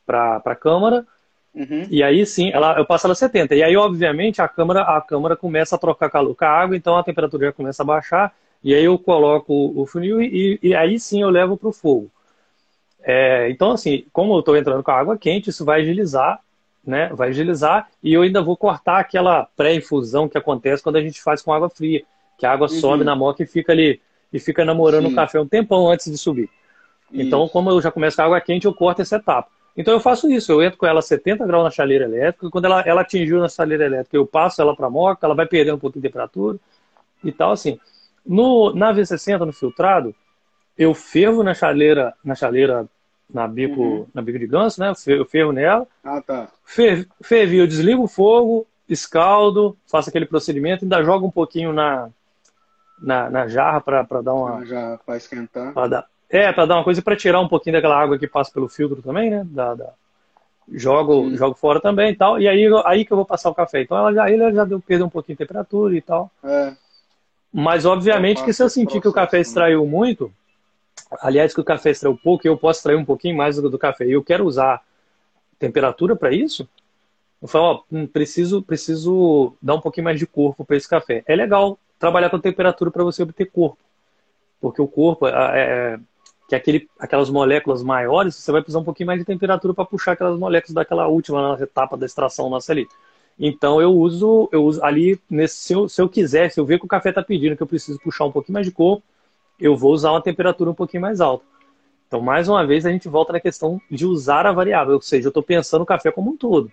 a 0.08 0.56
câmara 0.56 1.06
uhum. 1.54 1.88
e 1.90 2.04
aí 2.04 2.26
sim, 2.26 2.52
ela, 2.52 2.78
eu 2.78 2.86
passo 2.86 3.08
ela 3.08 3.16
70. 3.16 3.56
E 3.56 3.64
aí, 3.64 3.76
obviamente, 3.76 4.42
a 4.42 4.48
câmara, 4.48 4.82
a 4.82 5.02
câmara 5.02 5.36
começa 5.36 5.76
a 5.76 5.80
trocar 5.80 6.10
calor 6.10 6.36
com 6.36 6.46
a 6.46 6.50
água, 6.50 6.76
então 6.76 6.98
a 6.98 7.04
temperatura 7.04 7.48
já 7.48 7.54
começa 7.54 7.84
a 7.84 7.86
baixar 7.86 8.34
e 8.64 8.74
aí 8.74 8.84
eu 8.84 8.98
coloco 8.98 9.74
o 9.76 9.86
funil 9.86 10.22
e, 10.22 10.60
e 10.62 10.74
aí 10.74 11.00
sim 11.00 11.22
eu 11.22 11.30
levo 11.30 11.56
para 11.56 11.70
o 11.70 11.74
fogo. 11.74 12.10
É, 13.04 13.48
então, 13.52 13.72
assim, 13.72 14.06
como 14.12 14.34
eu 14.34 14.40
estou 14.40 14.58
entrando 14.58 14.82
com 14.82 14.90
a 14.90 15.00
água 15.00 15.16
quente, 15.16 15.52
isso 15.52 15.64
vai 15.64 15.82
agilizar, 15.82 16.40
né? 16.84 17.10
Vai 17.14 17.30
agilizar 17.30 17.88
e 18.02 18.12
eu 18.12 18.24
ainda 18.24 18.42
vou 18.42 18.58
cortar 18.58 18.98
aquela 18.98 19.48
pré-infusão 19.56 20.28
que 20.28 20.38
acontece 20.38 20.82
quando 20.82 20.96
a 20.96 21.02
gente 21.02 21.22
faz 21.22 21.44
com 21.44 21.54
água 21.54 21.70
fria, 21.70 22.04
que 22.40 22.46
a 22.48 22.52
água 22.52 22.68
uhum. 22.68 22.80
sobe 22.80 23.04
na 23.04 23.16
moca 23.16 23.44
e 23.44 23.46
fica 23.46 23.72
ali 23.72 24.02
e 24.32 24.40
fica 24.40 24.66
namorando 24.66 25.08
Sim. 25.08 25.14
o 25.14 25.16
café 25.16 25.40
um 25.40 25.48
tempão 25.48 25.90
antes 25.90 26.12
de 26.12 26.18
subir. 26.18 26.50
Então, 27.10 27.20
isso. 27.20 27.28
Então, 27.28 27.48
como 27.48 27.70
eu 27.70 27.82
já 27.82 27.92
começo 27.92 28.16
com 28.16 28.22
a 28.22 28.26
água 28.26 28.42
quente, 28.42 28.66
eu 28.66 28.74
corto 28.74 29.02
essa 29.02 29.18
etapa. 29.18 29.50
Então 29.78 29.94
eu 29.94 30.00
faço 30.00 30.32
isso, 30.32 30.52
eu 30.52 30.64
entro 30.64 30.78
com 30.78 30.86
ela 30.86 31.00
a 31.00 31.04
70 31.04 31.46
graus 31.46 31.64
na 31.64 31.70
chaleira 31.70 32.06
elétrica, 32.06 32.50
quando 32.50 32.66
ela, 32.66 32.82
ela 32.82 33.02
atingiu 33.02 33.40
na 33.40 33.50
chaleira 33.50 33.86
elétrica, 33.86 34.16
eu 34.16 34.26
passo 34.26 34.62
ela 34.62 34.74
para 34.74 34.88
a 34.88 34.90
moca, 34.90 35.26
ela 35.26 35.36
vai 35.36 35.46
perdendo 35.46 35.76
um 35.76 35.80
pouquinho 35.80 36.02
de 36.02 36.08
temperatura 36.08 36.58
e 37.24 37.32
tal, 37.32 37.52
assim. 37.52 37.78
No, 38.26 38.74
na 38.74 38.94
V60, 38.94 39.40
no 39.40 39.52
filtrado, 39.52 40.16
eu 40.78 40.94
fervo 40.94 41.44
na 41.44 41.54
chaleira, 41.54 42.14
na 42.24 42.36
chaleira 42.36 42.88
na 43.30 43.48
bico, 43.48 43.82
uhum. 43.82 44.08
na 44.14 44.22
bico 44.22 44.40
de 44.40 44.48
ganso, 44.48 44.80
né? 44.80 44.94
Eu 45.08 45.26
ferro 45.26 45.52
nela. 45.52 45.86
Ah, 46.04 46.22
tá. 46.22 46.48
Fer, 46.64 47.08
fervi, 47.22 47.58
eu 47.58 47.68
desligo 47.68 48.04
o 48.04 48.08
fogo, 48.08 48.66
escaldo, 48.88 49.76
faço 49.88 50.10
aquele 50.10 50.26
procedimento, 50.26 50.86
ainda 50.86 51.04
jogo 51.04 51.28
um 51.28 51.32
pouquinho 51.32 51.74
na, 51.74 52.10
na, 53.00 53.30
na 53.30 53.48
jarra 53.48 53.82
para 53.82 54.22
dar 54.22 54.34
uma. 54.34 54.62
Para 55.06 55.18
esquentar. 55.18 55.74
Pra 55.74 55.88
dar, 55.88 56.08
é, 56.30 56.52
para 56.52 56.66
dar 56.66 56.76
uma 56.76 56.84
coisa 56.84 57.02
para 57.02 57.16
tirar 57.16 57.40
um 57.40 57.48
pouquinho 57.48 57.76
daquela 57.76 58.00
água 58.00 58.18
que 58.18 58.28
passa 58.28 58.52
pelo 58.52 58.68
filtro 58.70 59.02
também, 59.02 59.30
né? 59.30 59.44
Da, 59.46 59.76
da, 59.76 59.94
jogo, 60.72 61.36
jogo 61.36 61.56
fora 61.56 61.80
também 61.80 62.12
e 62.12 62.16
tal. 62.16 62.40
E 62.40 62.48
aí, 62.48 62.66
aí 62.86 63.06
que 63.06 63.12
eu 63.12 63.18
vou 63.18 63.26
passar 63.26 63.50
o 63.50 63.56
café. 63.56 63.82
Então 63.82 63.98
ela 63.98 64.14
já, 64.14 64.30
ele 64.30 64.52
já 64.54 64.66
deu, 64.66 64.80
perdeu 64.80 65.08
um 65.08 65.10
pouquinho 65.10 65.36
de 65.36 65.46
temperatura 65.46 65.96
e 65.96 66.02
tal. 66.02 66.32
É. 66.44 66.74
Mas 67.54 67.86
obviamente 67.86 68.44
que 68.44 68.52
se 68.52 68.62
eu 68.62 68.70
sentir 68.70 69.00
que 69.00 69.08
o 69.08 69.14
café 69.14 69.40
extraiu 69.40 69.86
muito, 69.86 70.32
aliás, 71.22 71.54
que 71.54 71.62
o 71.62 71.64
café 71.64 71.92
extraiu 71.92 72.20
pouco, 72.22 72.48
eu 72.48 72.58
posso 72.58 72.80
extrair 72.80 72.98
um 72.98 73.06
pouquinho 73.06 73.38
mais 73.38 73.56
do, 73.56 73.70
do 73.70 73.80
café 73.80 74.06
e 74.06 74.12
eu 74.12 74.24
quero 74.24 74.46
usar 74.46 74.82
temperatura 75.58 76.16
para 76.16 76.34
isso, 76.34 76.68
eu 77.42 77.48
falo, 77.48 77.66
ó, 77.66 77.84
hum, 77.92 78.08
preciso, 78.08 78.62
preciso 78.62 79.54
dar 79.62 79.76
um 79.76 79.82
pouquinho 79.82 80.04
mais 80.04 80.20
de 80.20 80.28
corpo 80.28 80.66
para 80.66 80.76
esse 80.76 80.90
café. 80.90 81.24
É 81.28 81.36
legal 81.36 81.80
trabalhar 82.00 82.30
com 82.30 82.40
temperatura 82.40 82.92
para 82.92 83.04
você 83.04 83.24
obter 83.24 83.46
corpo, 83.46 83.78
porque 84.60 84.82
o 84.82 84.88
corpo 84.88 85.28
é, 85.28 85.32
é 85.34 86.00
que 86.48 86.54
é 86.54 86.58
aquele, 86.58 86.88
aquelas 87.00 87.30
moléculas 87.30 87.82
maiores, 87.82 88.36
você 88.36 88.52
vai 88.52 88.62
precisar 88.62 88.80
um 88.80 88.84
pouquinho 88.84 89.08
mais 89.08 89.20
de 89.20 89.26
temperatura 89.26 89.74
para 89.74 89.86
puxar 89.86 90.12
aquelas 90.12 90.38
moléculas 90.38 90.74
daquela 90.74 91.08
última 91.08 91.58
etapa 91.60 91.98
da 91.98 92.06
extração 92.06 92.50
nossa 92.50 92.72
ali. 92.72 92.88
Então 93.38 93.82
eu 93.82 93.92
uso, 93.92 94.48
eu 94.52 94.64
uso 94.64 94.84
ali, 94.84 95.20
nesse, 95.30 95.56
se, 95.56 95.74
eu, 95.74 95.90
se 95.90 96.02
eu 96.02 96.08
quiser, 96.08 96.52
se 96.52 96.60
eu 96.60 96.66
ver 96.66 96.80
que 96.80 96.86
o 96.86 96.88
café 96.90 97.10
está 97.10 97.24
pedindo 97.24 97.58
que 97.58 97.64
eu 97.64 97.68
preciso 97.68 98.00
puxar 98.00 98.26
um 98.26 98.32
pouquinho 98.32 98.54
mais 98.54 98.66
de 98.66 98.72
corpo, 98.72 99.04
eu 99.60 99.76
vou 99.76 99.92
usar 99.92 100.12
uma 100.12 100.22
temperatura 100.22 100.70
um 100.70 100.76
pouquinho 100.76 101.02
mais 101.02 101.20
alta. 101.20 101.44
Então, 102.08 102.22
mais 102.22 102.48
uma 102.48 102.66
vez, 102.66 102.86
a 102.86 102.92
gente 102.92 103.10
volta 103.10 103.34
na 103.34 103.40
questão 103.40 103.82
de 103.90 104.06
usar 104.06 104.46
a 104.46 104.52
variável, 104.52 104.96
ou 104.96 105.02
seja, 105.02 105.28
eu 105.28 105.30
estou 105.30 105.44
pensando 105.44 105.82
o 105.82 105.86
café 105.86 106.12
como 106.12 106.32
um 106.32 106.38
todo. 106.38 106.72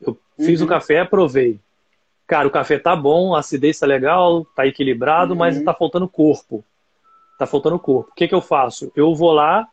Eu 0.00 0.16
uhum. 0.38 0.44
fiz 0.44 0.60
o 0.60 0.66
café, 0.66 1.04
provei. 1.04 1.58
Cara, 2.30 2.46
o 2.46 2.50
café 2.52 2.78
tá 2.78 2.94
bom, 2.94 3.34
a 3.34 3.40
acidez 3.40 3.80
tá 3.80 3.86
legal, 3.86 4.44
tá 4.54 4.64
equilibrado, 4.64 5.32
uhum. 5.32 5.38
mas 5.40 5.60
tá 5.64 5.74
faltando 5.74 6.06
corpo. 6.06 6.64
Tá 7.36 7.44
faltando 7.44 7.76
corpo. 7.76 8.12
O 8.12 8.14
que, 8.14 8.28
que 8.28 8.34
eu 8.34 8.40
faço? 8.40 8.92
Eu 8.94 9.12
vou 9.16 9.32
lá 9.32 9.66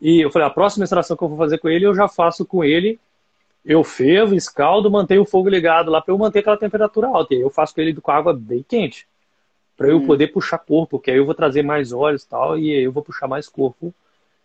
e 0.00 0.20
eu 0.20 0.30
falei, 0.30 0.46
a 0.46 0.50
próxima 0.50 0.84
extração 0.84 1.16
que 1.16 1.24
eu 1.24 1.28
vou 1.28 1.36
fazer 1.36 1.58
com 1.58 1.68
ele, 1.68 1.84
eu 1.84 1.92
já 1.92 2.06
faço 2.06 2.46
com 2.46 2.62
ele. 2.62 3.00
Eu 3.64 3.82
fervo, 3.82 4.36
escaldo, 4.36 4.88
mantenho 4.88 5.22
o 5.22 5.26
fogo 5.26 5.48
ligado 5.48 5.90
lá 5.90 6.00
para 6.00 6.14
eu 6.14 6.18
manter 6.18 6.38
aquela 6.38 6.56
temperatura 6.56 7.08
alta. 7.08 7.34
E 7.34 7.38
aí 7.38 7.42
eu 7.42 7.50
faço 7.50 7.74
com 7.74 7.80
ele 7.80 7.92
com 8.00 8.12
água 8.12 8.32
bem 8.32 8.62
quente 8.62 9.08
para 9.76 9.88
eu 9.88 9.96
hum. 9.96 10.06
poder 10.06 10.28
puxar 10.28 10.58
corpo, 10.58 11.00
que 11.00 11.10
aí 11.10 11.16
eu 11.16 11.26
vou 11.26 11.34
trazer 11.34 11.64
mais 11.64 11.92
óleos 11.92 12.22
e 12.22 12.28
tal, 12.28 12.56
e 12.56 12.70
aí 12.70 12.84
eu 12.84 12.92
vou 12.92 13.02
puxar 13.02 13.26
mais 13.26 13.48
corpo. 13.48 13.92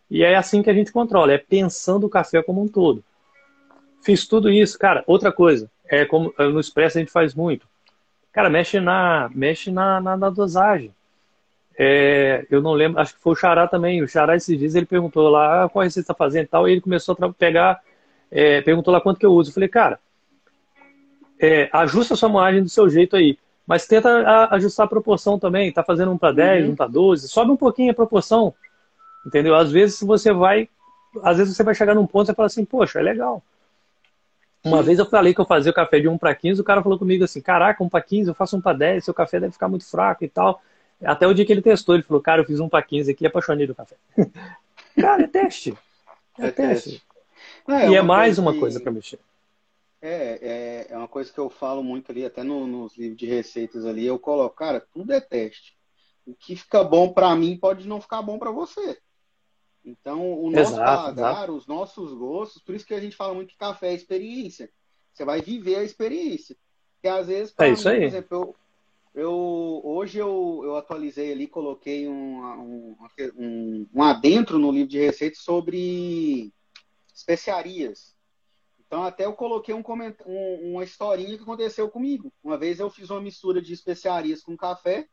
E 0.09 0.23
é 0.23 0.35
assim 0.35 0.63
que 0.63 0.71
a 0.71 0.73
gente 0.73 0.91
controla, 0.91 1.33
é 1.33 1.37
pensando 1.37 2.07
o 2.07 2.09
café 2.09 2.41
como 2.41 2.63
um 2.63 2.67
todo. 2.67 3.03
Fiz 4.01 4.27
tudo 4.27 4.49
isso, 4.49 4.79
cara. 4.79 5.03
Outra 5.05 5.31
coisa, 5.31 5.69
é 5.89 6.05
como 6.05 6.33
no 6.37 6.59
expresso 6.59 6.97
a 6.97 7.01
gente 7.01 7.11
faz 7.11 7.33
muito. 7.33 7.67
Cara, 8.31 8.49
mexe 8.49 8.79
na, 8.79 9.29
mexe 9.33 9.71
na, 9.71 9.99
na, 9.99 10.15
na 10.15 10.29
dosagem. 10.29 10.93
É, 11.77 12.45
eu 12.51 12.61
não 12.61 12.73
lembro, 12.73 12.99
acho 12.99 13.15
que 13.15 13.21
foi 13.21 13.33
o 13.33 13.35
Xará 13.35 13.67
também. 13.67 14.03
O 14.03 14.07
Xará 14.07 14.35
esses 14.35 14.57
dias 14.57 14.75
ele 14.75 14.85
perguntou 14.85 15.29
lá 15.29 15.63
ah, 15.63 15.69
qual 15.69 15.83
receita 15.83 16.11
está 16.11 16.13
fazendo 16.13 16.43
e 16.43 16.47
tal, 16.47 16.67
e 16.67 16.73
ele 16.73 16.81
começou 16.81 17.17
a 17.19 17.33
pegar, 17.33 17.81
é, 18.29 18.61
perguntou 18.61 18.93
lá 18.93 19.01
quanto 19.01 19.19
que 19.19 19.25
eu 19.25 19.33
uso. 19.33 19.49
Eu 19.49 19.53
falei, 19.53 19.69
cara, 19.69 19.99
é, 21.39 21.69
ajusta 21.71 22.13
a 22.13 22.17
sua 22.17 22.29
moagem 22.29 22.61
do 22.61 22.69
seu 22.69 22.89
jeito 22.89 23.15
aí. 23.15 23.37
Mas 23.65 23.85
tenta 23.85 24.47
ajustar 24.51 24.87
a 24.87 24.89
proporção 24.89 25.37
também. 25.37 25.71
Tá 25.71 25.83
fazendo 25.83 26.11
um 26.11 26.17
para 26.17 26.33
10, 26.33 26.65
uhum. 26.65 26.71
um 26.71 26.75
para 26.75 26.87
12. 26.87 27.29
Sobe 27.29 27.51
um 27.51 27.57
pouquinho 27.57 27.91
a 27.91 27.93
proporção. 27.93 28.53
Entendeu? 29.25 29.55
Às 29.55 29.71
vezes 29.71 30.01
você 30.01 30.33
vai. 30.33 30.67
Às 31.23 31.37
vezes 31.37 31.55
você 31.55 31.63
vai 31.63 31.75
chegar 31.75 31.93
num 31.93 32.07
ponto 32.07 32.31
e 32.31 32.35
fala 32.35 32.47
assim, 32.47 32.65
poxa, 32.65 32.99
é 32.99 33.03
legal. 33.03 33.43
Uma 34.63 34.83
vez 34.83 34.99
eu 34.99 35.05
falei 35.05 35.33
que 35.33 35.39
eu 35.39 35.45
fazia 35.45 35.71
o 35.71 35.75
café 35.75 35.99
de 35.99 36.07
1 36.07 36.17
para 36.17 36.35
15, 36.35 36.59
o 36.59 36.63
cara 36.63 36.83
falou 36.83 36.99
comigo 36.99 37.23
assim, 37.23 37.41
caraca, 37.41 37.83
1 37.83 37.89
para 37.89 38.01
15, 38.01 38.29
eu 38.29 38.35
faço 38.35 38.57
1 38.57 38.61
para 38.61 38.77
10, 38.77 39.05
seu 39.05 39.13
café 39.13 39.39
deve 39.39 39.53
ficar 39.53 39.69
muito 39.69 39.85
fraco 39.85 40.23
e 40.23 40.27
tal. 40.27 40.61
Até 41.01 41.25
o 41.25 41.33
dia 41.33 41.45
que 41.45 41.51
ele 41.51 41.61
testou, 41.61 41.95
ele 41.95 42.03
falou, 42.03 42.21
cara, 42.21 42.41
eu 42.41 42.45
fiz 42.45 42.59
1 42.59 42.67
para 42.67 42.81
15 42.81 43.11
aqui, 43.11 43.25
apaixonei 43.25 43.65
do 43.65 43.73
café. 43.73 43.95
cara, 44.99 45.23
é 45.23 45.27
teste. 45.27 45.77
É, 46.37 46.47
é 46.47 46.51
teste. 46.51 46.89
teste. 46.89 47.09
É, 47.69 47.89
e 47.89 47.95
é 47.95 48.01
mais 48.01 48.37
uma 48.37 48.57
coisa 48.57 48.79
para 48.79 48.91
mexer. 48.91 49.19
É, 50.01 50.39
é, 50.41 50.87
é 50.93 50.97
uma 50.97 51.07
coisa 51.07 51.31
que 51.31 51.39
eu 51.39 51.49
falo 51.49 51.83
muito 51.83 52.11
ali, 52.11 52.25
até 52.25 52.43
no, 52.43 52.65
nos 52.67 52.97
livros 52.97 53.17
de 53.17 53.25
receitas 53.25 53.85
ali, 53.85 54.05
eu 54.05 54.17
coloco, 54.17 54.55
cara, 54.55 54.79
tudo 54.93 55.11
é 55.13 55.19
teste. 55.19 55.77
O 56.25 56.33
que 56.33 56.55
fica 56.55 56.83
bom 56.83 57.11
para 57.11 57.35
mim 57.35 57.57
pode 57.57 57.87
não 57.87 57.99
ficar 57.99 58.21
bom 58.21 58.37
para 58.37 58.51
você. 58.51 58.97
Então, 59.83 60.33
o 60.39 60.51
nosso 60.51 60.73
exato, 60.73 60.83
paladar, 60.83 61.33
exato. 61.35 61.53
os 61.53 61.67
nossos 61.67 62.13
gostos, 62.13 62.61
por 62.61 62.75
isso 62.75 62.85
que 62.85 62.93
a 62.93 62.99
gente 62.99 63.15
fala 63.15 63.33
muito 63.33 63.49
que 63.49 63.57
café 63.57 63.89
é 63.89 63.93
experiência. 63.93 64.69
Você 65.13 65.25
vai 65.25 65.41
viver 65.41 65.75
a 65.75 65.83
experiência. 65.83 66.55
Porque 66.95 67.07
às 67.07 67.27
vezes, 67.27 67.53
é 67.57 67.69
mim, 67.69 67.75
por 67.75 68.03
exemplo, 68.03 68.37
eu, 68.37 68.55
eu, 69.21 69.81
hoje 69.83 70.19
eu, 70.19 70.61
eu 70.63 70.75
atualizei 70.75 71.31
ali, 71.31 71.47
coloquei 71.47 72.07
um, 72.07 72.43
um, 72.43 72.97
um, 73.37 73.87
um 73.93 74.03
adentro 74.03 74.59
no 74.59 74.71
livro 74.71 74.89
de 74.89 74.99
receitas 74.99 75.39
sobre 75.39 76.53
especiarias. 77.13 78.15
Então, 78.85 79.03
até 79.03 79.25
eu 79.25 79.33
coloquei 79.33 79.73
um, 79.73 79.83
um, 80.25 80.71
uma 80.71 80.83
historinha 80.83 81.37
que 81.37 81.43
aconteceu 81.43 81.89
comigo. 81.89 82.33
Uma 82.43 82.57
vez 82.57 82.79
eu 82.79 82.89
fiz 82.89 83.09
uma 83.09 83.21
mistura 83.21 83.61
de 83.61 83.71
especiarias 83.71 84.41
com 84.41 84.57
café, 84.57 85.07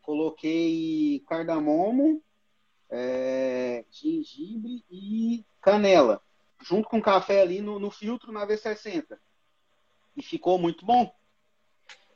coloquei 0.00 1.22
cardamomo, 1.26 2.22
é, 2.90 3.84
gengibre 3.90 4.84
e 4.90 5.44
canela, 5.60 6.22
junto 6.62 6.88
com 6.88 7.02
café 7.02 7.42
ali 7.42 7.60
no, 7.60 7.78
no, 7.78 7.90
filtro 7.90 8.32
na 8.32 8.46
V60. 8.46 9.18
E 10.16 10.22
ficou 10.22 10.58
muito 10.58 10.84
bom. 10.84 11.12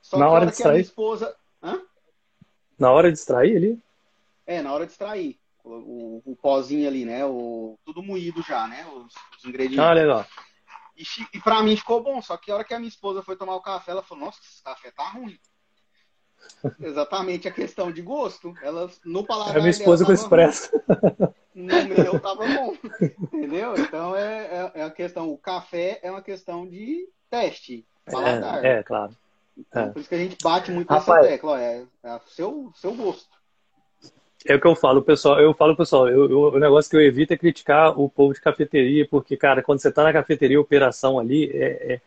Só 0.00 0.18
na 0.18 0.28
hora 0.28 0.46
de 0.46 0.52
extrair? 0.52 0.80
esposa. 0.80 1.36
Hã? 1.62 1.82
Na 2.78 2.90
hora 2.90 3.12
de 3.12 3.18
extrair 3.18 3.56
ali? 3.56 3.82
É, 4.46 4.62
na 4.62 4.72
hora 4.72 4.86
de 4.86 4.92
extrair. 4.92 5.38
O, 5.62 5.70
o, 5.70 6.22
o 6.32 6.36
pozinho 6.36 6.88
ali, 6.88 7.04
né? 7.04 7.24
O, 7.26 7.78
tudo 7.84 8.02
moído 8.02 8.42
já, 8.42 8.66
né? 8.66 8.86
Os, 8.86 9.12
os 9.36 9.44
ingredientes. 9.44 9.78
Ah, 9.78 9.92
legal. 9.92 10.26
E, 10.96 11.04
e 11.34 11.40
pra 11.40 11.62
mim 11.62 11.76
ficou 11.76 12.02
bom, 12.02 12.20
só 12.20 12.36
que 12.36 12.50
a 12.50 12.54
hora 12.54 12.64
que 12.64 12.74
a 12.74 12.78
minha 12.78 12.88
esposa 12.88 13.22
foi 13.22 13.36
tomar 13.36 13.54
o 13.54 13.62
café, 13.62 13.90
ela 13.90 14.02
falou, 14.02 14.24
nossa, 14.24 14.40
esse 14.42 14.62
café 14.62 14.90
tá 14.90 15.08
ruim. 15.08 15.38
Exatamente 16.80 17.48
a 17.48 17.50
questão 17.50 17.90
de 17.90 18.02
gosto. 18.02 18.54
Ela, 18.62 18.90
no 19.04 19.24
paladar 19.24 19.56
É 19.56 19.58
minha 19.60 19.70
esposa 19.70 20.04
com 20.04 20.12
expresso. 20.12 20.70
No 21.54 21.84
meu 21.84 22.20
tava 22.20 22.46
bom. 22.46 22.74
Entendeu? 23.32 23.74
Então 23.78 24.14
é, 24.16 24.70
é, 24.74 24.80
é, 24.80 24.82
a 24.84 24.90
questão. 24.90 25.30
O 25.30 25.38
café 25.38 25.98
é 26.02 26.10
uma 26.10 26.22
questão 26.22 26.66
de 26.66 27.08
teste. 27.30 27.84
paladar. 28.10 28.64
É, 28.64 28.78
é 28.78 28.82
claro. 28.82 29.12
Então, 29.56 29.82
É. 29.84 29.86
Por 29.90 30.00
isso 30.00 30.08
que 30.08 30.14
a 30.14 30.18
gente 30.18 30.36
bate 30.42 30.70
muito 30.70 30.92
nessa 30.92 31.20
tecla, 31.20 31.50
ó, 31.52 31.56
é, 31.56 31.84
é 32.02 32.14
o 32.14 32.20
seu, 32.28 32.72
seu 32.74 32.94
gosto. 32.94 33.28
É 34.46 34.54
o 34.54 34.60
que 34.60 34.66
eu 34.66 34.74
falo, 34.74 35.02
pessoal. 35.02 35.38
Eu 35.38 35.52
falo, 35.52 35.76
pessoal, 35.76 36.08
eu, 36.08 36.30
eu- 36.30 36.40
o 36.54 36.58
negócio 36.58 36.90
que 36.90 36.96
eu 36.96 37.00
evito 37.02 37.34
é 37.34 37.36
criticar 37.36 37.98
o 38.00 38.08
povo 38.08 38.32
de 38.32 38.40
cafeteria, 38.40 39.06
porque, 39.06 39.36
cara, 39.36 39.62
quando 39.62 39.80
você 39.80 39.92
tá 39.92 40.02
na 40.02 40.12
cafeteria, 40.14 40.58
operação 40.58 41.18
ali, 41.18 41.50
é, 41.52 41.94
é- 41.94 42.00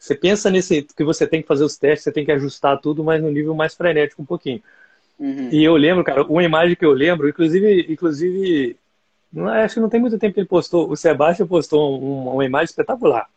você 0.00 0.14
pensa 0.14 0.50
nesse 0.50 0.82
que 0.82 1.04
você 1.04 1.26
tem 1.26 1.42
que 1.42 1.46
fazer 1.46 1.62
os 1.62 1.76
testes, 1.76 2.04
você 2.04 2.10
tem 2.10 2.24
que 2.24 2.32
ajustar 2.32 2.80
tudo, 2.80 3.04
mas 3.04 3.22
no 3.22 3.30
nível 3.30 3.54
mais 3.54 3.74
frenético 3.74 4.22
um 4.22 4.24
pouquinho. 4.24 4.62
Uhum. 5.18 5.50
E 5.52 5.62
eu 5.62 5.76
lembro, 5.76 6.02
cara, 6.02 6.22
uma 6.22 6.42
imagem 6.42 6.74
que 6.74 6.86
eu 6.86 6.92
lembro, 6.92 7.28
inclusive, 7.28 7.86
inclusive, 7.86 8.78
não, 9.30 9.46
acho 9.48 9.74
que 9.74 9.80
não 9.80 9.90
tem 9.90 10.00
muito 10.00 10.18
tempo 10.18 10.32
que 10.32 10.40
ele 10.40 10.48
postou, 10.48 10.90
o 10.90 10.96
Sebastião 10.96 11.46
postou 11.46 12.02
um- 12.02 12.32
uma 12.32 12.44
imagem 12.46 12.70
espetacular. 12.70 13.28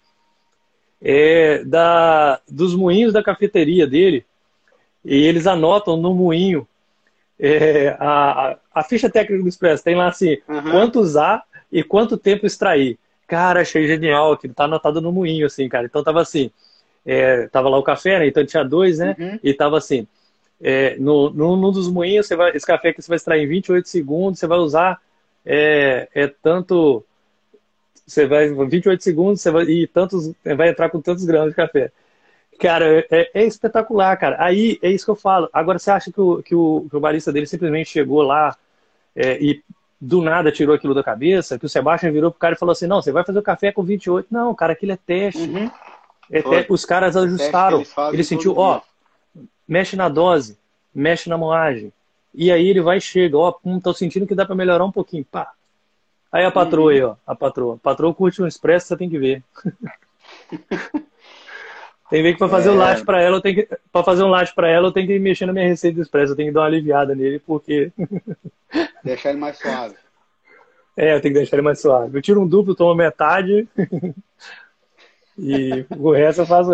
É 1.02 1.66
da, 1.66 2.40
dos 2.50 2.74
moinhos 2.74 3.12
da 3.12 3.22
cafeteria 3.22 3.86
dele, 3.86 4.26
e 5.04 5.18
eles 5.18 5.46
anotam 5.46 5.98
no 5.98 6.14
moinho 6.14 6.66
é, 7.38 7.90
a, 8.00 8.58
a, 8.74 8.84
ficha 8.84 9.10
técnica 9.10 9.44
do 9.44 9.50
Expresso, 9.50 9.84
tem 9.84 9.96
lá 9.96 10.08
assim, 10.08 10.38
Aham. 10.48 10.72
quanto 10.72 11.02
usar 11.02 11.44
e 11.70 11.84
quanto 11.84 12.18
tempo 12.18 12.46
extrair. 12.46 12.98
Cara, 13.28 13.62
achei 13.62 13.88
genial, 13.88 14.34
aquilo 14.34 14.54
tá 14.54 14.66
anotado 14.66 15.02
no 15.02 15.12
moinho, 15.12 15.46
assim, 15.46 15.68
cara. 15.70 15.86
Então 15.86 16.04
tava 16.04 16.22
assim, 16.22 16.52
é, 17.06 17.48
tava 17.48 17.70
lá 17.70 17.78
o 17.78 17.84
café, 17.84 18.20
né? 18.20 18.28
Então 18.28 18.46
tinha 18.46 18.64
dois, 18.64 19.00
né? 19.00 19.16
Uhum. 19.20 19.40
E 19.44 19.54
tava 19.54 19.78
assim, 19.78 20.08
é, 20.62 20.96
no, 20.98 21.30
no, 21.30 21.56
num 21.56 21.72
dos 21.72 21.90
moinhos, 21.90 22.28
você 22.28 22.36
vai, 22.36 22.56
esse 22.56 22.66
café 22.66 22.90
aqui 22.90 23.02
você 23.02 23.08
vai 23.08 23.18
extrair 23.18 23.44
em 23.44 23.48
28 23.48 23.88
segundos, 23.88 24.40
você 24.40 24.48
vai 24.48 24.58
usar 24.60 25.02
é, 25.46 26.08
é 26.14 26.28
tanto, 26.28 27.04
você 28.06 28.26
vai 28.26 28.50
28 28.50 29.04
segundos, 29.04 29.42
você 29.42 29.52
vai 29.52 29.64
e 29.66 29.88
tantos, 29.88 30.32
vai 30.44 30.70
entrar 30.70 30.90
com 30.90 31.02
tantos 31.02 31.26
gramas 31.26 31.50
de 31.50 31.56
café. 31.56 31.92
Cara, 32.60 33.06
é, 33.10 33.32
é 33.34 33.44
espetacular, 33.46 34.16
cara. 34.18 34.38
Aí 34.40 34.80
é 34.82 34.90
isso 34.92 35.06
que 35.06 35.12
eu 35.12 35.16
falo. 35.16 35.50
Agora 35.52 35.80
você 35.80 35.92
acha 35.92 36.12
que 36.12 36.22
o, 36.22 36.42
que 36.42 36.56
o, 36.56 36.88
que 36.90 36.96
o 36.96 37.00
barista 37.00 37.32
dele 37.32 37.48
simplesmente 37.48 37.90
chegou 37.90 38.22
lá 38.22 38.56
é, 39.16 39.38
e 39.42 39.64
do 40.06 40.22
nada 40.22 40.52
tirou 40.52 40.76
aquilo 40.76 40.94
da 40.94 41.02
cabeça, 41.04 41.58
que 41.58 41.66
o 41.66 41.70
Sebastião 41.70 42.12
virou 42.12 42.30
pro 42.30 42.40
cara 42.40 42.56
e 42.56 42.58
falou 42.58 42.74
assim: 42.74 42.88
não, 42.88 43.02
você 43.02 43.12
vai 43.12 43.24
fazer 43.24 43.40
o 43.40 43.44
café 43.44 43.72
com 43.72 43.84
28. 43.84 44.28
Não, 44.30 44.54
cara, 44.54 44.74
aquilo 44.74 44.92
é 44.92 44.98
teste. 44.98 45.50
Uhum. 45.50 45.72
É 46.30 46.42
te- 46.42 46.66
Os 46.70 46.84
caras 46.84 47.14
que 47.14 47.20
ajustaram. 47.22 47.78
eles 47.80 47.94
Ele 48.12 48.24
sentiu, 48.24 48.54
ó, 48.58 48.80
dia. 49.36 49.44
mexe 49.68 49.96
na 49.96 50.10
dose, 50.10 50.58
mexe 50.94 51.30
na 51.30 51.38
moagem. 51.38 51.92
E 52.34 52.52
aí 52.52 52.68
ele 52.68 52.82
vai 52.82 52.98
e 52.98 53.02
chega, 53.02 53.38
ó, 53.38 53.54
hum, 53.64 53.80
tô 53.80 53.94
sentindo 53.94 54.28
que 54.28 54.36
dá 54.36 54.46
pra 54.46 54.56
melhorar 54.56 54.84
um 54.84 54.92
pouquinho, 54.92 55.24
pá. 55.24 55.52
Aí 56.32 56.44
a 56.44 56.52
patroa 56.52 56.86
Uhum. 56.86 56.90
aí, 56.98 57.02
ó, 57.04 57.16
a 57.28 57.36
patroa. 57.36 57.76
A 57.76 57.78
patroa 57.78 58.14
curte 58.14 58.42
um 58.42 58.48
expresso, 58.48 58.88
você 58.88 58.98
tem 58.98 59.10
que 59.10 59.20
ver. 59.20 59.44
tem 62.10 62.20
que 62.20 62.24
ver 62.24 62.34
que 62.34 62.40
pra 62.40 62.50
fazer 62.50 62.70
o 62.70 62.74
É. 62.74 62.78
latte 62.78 63.04
pra 63.06 63.22
ela, 63.22 63.38
eu 63.38 63.42
tenho 63.42 63.56
que, 63.56 63.70
pra 63.92 64.04
fazer 64.04 64.24
um 64.24 64.30
latte 64.30 64.54
pra 64.54 64.70
ela, 64.70 64.88
eu 64.88 64.92
tenho 64.92 65.08
que 65.08 65.18
mexer 65.20 65.46
na 65.46 65.54
minha 65.54 65.68
receita 65.68 65.96
do 65.96 66.02
expresso, 66.02 66.34
eu 66.34 66.36
tenho 66.36 66.50
que 66.50 66.54
dar 66.54 66.62
uma 66.62 66.68
aliviada 66.68 67.16
nele, 67.16 67.40
porque, 67.40 67.92
Deixar 69.04 69.30
ele 69.32 69.40
mais 69.40 69.58
suave. 69.58 69.96
é, 70.98 71.16
eu 71.16 71.22
tenho 71.22 71.34
que 71.34 71.40
deixar 71.40 71.56
ele 71.58 71.64
mais 71.64 71.80
suave. 71.82 72.18
Eu 72.18 72.22
tiro 72.22 72.42
um 72.42 72.48
duplo, 72.48 72.76
tomo 72.76 72.94
metade, 72.96 73.68
e 75.38 75.86
o 75.98 76.12
resto 76.12 76.42
eu 76.42 76.46
faço... 76.46 76.72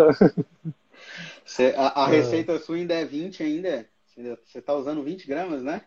Você- 1.44 1.74
a, 1.76 2.04
a 2.04 2.06
receita 2.06 2.58
sua 2.58 2.76
ainda 2.76 2.94
é 2.94 3.04
20 3.04 3.42
ainda? 3.42 3.86
Você- 4.06 4.36
Você 4.46 4.60
tá 4.60 4.74
usando 4.74 5.02
20 5.02 5.26
gramas, 5.26 5.62
né? 5.62 5.80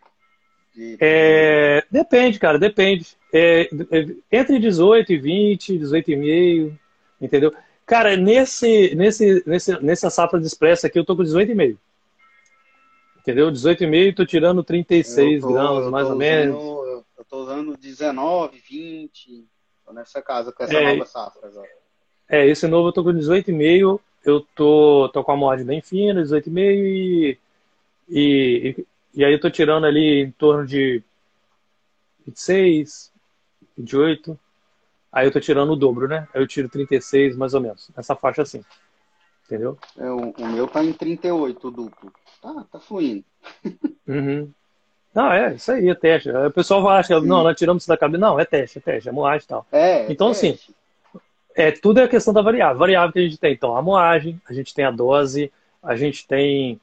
De- 0.74 0.96
É, 1.00 1.84
depende, 1.90 2.38
cara, 2.38 2.58
depende. 2.58 3.06
É, 3.32 3.62
é, 3.90 4.06
entre 4.32 4.58
18 4.58 5.12
e 5.12 5.18
20, 5.18 5.78
18 5.78 6.10
e 6.10 6.16
meio, 6.16 6.78
entendeu? 7.20 7.52
Cara, 7.86 8.16
nesse, 8.16 8.94
nesse, 8.94 9.42
nesse, 9.46 9.78
nessa 9.82 10.08
safra 10.10 10.40
de 10.40 10.46
expresso 10.46 10.86
aqui, 10.86 10.98
eu 10.98 11.04
tô 11.04 11.14
com 11.16 11.22
18 11.22 11.52
e 11.52 11.54
meio. 11.54 11.78
Entendeu? 13.18 13.50
18 13.50 13.84
e 13.84 13.86
meio, 13.86 14.14
tô 14.14 14.24
tirando 14.24 14.62
36 14.64 15.42
Eu 15.42 15.48
tô- 15.48 15.52
gramas, 15.54 15.90
mais 15.90 16.08
ou 16.08 16.16
menos. 16.16 16.56
usando- 16.56 16.84
Eu 16.88 17.04
eu 17.18 17.24
tô 17.24 17.42
usando 17.42 17.76
19, 17.76 18.58
20. 18.58 19.44
Tô 19.84 19.92
nessa 19.92 20.20
casa 20.22 20.52
com 20.52 20.62
essa 20.62 20.74
É. 20.74 20.92
nova 20.92 21.06
safra 21.06 21.48
agora. 21.48 21.68
É, 22.28 22.46
esse 22.46 22.66
novo 22.66 22.88
eu 22.88 22.92
tô 22.92 23.02
com 23.04 23.12
18 23.14 23.50
e 23.50 23.54
meio, 23.54 24.00
eu 24.24 24.40
tô, 24.54 25.10
tô 25.12 25.22
com 25.24 25.32
a 25.32 25.36
moagem 25.36 25.64
bem 25.66 25.80
fina, 25.82 26.22
18 26.22 26.48
e 26.48 26.52
meio 26.52 26.86
e, 26.86 27.38
e, 28.08 28.86
e 29.14 29.24
aí 29.24 29.32
eu 29.32 29.40
tô 29.40 29.50
tirando 29.50 29.84
ali 29.84 30.22
em 30.22 30.30
torno 30.32 30.66
de 30.66 31.02
26, 32.26 33.12
28. 33.76 34.38
Aí 35.14 35.26
eu 35.28 35.30
tô 35.32 35.38
tirando 35.38 35.70
o 35.70 35.76
dobro, 35.76 36.08
né? 36.08 36.26
Aí 36.34 36.42
eu 36.42 36.46
tiro 36.46 36.68
36, 36.68 37.36
mais 37.36 37.54
ou 37.54 37.60
menos. 37.60 37.88
Nessa 37.96 38.16
faixa 38.16 38.42
assim. 38.42 38.64
Entendeu? 39.46 39.78
É, 39.96 40.10
o, 40.10 40.30
o 40.30 40.48
meu 40.48 40.66
tá 40.66 40.82
em 40.82 40.92
38 40.92 41.70
duplo. 41.70 42.12
Tá, 42.42 42.64
tá 42.70 42.80
fluindo. 42.80 43.24
Uhum. 44.06 44.50
Não, 45.14 45.32
é, 45.32 45.54
isso 45.54 45.72
aí, 45.72 45.88
é 45.88 45.94
teste. 45.94 46.28
O 46.28 46.50
pessoal 46.50 46.82
vai 46.82 46.98
achar, 46.98 47.18
Sim. 47.18 47.26
não, 47.26 47.42
nós 47.42 47.56
tiramos 47.56 47.82
isso 47.84 47.88
da 47.88 47.96
cabeça. 47.96 48.20
Não, 48.20 48.38
é 48.38 48.44
teste, 48.44 48.76
é 48.76 48.80
teste, 48.82 49.08
é 49.08 49.12
moagem 49.12 49.44
e 49.44 49.48
tal. 49.48 49.66
É, 49.72 50.12
Então, 50.12 50.28
é, 50.28 50.30
assim, 50.32 50.58
É, 51.54 51.70
tudo 51.70 52.00
é 52.00 52.08
questão 52.08 52.34
da 52.34 52.42
variável. 52.42 52.76
Variável 52.78 53.12
que 53.12 53.18
a 53.20 53.22
gente 53.22 53.38
tem, 53.38 53.54
então, 53.54 53.74
a 53.74 53.80
moagem, 53.80 54.38
a 54.46 54.52
gente 54.52 54.74
tem 54.74 54.84
a 54.84 54.90
dose, 54.90 55.50
a 55.82 55.96
gente 55.96 56.26
tem 56.26 56.78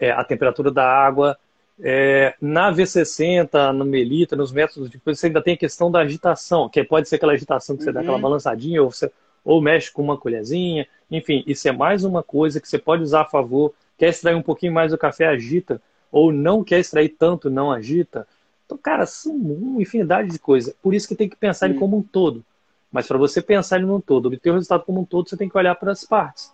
é, 0.00 0.10
a 0.10 0.24
temperatura 0.24 0.70
da 0.70 0.84
água. 0.84 1.38
É, 1.80 2.34
na 2.40 2.70
V60, 2.70 3.72
no 3.72 3.84
Melita, 3.84 4.36
nos 4.36 4.52
métodos 4.52 4.88
de 4.88 4.98
coisa, 4.98 5.18
você 5.18 5.26
ainda 5.26 5.42
tem 5.42 5.54
a 5.54 5.58
questão 5.58 5.90
da 5.90 6.00
agitação, 6.00 6.68
que 6.68 6.82
pode 6.84 7.08
ser 7.08 7.16
aquela 7.16 7.32
agitação 7.32 7.76
que 7.76 7.82
você 7.82 7.90
dá 7.92 8.00
Uhum. 8.00 8.04
aquela 8.04 8.18
balançadinha, 8.18 8.82
ou, 8.82 8.90
você, 8.90 9.10
ou 9.44 9.60
mexe 9.60 9.90
com 9.90 10.02
uma 10.02 10.16
colherzinha. 10.16 10.86
Enfim, 11.10 11.42
isso 11.46 11.66
é 11.68 11.72
mais 11.72 12.04
uma 12.04 12.22
coisa 12.22 12.60
que 12.60 12.68
você 12.68 12.78
pode 12.78 13.02
usar 13.02 13.22
a 13.22 13.24
favor. 13.24 13.74
Quer 13.98 14.10
extrair 14.10 14.34
um 14.36 14.42
pouquinho 14.42 14.72
mais 14.72 14.92
do 14.92 14.98
café, 14.98 15.26
agita. 15.26 15.80
Ou 16.12 16.32
não 16.32 16.62
quer 16.62 16.78
extrair 16.78 17.08
tanto, 17.08 17.50
não 17.50 17.72
agita. 17.72 18.26
Então, 18.64 18.78
cara, 18.78 19.04
são 19.04 19.34
uma 19.34 19.82
infinidade 19.82 20.30
de 20.30 20.38
coisas. 20.38 20.72
Por 20.80 20.94
isso 20.94 21.08
que 21.08 21.16
tem 21.16 21.28
que 21.28 21.36
pensar 21.36 21.66
ele 21.66 21.74
como 21.78 21.96
um 21.96 22.02
todo. 22.02 22.44
Mas 22.90 23.06
para 23.08 23.18
você 23.18 23.42
pensar 23.42 23.76
ele 23.76 23.86
num 23.86 24.00
todo, 24.00 24.26
obter 24.26 24.50
o 24.50 24.54
resultado 24.54 24.84
como 24.84 25.00
um 25.00 25.04
todo, 25.04 25.28
você 25.28 25.36
tem 25.36 25.48
que 25.48 25.58
olhar 25.58 25.74
para 25.74 25.90
as 25.90 26.04
partes. 26.04 26.52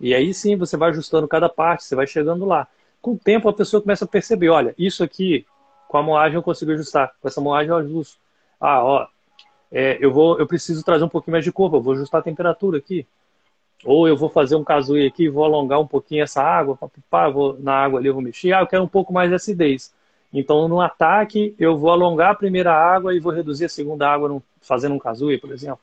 E 0.00 0.14
aí 0.14 0.32
sim 0.32 0.56
você 0.56 0.76
vai 0.76 0.90
ajustando 0.90 1.26
cada 1.28 1.48
parte, 1.48 1.84
você 1.84 1.96
vai 1.96 2.06
chegando 2.06 2.44
lá. 2.44 2.68
Com 3.04 3.12
o 3.12 3.18
tempo 3.18 3.50
a 3.50 3.52
pessoa 3.52 3.82
começa 3.82 4.06
a 4.06 4.08
perceber, 4.08 4.48
olha, 4.48 4.74
isso 4.78 5.04
aqui 5.04 5.44
com 5.88 5.98
a 5.98 6.02
moagem 6.02 6.36
eu 6.36 6.42
consigo 6.42 6.72
ajustar, 6.72 7.12
com 7.20 7.28
essa 7.28 7.38
moagem 7.38 7.68
eu 7.68 7.76
ajusto. 7.76 8.18
Ah, 8.58 8.82
ó, 8.82 9.06
é, 9.70 9.98
eu 10.00 10.10
vou, 10.10 10.38
eu 10.38 10.46
preciso 10.46 10.82
trazer 10.82 11.04
um 11.04 11.08
pouquinho 11.10 11.32
mais 11.32 11.44
de 11.44 11.52
corpo, 11.52 11.76
eu 11.76 11.82
vou 11.82 11.92
ajustar 11.92 12.22
a 12.22 12.24
temperatura 12.24 12.78
aqui. 12.78 13.06
Ou 13.84 14.08
eu 14.08 14.16
vou 14.16 14.30
fazer 14.30 14.56
um 14.56 14.64
casuí 14.64 15.06
aqui, 15.06 15.28
vou 15.28 15.44
alongar 15.44 15.78
um 15.78 15.86
pouquinho 15.86 16.22
essa 16.22 16.42
água, 16.42 16.78
pá, 17.10 17.28
vou, 17.28 17.58
na 17.60 17.74
água 17.74 18.00
ali 18.00 18.08
eu 18.08 18.14
vou 18.14 18.22
mexer. 18.22 18.54
Ah, 18.54 18.60
eu 18.60 18.66
quero 18.66 18.82
um 18.82 18.88
pouco 18.88 19.12
mais 19.12 19.28
de 19.28 19.34
acidez. 19.34 19.92
Então, 20.32 20.66
no 20.66 20.80
ataque, 20.80 21.54
eu 21.58 21.76
vou 21.76 21.90
alongar 21.90 22.30
a 22.30 22.34
primeira 22.34 22.72
água 22.72 23.14
e 23.14 23.20
vou 23.20 23.34
reduzir 23.34 23.66
a 23.66 23.68
segunda 23.68 24.08
água 24.08 24.30
num- 24.30 24.42
fazendo 24.62 24.94
um 24.94 24.98
casuí, 24.98 25.36
por 25.36 25.52
exemplo. 25.52 25.80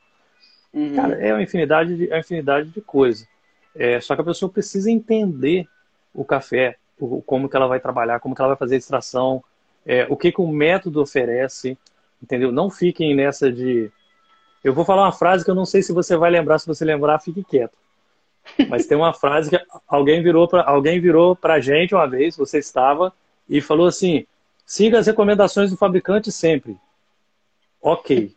Uhum. 0.74 0.96
Cara, 0.96 1.14
é 1.24 1.32
uma 1.32 1.44
infinidade 1.44 1.96
de, 1.96 2.10
é 2.10 2.16
uma 2.16 2.20
infinidade 2.22 2.72
de 2.72 2.82
coisa. 2.82 3.28
É, 3.76 4.02
só 4.02 4.16
que 4.16 4.22
a 4.22 4.26
pessoa 4.26 4.52
precisa 4.52 4.90
entender 4.90 5.68
o 6.16 6.26
café, 6.26 6.78
como 7.26 7.50
que 7.50 7.56
ela 7.56 7.68
vai 7.68 7.80
trabalhar, 7.80 8.20
como 8.20 8.36
que 8.36 8.42
ela 8.42 8.50
vai 8.50 8.58
fazer 8.58 8.76
a 8.76 8.78
extração, 8.78 9.44
é, 9.86 10.06
o 10.10 10.16
que 10.16 10.32
que 10.32 10.42
o 10.42 10.48
método 10.48 11.02
oferece, 11.02 11.78
entendeu? 12.22 12.52
Não 12.52 12.70
fiquem 12.70 13.16
nessa 13.16 13.52
de... 13.52 13.92
Eu 14.64 14.74
vou 14.74 14.86
falar 14.86 15.04
uma 15.04 15.12
frase 15.12 15.44
que 15.44 15.50
eu 15.50 15.56
não 15.56 15.66
sei 15.66 15.82
se 15.82 15.92
você 15.92 16.16
vai 16.16 16.30
lembrar, 16.30 16.60
se 16.60 16.68
você 16.68 16.86
lembrar, 16.86 17.20
fique 17.20 17.44
quieto. 17.44 17.76
Mas 18.70 18.86
tem 18.86 18.98
uma 18.98 19.14
frase 19.14 19.50
que 19.50 19.60
alguém 19.88 20.22
virou 20.22 20.48
para 20.48 20.64
alguém 20.64 21.00
virou 21.00 21.36
pra 21.36 21.60
gente 21.60 21.96
uma 21.96 22.08
vez, 22.08 22.36
você 22.36 22.60
estava, 22.60 23.14
e 23.50 23.62
falou 23.62 23.88
assim: 23.88 24.26
siga 24.66 25.00
as 25.00 25.08
recomendações 25.08 25.72
do 25.72 25.78
fabricante 25.78 26.32
sempre. 26.32 26.78
Ok. 27.82 28.34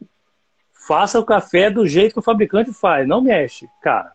Faça 0.86 1.18
o 1.18 1.24
café 1.24 1.70
do 1.70 1.86
jeito 1.86 2.12
que 2.12 2.18
o 2.18 2.22
fabricante 2.22 2.72
faz, 2.72 3.06
não 3.06 3.20
mexe, 3.20 3.68
cara. 3.82 4.12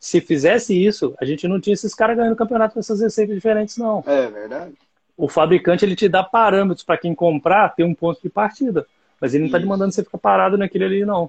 Se 0.00 0.20
fizesse 0.20 0.74
isso, 0.74 1.14
a 1.20 1.24
gente 1.24 1.48
não 1.48 1.60
tinha 1.60 1.74
esses 1.74 1.94
caras 1.94 2.16
ganhando 2.16 2.36
campeonato 2.36 2.74
com 2.74 2.80
essas 2.80 3.00
receitas 3.00 3.34
diferentes, 3.34 3.76
não. 3.76 4.02
É 4.06 4.28
verdade. 4.30 4.74
O 5.16 5.28
fabricante 5.28 5.84
ele 5.84 5.96
te 5.96 6.08
dá 6.08 6.22
parâmetros 6.22 6.84
para 6.84 6.96
quem 6.98 7.14
comprar 7.14 7.74
ter 7.74 7.82
um 7.82 7.94
ponto 7.94 8.22
de 8.22 8.28
partida, 8.28 8.86
mas 9.20 9.34
ele 9.34 9.42
não 9.42 9.46
está 9.46 9.58
te 9.58 9.62
Isso. 9.62 9.68
mandando 9.68 9.92
você 9.92 10.04
ficar 10.04 10.18
parado 10.18 10.56
naquele 10.56 10.84
ali, 10.84 11.04
não. 11.04 11.28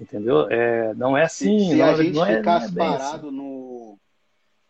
Entendeu? 0.00 0.48
É, 0.48 0.94
não 0.94 1.16
é 1.16 1.24
assim. 1.24 1.58
se, 1.58 1.68
se 1.70 1.74
não, 1.76 1.84
a 1.86 1.94
gente 1.96 2.14
não 2.14 2.24
é, 2.24 2.28
não 2.28 2.34
é 2.34 2.38
ficasse 2.38 2.66
assim. 2.66 2.74
parado 2.76 3.30
no. 3.30 3.98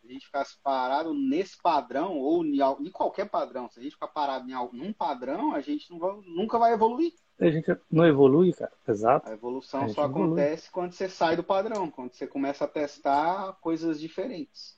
Se 0.00 0.08
a 0.08 0.12
gente 0.12 0.26
ficasse 0.26 0.56
parado 0.64 1.14
nesse 1.14 1.60
padrão, 1.62 2.16
ou 2.18 2.44
em 2.44 2.90
qualquer 2.90 3.28
padrão, 3.28 3.68
se 3.68 3.78
a 3.78 3.82
gente 3.82 3.92
ficar 3.92 4.08
parado 4.08 4.50
em 4.50 4.54
algum 4.54 4.92
padrão, 4.92 5.54
a 5.54 5.60
gente 5.60 5.90
não 5.90 5.98
vai- 5.98 6.16
nunca 6.26 6.58
vai 6.58 6.72
evoluir. 6.72 7.12
A 7.40 7.50
gente 7.50 7.76
não 7.90 8.06
evolui, 8.06 8.52
cara. 8.52 8.72
Exato. 8.86 9.28
A 9.28 9.32
evolução 9.32 9.84
A 9.84 9.88
só 9.88 10.04
evolui. 10.04 10.40
acontece 10.40 10.70
quando 10.70 10.92
você 10.92 11.08
sai 11.08 11.36
do 11.36 11.42
padrão, 11.42 11.88
quando 11.88 12.12
você 12.12 12.26
começa 12.26 12.64
a 12.64 12.68
testar 12.68 13.56
coisas 13.60 14.00
diferentes. 14.00 14.76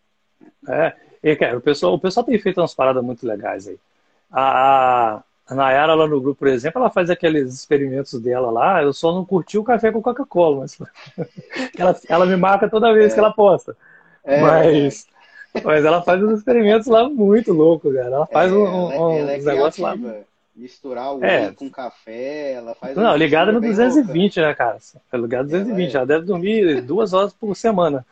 É, 0.68 0.94
e, 1.22 1.36
cara, 1.36 1.56
o 1.56 1.60
pessoal, 1.60 1.94
o 1.94 1.98
pessoal 1.98 2.24
tem 2.24 2.38
feito 2.38 2.60
umas 2.60 2.74
paradas 2.74 3.02
muito 3.02 3.26
legais 3.26 3.66
aí. 3.66 3.78
A, 4.30 5.22
a, 5.48 5.54
Nayara 5.54 5.94
lá 5.94 6.06
no 6.06 6.20
grupo, 6.20 6.38
por 6.38 6.48
exemplo, 6.48 6.80
ela 6.80 6.90
faz 6.90 7.10
aqueles 7.10 7.52
experimentos 7.54 8.20
dela 8.20 8.50
lá. 8.50 8.82
Eu 8.82 8.92
só 8.92 9.12
não 9.12 9.24
curti 9.24 9.58
o 9.58 9.64
café 9.64 9.90
com 9.90 10.02
Coca-Cola, 10.02 10.60
mas 10.60 10.78
ela, 11.76 11.98
ela 12.08 12.26
me 12.26 12.36
marca 12.36 12.68
toda 12.68 12.92
vez 12.92 13.12
é. 13.12 13.14
que 13.14 13.20
ela 13.20 13.32
posta. 13.32 13.76
É, 14.22 14.40
mas, 14.40 15.06
é. 15.54 15.60
mas 15.62 15.84
ela 15.84 16.02
faz 16.02 16.22
uns 16.22 16.38
experimentos 16.38 16.86
lá 16.86 17.08
muito 17.08 17.52
loucos, 17.52 17.94
cara. 17.94 18.06
Ela 18.06 18.26
faz 18.26 18.52
é, 18.52 18.54
um, 18.54 18.86
um, 18.86 19.12
ela, 19.12 19.36
uns 19.36 19.44
negócios 19.44 19.78
lá. 19.78 19.96
Misturar 20.60 21.14
o 21.14 21.24
é. 21.24 21.52
com 21.52 21.70
café, 21.70 22.52
ela 22.52 22.74
faz. 22.74 22.94
Não, 22.94 23.16
ligada 23.16 23.50
no 23.50 23.62
220, 23.62 24.36
louca. 24.36 24.48
né, 24.48 24.54
cara? 24.54 24.78
É 25.10 25.16
ligada 25.16 25.44
no 25.44 25.48
220. 25.48 25.88
Ela, 25.88 25.96
ela 25.96 26.06
deve 26.06 26.26
dormir 26.26 26.82
duas 26.82 27.14
horas 27.14 27.32
por 27.32 27.56
semana. 27.56 28.04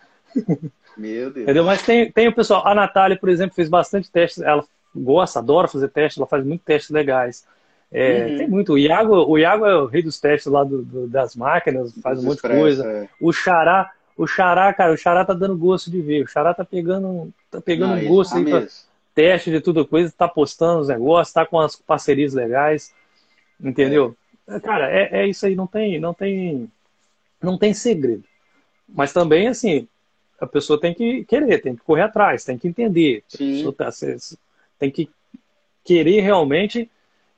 Meu 0.97 1.31
Deus. 1.31 1.45
Entendeu? 1.45 1.65
Mas 1.65 1.83
tem, 1.83 2.11
tem 2.11 2.27
o 2.27 2.35
pessoal. 2.35 2.67
A 2.67 2.75
Natália, 2.75 3.19
por 3.19 3.29
exemplo, 3.29 3.55
fez 3.55 3.69
bastante 3.69 4.11
testes. 4.11 4.43
Ela 4.43 4.65
gosta, 4.97 5.41
adora 5.41 5.69
fazer 5.69 5.89
testes, 5.89 6.17
ela 6.17 6.27
faz 6.27 6.43
muitos 6.43 6.65
testes 6.65 6.91
legais. 6.91 7.47
É, 7.93 8.25
uhum. 8.25 8.37
Tem 8.39 8.49
muito. 8.49 8.73
O 8.73 8.79
Iago, 8.79 9.15
o 9.15 9.39
Iago 9.39 9.67
é 9.67 9.77
o 9.77 9.85
rei 9.85 10.03
dos 10.03 10.19
testes 10.19 10.51
lá 10.51 10.65
do, 10.65 10.83
do 10.83 11.07
das 11.07 11.37
máquinas, 11.37 11.95
faz 12.03 12.19
um 12.19 12.23
monte 12.23 12.43
de 12.43 12.49
coisa. 12.49 12.87
É. 12.87 13.09
O 13.21 13.31
Xará, 13.31 13.91
o 14.17 14.27
Xará, 14.27 14.73
cara, 14.73 14.95
o 14.95 14.97
Xará 14.97 15.23
tá 15.23 15.35
dando 15.35 15.57
gosto 15.57 15.91
de 15.91 16.01
ver. 16.01 16.25
O 16.25 16.27
Xará 16.27 16.55
tá 16.55 16.65
pegando, 16.65 17.31
tá 17.51 17.61
pegando 17.61 17.97
Não, 17.97 18.09
gosto 18.09 18.33
tá 18.33 18.39
aí 18.39 18.45
pra 18.45 18.67
teste 19.19 19.51
de 19.51 19.61
tudo 19.61 19.85
coisa, 19.85 20.14
tá 20.16 20.29
postando 20.29 20.79
os 20.79 20.89
negócios, 20.89 21.35
tá 21.35 21.45
com 21.45 21.59
as 21.59 21.75
parcerias 21.75 22.35
legais. 22.35 22.95
Entendeu? 23.61 24.16
É. 24.47 24.61
Cara, 24.61 24.89
é, 24.89 25.23
é 25.23 25.27
isso 25.27 25.45
aí, 25.45 25.57
não 25.57 25.66
tem, 25.66 25.99
não 25.99 26.14
tem, 26.14 26.71
não 27.43 27.59
tem 27.59 27.75
segredo. 27.75 28.23
Mas 28.89 29.12
também, 29.12 29.49
assim, 29.49 29.89
a 30.41 30.47
pessoa 30.47 30.81
tem 30.81 30.95
que 30.95 31.25
querer, 31.25 31.61
tem 31.61 31.75
que 31.75 31.83
correr 31.83 32.03
atrás, 32.03 32.45
tem 32.45 32.57
que 32.57 32.69
entender. 32.69 33.25
Tá, 33.77 33.91
tem 34.79 34.89
que 34.89 35.11
querer 35.85 36.21
realmente 36.21 36.89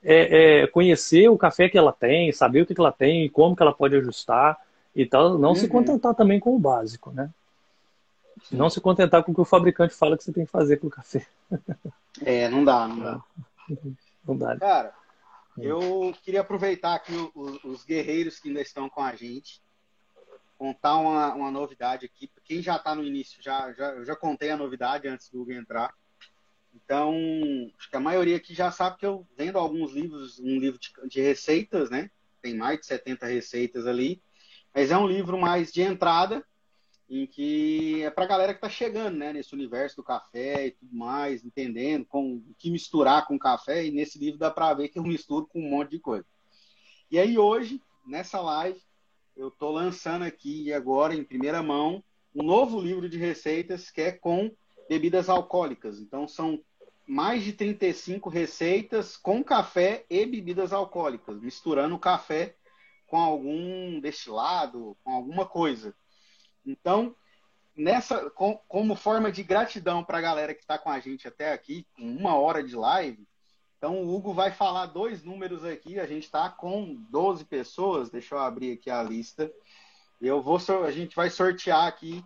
é, 0.05 0.61
é, 0.61 0.66
conhecer 0.66 1.31
o 1.31 1.39
café 1.39 1.66
que 1.70 1.78
ela 1.78 1.95
tem, 1.95 2.31
saber 2.31 2.61
o 2.61 2.66
que, 2.66 2.74
que 2.74 2.81
ela 2.81 2.93
tem, 2.93 3.26
como 3.31 3.57
que 3.57 3.62
ela 3.62 3.72
pode 3.72 3.97
ajustar 3.97 4.59
e 4.95 5.07
tal. 5.07 5.39
Não 5.39 5.51
uhum. 5.51 5.55
se 5.55 5.66
contentar 5.66 6.14
também 6.14 6.39
com 6.39 6.55
o 6.55 6.59
básico, 6.59 7.11
né? 7.11 7.31
Sim. 8.45 8.57
Não 8.57 8.70
se 8.70 8.80
contentar 8.80 9.22
com 9.22 9.32
o 9.32 9.34
que 9.34 9.41
o 9.41 9.45
fabricante 9.45 9.95
fala 9.95 10.16
que 10.16 10.24
você 10.24 10.32
tem 10.32 10.45
que 10.45 10.51
fazer 10.51 10.78
com 10.78 10.86
o 10.86 10.91
café. 10.91 11.26
É, 12.22 12.49
não 12.49 12.64
dá, 12.64 12.88
não 12.88 12.99
dá. 12.99 13.24
Não 14.26 14.36
dá. 14.36 14.59
Cara, 14.59 14.95
eu 15.59 16.14
queria 16.22 16.41
aproveitar 16.41 16.95
aqui 16.95 17.12
os, 17.34 17.64
os 17.64 17.84
guerreiros 17.84 18.38
que 18.38 18.49
ainda 18.49 18.61
estão 18.61 18.88
com 18.88 19.03
a 19.03 19.14
gente 19.14 19.62
contar 20.61 20.99
uma, 20.99 21.34
uma 21.34 21.51
novidade 21.51 22.05
aqui. 22.05 22.30
Quem 22.45 22.61
já 22.61 22.76
está 22.76 22.95
no 22.95 23.03
início, 23.03 23.43
já, 23.43 23.72
já, 23.72 23.93
eu 23.93 24.05
já 24.05 24.14
contei 24.14 24.51
a 24.51 24.59
novidade 24.59 25.09
antes 25.09 25.30
do 25.30 25.41
Hugo 25.41 25.53
entrar. 25.53 25.95
Então, 26.74 27.14
acho 27.78 27.88
que 27.88 27.97
a 27.97 28.01
maioria 28.01 28.36
aqui 28.36 28.55
já 28.55 28.70
sabe 28.70 28.99
que 28.99 29.07
eu 29.07 29.26
vendo 29.38 29.57
alguns 29.57 29.93
livros, 29.93 30.38
um 30.38 30.59
livro 30.59 30.78
de, 30.78 30.91
de 31.09 31.22
receitas, 31.22 31.88
né? 31.88 32.11
Tem 32.43 32.55
mais 32.55 32.78
de 32.78 32.84
70 32.84 33.24
receitas 33.24 33.86
ali. 33.86 34.22
Mas 34.74 34.91
é 34.91 34.99
um 34.99 35.07
livro 35.07 35.38
mais 35.38 35.72
de 35.72 35.80
entrada, 35.80 36.45
em 37.11 37.27
que 37.27 38.05
é 38.05 38.11
para 38.11 38.25
a 38.25 38.29
galera 38.29 38.55
que 38.55 38.59
está 38.59 38.69
chegando 38.69 39.17
né, 39.17 39.33
nesse 39.33 39.53
universo 39.53 39.97
do 39.97 40.05
café 40.05 40.69
e 40.69 40.71
tudo 40.71 40.95
mais, 40.95 41.45
entendendo 41.45 42.07
com, 42.07 42.37
o 42.37 42.55
que 42.57 42.71
misturar 42.71 43.27
com 43.27 43.37
café. 43.37 43.85
E 43.85 43.91
nesse 43.91 44.17
livro 44.17 44.39
dá 44.39 44.49
para 44.49 44.73
ver 44.75 44.89
que 44.89 44.99
eu 44.99 45.03
misturo 45.03 45.47
com 45.49 45.59
um 45.59 45.69
monte 45.69 45.91
de 45.91 45.99
coisa. 45.99 46.25
E 47.11 47.19
aí 47.19 47.37
hoje, 47.37 47.83
nessa 48.07 48.41
live, 48.41 48.81
eu 49.37 49.49
estou 49.49 49.73
lançando 49.73 50.23
aqui 50.23 50.73
agora, 50.73 51.13
em 51.13 51.25
primeira 51.25 51.61
mão, 51.61 52.05
um 52.33 52.45
novo 52.45 52.81
livro 52.81 53.09
de 53.09 53.19
receitas 53.19 53.91
que 53.91 54.01
é 54.03 54.13
com 54.13 54.53
bebidas 54.89 55.29
alcoólicas. 55.29 55.99
Então, 55.99 56.29
são 56.29 56.63
mais 57.05 57.43
de 57.43 57.53
35 57.53 58.31
receitas 58.31 59.17
com 59.17 59.43
café 59.43 60.05
e 60.09 60.25
bebidas 60.25 60.73
alcoólicas, 60.73 61.41
misturando 61.41 61.99
café 61.99 62.55
com 63.09 63.17
algum 63.17 63.99
destilado, 63.99 64.97
com 65.03 65.13
alguma 65.13 65.45
coisa. 65.45 65.93
Então, 66.65 67.15
nessa, 67.77 68.31
com, 68.31 68.57
como 68.69 68.95
forma 68.95 69.31
de 69.31 69.43
gratidão 69.43 70.05
para 70.05 70.19
a 70.19 70.23
galera 70.23 70.55
que 70.55 70.61
está 70.61 70.79
com 70.79 70.91
a 70.91 71.01
gente 71.01 71.27
até 71.27 71.53
aqui, 71.53 71.87
com 71.97 72.03
uma 72.03 72.35
hora 72.37 72.63
de 72.63 72.75
live, 72.75 73.27
então, 73.81 74.03
o 74.03 74.15
Hugo 74.15 74.35
vai 74.35 74.51
falar 74.51 74.85
dois 74.85 75.25
números 75.25 75.65
aqui. 75.65 75.99
A 75.99 76.07
gente 76.07 76.25
está 76.25 76.51
com 76.51 76.97
12 77.09 77.47
pessoas. 77.47 78.11
Deixa 78.11 78.35
eu 78.35 78.39
abrir 78.39 78.73
aqui 78.73 78.91
a 78.91 79.03
lista. 79.03 79.51
Eu 80.21 80.43
vou, 80.43 80.59
a 80.85 80.91
gente 80.91 81.17
vai 81.17 81.31
sortear 81.31 81.87
aqui 81.87 82.23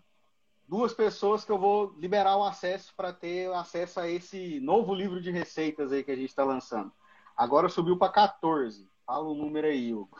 duas 0.67 0.93
pessoas 0.93 1.45
que 1.45 1.53
eu 1.53 1.59
vou 1.59 1.95
liberar 1.97 2.37
o 2.37 2.43
acesso 2.43 2.93
para 2.97 3.13
ter 3.13 3.53
acesso 3.53 4.01
a 4.01 4.09
esse 4.09 4.59
novo 4.59 4.93
livro 4.93 5.21
de 5.21 5.31
receitas 5.31 5.93
aí 5.93 6.03
que 6.03 6.11
a 6.11 6.17
gente 6.17 6.31
está 6.31 6.43
lançando. 6.43 6.91
Agora 7.37 7.69
subiu 7.69 7.97
para 7.97 8.11
14. 8.11 8.91
Fala 9.07 9.29
o 9.29 9.35
número 9.37 9.69
aí, 9.69 9.95
Hugo. 9.95 10.19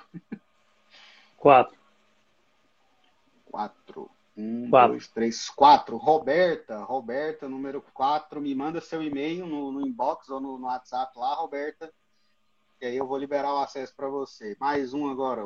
Quatro. 1.37 1.77
Quatro. 3.55 4.11
Um, 4.37 4.69
quatro. 4.69 4.91
dois, 4.91 5.07
três, 5.07 5.49
quatro. 5.49 5.97
Roberta, 5.97 6.79
Roberta, 6.79 7.49
número 7.49 7.81
quatro, 7.95 8.41
me 8.41 8.53
manda 8.53 8.81
seu 8.81 9.01
e-mail 9.01 9.47
no, 9.47 9.71
no 9.71 9.87
inbox 9.87 10.29
ou 10.29 10.41
no, 10.41 10.59
no, 10.59 10.67
WhatsApp 10.67 11.17
lá, 11.17 11.35
Roberta. 11.35 11.89
E 12.81 12.87
aí 12.87 12.97
eu 12.97 13.07
vou 13.07 13.17
liberar 13.17 13.55
o 13.55 13.59
acesso 13.59 13.95
para 13.97 14.09
você. 14.09 14.57
Mais 14.59 14.93
um 14.93 15.09
agora. 15.09 15.43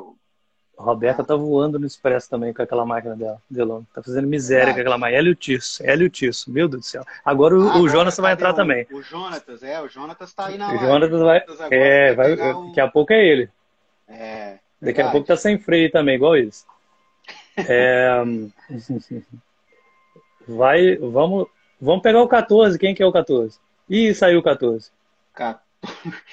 A 0.75 0.81
Roberta 0.81 1.21
ah. 1.21 1.25
tá 1.25 1.35
voando 1.35 1.77
no 1.77 1.85
Expresso 1.85 2.27
também 2.31 2.51
com 2.51 2.63
aquela 2.63 2.83
máquina 2.83 3.15
dela, 3.15 3.39
Delon. 3.47 3.83
Tá 3.93 4.01
fazendo 4.01 4.27
miséria 4.27 4.65
Verdade. 4.65 4.77
com 4.77 4.81
aquela 4.81 4.97
máquina. 4.97 5.19
Hélio 5.19 5.35
Tisso, 5.35 5.83
Hélio 5.85 6.11
meu 6.47 6.67
Deus 6.67 6.81
do 6.81 6.87
céu. 6.87 7.05
Agora 7.23 7.59
o, 7.59 7.69
ah, 7.69 7.77
o 7.77 7.87
Jonas 7.87 8.17
vai 8.17 8.33
entrar 8.33 8.53
um, 8.53 8.55
também. 8.55 8.87
O 8.91 9.03
Jonatas, 9.03 9.61
é, 9.61 9.79
o 9.79 9.87
Jonatas 9.87 10.33
tá 10.33 10.47
aí 10.47 10.57
na 10.57 10.73
O 10.73 10.77
Jonatas 10.79 11.19
vai, 11.19 11.43
é, 11.69 12.15
vai, 12.15 12.33
um... 12.55 12.69
daqui 12.69 12.81
a 12.81 12.87
pouco 12.87 13.13
é 13.13 13.23
ele. 13.23 13.49
É. 14.07 14.57
Daqui 14.81 14.95
verdade. 14.95 15.09
a 15.09 15.11
pouco 15.11 15.27
tá 15.27 15.37
sem 15.37 15.59
freio 15.59 15.91
também, 15.91 16.15
igual 16.15 16.35
eles. 16.35 16.65
É, 17.67 18.23
vai, 20.47 20.95
vamos, 20.97 21.47
vamos 21.79 22.01
pegar 22.01 22.21
o 22.21 22.27
14. 22.27 22.77
Quem 22.77 22.93
que 22.93 23.03
é 23.03 23.05
o 23.05 23.11
14? 23.11 23.59
Ih, 23.89 24.13
saiu 24.13 24.39
o 24.39 24.43
14. 24.43 24.91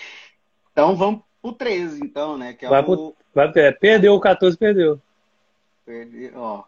Então 0.72 0.94
vamos 0.94 1.22
pro 1.40 1.54
13, 1.54 2.04
então, 2.04 2.36
né? 2.36 2.52
Que 2.52 2.66
é 2.66 2.68
vai, 2.68 2.82
o... 2.82 2.84
pro, 2.84 3.16
vai 3.34 3.50
é, 3.56 3.72
Perdeu 3.72 4.12
o 4.12 4.20
14, 4.20 4.58
perdeu. 4.58 5.00
Perdeu, 5.86 6.32
ó. 6.36 6.64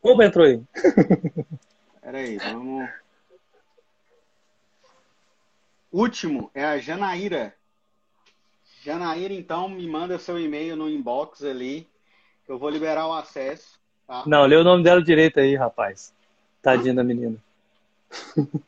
Opa, 0.00 0.24
entrou 0.24 0.46
aí. 0.46 0.62
Peraí, 2.00 2.38
vamos. 2.38 2.88
Último 5.90 6.50
é 6.54 6.64
a 6.64 6.78
Janaíra. 6.78 7.52
Janaíra, 8.82 9.34
então, 9.34 9.68
me 9.68 9.86
manda 9.88 10.18
seu 10.18 10.38
e-mail 10.38 10.76
no 10.76 10.88
inbox 10.88 11.42
ali. 11.42 11.88
Eu 12.46 12.58
vou 12.58 12.70
liberar 12.70 13.08
o 13.08 13.12
acesso. 13.12 13.78
Tá. 14.08 14.24
Não, 14.26 14.46
lê 14.46 14.56
o 14.56 14.64
nome 14.64 14.82
dela 14.82 15.02
direito 15.02 15.38
aí, 15.38 15.54
rapaz. 15.54 16.14
Tadinha 16.62 16.94
da 16.94 17.04
menina. 17.04 17.36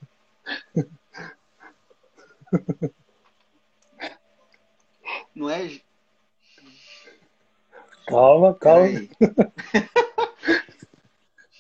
Não 5.35 5.49
é. 5.49 5.81
Calma, 8.07 8.53
calma. 8.55 8.89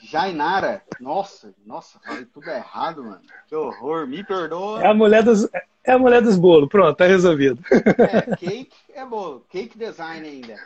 Jainara. 0.02 0.82
Nossa, 1.00 1.54
nossa, 1.64 1.98
falei 2.00 2.26
tudo 2.26 2.50
errado, 2.50 3.02
mano. 3.02 3.22
Que 3.48 3.54
horror, 3.54 4.06
me 4.06 4.22
perdoa. 4.22 4.82
É 4.82 4.88
a 4.88 4.94
mulher 4.94 5.22
dos, 5.22 5.48
é 5.84 5.92
a 5.92 5.98
mulher 5.98 6.20
dos 6.20 6.36
bolos. 6.36 6.68
Pronto, 6.68 6.96
tá 6.96 7.06
resolvido. 7.06 7.62
É, 7.70 8.36
cake 8.36 8.76
é 8.92 9.06
bolo. 9.06 9.46
Cake 9.48 9.78
design 9.78 10.28
ainda. 10.28 10.56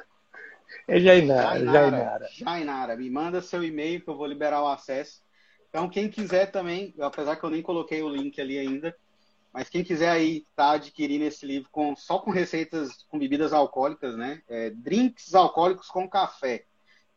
É 0.87 1.01
Jainara, 1.01 1.65
Jainara. 1.65 2.29
Jainara, 2.31 2.97
me 2.97 3.09
manda 3.11 3.41
seu 3.41 3.63
e-mail 3.65 4.01
que 4.01 4.09
eu 4.09 4.17
vou 4.17 4.27
liberar 4.27 4.63
o 4.63 4.69
acesso. 4.69 5.23
Então, 5.69 5.89
quem 5.89 6.09
quiser 6.09 6.51
também, 6.51 6.95
apesar 7.01 7.37
que 7.37 7.45
eu 7.45 7.51
nem 7.51 7.63
coloquei 7.63 8.03
o 8.03 8.09
link 8.09 8.41
ali 8.41 8.59
ainda, 8.59 8.97
mas 9.53 9.69
quem 9.69 9.85
quiser 9.85 10.11
aí 10.11 10.47
tá 10.55 10.73
adquirindo 10.73 11.25
esse 11.25 11.47
livro 11.47 11.69
com, 11.71 11.95
só 11.97 12.19
com 12.19 12.31
receitas 12.31 13.05
com 13.09 13.19
bebidas 13.19 13.53
alcoólicas, 13.53 14.17
né? 14.17 14.43
É, 14.49 14.71
drinks 14.71 15.35
alcoólicos 15.35 15.89
com 15.89 16.09
café. 16.09 16.65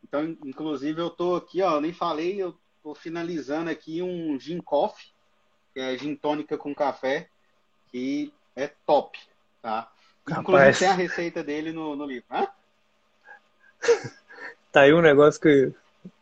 Então, 0.02 0.36
inclusive, 0.44 1.00
eu 1.00 1.10
tô 1.10 1.36
aqui, 1.36 1.62
ó, 1.62 1.74
eu 1.74 1.80
nem 1.80 1.92
falei, 1.92 2.40
eu 2.40 2.56
tô 2.82 2.94
finalizando 2.94 3.70
aqui 3.70 4.00
um 4.02 4.38
gin 4.38 4.60
coffee, 4.60 5.10
que 5.74 5.80
é 5.80 5.98
gin 5.98 6.14
tônica 6.14 6.56
com 6.56 6.74
café, 6.74 7.28
que 7.90 8.32
é 8.54 8.68
top, 8.86 9.18
tá? 9.60 9.90
Inclusive 10.28 10.58
Rapaz. 10.58 10.78
tem 10.78 10.88
a 10.88 10.94
receita 10.94 11.42
dele 11.42 11.72
no, 11.72 11.96
no 11.96 12.04
livro. 12.04 12.26
Hã? 12.30 12.46
Tá 14.70 14.82
aí 14.82 14.92
um 14.92 15.00
negócio 15.00 15.40
que 15.40 15.72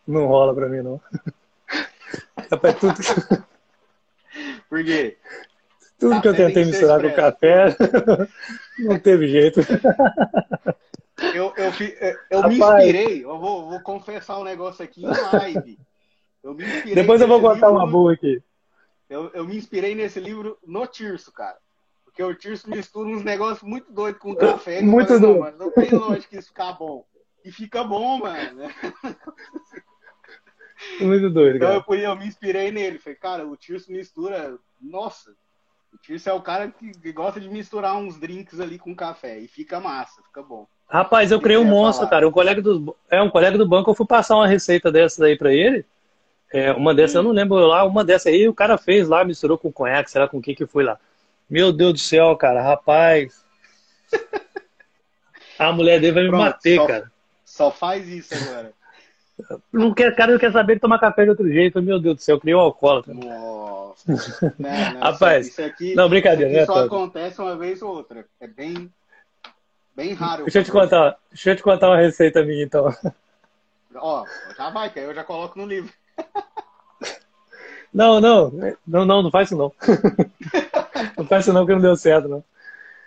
não 0.07 0.27
rola 0.27 0.55
pra 0.55 0.69
mim, 0.69 0.81
não. 0.81 1.01
Rapaz, 2.49 2.77
tudo... 2.79 2.95
Por 4.69 4.85
quê? 4.85 5.17
Tudo 5.99 6.15
café 6.17 6.23
que 6.23 6.29
eu 6.29 6.37
tentei 6.37 6.65
misturar 6.65 7.01
com 7.01 7.13
café, 7.13 7.77
não 8.79 8.99
teve 8.99 9.29
jeito. 9.29 9.61
Eu, 11.35 11.53
eu, 11.57 11.73
eu 12.31 12.49
me 12.49 12.59
inspirei, 12.59 13.25
eu 13.25 13.39
vou, 13.39 13.71
vou, 13.71 13.81
confessar 13.81 14.39
um 14.39 14.45
negócio 14.45 14.85
aqui 14.85 15.05
em 15.05 15.09
live. 15.09 15.79
Eu 16.43 16.55
me 16.55 16.65
inspirei 16.65 16.95
Depois 16.95 17.21
eu 17.21 17.29
vou 17.29 17.41
contar 17.41 17.71
uma 17.71 17.87
boa 17.87 18.13
aqui. 18.13 18.43
Eu, 19.09 19.31
eu 19.33 19.45
me 19.45 19.57
inspirei 19.57 19.95
nesse 19.95 20.21
livro 20.21 20.59
no 20.67 20.87
Tirso, 20.87 21.33
cara. 21.33 21.57
Porque 22.05 22.23
o 22.23 22.35
Tirso 22.35 22.69
mistura 22.69 23.09
uns 23.09 23.25
negócios 23.25 23.63
muito 23.63 23.91
doidos 23.91 24.21
com 24.21 24.37
café. 24.37 24.83
Muito 24.83 25.19
doido. 25.19 25.57
Não, 25.59 25.67
não 25.67 25.71
tem 25.71 25.91
lógica 25.91 26.39
isso 26.39 26.49
ficar 26.49 26.73
bom. 26.73 27.05
E 27.47 27.53
fica 27.53 27.85
bom, 27.85 28.19
mano. 28.19 28.63
Muito 31.01 31.31
doido, 31.31 31.61
cara. 31.61 31.77
Então 31.77 31.95
eu, 31.95 32.01
eu 32.01 32.17
me 32.17 32.27
inspirei 32.27 32.73
nele. 32.73 32.99
Falei, 32.99 33.17
cara, 33.17 33.47
o 33.47 33.57
Tirso 33.57 33.93
mistura. 33.93 34.59
Nossa, 34.83 35.31
o 35.95 35.99
Tirso 35.99 36.29
é 36.29 36.33
o 36.33 36.43
cara 36.43 36.73
que 36.73 37.13
gosta 37.13 37.41
de 37.41 37.49
misturar 37.49 37.97
uns 37.97 38.19
drinks 38.19 38.59
ali 38.59 38.81
com 38.81 38.97
café. 38.97 39.39
E 39.39 39.47
fica 39.47 39.79
massa, 39.79 40.21
fica 40.25 40.43
bom. 40.43 40.67
Rapaz, 40.89 41.31
eu 41.31 41.41
criei 41.41 41.57
um 41.57 41.65
monstro, 41.65 42.01
falar? 42.01 42.11
cara. 42.11 42.29
Um 42.29 42.33
colega 42.33 42.61
do, 42.61 42.97
é 43.09 43.23
um 43.23 43.31
colega 43.31 43.57
do 43.57 43.69
banco, 43.69 43.93
eu 43.93 43.95
fui 43.95 44.07
passar 44.07 44.35
uma 44.35 44.49
receita 44.49 44.91
dessas 44.91 45.21
aí 45.21 45.39
pra 45.39 45.53
ele. 45.53 45.87
É, 46.53 46.73
uma 46.73 46.93
dessas, 46.93 47.15
eu 47.15 47.23
não 47.23 47.31
lembro 47.31 47.59
lá, 47.59 47.85
uma 47.85 48.05
dessas 48.05 48.33
aí 48.33 48.49
o 48.49 48.55
cara 48.55 48.77
fez 48.77 49.07
lá, 49.07 49.25
misturou 49.25 49.57
com 49.57 49.71
conhaque, 49.71 50.11
sei 50.11 50.21
lá 50.21 50.27
com 50.27 50.39
o 50.39 50.43
que 50.43 50.53
que 50.53 50.67
foi 50.67 50.83
lá. 50.83 50.99
Meu 51.49 51.73
Deus 51.73 51.93
do 51.93 51.99
céu, 52.01 52.37
cara, 52.37 52.61
rapaz. 52.61 53.45
A 55.59 55.73
mulher 55.73 56.01
dele 56.01 56.13
vai 56.13 56.23
me 56.25 56.29
Pronto, 56.29 56.43
bater, 56.43 56.77
só, 56.77 56.87
cara. 56.87 57.16
Só 57.57 57.71
faz 57.71 58.07
isso 58.07 58.35
agora. 58.35 58.71
Não 59.73 59.95
quer, 59.95 60.15
cara 60.15 60.33
não 60.33 60.39
quer 60.39 60.53
saber 60.53 60.75
de 60.75 60.81
tomar 60.81 60.99
café 60.99 61.25
de 61.25 61.31
outro 61.31 61.51
jeito. 61.51 61.81
Meu 61.81 61.99
Deus 61.99 62.17
do 62.17 62.23
céu, 62.23 62.37
eu 62.37 62.41
criei 62.41 62.55
um 62.55 62.61
alcoólatra. 62.61 63.15
Nossa. 63.15 64.55
Não, 64.59 64.93
não, 64.93 65.01
Rapaz, 65.01 65.49
isso 65.49 65.63
aqui, 65.63 65.95
não, 65.95 66.07
brincadeira. 66.07 66.51
Isso 66.51 66.71
aqui 66.71 66.71
né, 66.71 66.77
só 66.77 66.85
acontece 66.85 67.41
uma 67.41 67.57
vez 67.57 67.81
ou 67.81 67.95
outra. 67.95 68.27
É 68.39 68.47
bem, 68.47 68.93
bem 69.95 70.13
raro. 70.13 70.45
Deixa 70.45 70.59
eu 70.59 70.65
te 70.65 70.71
contar, 70.71 71.17
deixa 71.31 71.51
eu 71.51 71.57
te 71.57 71.63
contar 71.63 71.89
uma 71.89 71.97
receita 71.97 72.45
minha, 72.45 72.63
então. 72.63 72.95
Ó, 73.95 74.27
já 74.55 74.69
vai, 74.69 74.91
que 74.91 74.99
aí 74.99 75.07
eu 75.07 75.15
já 75.15 75.25
coloco 75.25 75.59
no 75.59 75.65
livro. 75.65 75.91
Não, 77.93 78.21
não, 78.21 78.51
não, 78.87 79.07
não, 79.07 79.23
não 79.23 79.31
faz 79.31 79.49
isso 79.49 79.57
não. 79.57 79.73
Não 81.17 81.27
faz 81.27 81.45
isso 81.45 81.53
não, 81.53 81.65
que 81.65 81.73
não 81.73 81.81
deu 81.81 81.97
certo, 81.97 82.29
não. 82.29 82.45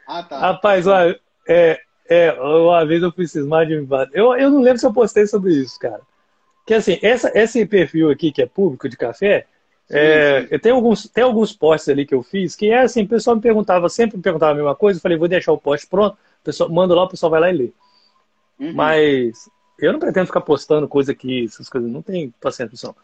Ah, 0.07 0.23
tá. 0.23 0.39
Rapaz, 0.39 0.87
olha, 0.87 1.19
é, 1.47 1.79
é, 2.09 2.33
uma 2.33 2.83
vez 2.85 3.03
eu 3.03 3.11
fui 3.11 3.27
cismar 3.27 3.67
de 3.67 3.79
me 3.79 3.87
eu, 4.13 4.35
eu 4.35 4.49
não 4.49 4.61
lembro 4.61 4.79
se 4.79 4.85
eu 4.85 4.91
postei 4.91 5.27
sobre 5.27 5.53
isso, 5.53 5.79
cara. 5.79 6.01
Que 6.65 6.73
assim, 6.73 6.97
essa, 7.01 7.31
esse 7.37 7.65
perfil 7.65 8.09
aqui 8.09 8.31
que 8.31 8.41
é 8.41 8.47
público 8.47 8.89
de 8.89 8.97
café, 8.97 9.45
sim, 9.87 9.95
é, 9.95 10.47
sim. 10.47 10.59
Tem, 10.59 10.71
alguns, 10.71 11.07
tem 11.07 11.23
alguns 11.23 11.53
posts 11.53 11.87
ali 11.87 12.05
que 12.05 12.15
eu 12.15 12.23
fiz 12.23 12.55
que 12.55 12.71
é 12.71 12.81
assim, 12.81 13.03
o 13.03 13.07
pessoal 13.07 13.35
me 13.35 13.41
perguntava, 13.41 13.87
sempre 13.89 14.17
me 14.17 14.23
perguntava 14.23 14.53
a 14.53 14.55
mesma 14.55 14.75
coisa, 14.75 14.97
eu 14.97 15.01
falei, 15.01 15.17
vou 15.17 15.27
deixar 15.27 15.51
o 15.51 15.57
post 15.57 15.85
pronto, 15.87 16.13
o 16.13 16.43
pessoal, 16.43 16.69
manda 16.69 16.95
lá, 16.95 17.03
o 17.03 17.09
pessoal 17.09 17.29
vai 17.29 17.41
lá 17.41 17.49
e 17.51 17.57
lê. 17.57 17.71
Uhum. 18.59 18.73
Mas 18.73 19.49
eu 19.77 19.93
não 19.93 19.99
pretendo 19.99 20.25
ficar 20.25 20.41
postando 20.41 20.87
coisa 20.87 21.11
aqui, 21.11 21.45
essas 21.45 21.69
coisas, 21.69 21.89
não 21.89 22.01
tem 22.01 22.33
paciência, 22.41 22.71
pessoal. 22.71 22.95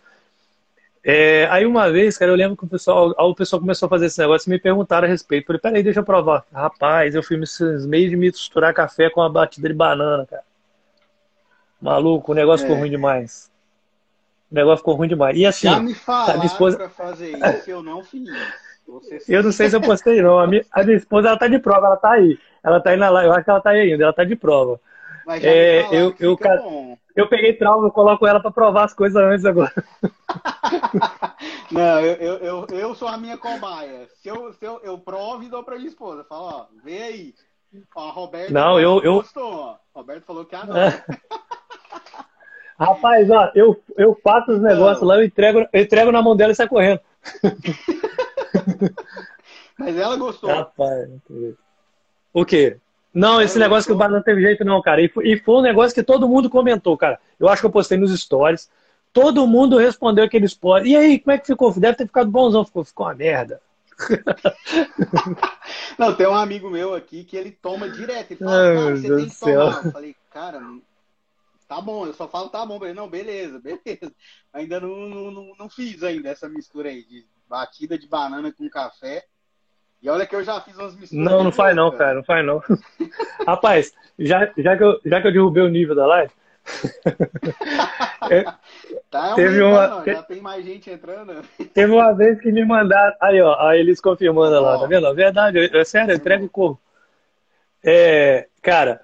É, 1.07 1.47
aí 1.51 1.67
uma 1.67 1.91
vez, 1.91 2.17
cara, 2.17 2.31
eu 2.31 2.35
lembro 2.35 2.57
que 2.57 2.65
o 2.65 2.67
pessoal, 2.67 3.13
o 3.15 3.35
pessoal 3.35 3.59
começou 3.59 3.85
a 3.85 3.89
fazer 3.89 4.07
esse 4.07 4.19
negócio 4.19 4.49
e 4.49 4.51
me 4.51 4.57
perguntaram 4.57 5.05
a 5.05 5.09
respeito. 5.09 5.45
Falei, 5.45 5.61
peraí, 5.61 5.83
deixa 5.83 5.99
eu 5.99 6.03
provar. 6.03 6.43
Rapaz, 6.51 7.13
eu 7.13 7.21
fui 7.21 7.39
meio 7.87 8.09
de 8.09 8.15
misturar 8.15 8.73
café 8.73 9.07
com 9.11 9.21
uma 9.21 9.29
batida 9.29 9.67
de 9.67 9.75
banana, 9.75 10.25
cara. 10.25 10.41
Maluco, 11.79 12.31
o 12.31 12.35
negócio 12.35 12.63
é. 12.63 12.67
ficou 12.67 12.79
ruim 12.79 12.89
demais. 12.89 13.51
O 14.51 14.55
negócio 14.55 14.79
ficou 14.79 14.95
ruim 14.95 15.07
demais. 15.07 15.37
E 15.37 15.45
assim, 15.45 15.69
Já 15.69 15.79
me 15.79 15.93
falaram 15.93 16.39
minha 16.39 16.47
esposa... 16.47 16.77
pra 16.77 16.89
fazer 16.89 17.37
isso 17.37 17.69
eu 17.69 17.83
não 17.83 18.03
fiz. 18.03 18.27
eu 19.29 19.43
não 19.43 19.51
sei 19.51 19.69
se 19.69 19.75
eu 19.75 19.81
postei, 19.81 20.23
não. 20.23 20.39
A 20.39 20.47
minha, 20.47 20.65
a 20.71 20.83
minha, 20.83 20.97
esposa, 20.97 21.27
ela 21.27 21.37
tá 21.37 21.47
de 21.47 21.59
prova, 21.59 21.85
ela 21.85 21.97
tá 21.97 22.13
aí. 22.13 22.39
Ela 22.63 22.79
tá 22.79 22.89
aí 22.89 22.97
na 22.97 23.11
live, 23.11 23.29
eu 23.29 23.33
acho 23.35 23.43
que 23.43 23.49
ela 23.51 23.61
tá 23.61 23.69
aí 23.69 23.91
ainda, 23.91 24.05
ela 24.05 24.13
tá 24.13 24.23
de 24.23 24.35
prova. 24.35 24.81
Mas 25.23 25.43
já 25.43 25.49
é, 25.51 25.87
me 25.87 25.95
eu, 25.97 26.15
eu, 26.19 26.35
cara, 26.35 26.61
bom. 26.61 26.97
Eu 27.15 27.29
peguei 27.29 27.53
trauma, 27.53 27.87
eu 27.87 27.91
coloco 27.91 28.27
ela 28.27 28.41
pra 28.41 28.51
provar 28.51 28.85
as 28.85 28.93
coisas 28.93 29.21
antes 29.21 29.45
agora. 29.45 29.73
Não, 31.71 32.01
eu, 32.01 32.37
eu, 32.37 32.67
eu, 32.69 32.95
sou 32.95 33.07
a 33.07 33.17
minha 33.17 33.37
cobaia. 33.37 34.07
Se 34.21 34.27
eu, 34.27 34.53
se 34.53 34.65
eu, 34.65 34.79
eu 34.83 34.99
provo 34.99 35.43
e 35.43 35.49
dou 35.49 35.63
pra 35.63 35.77
minha 35.77 35.87
esposa. 35.87 36.23
Falo, 36.23 36.45
ó, 36.45 36.65
vê 36.83 37.01
aí. 37.01 37.33
Ó, 37.95 38.11
Roberto 38.11 38.53
não, 38.53 38.79
eu, 38.79 39.01
eu... 39.03 39.15
gostou, 39.15 39.53
ó. 39.53 39.77
Roberto 39.93 40.25
falou 40.25 40.45
que 40.45 40.55
adora. 40.55 41.03
Rapaz, 42.77 43.29
ó, 43.29 43.51
eu, 43.55 43.81
eu 43.97 44.19
faço 44.21 44.51
os 44.51 44.61
negócios 44.61 45.01
não. 45.01 45.07
lá, 45.07 45.17
eu 45.17 45.25
entrego, 45.25 45.65
eu 45.71 45.81
entrego 45.81 46.11
na 46.11 46.21
mão 46.21 46.35
dela 46.35 46.51
e 46.51 46.55
sai 46.55 46.67
correndo. 46.67 46.99
Mas 49.79 49.97
ela 49.97 50.17
gostou. 50.17 50.49
Rapaz, 50.49 51.09
o 52.33 52.45
quê? 52.45 52.77
Não, 53.15 53.41
esse 53.41 53.57
negócio 53.57 53.87
que 53.87 53.93
o 53.93 53.97
bar 53.97 54.09
não 54.09 54.21
teve 54.21 54.41
jeito, 54.41 54.65
não, 54.65 54.81
cara. 54.81 55.01
E 55.01 55.07
foi, 55.07 55.25
e 55.25 55.39
foi 55.39 55.55
um 55.55 55.61
negócio 55.61 55.95
que 55.95 56.03
todo 56.03 56.27
mundo 56.27 56.49
comentou, 56.49 56.97
cara. 56.97 57.17
Eu 57.39 57.47
acho 57.47 57.61
que 57.61 57.65
eu 57.65 57.71
postei 57.71 57.97
nos 57.97 58.13
stories. 58.19 58.69
Todo 59.13 59.47
mundo 59.47 59.77
respondeu 59.77 60.25
aquele 60.25 60.47
spoiler. 60.47 60.85
E 60.85 60.97
aí, 60.97 61.19
como 61.19 61.31
é 61.31 61.37
que 61.37 61.47
ficou? 61.47 61.71
Deve 61.79 61.95
ter 61.95 62.07
ficado 62.07 62.29
bonzão. 62.29 62.65
Ficou, 62.65 62.83
ficou 62.83 63.05
uma 63.05 63.15
merda. 63.15 63.61
Não, 65.97 66.13
tem 66.13 66.27
um 66.27 66.35
amigo 66.35 66.69
meu 66.69 66.93
aqui 66.93 67.23
que 67.23 67.37
ele 67.37 67.51
toma 67.51 67.89
direto. 67.89 68.31
Ele 68.31 68.39
fala, 68.39 68.51
Ai, 68.51 68.75
cara, 68.75 68.95
você 68.97 69.07
Deus 69.07 69.21
tem 69.21 69.29
que 69.29 69.39
tomar. 69.39 69.85
Eu 69.85 69.91
falei, 69.93 70.13
cara, 70.29 70.61
tá 71.69 71.79
bom. 71.79 72.05
Eu 72.05 72.13
só 72.13 72.27
falo, 72.27 72.49
tá 72.49 72.65
bom. 72.65 72.83
Ele, 72.83 72.93
não, 72.93 73.09
beleza, 73.09 73.57
beleza. 73.63 74.13
Ainda 74.51 74.81
não, 74.81 75.07
não, 75.07 75.31
não, 75.31 75.55
não 75.57 75.69
fiz 75.69 76.03
ainda 76.03 76.27
essa 76.27 76.49
mistura 76.49 76.89
aí 76.89 77.05
de 77.05 77.25
batida 77.47 77.97
de 77.97 78.09
banana 78.09 78.51
com 78.51 78.69
café. 78.69 79.23
E 80.05 80.09
olha 80.09 80.27
que 80.27 80.35
eu 80.35 80.43
já 80.43 80.61
fiz 80.61 80.77
umas 80.77 80.95
misturas. 80.95 81.25
Não, 81.25 81.43
não 81.43 81.51
faz 81.51 81.75
não, 81.75 81.89
cara. 81.89 82.13
Não 82.13 82.23
faz 82.23 82.45
não. 82.45 82.61
Rapaz, 83.43 83.91
já, 84.19 84.51
já, 84.55 84.77
que 84.77 84.83
eu, 84.83 85.01
já 85.03 85.19
que 85.19 85.27
eu 85.27 85.33
derrubei 85.33 85.63
o 85.63 85.67
nível 85.67 85.95
da 85.95 86.05
live, 86.05 86.31
é, 88.29 88.43
tá 89.09 89.33
teve 89.33 89.63
uma, 89.63 90.03
já 90.05 90.21
tem 90.21 90.39
mais 90.39 90.63
gente 90.63 90.91
entrando. 90.91 91.43
Teve 91.73 91.91
uma 91.91 92.13
vez 92.13 92.39
que 92.39 92.51
me 92.51 92.63
mandaram. 92.63 93.15
Aí, 93.19 93.41
ó, 93.41 93.59
aí 93.67 93.79
eles 93.79 93.99
confirmando 93.99 94.61
lá, 94.61 94.77
tá 94.77 94.85
vendo? 94.85 95.11
Verdade, 95.15 95.75
é 95.75 95.83
sério, 95.83 96.11
eu 96.11 96.17
entrego 96.17 96.45
o 96.45 96.49
corpo. 96.49 96.79
É, 97.83 98.47
cara, 98.61 99.01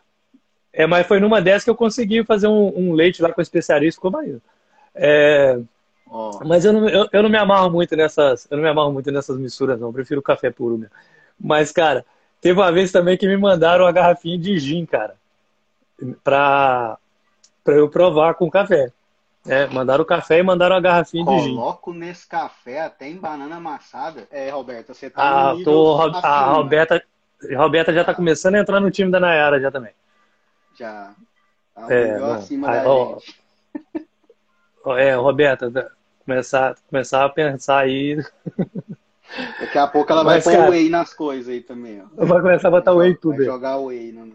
é, 0.72 0.86
mas 0.86 1.08
foi 1.08 1.20
numa 1.20 1.42
dessas 1.42 1.64
que 1.64 1.70
eu 1.72 1.76
consegui 1.76 2.24
fazer 2.24 2.46
um, 2.46 2.78
um 2.78 2.94
leite 2.94 3.24
lá 3.24 3.34
com 3.34 3.42
especialista, 3.42 3.98
ficou 3.98 4.12
maneiro. 4.12 4.40
É, 4.94 5.60
oh. 6.12 6.40
Mas 6.46 6.66
eu 6.66 6.74
não, 6.74 6.90
eu, 6.90 7.08
eu, 7.12 7.24
não 7.24 7.30
me 7.30 7.38
amarro 7.38 7.72
muito 7.72 7.96
nessas. 7.96 8.48
Eu 8.52 8.58
não 8.58 8.64
me 8.64 8.70
amarro 8.70 8.92
muito 8.92 9.12
nessas 9.12 9.38
misturas, 9.38 9.80
não. 9.80 9.88
Eu 9.88 9.94
prefiro 9.94 10.22
café 10.22 10.52
puro 10.52 10.78
mesmo. 10.78 10.94
Mas, 11.40 11.72
cara, 11.72 12.06
teve 12.40 12.60
uma 12.60 12.72
vez 12.72 12.92
também 12.92 13.18
que 13.18 13.28
me 13.28 13.38
mandaram 13.38 13.86
uma 13.86 13.92
garrafinha 13.92 14.38
de 14.38 14.60
gin, 14.60 14.86
cara. 14.86 15.16
Pra, 16.24 16.98
para 17.64 17.76
eu 17.76 17.90
provar 17.90 18.36
com 18.36 18.50
café. 18.50 18.92
É, 19.48 19.66
mandaram 19.68 20.04
o 20.04 20.06
café 20.06 20.38
e 20.38 20.44
mandaram 20.44 20.76
a 20.76 20.80
garrafinha 20.80 21.26
Coloco 21.26 21.44
de 21.44 21.50
gin. 21.50 21.56
Coloco 21.56 21.94
nesse 21.94 22.28
café 22.28 22.82
até 22.82 23.08
em 23.08 23.18
banana 23.18 23.56
amassada. 23.56 24.28
É, 24.30 24.50
Roberta, 24.52 24.94
você 24.94 25.10
tá 25.10 25.52
ah, 25.52 25.56
tô, 25.64 26.00
A 26.00 26.54
Roberta, 26.54 27.04
a 27.50 27.58
Roberta 27.58 27.92
já 27.92 28.04
tá 28.04 28.14
começando 28.14 28.56
a 28.56 28.60
entrar 28.60 28.80
no 28.80 28.92
time 28.92 29.10
da 29.10 29.20
Nayara 29.20 29.60
já 29.60 29.72
também. 29.72 29.94
Já. 30.78 31.14
Tá 31.74 31.94
é, 31.94 32.16
acima 32.34 32.68
da 32.68 32.88
ó, 32.88 33.18
ó, 34.84 34.98
é, 34.98 35.16
Roberta, 35.16 35.92
começar, 36.26 36.76
começar 36.90 37.26
a 37.26 37.30
pensar 37.30 37.80
aí. 37.80 38.24
Daqui 39.60 39.78
a 39.78 39.88
pouco 39.88 40.12
ela 40.12 40.24
Mas, 40.24 40.44
vai 40.44 40.58
pôr 40.58 40.70
whey 40.72 40.90
nas 40.90 41.14
coisas 41.14 41.48
aí 41.48 41.62
também. 41.62 42.02
Ó. 42.02 42.26
Vai 42.26 42.42
começar 42.42 42.68
a 42.68 42.72
botar 42.72 42.94
whey 42.94 43.16
tudo. 43.16 43.38
Vai 43.38 43.46
jogar 43.46 43.78
whey. 43.78 44.12
No... 44.12 44.34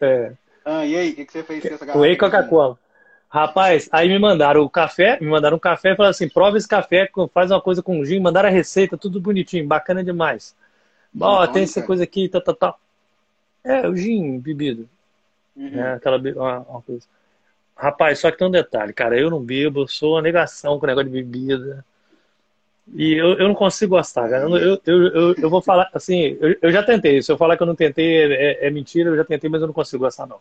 É. 0.00 0.32
Ah, 0.64 0.84
e 0.84 0.96
aí, 0.96 1.10
o 1.10 1.14
que, 1.14 1.24
que, 1.24 1.32
você 1.32 1.42
fez 1.42 1.62
com 1.62 1.74
essa 1.74 1.86
garrafa? 1.86 2.00
Whey 2.00 2.16
Coca-Cola. 2.16 2.78
Rapaz, 3.28 3.88
aí 3.92 4.08
me 4.08 4.18
mandaram 4.18 4.62
o 4.62 4.70
café, 4.70 5.18
me 5.20 5.26
mandaram 5.26 5.56
um 5.56 5.60
café 5.60 5.92
e 5.92 5.96
falaram 5.96 6.10
assim: 6.10 6.28
prova 6.28 6.56
esse 6.56 6.66
café, 6.66 7.10
faz 7.32 7.50
uma 7.50 7.60
coisa 7.60 7.82
com 7.82 8.04
gin, 8.04 8.20
mandaram 8.20 8.48
a 8.48 8.52
receita, 8.52 8.96
tudo 8.96 9.20
bonitinho, 9.20 9.66
bacana 9.66 10.02
demais. 10.02 10.56
Ó, 11.20 11.42
oh, 11.42 11.48
tem 11.48 11.62
essa 11.64 11.82
coisa 11.82 12.04
aqui, 12.04 12.28
tal, 12.28 12.40
tal, 12.40 12.54
tal. 12.54 12.80
É, 13.64 13.86
o 13.88 13.96
gin, 13.96 14.38
bebido. 14.38 14.88
Uhum. 15.56 15.80
É, 15.80 15.94
aquela 15.94 16.18
uma, 16.18 16.58
uma 16.60 16.82
coisa. 16.82 17.06
Rapaz, 17.76 18.18
só 18.20 18.30
que 18.30 18.38
tem 18.38 18.46
um 18.46 18.50
detalhe, 18.50 18.92
cara, 18.92 19.18
eu 19.20 19.30
não 19.30 19.40
bebo, 19.42 19.82
eu 19.82 19.88
sou 19.88 20.14
uma 20.14 20.22
negação 20.22 20.78
com 20.78 20.86
o 20.86 20.88
negócio 20.88 21.10
de 21.10 21.22
bebida. 21.22 21.84
E 22.94 23.14
eu, 23.14 23.36
eu 23.38 23.48
não 23.48 23.54
consigo 23.54 23.96
gostar, 23.96 24.28
cara. 24.28 24.44
Eu, 24.44 24.80
eu, 24.86 25.08
eu, 25.08 25.34
eu 25.34 25.50
vou 25.50 25.60
falar, 25.60 25.90
assim, 25.92 26.38
eu, 26.40 26.56
eu 26.62 26.72
já 26.72 26.82
tentei. 26.82 27.20
Se 27.20 27.30
eu 27.32 27.36
falar 27.36 27.56
que 27.56 27.62
eu 27.62 27.66
não 27.66 27.74
tentei, 27.74 28.32
é, 28.32 28.66
é, 28.66 28.70
mentira, 28.70 29.10
eu 29.10 29.16
já 29.16 29.24
tentei, 29.24 29.50
mas 29.50 29.60
eu 29.60 29.66
não 29.66 29.74
consigo 29.74 30.04
gostar, 30.04 30.26
não. 30.26 30.40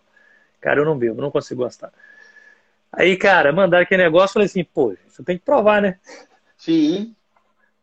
Cara, 0.61 0.79
eu 0.79 0.85
não 0.85 0.97
bebo, 0.97 1.21
não 1.21 1.31
consigo 1.31 1.63
gostar. 1.63 1.91
Aí, 2.91 3.17
cara, 3.17 3.51
mandaram 3.51 3.83
aquele 3.83 4.03
negócio, 4.03 4.33
falei 4.33 4.45
assim, 4.45 4.63
pô, 4.63 4.95
você 5.07 5.23
tem 5.23 5.37
que 5.37 5.43
provar, 5.43 5.81
né? 5.81 5.99
Sim. 6.57 7.15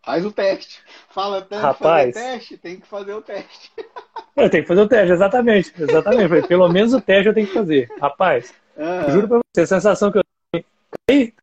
Faz 0.04 0.26
o 0.26 0.32
teste. 0.32 0.82
Fala 1.10 1.42
tanto 1.42 1.62
Rapaz, 1.62 2.12
fazer 2.12 2.30
teste, 2.30 2.58
tem 2.58 2.80
que 2.80 2.86
fazer 2.86 3.14
o 3.14 3.22
teste. 3.22 3.72
Eu 4.34 4.48
tenho 4.50 4.64
que 4.64 4.68
fazer 4.68 4.80
o 4.80 4.88
teste, 4.88 5.12
exatamente. 5.12 5.82
Exatamente. 5.82 6.48
Pelo 6.48 6.68
menos 6.68 6.94
o 6.94 7.00
teste 7.00 7.28
eu 7.28 7.34
tenho 7.34 7.46
que 7.46 7.52
fazer. 7.52 7.88
Rapaz, 8.00 8.54
uhum. 8.76 9.10
juro 9.10 9.28
pra 9.28 9.38
você, 9.38 9.60
a 9.60 9.66
sensação 9.66 10.10
que 10.10 10.18
eu 10.18 10.22
tenho. 10.50 10.64
Aí, 11.10 11.34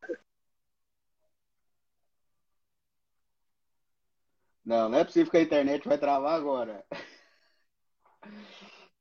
Não, 4.65 4.89
não 4.89 4.99
é 4.99 5.03
possível 5.03 5.31
que 5.31 5.37
a 5.37 5.41
internet 5.41 5.87
vai 5.87 5.97
travar 5.97 6.35
agora. 6.35 6.85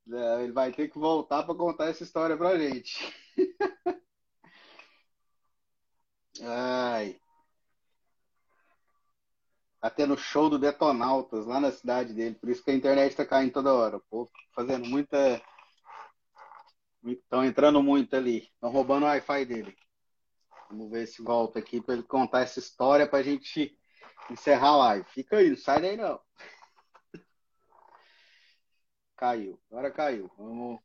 Não, 0.06 0.40
ele 0.40 0.52
vai 0.52 0.72
ter 0.72 0.89
que 0.89 0.98
voltar 0.98 1.43
para 1.43 1.55
contar 1.55 1.90
essa 1.90 2.02
história 2.02 2.36
pra 2.36 2.59
gente. 2.59 3.14
Ai. 6.43 7.20
Tá 9.81 9.89
tendo 9.89 10.17
show 10.17 10.51
do 10.51 10.59
Detonautas 10.59 11.47
lá 11.47 11.61
na 11.61 11.71
cidade 11.71 12.13
dele, 12.13 12.35
por 12.35 12.49
isso 12.49 12.65
que 12.65 12.71
a 12.71 12.75
internet 12.75 13.15
tá 13.15 13.25
caindo 13.25 13.53
toda 13.53 13.73
hora. 13.75 13.97
O 13.97 14.01
povo 14.11 14.31
fazendo 14.53 14.87
muita. 14.89 15.41
Estão 17.05 17.45
entrando 17.45 17.83
muito 17.83 18.17
ali. 18.17 18.39
Estão 18.55 18.71
roubando 18.71 19.05
o 19.05 19.07
Wi-Fi 19.07 19.45
dele. 19.45 19.77
Vamos 20.69 20.91
ver 20.91 21.07
se 21.07 21.23
volta 21.23 21.59
aqui 21.59 21.81
para 21.81 21.95
ele 21.95 22.03
contar 22.03 22.41
essa 22.41 22.59
história 22.59 23.09
para 23.09 23.21
a 23.21 23.23
gente 23.23 23.79
encerrar 24.31 24.69
a 24.69 24.77
live. 24.77 25.05
Fica 25.11 25.37
aí, 25.37 25.51
não 25.51 25.57
sai 25.57 25.81
daí 25.81 25.97
não. 25.97 26.21
Caiu, 29.17 29.61
agora 29.71 29.91
caiu. 29.91 30.31
Vamos 30.37 30.81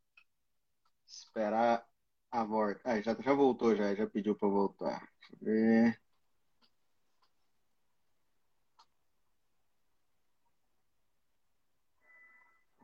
esperar 1.07 1.85
a 2.31 2.43
volta. 2.43 2.81
Ah, 2.83 3.01
já, 3.01 3.15
já 3.15 3.33
voltou, 3.33 3.75
já, 3.75 3.93
já 3.95 4.07
pediu 4.07 4.35
para 4.35 4.47
voltar. 4.47 4.99
Deixa 5.19 5.33
eu 5.33 5.39
ver. 5.39 6.02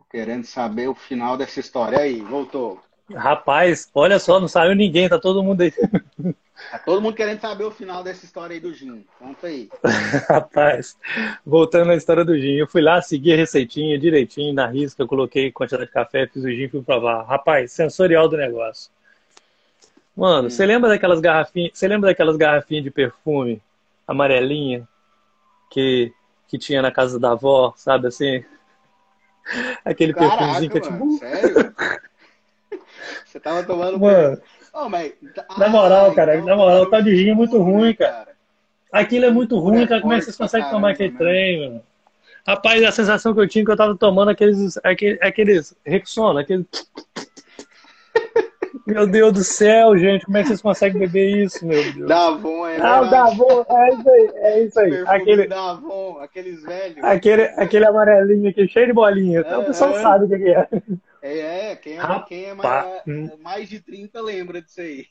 Querendo 0.09 0.43
saber 0.45 0.87
o 0.87 0.95
final 0.95 1.37
dessa 1.37 1.59
história. 1.59 1.99
Aí, 1.99 2.21
voltou. 2.21 2.81
Rapaz, 3.15 3.89
olha 3.93 4.19
só, 4.19 4.39
não 4.39 4.47
saiu 4.47 4.75
ninguém, 4.75 5.09
tá 5.09 5.19
todo 5.19 5.43
mundo 5.43 5.61
aí. 5.61 5.73
Tá 6.71 6.77
todo 6.79 7.01
mundo 7.01 7.15
querendo 7.15 7.39
saber 7.39 7.63
o 7.63 7.71
final 7.71 8.03
dessa 8.03 8.25
história 8.25 8.53
aí 8.53 8.59
do 8.59 8.73
Gin. 8.73 9.05
Conta 9.17 9.47
aí. 9.47 9.69
Rapaz, 10.29 10.97
voltando 11.45 11.91
à 11.91 11.95
história 11.95 12.23
do 12.23 12.37
gin, 12.37 12.55
eu 12.55 12.67
fui 12.67 12.81
lá, 12.81 13.01
segui 13.01 13.33
a 13.33 13.37
receitinha 13.37 13.97
direitinho, 13.97 14.53
na 14.53 14.67
risca, 14.67 15.01
eu 15.01 15.07
coloquei 15.07 15.51
quantidade 15.51 15.87
de 15.87 15.91
café, 15.91 16.27
fiz 16.27 16.43
o 16.43 16.51
gin, 16.51 16.67
fui 16.67 16.83
provar. 16.83 17.23
Rapaz, 17.23 17.71
sensorial 17.71 18.27
do 18.27 18.37
negócio. 18.37 18.91
Mano, 20.15 20.47
hum. 20.47 20.49
você 20.49 20.65
lembra 20.65 20.89
daquelas 20.89 21.19
garrafinhas, 21.19 21.71
você 21.73 21.87
lembra 21.87 22.09
daquelas 22.09 22.35
garrafinhas 22.35 22.83
de 22.83 22.91
perfume 22.91 23.61
amarelinha 24.07 24.87
que 25.71 26.13
que 26.49 26.57
tinha 26.57 26.81
na 26.81 26.91
casa 26.91 27.19
da 27.19 27.33
avó, 27.33 27.73
sabe 27.77 28.07
assim? 28.07 28.43
Aquele 29.83 30.13
Caraca, 30.13 30.37
perfumezinho 30.37 30.71
que 30.71 30.77
é 30.77 30.81
tipo. 30.81 31.11
Sério? 31.17 31.75
Você 33.25 33.39
tava 33.39 33.63
tomando. 33.63 33.99
Mano. 33.99 34.41
Oh, 34.73 34.87
mas... 34.87 35.13
Na 35.57 35.67
moral, 35.67 36.11
ah, 36.11 36.15
cara, 36.15 36.35
então, 36.35 36.47
na 36.47 36.55
moral, 36.55 36.83
o 36.83 36.89
tal 36.89 37.01
de 37.01 37.15
gin 37.15 37.31
é 37.31 37.33
muito 37.33 37.57
ruim, 37.57 37.93
cara. 37.93 38.29
Aquilo 38.91 39.25
é 39.25 39.31
muito 39.31 39.57
ruim, 39.59 39.85
cara. 39.85 40.01
Como 40.01 40.13
é 40.13 40.17
que 40.17 40.25
vocês 40.25 40.37
conseguem 40.37 40.69
tomar 40.69 40.91
aquele 40.91 41.11
trem, 41.11 41.69
mano? 41.69 41.83
Rapaz, 42.47 42.83
a 42.83 42.91
sensação 42.91 43.33
que 43.33 43.39
eu 43.39 43.47
tinha 43.47 43.63
que 43.63 43.71
eu 43.71 43.77
tava 43.77 43.95
tomando 43.95 44.29
aqueles, 44.29 44.77
aqueles, 44.83 45.21
aqueles 45.21 45.75
Rexona, 45.85 46.41
aqueles. 46.41 46.65
Meu 48.85 49.05
Deus 49.05 49.33
do 49.33 49.43
céu, 49.43 49.97
gente, 49.97 50.25
como 50.25 50.37
é 50.37 50.41
que 50.41 50.47
vocês 50.47 50.61
conseguem 50.61 50.99
beber 50.99 51.43
isso, 51.43 51.65
meu 51.65 51.93
Deus? 51.93 52.07
Davon 52.07 52.67
é. 52.67 52.79
Ah, 52.81 53.01
o 53.01 53.09
Davon, 53.09 53.65
é 53.69 53.93
isso 53.93 54.09
aí, 54.09 54.31
é 54.35 54.63
isso 54.63 54.79
aí. 54.79 55.03
Aquele 55.07 55.47
Davon, 55.47 56.19
aqueles 56.19 56.63
velhos. 56.63 57.03
Aquele, 57.03 57.43
aquele 57.43 57.85
amarelinho 57.85 58.49
aqui, 58.49 58.67
cheio 58.67 58.87
de 58.87 58.93
bolinha. 58.93 59.41
Então, 59.41 59.61
o 59.61 59.65
pessoal 59.65 59.91
é. 59.91 60.01
sabe 60.01 60.25
o 60.25 60.29
que 60.29 60.49
é. 60.49 60.67
É, 61.21 61.75
quem 61.75 61.99
é, 61.99 62.23
quem 62.27 62.45
é 62.45 62.53
mais, 62.53 63.03
mais 63.41 63.69
de 63.69 63.79
30 63.79 64.21
lembra 64.21 64.61
disso 64.61 64.79
aí. 64.79 65.05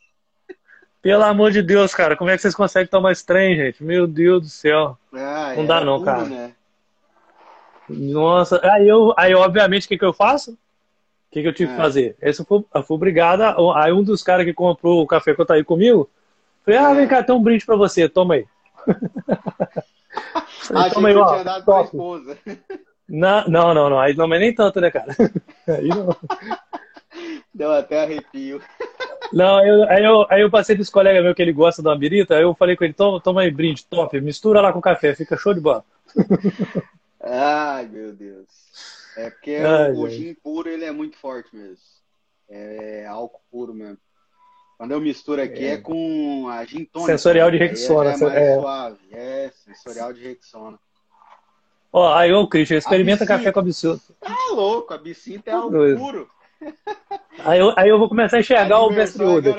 Pelo 1.00 1.22
amor 1.22 1.52
de 1.52 1.62
Deus, 1.62 1.94
cara, 1.94 2.16
como 2.16 2.30
é 2.30 2.36
que 2.36 2.42
vocês 2.42 2.54
conseguem 2.54 2.88
tomar 2.88 3.12
esse 3.12 3.24
trem, 3.24 3.56
gente? 3.56 3.84
Meu 3.84 4.06
Deus 4.06 4.42
do 4.42 4.48
céu. 4.48 4.98
Ah, 5.12 5.52
não 5.54 5.64
é, 5.64 5.66
dá 5.66 5.84
não, 5.84 5.98
puro, 5.98 6.04
cara. 6.04 6.24
Né? 6.24 6.52
Nossa, 7.88 8.60
aí 8.62 8.88
eu, 8.88 9.14
aí 9.16 9.34
obviamente 9.34 9.86
o 9.86 9.88
que, 9.88 9.98
que 9.98 10.04
eu 10.04 10.12
faço? 10.12 10.58
O 11.28 11.30
que, 11.30 11.42
que 11.42 11.48
eu 11.48 11.52
tive 11.52 11.70
É. 11.72 11.76
que 11.76 11.80
fazer? 11.82 12.16
Esse 12.22 12.40
eu 12.40 12.46
fui, 12.46 12.64
eu 12.74 12.82
fui 12.82 12.94
obrigado. 12.96 13.42
a- 13.42 13.84
Aí 13.84 13.92
um 13.92 14.02
dos 14.02 14.22
caras 14.22 14.46
que 14.46 14.54
comprou 14.54 15.02
o 15.02 15.06
café 15.06 15.34
que 15.34 15.40
eu 15.40 15.46
tá 15.46 15.54
aí 15.54 15.62
comigo, 15.64 16.08
falei, 16.64 16.80
ah, 16.80 16.90
É. 16.90 16.94
vem 16.94 17.06
cá, 17.08 17.22
tem 17.22 17.34
um 17.34 17.42
brinde 17.42 17.66
pra 17.66 17.76
você, 17.76 18.08
toma 18.08 18.34
aí. 18.34 18.46
Falei, 20.62 20.90
toma 20.90 21.08
aí, 21.08 21.16
ó, 21.16 21.26
tinha 21.32 21.44
dado 21.44 21.64
pra 21.64 21.82
esposa. 21.82 22.36
Não, 23.10 23.42
não, 23.48 23.72
não, 23.72 23.88
não, 23.88 23.98
aí 23.98 24.14
não, 24.14 24.28
mas 24.28 24.38
nem 24.38 24.54
tanto, 24.54 24.82
né, 24.82 24.90
cara? 24.90 25.16
Aí 25.66 25.88
não. 25.88 26.14
Deu 27.54 27.72
até 27.72 28.02
arrepio. 28.02 28.60
Não, 29.32 29.64
eu- 29.66 29.88
aí, 29.88 30.04
eu, 30.04 30.26
aí 30.28 30.42
eu 30.42 30.50
passei 30.50 30.76
desse 30.76 30.92
colega 30.92 31.22
meu 31.22 31.34
que 31.34 31.40
ele 31.40 31.54
gosta 31.54 31.80
de 31.80 31.88
uma 31.88 31.96
birita, 31.96 32.36
aí 32.36 32.42
eu 32.42 32.54
falei 32.54 32.76
com 32.76 32.84
ele, 32.84 32.92
toma, 32.92 33.18
toma 33.18 33.40
aí, 33.40 33.50
brinde, 33.50 33.82
top, 33.86 34.20
mistura 34.20 34.60
lá 34.60 34.74
com 34.74 34.78
o 34.78 34.82
café, 34.82 35.14
fica 35.14 35.38
show 35.38 35.54
de 35.54 35.60
bola. 35.60 35.82
Ai, 37.22 37.86
meu 37.86 38.12
Deus. 38.12 38.46
É 39.18 39.30
porque 39.30 39.56
Ai, 39.56 39.90
o, 39.90 40.08
gin 40.08 40.32
puro, 40.32 40.68
ele 40.68 40.84
é 40.84 40.92
muito 40.92 41.16
forte 41.16 41.54
mesmo. 41.54 41.82
É 42.48 43.04
álcool 43.08 43.42
puro 43.50 43.74
mesmo. 43.74 43.98
Quando 44.76 44.92
eu 44.92 45.00
misturo 45.00 45.42
aqui 45.42 45.66
é, 45.66 45.76
com 45.76 46.48
a 46.48 46.64
gin 46.64 46.84
tônica. 46.84 47.10
Sensorial 47.10 47.50
de 47.50 47.60
Aí 47.60 47.66
Rexona, 47.66 48.12
É 48.12 48.16
mais 48.16 48.34
é. 48.34 48.60
suave. 48.60 48.98
É, 49.10 49.50
sensorial 49.52 50.12
de 50.12 50.22
Rexona. 50.22 50.78
Ó, 51.92 52.14
aí 52.14 52.32
ô, 52.32 52.46
Christian, 52.46 52.76
experimenta 52.76 53.24
Absinto. 53.24 53.38
café 53.38 53.50
com 53.50 53.58
absurdo. 53.58 54.00
Tá 54.20 54.36
louco, 54.52 54.94
a 54.94 54.98
bicinta 54.98 55.50
é 55.50 55.54
álcool 55.54 55.70
doido. 55.70 55.98
puro. 55.98 56.30
Aí 57.40 57.58
eu, 57.58 57.74
aí 57.76 57.88
eu 57.88 57.98
vou 57.98 58.08
começar 58.08 58.36
a 58.36 58.40
enxergar 58.40 58.76
a 58.76 58.86
o 58.86 58.90
mestre 58.90 59.24
é 59.24 59.26
Yoda? 59.26 59.54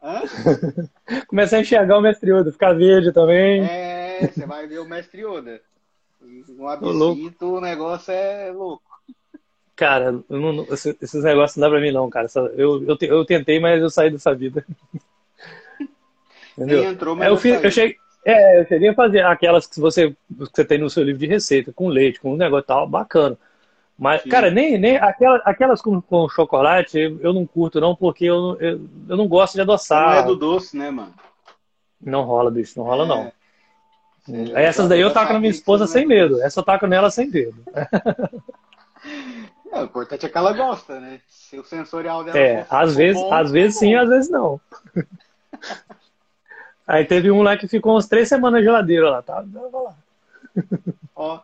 Começar 1.26 1.56
a 1.56 1.60
enxergar 1.60 1.98
o 1.98 2.00
mestre 2.00 2.30
Yoda, 2.30 2.52
ficar 2.52 2.74
verde 2.74 3.10
também. 3.12 3.64
É, 3.64 4.30
você 4.32 4.46
vai 4.46 4.68
ver 4.68 4.78
o 4.78 4.84
mestre 4.84 5.22
Yoda. 5.22 5.60
Um 6.20 6.68
absinto, 6.68 7.54
o 7.54 7.60
negócio 7.60 8.12
é 8.12 8.50
louco. 8.50 8.82
Cara, 9.76 10.12
não- 10.28 10.52
não- 10.52 10.64
esse- 10.64 10.96
esses 11.00 11.22
negócios 11.22 11.56
não 11.56 11.68
dá 11.68 11.70
pra 11.70 11.80
mim 11.80 11.92
não, 11.92 12.10
cara. 12.10 12.26
Eu, 12.56 12.82
eu, 12.84 12.96
eu 13.00 13.24
tentei, 13.24 13.60
mas 13.60 13.80
eu 13.80 13.88
saí 13.88 14.10
dessa 14.10 14.34
vida. 14.34 14.66
Entendeu? 16.58 16.82
Nem 16.82 16.90
entrou, 16.90 17.14
mas 17.14 17.26
Aí 17.26 17.32
eu, 17.32 17.36
fiz, 17.36 17.62
eu 17.62 17.70
cheguei, 17.70 17.96
é, 18.24 18.60
eu 18.60 18.66
cheguei 18.66 18.88
a 18.88 18.94
fazer 18.94 19.24
aquelas 19.24 19.66
que 19.66 19.78
você, 19.78 20.10
que 20.10 20.16
você 20.36 20.64
tem 20.64 20.78
no 20.78 20.90
seu 20.90 21.04
livro 21.04 21.20
de 21.20 21.26
receita, 21.26 21.72
com 21.72 21.88
leite, 21.88 22.20
com 22.20 22.32
um 22.32 22.36
negócio 22.36 22.64
e 22.64 22.66
tal, 22.66 22.88
bacana. 22.88 23.38
Mas, 23.96 24.22
Sim. 24.22 24.28
cara, 24.28 24.50
nem, 24.50 24.78
nem 24.78 24.96
aquelas, 24.96 25.40
aquelas 25.44 25.80
com, 25.82 26.00
com 26.00 26.28
chocolate 26.28 26.98
eu, 26.98 27.32
não 27.32 27.46
curto, 27.46 27.80
não, 27.80 27.94
porque 27.94 28.24
eu, 28.24 28.40
não- 28.40 28.56
eu, 28.60 28.80
eu 29.08 29.16
não 29.16 29.28
gosto 29.28 29.52
de 29.54 29.58
Não 29.58 29.64
adoçar. 29.64 30.18
é 30.18 30.22
do 30.22 30.36
doce, 30.36 30.76
né, 30.76 30.90
mano? 30.90 31.14
Não 32.00 32.22
rola 32.22 32.50
bicho, 32.50 32.78
não 32.78 32.84
rola 32.86 33.06
não. 33.06 33.22
É. 33.22 33.24
Aí 33.24 33.32
essas 34.54 34.88
daí 34.88 35.00
eu 35.00 35.12
taco 35.12 35.32
na 35.32 35.38
minha 35.40 35.50
esposa 35.50 35.86
sem 35.86 36.06
medo. 36.06 36.40
Essa 36.42 36.60
eu 36.60 36.64
taco 36.64 36.86
nela 36.86 37.10
sem 37.10 37.28
medo. 37.30 37.56
É, 39.72 39.80
o 39.80 39.84
importante 39.84 40.26
é 40.26 40.28
que 40.28 40.38
ela 40.38 40.52
gosta, 40.52 40.98
né? 40.98 41.20
Se 41.28 41.58
o 41.58 41.64
sensorial 41.64 42.24
dela 42.24 42.38
É, 42.38 42.66
às 42.70 42.96
vezes, 42.96 43.20
bom, 43.20 43.32
às 43.32 43.50
vezes 43.50 43.74
tá 43.74 43.80
sim, 43.80 43.94
bom. 43.94 44.00
às 44.02 44.08
vezes 44.08 44.30
não. 44.30 44.60
Aí 46.86 47.04
teve 47.04 47.30
um 47.30 47.42
lá 47.42 47.56
que 47.56 47.68
ficou 47.68 47.94
umas 47.94 48.06
três 48.08 48.28
semanas 48.28 48.60
na 48.60 48.64
geladeira 48.64 49.10
lá, 49.10 49.22
tá? 49.22 49.44
Tava 49.52 49.80
lá. 49.82 49.94
Ó, 51.14 51.40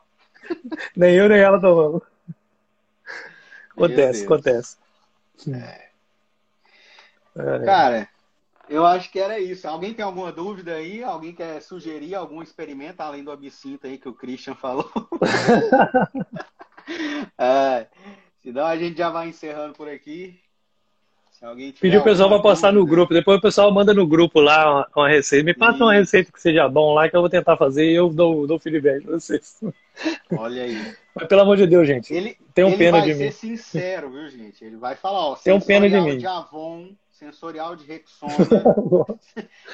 Nem 0.96 1.14
eu 1.14 1.28
nem 1.28 1.38
ela 1.38 1.60
tomamos. 1.60 2.02
Acontece, 3.70 4.24
acontece. 4.24 4.76
É. 5.52 5.88
cara, 7.64 8.08
eu 8.68 8.84
acho 8.84 9.10
que 9.10 9.18
era 9.18 9.38
isso. 9.38 9.66
Alguém 9.68 9.94
tem 9.94 10.04
alguma 10.04 10.32
dúvida 10.32 10.74
aí? 10.74 11.02
Alguém 11.02 11.34
quer 11.34 11.60
sugerir 11.60 12.14
algum 12.14 12.42
experimento 12.42 13.00
além 13.00 13.24
do 13.24 13.30
absinto 13.30 13.86
aí 13.86 13.98
que 13.98 14.08
o 14.08 14.14
Christian 14.14 14.54
falou? 14.54 14.90
é, 17.38 17.86
senão 18.42 18.66
a 18.66 18.76
gente 18.76 18.96
já 18.96 19.10
vai 19.10 19.28
encerrando 19.28 19.74
por 19.74 19.88
aqui. 19.88 20.38
Se 21.32 21.44
alguém 21.44 21.72
tiver 21.72 21.80
Pediu 21.80 22.00
o 22.00 22.04
pessoal 22.04 22.28
pra 22.28 22.36
alguma 22.36 22.52
postar 22.52 22.72
no 22.72 22.86
grupo. 22.86 23.12
Depois 23.12 23.38
o 23.38 23.42
pessoal 23.42 23.72
manda 23.72 23.92
no 23.92 24.06
grupo 24.06 24.40
lá 24.40 24.70
uma, 24.70 24.88
uma 24.96 25.08
receita. 25.08 25.44
Me 25.44 25.52
passa 25.52 25.84
uma 25.84 25.92
Isso. 25.92 26.00
receita 26.02 26.32
que 26.32 26.40
seja 26.40 26.68
bom 26.68 26.94
lá 26.94 27.08
que 27.08 27.16
eu 27.16 27.20
vou 27.20 27.28
tentar 27.28 27.56
fazer 27.56 27.90
e 27.90 27.94
eu 27.94 28.08
dou, 28.08 28.46
dou 28.46 28.58
feedback 28.58 29.02
pra 29.02 29.18
vocês. 29.18 29.60
Olha 30.30 30.62
aí. 30.62 30.94
Mas 31.14 31.28
pelo 31.28 31.42
amor 31.42 31.56
de 31.56 31.66
Deus, 31.66 31.86
gente. 31.86 32.14
Ele, 32.14 32.36
Tenham 32.54 32.70
ele 32.70 32.78
pena 32.78 32.98
vai 32.98 33.08
de 33.08 33.14
ser 33.14 33.24
mim. 33.24 33.30
sincero, 33.32 34.10
viu, 34.10 34.28
gente? 34.28 34.64
Ele 34.64 34.76
vai 34.76 34.94
falar, 34.94 35.30
ó, 35.30 35.36
Tenham 35.36 35.60
pena 35.60 35.88
de 35.88 36.00
mim. 36.00 36.18
de 36.18 36.26
Avon, 36.26 36.90
sensorial 37.24 37.74
de 37.76 37.84
Rexona. 37.86 38.34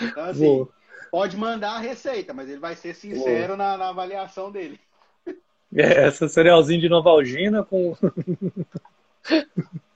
Então, 0.01 0.25
assim, 0.25 0.47
Vou. 0.47 0.73
pode 1.11 1.37
mandar 1.37 1.73
a 1.73 1.79
receita, 1.79 2.33
mas 2.33 2.49
ele 2.49 2.61
vai 2.61 2.75
ser 2.75 2.95
sincero 2.95 3.57
na, 3.57 3.77
na 3.77 3.89
avaliação 3.89 4.51
dele. 4.51 4.79
É, 5.75 6.07
essa 6.07 6.29
cerealzinho 6.29 6.81
de 6.81 6.89
Novalgina 6.89 7.63
com. 7.65 7.97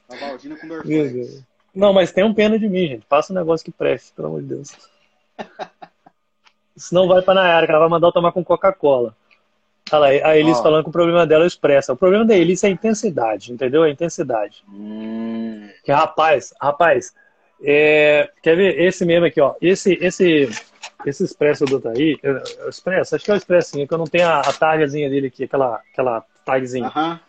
A 0.08 0.16
Valdina 0.16 0.56
com 0.56 0.66
Meu 0.66 0.76
Dorflex. 0.82 1.42
Não, 1.74 1.92
mas 1.92 2.12
tenham 2.12 2.32
pena 2.34 2.58
de 2.58 2.68
mim, 2.68 2.86
gente. 2.86 3.06
Faça 3.08 3.32
um 3.32 3.36
negócio 3.36 3.64
que 3.64 3.72
preste, 3.72 4.12
pelo 4.12 4.28
amor 4.28 4.42
de 4.42 4.48
Deus. 4.48 4.70
Senão 6.76 7.08
vai 7.08 7.22
pra 7.22 7.34
Nayara, 7.34 7.66
que 7.66 7.72
ela 7.72 7.80
vai 7.80 7.88
mandar 7.88 8.08
eu 8.08 8.12
tomar 8.12 8.30
com 8.32 8.44
Coca-Cola. 8.44 9.16
Olha 9.92 9.98
lá, 10.20 10.28
a 10.28 10.36
Elis 10.36 10.58
Ó. 10.58 10.62
falando 10.62 10.84
que 10.84 10.88
o 10.88 10.92
problema 10.92 11.26
dela 11.26 11.44
é 11.44 11.46
o 11.46 11.48
expressa. 11.48 11.92
O 11.92 11.96
problema 11.96 12.24
da 12.24 12.34
Elis 12.36 12.62
é 12.62 12.68
a 12.68 12.70
intensidade, 12.70 13.52
entendeu? 13.52 13.82
A 13.82 13.90
intensidade. 13.90 14.64
Hum, 14.68 15.68
Que 15.84 15.90
rapaz, 15.92 16.54
rapaz, 16.60 17.14
é, 17.62 18.30
quer 18.42 18.56
ver 18.56 18.80
esse 18.80 19.04
mesmo 19.04 19.26
aqui, 19.26 19.40
ó. 19.40 19.54
Esse, 19.60 19.98
esse, 20.00 20.48
esse 21.06 21.24
expresso 21.24 21.64
do 21.64 21.80
Taí, 21.80 22.18
é, 22.22 22.28
é 22.30 22.68
expresso, 22.68 23.14
acho 23.14 23.24
que 23.24 23.30
é 23.30 23.34
o 23.34 23.36
expressinho, 23.36 23.86
que 23.86 23.94
eu 23.94 23.98
não 23.98 24.06
tenho 24.06 24.26
a, 24.28 24.40
a 24.40 24.52
targazinha 24.52 25.08
dele 25.08 25.28
aqui, 25.28 25.44
aquela, 25.44 25.76
aquela 25.92 26.24
tagzinha. 26.44 26.86
Aham. 26.88 27.20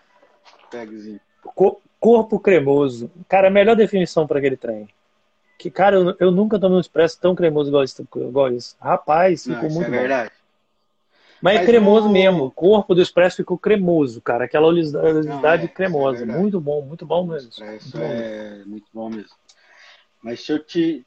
Tagzinho. 0.71 1.19
Co- 1.53 1.81
corpo 1.99 2.39
cremoso. 2.39 3.09
Cara, 3.27 3.47
a 3.47 3.51
melhor 3.51 3.75
definição 3.75 4.27
para 4.27 4.39
aquele 4.39 4.57
trem. 4.57 4.87
Que, 5.57 5.71
cara, 5.71 5.95
eu, 5.95 6.15
eu 6.19 6.31
nunca 6.31 6.59
tomei 6.59 6.77
um 6.77 6.81
expresso 6.81 7.19
tão 7.19 7.33
cremoso 7.33 7.69
igual 7.69 7.83
isso. 7.83 8.05
Igual 8.15 8.51
isso. 8.51 8.75
Rapaz, 8.79 9.45
Não, 9.45 9.53
ficou 9.55 9.67
isso 9.69 9.77
muito 9.77 9.87
é 9.87 9.91
bom. 9.91 9.99
verdade. 10.01 10.31
Mas, 11.41 11.61
é 11.61 11.65
cremoso 11.65 12.09
mesmo. 12.09 12.45
O 12.45 12.51
corpo 12.51 12.95
do 12.95 13.01
expresso 13.01 13.37
ficou 13.37 13.57
cremoso, 13.57 14.21
cara. 14.21 14.45
Aquela 14.45 14.67
oleosidade 14.67 15.27
Não, 15.27 15.65
é, 15.65 15.67
cremosa. 15.67 16.23
É 16.23 16.25
muito 16.25 16.59
bom, 16.59 16.81
muito 16.81 17.05
bom 17.05 17.25
mesmo. 17.25 17.51
Muito 17.59 17.97
bom. 17.97 18.11
é 18.13 18.63
muito 18.65 18.87
bom 18.93 19.09
mesmo. 19.09 19.29
Mas 20.25 20.43
se 20.43 20.51
eu 20.51 20.57
te. 20.57 21.05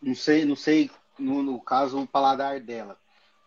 Não 0.00 0.14
sei, 0.14 0.44
não 0.44 0.54
sei 0.54 0.88
no, 1.18 1.42
no 1.42 1.60
caso, 1.60 2.00
o 2.00 2.06
paladar 2.06 2.60
dela. 2.60 2.96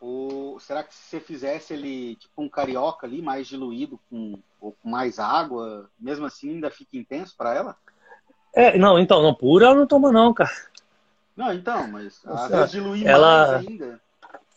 Ou 0.01 0.59
será 0.59 0.83
que 0.83 0.93
se 0.93 1.03
você 1.03 1.19
fizesse 1.21 1.73
ele 1.73 2.17
tipo 2.17 2.33
um 2.43 2.49
carioca 2.49 3.07
ali, 3.07 3.21
mais 3.21 3.47
diluído, 3.47 3.97
com, 4.09 4.37
ou 4.59 4.73
com 4.73 4.89
mais 4.89 5.19
água, 5.19 5.89
mesmo 5.97 6.25
assim 6.25 6.49
ainda 6.49 6.69
fica 6.69 6.97
intenso 6.97 7.33
para 7.37 7.55
ela? 7.55 7.77
É, 8.53 8.77
não, 8.77 8.99
então, 8.99 9.23
não 9.23 9.33
pura 9.33 9.67
ela 9.67 9.75
não 9.75 9.87
toma 9.87 10.11
não, 10.11 10.33
cara. 10.33 10.51
Não, 11.33 11.53
então, 11.53 11.87
mas 11.87 12.21
às 12.25 12.51
vezes 12.51 12.71
diluir 12.71 13.07
ela... 13.07 13.53
mais 13.53 13.65
ainda. 13.65 14.01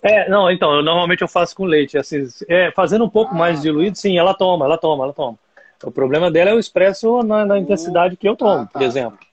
É, 0.03 0.29
não, 0.29 0.51
então, 0.51 0.75
eu, 0.75 0.83
normalmente 0.83 1.23
eu 1.23 1.29
faço 1.29 1.55
com 1.55 1.65
leite. 1.65 1.97
Assim, 1.97 2.27
é, 2.49 2.73
fazendo 2.73 3.05
um 3.05 3.09
pouco 3.09 3.33
ah, 3.33 3.39
mais 3.39 3.63
diluído, 3.63 3.95
tá. 3.95 4.03
sim, 4.03 4.19
ela 4.19 4.35
toma, 4.35 4.65
ela 4.65 4.77
toma, 4.77 5.05
ela 5.05 5.13
toma. 5.13 5.39
O 5.85 5.91
problema 5.93 6.33
dela 6.33 6.51
é 6.51 6.55
o 6.55 6.59
expresso 6.59 7.23
na, 7.23 7.47
na 7.47 7.59
intensidade 7.59 8.17
que 8.17 8.29
eu 8.29 8.35
tomo, 8.35 8.63
ah, 8.63 8.67
tá. 8.67 8.73
por 8.73 8.83
exemplo. 8.83 9.26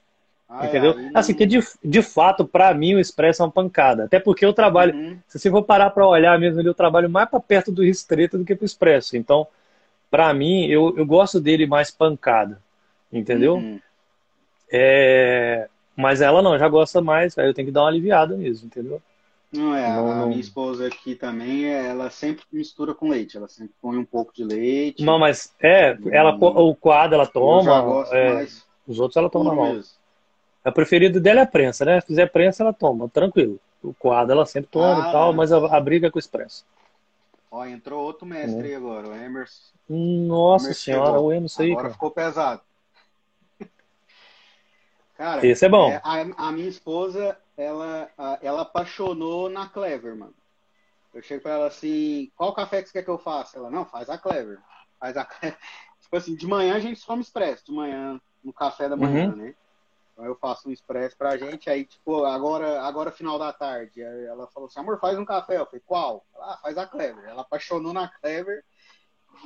Entendeu? 0.62 1.00
É, 1.00 1.12
assim, 1.14 1.34
que 1.34 1.46
de, 1.46 1.60
de 1.84 2.02
fato, 2.02 2.46
para 2.46 2.74
mim, 2.74 2.94
o 2.96 3.00
expresso 3.00 3.42
é 3.42 3.46
uma 3.46 3.52
pancada. 3.52 4.06
Até 4.06 4.20
porque 4.20 4.46
eu 4.46 4.54
trabalho, 4.54 4.94
uhum. 4.94 5.18
se 5.28 5.40
você 5.40 5.50
for 5.50 5.64
parar 5.64 5.90
para 5.90 6.06
olhar 6.06 6.38
mesmo, 6.38 6.62
eu 6.62 6.74
trabalho 6.74 7.10
mais 7.10 7.28
para 7.30 7.40
perto 7.40 7.72
do 7.72 7.84
restrito 7.84 8.38
do 8.38 8.46
que 8.46 8.56
para 8.56 8.64
o 8.64 8.66
expresso. 8.66 9.18
Então, 9.18 9.48
para 10.12 10.32
mim, 10.34 10.66
eu, 10.68 10.94
eu 10.96 11.06
gosto 11.06 11.40
dele 11.40 11.66
mais 11.66 11.90
pancada. 11.90 12.62
Entendeu? 13.12 13.56
Uhum. 13.56 13.80
É... 14.72 15.68
Mas 15.96 16.22
ela 16.22 16.42
não, 16.42 16.58
já 16.58 16.68
gosta 16.68 17.02
mais, 17.02 17.38
aí 17.38 17.48
eu 17.48 17.54
tenho 17.54 17.68
que 17.68 17.72
dar 17.72 17.82
uma 17.82 17.90
aliviada 17.90 18.36
mesmo, 18.36 18.68
entendeu? 18.68 19.02
Não 19.52 19.76
é, 19.76 19.88
não, 19.88 20.12
a 20.12 20.16
não... 20.16 20.28
minha 20.30 20.42
esposa 20.42 20.88
aqui 20.88 21.14
também, 21.14 21.66
ela 21.66 22.10
sempre 22.10 22.44
mistura 22.52 22.96
com 22.96 23.08
leite, 23.08 23.38
ela 23.38 23.48
sempre 23.48 23.74
põe 23.80 23.96
um 23.98 24.06
pouco 24.06 24.34
de 24.34 24.44
leite. 24.44 25.04
Não, 25.04 25.20
mas 25.20 25.54
é, 25.62 25.96
ela, 26.12 26.36
o 26.36 26.76
coado 26.76 27.14
ela 27.14 27.28
toma, 27.28 28.04
é, 28.12 28.48
os 28.88 29.00
outros 29.00 29.16
ela 29.16 29.30
toma 29.30 29.46
normal. 29.46 29.74
Mesmo. 29.76 30.03
A 30.64 30.72
preferida 30.72 31.19
dela 31.19 31.41
é 31.41 31.44
a 31.44 31.48
prensa, 31.48 31.84
né? 31.84 31.99
Se 31.99 32.07
fizer 32.07 32.31
prensa, 32.31 32.64
ela 32.64 32.72
toma, 32.72 33.10
tranquilo. 33.10 33.60
O 33.84 33.94
coado 33.94 34.31
ela 34.31 34.45
sempre 34.45 34.69
toma 34.72 35.06
ah, 35.06 35.10
e 35.10 35.11
tal, 35.11 35.34
mas 35.34 35.52
a, 35.52 35.57
a, 35.76 35.80
briga 35.80 36.07
é 36.07 36.10
com 36.10 36.18
o 36.18 36.19
expresso. 36.19 36.65
Ó, 37.52 37.65
entrou 37.65 38.02
outro 38.02 38.26
mestre 38.26 38.72
é. 38.72 38.76
agora, 38.76 39.10
o 39.10 39.14
Emerson. 39.14 39.73
Nossa 39.90 40.68
Emerson 40.68 40.81
senhora, 40.81 41.11
chegou. 41.11 41.26
o 41.26 41.34
Emerson 41.34 41.61
aí, 41.61 41.72
Agora 41.72 41.84
cara. 41.84 41.94
ficou 41.94 42.11
pesado. 42.11 42.61
Cara, 45.18 45.45
esse 45.45 45.65
é 45.65 45.69
bom. 45.69 45.91
É, 45.91 46.02
a, 46.03 46.48
a, 46.48 46.52
minha 46.53 46.69
esposa, 46.69 47.38
ela, 47.57 48.10
ela 48.41 48.61
apaixonou 48.61 49.49
na 49.49 49.68
Clever, 49.68 50.15
mano. 50.15 50.34
Eu 51.14 51.22
chego 51.22 51.44
pra 51.44 51.52
ela 51.52 51.68
assim, 51.68 52.31
qual 52.35 52.53
café 52.53 52.81
que 52.81 52.88
você 52.88 52.94
quer 52.94 53.03
que 53.03 53.10
eu 53.10 53.19
faça? 53.19 53.57
Ela, 53.57 53.69
não, 53.69 53.85
faz 53.85 54.10
a 54.10 54.18
Clever. 54.18 54.60
Faz 54.98 55.18
a 55.18 55.26
Tipo 56.02 56.15
assim, 56.15 56.35
de 56.35 56.48
manhã 56.48 56.76
a 56.76 56.80
gente 56.80 57.06
toma 57.06 57.22
expresso, 57.22 57.65
de 57.65 57.72
manhã, 57.72 58.19
no 58.44 58.53
café 58.53 58.88
da 58.88 58.95
manhã, 58.95 59.30
uhum. 59.30 59.35
né? 59.35 59.56
Então 60.14 60.26
eu 60.26 60.35
faço 60.35 60.69
um 60.69 60.72
expresso 60.72 61.18
pra 61.18 61.35
gente, 61.38 61.69
aí, 61.69 61.85
tipo, 61.85 62.23
agora, 62.23 62.81
agora 62.81 63.11
final 63.11 63.40
da 63.40 63.52
tarde. 63.52 64.02
ela 64.02 64.48
falou 64.48 64.68
assim, 64.68 64.80
amor, 64.80 64.99
faz 64.99 65.18
um 65.18 65.26
café. 65.26 65.57
Eu 65.57 65.65
falei, 65.65 65.81
qual? 65.85 66.23
Ela, 66.35 66.53
ah, 66.53 66.57
faz 66.61 66.77
a 66.77 66.85
Clever. 66.85 67.26
Ela 67.26 67.41
apaixonou 67.41 67.91
na 67.91 68.07
Clever. 68.07 68.64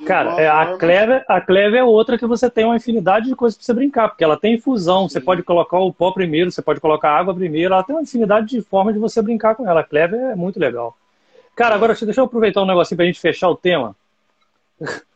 Cara, 0.06 0.40
é, 0.40 0.46
a, 0.46 0.76
Clever, 0.76 1.24
a 1.26 1.40
Clever 1.40 1.80
é 1.80 1.84
outra 1.84 2.18
que 2.18 2.26
você 2.26 2.50
tem 2.50 2.66
uma 2.66 2.76
infinidade 2.76 3.26
de 3.26 3.34
coisas 3.34 3.56
pra 3.56 3.64
você 3.64 3.72
brincar, 3.72 4.08
porque 4.08 4.22
ela 4.22 4.38
tem 4.38 4.54
infusão, 4.54 5.08
Sim. 5.08 5.14
você 5.14 5.20
pode 5.20 5.42
colocar 5.42 5.78
o 5.78 5.92
pó 5.92 6.12
primeiro, 6.12 6.52
você 6.52 6.62
pode 6.62 6.80
colocar 6.80 7.10
a 7.10 7.18
água 7.18 7.34
primeiro, 7.34 7.72
ela 7.72 7.82
tem 7.82 7.96
uma 7.96 8.02
infinidade 8.02 8.46
de 8.46 8.62
formas 8.62 8.94
de 8.94 9.00
você 9.00 9.20
brincar 9.22 9.56
com 9.56 9.66
ela. 9.68 9.80
A 9.80 9.84
Clever 9.84 10.20
é 10.20 10.36
muito 10.36 10.60
legal. 10.60 10.96
Cara, 11.56 11.74
agora 11.74 11.94
deixa 11.94 12.20
eu 12.20 12.26
aproveitar 12.26 12.62
um 12.62 12.66
negocinho 12.66 12.96
pra 12.96 13.06
gente 13.06 13.20
fechar 13.20 13.48
o 13.48 13.56
tema. 13.56 13.96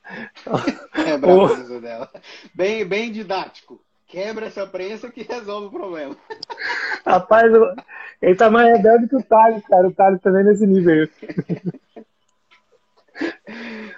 É 1.07 1.17
bravo 1.17 1.81
dela. 1.81 2.11
Bem, 2.53 2.85
bem 2.85 3.11
didático. 3.11 3.81
Quebra 4.13 4.45
essa 4.45 4.67
prensa 4.67 5.11
que 5.11 5.23
resolve 5.23 5.69
o 5.69 5.71
problema. 5.71 6.15
Rapaz, 7.05 7.51
ele 8.21 8.35
tá 8.35 8.51
mais 8.51 8.77
rebelde 8.77 9.09
que 9.09 9.17
o 9.17 9.23
Thales, 9.23 9.67
cara. 9.67 9.89
O 9.89 9.93
Thales 9.93 10.21
também 10.21 10.45
nesse 10.45 10.67
nível. 10.67 11.09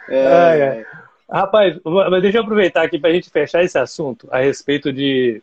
É, 0.09 0.27
ai, 0.27 0.63
ai. 0.63 0.87
Rapaz, 1.31 1.79
mas 1.85 2.21
deixa 2.21 2.39
eu 2.39 2.43
aproveitar 2.43 2.83
aqui 2.83 2.99
para 2.99 3.11
a 3.11 3.13
gente 3.13 3.31
fechar 3.31 3.63
esse 3.63 3.79
assunto 3.79 4.29
a 4.31 4.41
respeito 4.41 4.93
de, 4.93 5.41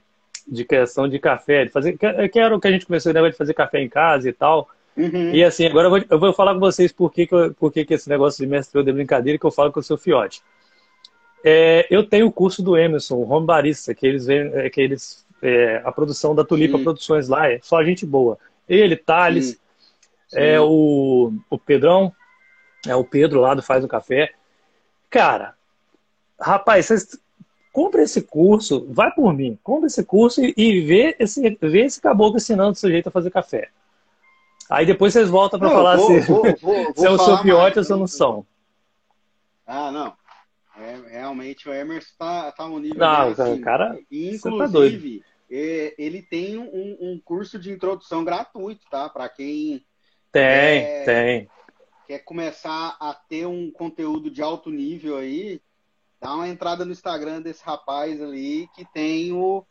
de 0.48 0.66
criação 0.66 1.08
de 1.08 1.18
café, 1.18 1.66
de 1.66 1.72
fazer, 1.72 1.98
que 1.98 2.40
era 2.40 2.56
o 2.56 2.60
que 2.60 2.68
a 2.68 2.72
gente 2.72 2.86
começou 2.86 3.12
a 3.12 3.30
de 3.30 3.38
fazer 3.38 3.54
café 3.54 3.82
em 3.82 3.90
casa 3.90 4.30
e 4.30 4.34
tal. 4.34 4.70
Uhum. 4.96 5.34
E 5.34 5.44
assim, 5.44 5.66
agora 5.66 5.88
eu 5.88 5.90
vou, 5.90 6.04
eu 6.10 6.20
vou, 6.20 6.34
falar 6.34 6.54
com 6.54 6.60
vocês 6.60 6.92
por 6.92 7.12
que, 7.12 7.26
que, 7.26 7.34
eu, 7.34 7.54
por 7.54 7.72
que, 7.72 7.86
que 7.86 7.94
esse 7.94 8.10
negócio 8.10 8.44
de 8.44 8.50
mestre 8.50 8.84
de 8.84 8.92
brincadeira 8.92 9.40
que 9.40 9.46
eu 9.46 9.52
falo 9.52 9.72
com 9.72 9.80
o 9.80 9.84
seu 9.84 9.98
fiote. 9.98 10.42
É, 11.44 11.88
eu 11.90 12.08
tenho 12.08 12.28
o 12.28 12.32
curso 12.32 12.62
do 12.62 12.78
Emerson, 12.78 13.16
o 13.16 13.30
Home 13.30 13.46
Barista, 13.46 13.96
que 13.96 14.06
eles, 14.06 14.30
é, 14.30 14.70
que 14.70 14.80
eles 14.80 15.26
é, 15.42 15.82
a 15.84 15.92
produção 15.92 16.36
da 16.36 16.46
Tulipa 16.46 16.78
Sim. 16.78 16.84
Produções 16.84 17.28
lá 17.28 17.52
é 17.52 17.60
só 17.62 17.84
gente 17.84 18.06
boa. 18.06 18.38
Ele, 18.70 18.96
Thales, 18.96 19.60
Sim. 20.28 20.38
é 20.38 20.62
o, 20.62 21.34
o 21.50 21.58
Pedrão, 21.58 22.14
é 22.88 22.96
o 22.96 23.04
Pedro 23.04 23.42
lá 23.42 23.54
do 23.54 23.64
Faz 23.64 23.84
o 23.84 23.88
Café. 23.88 24.34
Cara, 25.10 25.56
rapaz, 26.40 26.86
vocês 26.86 27.20
compra 27.72 28.04
esse 28.04 28.22
curso, 28.22 28.86
vai 28.90 29.12
por 29.12 29.34
mim, 29.34 29.58
compra 29.64 29.88
esse 29.88 30.04
curso 30.04 30.42
e, 30.44 30.54
e 30.56 30.82
vê, 30.82 31.16
esse, 31.20 31.58
vê 31.62 31.86
esse 31.86 32.02
caboclo 32.02 32.38
ensinando 32.38 32.72
o 32.72 32.76
sujeito 32.76 33.08
a 33.08 33.12
fazer 33.12 33.32
café. 33.32 33.70
Aí 34.70 34.86
depois 34.86 35.14
vocês 35.14 35.30
voltam 35.30 35.60
para 35.60 35.70
falar 35.70 35.98
vou, 35.98 36.08
se, 36.08 36.20
vou, 36.22 36.44
vou, 36.62 36.94
se 36.96 37.06
é 37.06 37.10
o 37.10 37.18
seu 37.18 37.42
piote 37.42 37.80
ou 37.80 37.84
se 37.84 37.92
não 37.92 38.08
são. 38.08 38.46
Ah, 39.66 39.92
não. 39.92 40.14
Realmente 41.22 41.70
o 41.70 41.74
Emerson 41.74 42.14
tá, 42.18 42.52
tá 42.52 42.66
um 42.66 42.80
nível. 42.80 42.98
Não, 42.98 43.28
assim. 43.30 43.62
cara. 43.62 43.96
Inclusive, 44.12 44.58
tá 44.58 44.66
doido. 44.66 45.24
É, 45.52 45.94
ele 45.96 46.24
tem 46.24 46.58
um, 46.58 46.98
um, 47.00 47.22
curso 47.24 47.60
de 47.60 47.72
introdução 47.72 48.24
gratuito, 48.24 48.88
tá? 48.90 49.08
Para 49.08 49.30
quem. 49.30 49.86
Tem, 50.32 50.42
é, 50.42 51.04
tem. 51.04 51.50
Quer 52.08 52.20
começar 52.20 52.98
a 53.00 53.14
ter 53.14 53.46
um 53.46 53.70
conteúdo 53.70 54.32
de 54.32 54.42
alto 54.42 54.72
nível 54.72 55.18
aí, 55.18 55.62
dá 56.20 56.34
uma 56.34 56.48
entrada 56.48 56.84
no 56.84 56.92
Instagram 56.92 57.40
desse 57.40 57.64
rapaz 57.64 58.20
ali 58.20 58.68
que 58.74 58.84
tem 58.84 59.32
o, 59.32 59.64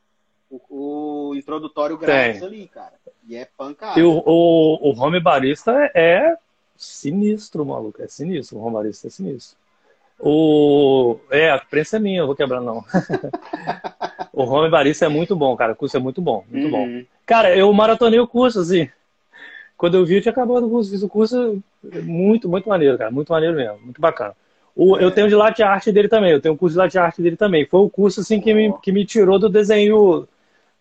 o, 0.49 1.31
o 1.31 1.35
introdutório 1.35 1.99
grátis 1.99 2.39
tem. 2.39 2.49
ali, 2.49 2.69
cara. 2.69 2.95
E 3.27 3.35
é 3.35 3.45
pancada. 3.45 3.99
E 3.99 4.05
o, 4.05 4.23
o, 4.25 4.91
o 4.91 5.01
home 5.01 5.19
barista 5.19 5.91
é 5.97 6.37
sinistro, 6.77 7.67
maluco. 7.67 8.01
É 8.01 8.07
sinistro. 8.07 8.57
O 8.57 8.63
home 8.63 8.75
barista 8.75 9.09
é 9.09 9.11
sinistro. 9.11 9.60
O... 10.23 11.19
É, 11.31 11.51
a 11.51 11.59
prensa 11.59 11.97
é 11.97 12.01
minha, 12.01 12.21
eu 12.21 12.27
vou 12.27 12.37
quebrar 12.37 12.61
não. 12.61 12.85
o 14.33 14.43
Home 14.43 14.69
Barista 14.69 15.07
é 15.07 15.09
muito 15.09 15.35
bom, 15.35 15.57
cara. 15.57 15.73
O 15.73 15.77
curso 15.77 15.97
é 15.97 16.01
muito 16.01 16.21
bom, 16.21 16.45
muito 16.51 16.67
uhum. 16.67 16.71
bom. 16.71 17.03
Cara, 17.25 17.57
eu 17.57 17.73
maratonei 17.73 18.21
o 18.21 18.29
curso, 18.29 18.61
assim. 18.61 18.89
Quando 19.79 19.97
eu 19.97 20.05
vi, 20.05 20.17
eu 20.17 20.21
tinha 20.21 20.33
acabado 20.33 20.67
o 20.67 20.71
curso. 20.71 20.91
Fiz 20.91 21.03
o 21.03 21.09
curso 21.09 21.63
muito, 22.03 22.49
muito 22.49 22.69
maneiro, 22.69 22.99
cara. 22.99 23.11
Muito 23.11 23.33
maneiro 23.33 23.57
mesmo, 23.57 23.79
muito 23.81 24.01
bacana. 24.01 24.35
O, 24.77 24.99
é. 24.99 25.05
Eu 25.05 25.11
tenho 25.11 25.29
de 25.29 25.35
latte 25.35 25.63
arte 25.63 25.91
dele 25.91 26.09
também, 26.09 26.33
eu 26.33 26.41
tenho 26.41 26.55
um 26.55 26.57
curso 26.57 26.75
de 26.75 26.79
latte 26.79 26.99
arte 26.99 27.23
dele 27.23 27.37
também. 27.37 27.65
Foi 27.65 27.81
o 27.81 27.89
curso, 27.89 28.21
assim, 28.21 28.41
que 28.41 28.53
me, 28.53 28.75
que 28.81 28.93
me 28.93 29.07
tirou 29.07 29.39
do 29.39 29.49
desenho, 29.49 30.29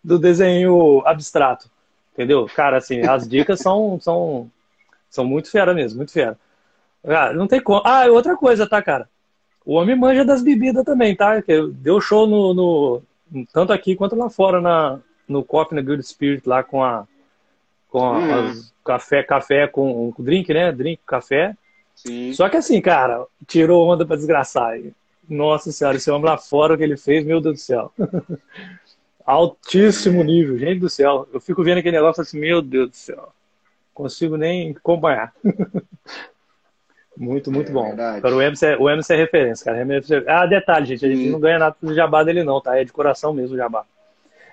do 0.03 0.19
desenho 0.19 1.01
abstrato. 1.05 1.69
Entendeu? 2.13 2.45
Cara, 2.53 2.77
assim, 2.77 3.01
as 3.01 3.25
dicas 3.27 3.61
são, 3.61 3.97
são, 4.01 4.51
são 5.09 5.23
muito 5.23 5.49
fera 5.49 5.73
mesmo, 5.73 5.97
muito 5.97 6.11
fera. 6.11 6.37
Cara, 7.05 7.33
não 7.33 7.47
tem 7.47 7.61
como. 7.61 7.81
Ah, 7.85 8.05
outra 8.07 8.35
coisa, 8.35 8.67
tá, 8.67 8.81
cara? 8.81 9.07
O 9.65 9.73
homem 9.73 9.95
manja 9.95 10.25
das 10.25 10.41
bebidas 10.41 10.83
também, 10.83 11.15
tá? 11.15 11.41
Que 11.41 11.67
deu 11.67 12.01
show 12.01 12.25
no, 12.25 12.53
no 12.53 13.01
tanto 13.53 13.71
aqui 13.71 13.95
quanto 13.95 14.15
lá 14.15 14.29
fora 14.29 14.59
na 14.59 14.99
no 15.27 15.43
Coffee 15.43 15.75
na 15.75 15.81
Good 15.81 16.01
Spirit 16.03 16.47
lá 16.47 16.63
com 16.63 16.83
a 16.83 17.07
com 17.89 18.03
a, 18.03 18.17
hum. 18.17 18.61
café 18.83 19.23
café 19.23 19.67
com, 19.67 20.11
com 20.11 20.23
drink, 20.23 20.53
né? 20.53 20.71
Drink 20.71 21.01
café. 21.05 21.55
Sim. 21.95 22.33
Só 22.33 22.47
que 22.49 22.57
assim, 22.57 22.79
cara, 22.81 23.25
tirou 23.45 23.87
onda 23.87 24.05
para 24.05 24.15
desgraçar. 24.15 24.79
Nossa 25.27 25.71
senhora, 25.71 25.97
esse 25.97 26.09
homem 26.09 26.25
lá 26.25 26.37
fora 26.37 26.73
o 26.73 26.77
que 26.77 26.83
ele 26.83 26.97
fez, 26.97 27.25
meu 27.25 27.39
Deus 27.39 27.55
do 27.55 27.61
céu. 27.61 27.91
Altíssimo 29.25 30.23
nível, 30.23 30.57
gente 30.57 30.79
do 30.79 30.89
céu. 30.89 31.27
Eu 31.31 31.39
fico 31.39 31.63
vendo 31.63 31.79
aquele 31.79 31.97
negócio 31.97 32.21
assim, 32.21 32.39
meu 32.39 32.61
Deus 32.61 32.89
do 32.89 32.95
céu. 32.95 33.31
Consigo 33.93 34.37
nem 34.37 34.71
acompanhar. 34.71 35.33
Muito, 37.19 37.51
muito 37.51 37.69
é, 37.69 37.73
bom. 37.73 37.93
Cara, 37.97 38.33
o 38.33 38.41
Emerson, 38.41 38.65
é, 38.65 38.77
o 38.77 38.89
Emerson 38.89 39.13
é 39.13 39.17
referência, 39.17 39.65
cara. 39.65 39.85
Ah, 40.25 40.45
detalhe, 40.45 40.85
gente, 40.85 41.05
a 41.05 41.09
gente 41.09 41.23
sim. 41.23 41.29
não 41.29 41.39
ganha 41.39 41.59
nada 41.59 41.75
do 41.81 41.93
jabá 41.93 42.23
dele, 42.23 42.45
não, 42.45 42.61
tá? 42.61 42.79
É 42.79 42.85
de 42.85 42.93
coração 42.93 43.33
mesmo 43.33 43.55
o 43.55 43.57
jabá. 43.57 43.83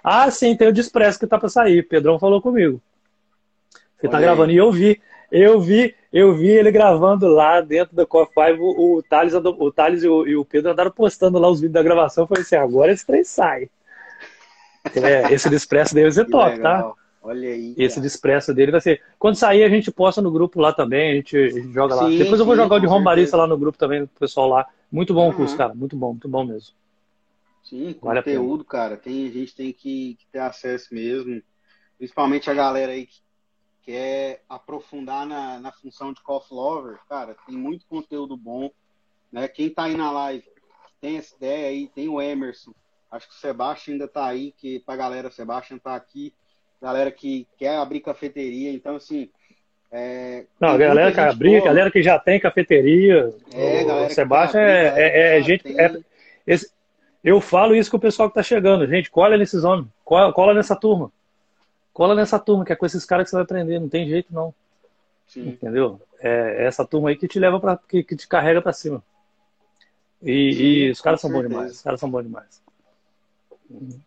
Ah, 0.02 0.28
sim, 0.32 0.56
tem 0.56 0.66
o 0.66 0.72
Despresso 0.72 1.18
que 1.18 1.28
tá 1.28 1.38
pra 1.38 1.48
sair. 1.48 1.84
Pedrão 1.84 2.18
falou 2.18 2.42
comigo. 2.42 2.82
Você 3.96 4.08
tá 4.08 4.20
gravando. 4.20 4.50
E 4.50 4.56
eu 4.56 4.72
vi, 4.72 5.00
eu 5.30 5.60
vi, 5.60 5.94
eu 6.12 6.34
vi 6.34 6.48
ele 6.48 6.72
gravando 6.72 7.28
lá 7.28 7.60
dentro 7.60 7.94
da 7.94 8.04
Core 8.04 8.28
5. 8.28 8.60
O, 8.60 8.96
o 8.96 9.02
Thales, 9.02 9.34
o 9.34 9.72
Thales 9.72 10.02
e 10.02 10.08
o, 10.08 10.26
e 10.26 10.36
o 10.36 10.44
Pedro 10.44 10.72
andaram 10.72 10.90
postando 10.90 11.38
lá 11.38 11.48
os 11.48 11.60
vídeos 11.60 11.74
da 11.74 11.84
gravação. 11.84 12.24
Eu 12.24 12.28
falei 12.28 12.42
assim, 12.42 12.56
agora 12.56 12.92
esse 12.92 13.06
trem 13.06 13.22
sai. 13.22 13.70
É, 14.94 15.32
esse 15.32 15.48
Despresso 15.48 15.94
deve 15.94 16.10
ser 16.10 16.24
top, 16.26 16.58
tá? 16.58 16.92
Olha 17.26 17.48
aí. 17.48 17.74
Esse 17.76 18.00
de 18.00 18.06
expresso 18.06 18.54
dele 18.54 18.70
vai 18.70 18.80
ser. 18.80 19.02
Quando 19.18 19.34
sair, 19.34 19.64
a 19.64 19.68
gente 19.68 19.90
posta 19.90 20.22
no 20.22 20.30
grupo 20.30 20.60
lá 20.60 20.72
também, 20.72 21.10
a 21.10 21.14
gente, 21.16 21.36
a 21.36 21.48
gente 21.48 21.72
joga 21.72 21.94
lá. 21.96 22.08
Sim, 22.08 22.18
Depois 22.18 22.38
eu 22.38 22.46
vou 22.46 22.54
sim, 22.54 22.62
jogar 22.62 22.76
o 22.76 22.80
de 22.80 22.86
Rombarista 22.86 23.36
lá 23.36 23.48
no 23.48 23.58
grupo 23.58 23.76
também, 23.76 24.06
pro 24.06 24.20
pessoal 24.20 24.48
lá. 24.48 24.66
Muito 24.92 25.12
bom 25.12 25.28
o 25.28 25.34
curso, 25.34 25.54
Uhum. 25.54 25.58
cara. 25.58 25.74
Muito 25.74 25.96
bom, 25.96 26.10
muito 26.12 26.28
bom 26.28 26.44
mesmo. 26.44 26.72
Sim, 27.64 27.96
Vale 28.00 28.20
conteúdo, 28.20 28.64
cara. 28.64 28.96
Tem, 28.96 29.26
a 29.26 29.30
gente 29.32 29.56
tem 29.56 29.72
que, 29.72 30.14
que 30.20 30.26
ter 30.30 30.38
acesso 30.38 30.94
mesmo. 30.94 31.42
Principalmente 31.98 32.48
a 32.48 32.54
galera 32.54 32.92
aí 32.92 33.06
que 33.06 33.20
quer 33.82 34.44
aprofundar 34.48 35.26
na, 35.26 35.58
na 35.58 35.72
função 35.72 36.12
de 36.12 36.22
coffee 36.22 36.56
lover. 36.56 36.98
Cara, 37.08 37.34
tem 37.44 37.56
muito 37.56 37.84
conteúdo 37.86 38.36
bom. 38.36 38.70
Né? 39.32 39.48
Quem 39.48 39.68
tá 39.68 39.84
aí 39.84 39.96
na 39.96 40.12
live, 40.12 40.44
tem 41.00 41.16
essa 41.16 41.34
ideia 41.34 41.68
aí, 41.70 41.88
tem 41.88 42.08
o 42.08 42.22
Emerson. 42.22 42.72
Acho 43.10 43.28
que 43.28 43.34
o 43.34 43.38
Sebastião 43.38 43.94
ainda 43.94 44.06
tá 44.06 44.26
aí, 44.26 44.52
que 44.52 44.78
pra 44.80 44.94
galera, 44.94 45.26
o 45.26 45.32
Sebastião 45.32 45.76
tá 45.78 45.96
aqui. 45.96 46.32
Galera 46.80 47.10
que 47.10 47.46
quer 47.58 47.76
abrir 47.76 48.00
cafeteria. 48.00 48.72
Então, 48.72 48.96
assim. 48.96 49.28
É, 49.90 50.44
Não, 50.60 50.76
galera 50.76 51.10
que 51.12 51.16
gente 51.20 51.30
abrir, 51.30 51.50
boa. 51.58 51.64
galera 51.64 51.90
que 51.90 52.02
já 52.02 52.18
tem 52.18 52.40
cafeteria. 52.40 53.32
É, 53.54 53.82
o 53.82 53.86
galera 53.86 54.10
Sebastião 54.10 54.60
é, 54.60 54.88
abrir, 54.88 55.00
é, 55.02 55.38
é 55.38 55.42
gente. 55.42 55.80
é- 55.80 55.88
tem. 55.88 56.04
esse- 56.46 56.70
eu 57.24 57.40
falo 57.40 57.74
isso 57.74 57.90
com 57.90 57.96
o 57.96 58.00
pessoal 58.00 58.28
que 58.28 58.34
tá 58.34 58.42
chegando. 58.42 58.86
Gente, 58.86 59.10
cola 59.10 59.36
nesses 59.36 59.64
homens. 59.64 59.88
Cola, 60.04 60.32
cola 60.32 60.54
nessa 60.54 60.76
turma. 60.76 61.10
Cola 61.92 62.14
nessa 62.14 62.38
turma, 62.38 62.64
que 62.64 62.72
é 62.72 62.76
com 62.76 62.84
esses 62.84 63.04
caras 63.04 63.24
que 63.24 63.30
você 63.30 63.36
vai 63.36 63.44
aprender. 63.44 63.78
Não 63.80 63.88
tem 63.88 64.06
jeito, 64.08 64.32
não. 64.34 64.52
Sim. 65.26 65.48
Entendeu? 65.48 66.00
É 66.20 66.64
essa 66.66 66.84
turma 66.84 67.08
aí 67.08 67.16
que 67.16 67.26
te 67.28 67.38
leva 67.38 67.58
para 67.58 67.76
que, 67.76 68.02
que 68.02 68.14
te 68.16 68.28
carrega 68.28 68.60
pra 68.60 68.72
cima. 68.72 69.02
E, 70.22 70.52
Sim, 70.52 70.62
e 70.62 70.90
os 70.90 71.00
caras 71.00 71.20
são 71.20 71.30
bons 71.30 71.48
demais. 71.48 71.72
Os 71.72 71.82
caras 71.82 72.00
são 72.00 72.10
bons 72.10 72.22
demais. 72.22 72.62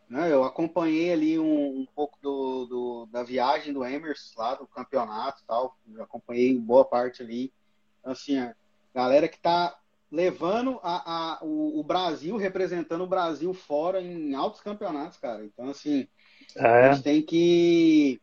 Não, 0.09 0.25
eu 0.25 0.43
acompanhei 0.43 1.11
ali 1.11 1.39
um, 1.39 1.81
um 1.81 1.87
pouco 1.95 2.17
do, 2.21 2.65
do- 2.65 3.05
da 3.11 3.23
viagem 3.23 3.73
do 3.73 3.83
Emerson 3.83 4.39
lá 4.39 4.55
do 4.55 4.65
campeonato 4.67 5.43
tal. 5.47 5.77
Eu 5.93 6.03
acompanhei 6.03 6.57
boa 6.57 6.85
parte 6.85 7.21
ali. 7.21 7.51
Assim, 8.03 8.37
a 8.39 8.55
galera 8.95 9.27
que 9.27 9.39
tá 9.39 9.77
levando 10.11 10.79
a, 10.81 11.35
a- 11.35 11.39
o, 11.43 11.79
o 11.79 11.83
Brasil, 11.83 12.35
representando 12.37 13.03
o 13.03 13.07
Brasil 13.07 13.53
fora 13.53 14.01
em 14.01 14.33
altos 14.33 14.61
campeonatos, 14.61 15.17
cara. 15.17 15.43
Então, 15.45 15.69
assim, 15.69 16.07
a 16.57 16.67
É. 16.67 16.93
gente 16.93 17.03
tem 17.03 17.21
que, 17.21 18.21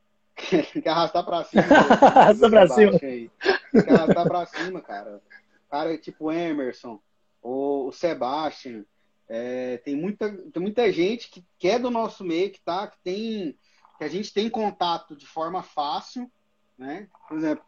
tem 0.51 0.63
que 0.83 0.89
arrastar 0.89 1.25
pra 1.25 1.45
cima. 1.45 1.63
Arrasta 2.03 2.51
pra 2.51 2.67
Sebastião 2.67 2.93
cima. 2.99 3.11
aí. 3.13 3.31
Tem 3.73 3.83
que 3.85 3.91
arrastar 3.91 4.27
pra 4.27 4.47
cima, 4.47 4.81
cara. 4.81 5.23
Cara 5.71 5.99
tipo 5.99 6.27
o 6.27 6.33
Emerson, 6.33 6.99
o, 7.43 7.87
o 7.89 7.93
Sebastian. 7.93 8.85
É, 9.29 9.79
tem, 9.79 9.97
muita, 9.97 10.31
tem 10.53 10.63
muita 10.63 10.91
gente 10.93 11.29
que, 11.31 11.45
que 11.59 11.69
é 11.69 11.79
do 11.79 11.91
nosso 11.91 12.25
meio, 12.25 12.51
que, 12.51 12.61
tá, 12.61 12.87
que, 12.87 12.97
tem, 13.03 13.57
que 13.99 14.05
a 14.05 14.09
gente 14.09 14.33
tem 14.33 14.49
contato 14.49 15.17
de 15.17 15.27
forma 15.27 15.63
fácil, 15.63 16.31
né? 16.79 17.09
Por 17.29 17.37
exemplo, 17.37 17.65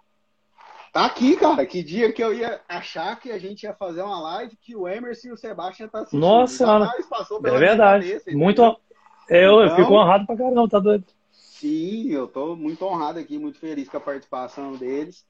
tá 0.92 1.04
aqui, 1.04 1.36
cara. 1.36 1.66
Que 1.66 1.82
dia 1.82 2.12
que 2.12 2.22
eu 2.22 2.32
ia 2.32 2.60
achar 2.68 3.18
que 3.18 3.32
a 3.32 3.38
gente 3.38 3.64
ia 3.64 3.74
fazer 3.74 4.02
uma 4.02 4.20
live 4.20 4.56
que 4.56 4.76
o 4.76 4.86
Emerson 4.86 5.28
e 5.28 5.32
o 5.32 5.36
Sebastian 5.36 5.88
tá 5.88 5.98
assistindo. 6.00 6.20
Nossa 6.20 6.92
passou 7.10 7.40
É 7.44 7.58
verdade. 7.58 8.06
cabeça? 8.06 8.30
Muito. 8.30 8.62
Eu, 8.62 9.60
eu 9.60 9.64
Então- 9.64 9.76
fico 9.76 9.92
honrado 9.94 10.26
pra 10.26 10.36
caramba, 10.36 10.68
tá 10.68 10.78
doido? 10.78 11.04
Sim, 11.32 12.08
eu 12.12 12.28
tô 12.28 12.54
muito 12.54 12.84
honrado 12.84 13.18
aqui, 13.18 13.36
muito 13.36 13.58
feliz 13.58 13.88
com 13.88 13.96
a 13.96 14.00
participação 14.00 14.76
deles. 14.76 15.26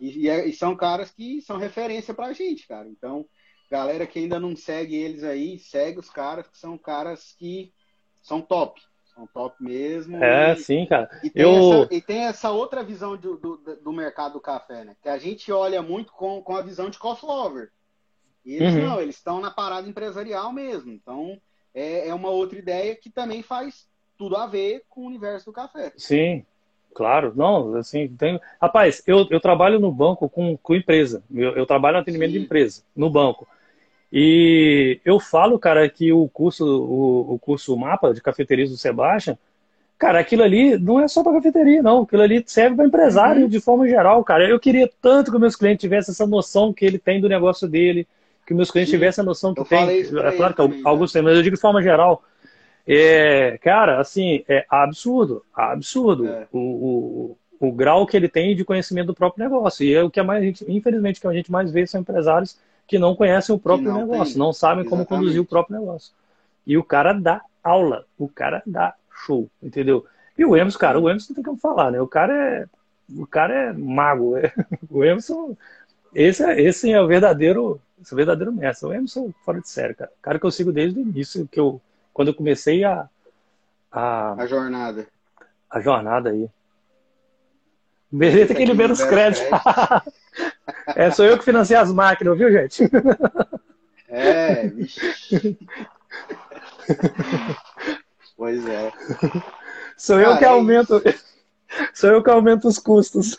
E, 0.00 0.22
e 0.24 0.28
é- 0.28 0.46
e 0.48 0.52
são 0.54 0.74
caras 0.74 1.10
que 1.10 1.42
são 1.42 1.58
referência 1.58 2.14
pra 2.14 2.32
gente, 2.32 2.66
cara. 2.66 2.88
Então, 2.88 3.26
galera 3.70 4.06
que 4.06 4.18
ainda 4.18 4.38
não 4.40 4.54
segue 4.56 4.96
eles 4.96 5.24
aí, 5.24 5.58
segue 5.58 5.98
os 5.98 6.10
caras, 6.10 6.46
que 6.48 6.58
são 6.58 6.76
caras 6.78 7.34
que 7.38 7.72
são 8.22 8.40
top. 8.40 8.80
São 9.14 9.26
top 9.26 9.56
mesmo. 9.62 10.22
É, 10.22 10.52
e, 10.52 10.56
sim, 10.56 10.84
cara. 10.86 11.08
e 11.22 11.30
tem, 11.30 11.42
Eu- 11.42 11.82
essa, 11.82 11.94
e 11.94 12.00
tem 12.02 12.24
essa 12.26 12.50
outra 12.50 12.82
visão 12.82 13.16
do, 13.16 13.36
do, 13.38 13.56
do 13.56 13.92
mercado 13.92 14.34
do 14.34 14.40
café, 14.40 14.84
né? 14.84 14.94
Que 15.02 15.08
a 15.08 15.16
gente 15.16 15.50
olha 15.50 15.80
muito 15.82 16.12
com, 16.12 16.42
com 16.42 16.54
a 16.54 16.60
visão 16.62 16.90
de 16.90 16.98
cost 16.98 17.24
lover. 17.24 17.70
E 18.44 18.54
eles 18.54 18.74
Uhum. 18.74 18.82
não, 18.82 19.00
eles 19.00 19.16
estão 19.16 19.40
na 19.40 19.50
parada 19.50 19.88
empresarial 19.88 20.52
mesmo. 20.52 20.92
Então, 20.92 21.40
é, 21.74 22.08
é 22.08 22.14
uma 22.14 22.28
outra 22.28 22.58
ideia 22.58 22.94
que 22.94 23.08
também 23.10 23.42
faz 23.42 23.88
tudo 24.18 24.36
a 24.36 24.46
ver 24.46 24.82
com 24.88 25.00
o 25.02 25.06
universo 25.06 25.46
do 25.46 25.52
café. 25.52 25.92
Sim, 25.96 26.44
claro. 26.94 27.32
Não, 27.34 27.74
assim, 27.76 28.08
tem. 28.08 28.38
Rapaz, 28.60 29.02
eu, 29.06 29.26
eu 29.30 29.40
trabalho 29.40 29.80
no 29.80 29.90
banco 29.90 30.28
com, 30.28 30.56
com 30.58 30.74
empresa. 30.74 31.24
Eu, 31.34 31.56
eu 31.56 31.64
trabalho 31.66 31.96
no 31.96 32.02
atendimento 32.02 32.32
Sim. 32.32 32.38
de 32.38 32.44
empresa, 32.44 32.82
no 32.94 33.08
banco. 33.10 33.48
E 34.18 34.98
eu 35.04 35.20
falo, 35.20 35.58
cara, 35.58 35.86
que 35.90 36.10
o 36.10 36.26
curso, 36.26 36.64
o, 36.64 37.34
o 37.34 37.38
curso 37.38 37.76
mapa 37.76 38.14
de 38.14 38.22
cafeterias 38.22 38.70
do 38.70 38.76
Sebastião, 38.78 39.36
cara, 39.98 40.18
aquilo 40.20 40.42
ali 40.42 40.78
não 40.78 40.98
é 40.98 41.06
só 41.06 41.22
para 41.22 41.34
cafeteria, 41.34 41.82
não. 41.82 42.04
Aquilo 42.04 42.22
ali 42.22 42.42
serve 42.46 42.76
para 42.76 42.86
empresário 42.86 43.42
Uhum. 43.42 43.48
de 43.48 43.60
forma 43.60 43.86
geral, 43.86 44.24
cara. 44.24 44.48
Eu 44.48 44.58
queria 44.58 44.90
tanto 45.02 45.30
que 45.30 45.38
meus 45.38 45.54
clientes 45.54 45.82
tivessem 45.82 46.12
essa 46.12 46.26
noção 46.26 46.72
que 46.72 46.86
ele 46.86 46.98
tem 46.98 47.20
do 47.20 47.28
negócio 47.28 47.68
dele, 47.68 48.08
que 48.46 48.54
meus 48.54 48.70
clientes 48.70 48.90
Sim. 48.90 48.96
tivessem 48.96 49.20
a 49.20 49.24
noção 49.26 49.52
que 49.52 49.60
Eu 49.60 49.66
tem. 49.66 49.86
É 49.86 50.32
claro 50.32 50.54
que 50.54 50.62
também, 50.62 50.80
alguns 50.82 51.12
têm, 51.12 51.20
mas 51.20 51.36
eu 51.36 51.42
digo 51.42 51.56
de 51.56 51.60
forma 51.60 51.82
geral. 51.82 52.22
É, 52.88 53.58
cara, 53.58 54.00
assim, 54.00 54.44
é 54.48 54.64
absurdo, 54.70 55.42
absurdo 55.54 56.26
É. 56.26 56.46
o, 56.52 57.36
o, 57.60 57.68
o 57.68 57.72
grau 57.72 58.06
que 58.06 58.16
ele 58.16 58.28
tem 58.30 58.56
de 58.56 58.64
conhecimento 58.64 59.08
do 59.08 59.14
próprio 59.14 59.44
negócio. 59.44 59.84
E 59.84 59.92
é 59.92 60.02
o 60.02 60.08
que 60.10 60.20
a 60.20 60.24
mais, 60.24 60.62
infelizmente, 60.66 61.20
que 61.20 61.26
a 61.26 61.32
gente 61.34 61.52
mais 61.52 61.70
vê 61.70 61.86
são 61.86 62.00
empresários 62.00 62.56
que 62.86 62.98
não 62.98 63.14
conhecem 63.16 63.54
o 63.54 63.58
próprio 63.58 63.92
não 63.92 64.00
negócio, 64.00 64.34
tem. 64.34 64.38
não 64.38 64.52
sabem 64.52 64.84
como 64.84 65.02
Exatamente. 65.02 65.08
conduzir 65.24 65.40
o 65.40 65.46
próprio 65.46 65.78
negócio. 65.80 66.12
E 66.66 66.76
o 66.76 66.84
cara 66.84 67.12
dá 67.12 67.42
aula, 67.62 68.04
o 68.18 68.28
cara 68.28 68.62
dá 68.66 68.94
show, 69.24 69.48
entendeu? 69.62 70.06
E 70.38 70.44
o 70.44 70.56
Emerson, 70.56 70.78
cara, 70.78 71.00
o 71.00 71.08
Emerson 71.08 71.28
não 71.30 71.34
tem 71.36 71.44
como 71.44 71.58
falar, 71.58 71.90
né? 71.90 72.00
O 72.00 72.06
cara 72.06 72.32
é, 72.34 72.66
o 73.16 73.26
cara 73.26 73.54
é 73.54 73.72
mago. 73.72 74.36
é. 74.36 74.52
O 74.90 75.04
Emerson, 75.04 75.56
esse 76.14 76.42
é, 76.44 76.60
esse 76.60 76.92
é 76.92 77.00
o 77.00 77.06
verdadeiro, 77.06 77.80
esse 78.00 78.12
é 78.12 78.14
o 78.14 78.16
verdadeiro 78.16 78.52
mestre. 78.52 78.88
O 78.88 78.92
Emerson 78.92 79.32
fora 79.44 79.60
de 79.60 79.68
série, 79.68 79.94
cara. 79.94 80.10
O 80.18 80.22
cara 80.22 80.38
que 80.38 80.46
eu 80.46 80.50
sigo 80.50 80.72
desde 80.72 80.98
o 80.98 81.02
início, 81.02 81.48
que 81.50 81.58
eu, 81.60 81.80
quando 82.12 82.28
eu 82.28 82.34
comecei 82.34 82.84
a, 82.84 83.08
a, 83.90 84.34
A 84.34 84.46
jornada. 84.46 85.06
a 85.70 85.80
jornada 85.80 86.30
aí. 86.30 86.48
Beleza 88.10 88.54
que 88.54 88.64
libera 88.64 88.92
os 88.92 89.02
créditos. 89.04 89.46
É, 90.94 91.10
sou 91.10 91.24
eu 91.24 91.38
que 91.38 91.44
financiei 91.44 91.78
as 91.78 91.90
máquinas, 91.92 92.36
viu, 92.36 92.52
gente? 92.52 92.82
É, 94.08 94.68
vixe. 94.68 95.58
pois 98.36 98.66
é. 98.68 98.92
Sou 99.96 100.20
eu 100.20 100.36
que 100.36 100.44
é 100.44 100.48
aumento. 100.48 101.02
Sou 101.94 102.10
eu 102.10 102.22
que 102.22 102.30
aumento 102.30 102.68
os 102.68 102.78
custos. 102.78 103.38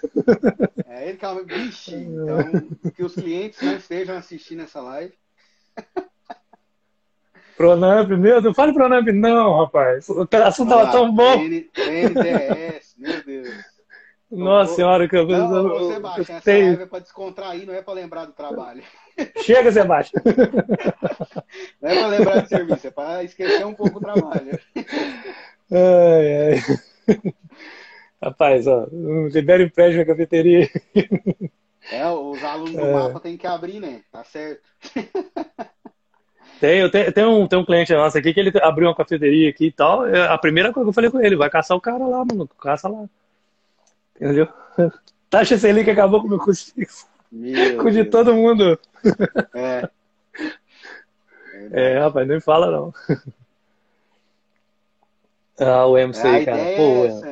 É 0.88 1.10
ele 1.10 1.18
que 1.18 1.26
é 1.26 1.44
Vixe, 1.44 1.96
então 1.96 2.92
que 2.96 3.04
os 3.04 3.14
clientes 3.14 3.62
não 3.62 3.76
estejam 3.76 4.18
assistindo 4.18 4.64
essa 4.64 4.82
live. 4.82 5.14
Pronamp, 7.56 8.10
meu 8.10 8.42
Deus, 8.42 8.56
fale 8.56 8.74
Pronamp, 8.74 9.08
não, 9.08 9.60
rapaz. 9.60 10.10
O 10.10 10.28
assunto 10.44 10.70
tava 10.70 10.86
Vamos 10.86 10.86
lá, 10.86 10.92
tão 10.92 11.12
bom. 11.12 11.36
N- 11.44 11.70
NDS, 11.78 12.96
meu 12.98 13.24
Deus. 13.24 13.77
Nossa 14.30 14.76
senhora, 14.76 15.08
que 15.08 15.16
eu, 15.16 15.26
Não, 15.26 15.56
eu, 15.58 15.66
ô, 15.66 15.78
eu, 15.78 15.94
Sebastião, 15.94 16.36
essa 16.38 16.42
tenho- 16.46 16.66
live 16.68 16.84
é 16.84 16.86
pra 16.86 17.00
descontrair, 17.00 17.66
não 17.66 17.74
é 17.74 17.82
pra 17.82 17.94
lembrar 17.94 18.26
do 18.26 18.34
trabalho. 18.34 18.84
Chega, 19.44 19.72
Sebastião. 19.72 20.22
Não 21.82 21.90
é 21.90 21.96
pra 21.96 22.08
lembrar 22.08 22.42
do 22.42 22.48
serviço, 22.50 22.88
é 22.88 22.92
pra 22.92 23.24
esquecer 23.24 23.66
um 23.66 23.74
pouco 23.74 23.98
o 23.98 24.02
trabalho. 24.02 24.60
Ai, 25.72 26.54
ai. 26.54 26.64
Rapaz, 28.22 28.68
ó, 28.68 28.86
libera 28.92 29.64
empréstimo 29.64 30.00
na 30.04 30.06
cafeteria. 30.06 30.70
É, 31.92 32.06
os 32.10 32.44
alunos 32.44 32.74
do 32.74 32.82
É. 32.82 32.94
mapa 32.94 33.20
tem 33.20 33.38
que 33.38 33.48
abrir, 33.48 33.80
né? 33.80 34.02
Tá 34.12 34.24
certo. 34.24 34.62
Tem, 36.60 36.90
tenho, 36.90 37.14
tem 37.14 37.26
um, 37.26 37.48
tem 37.48 37.60
um 37.60 37.66
cliente 37.66 37.94
nosso 37.94 38.18
aqui 38.18 38.34
que 38.34 38.40
ele 38.40 38.52
abriu 38.62 38.88
uma 38.90 38.96
cafeteria 38.96 39.50
aqui 39.50 39.68
e 39.68 39.72
tal. 39.72 40.06
é 40.08 40.28
A 40.28 40.38
primeira 40.38 40.74
coisa 40.74 40.86
que 40.86 40.90
eu 40.90 40.94
falei 40.94 41.10
com 41.12 41.22
ele, 41.22 41.36
vai 41.36 41.50
caçar 41.50 41.78
o 41.78 41.82
cara 41.82 42.06
lá, 42.06 42.26
mano. 42.26 42.48
Caça 42.60 42.90
lá. 42.90 43.06
Entendeu? 44.20 44.48
Taxa 45.30 45.58
Selic 45.58 45.90
acabou 45.90 46.22
com 46.22 46.28
o 46.28 46.30
meu 46.32 46.40
custo 46.40 46.74
fixo. 46.74 47.06
Meu 47.32 47.78
Com 47.78 47.90
de 47.90 48.04
Deus. 48.04 48.10
todo 48.10 48.34
mundo. 48.34 48.80
É. 49.54 49.90
É, 51.72 52.00
rapaz, 52.00 52.26
nem 52.28 52.40
fala 52.40 52.72
não. 52.72 52.94
Ah, 55.60 55.88
o 55.88 55.98
MC, 55.98 56.26
É, 56.26 56.46
cara. 56.46 56.58
Pô, 56.76 57.04
é 57.04 57.08
é. 57.08 57.08
essa. 57.08 57.28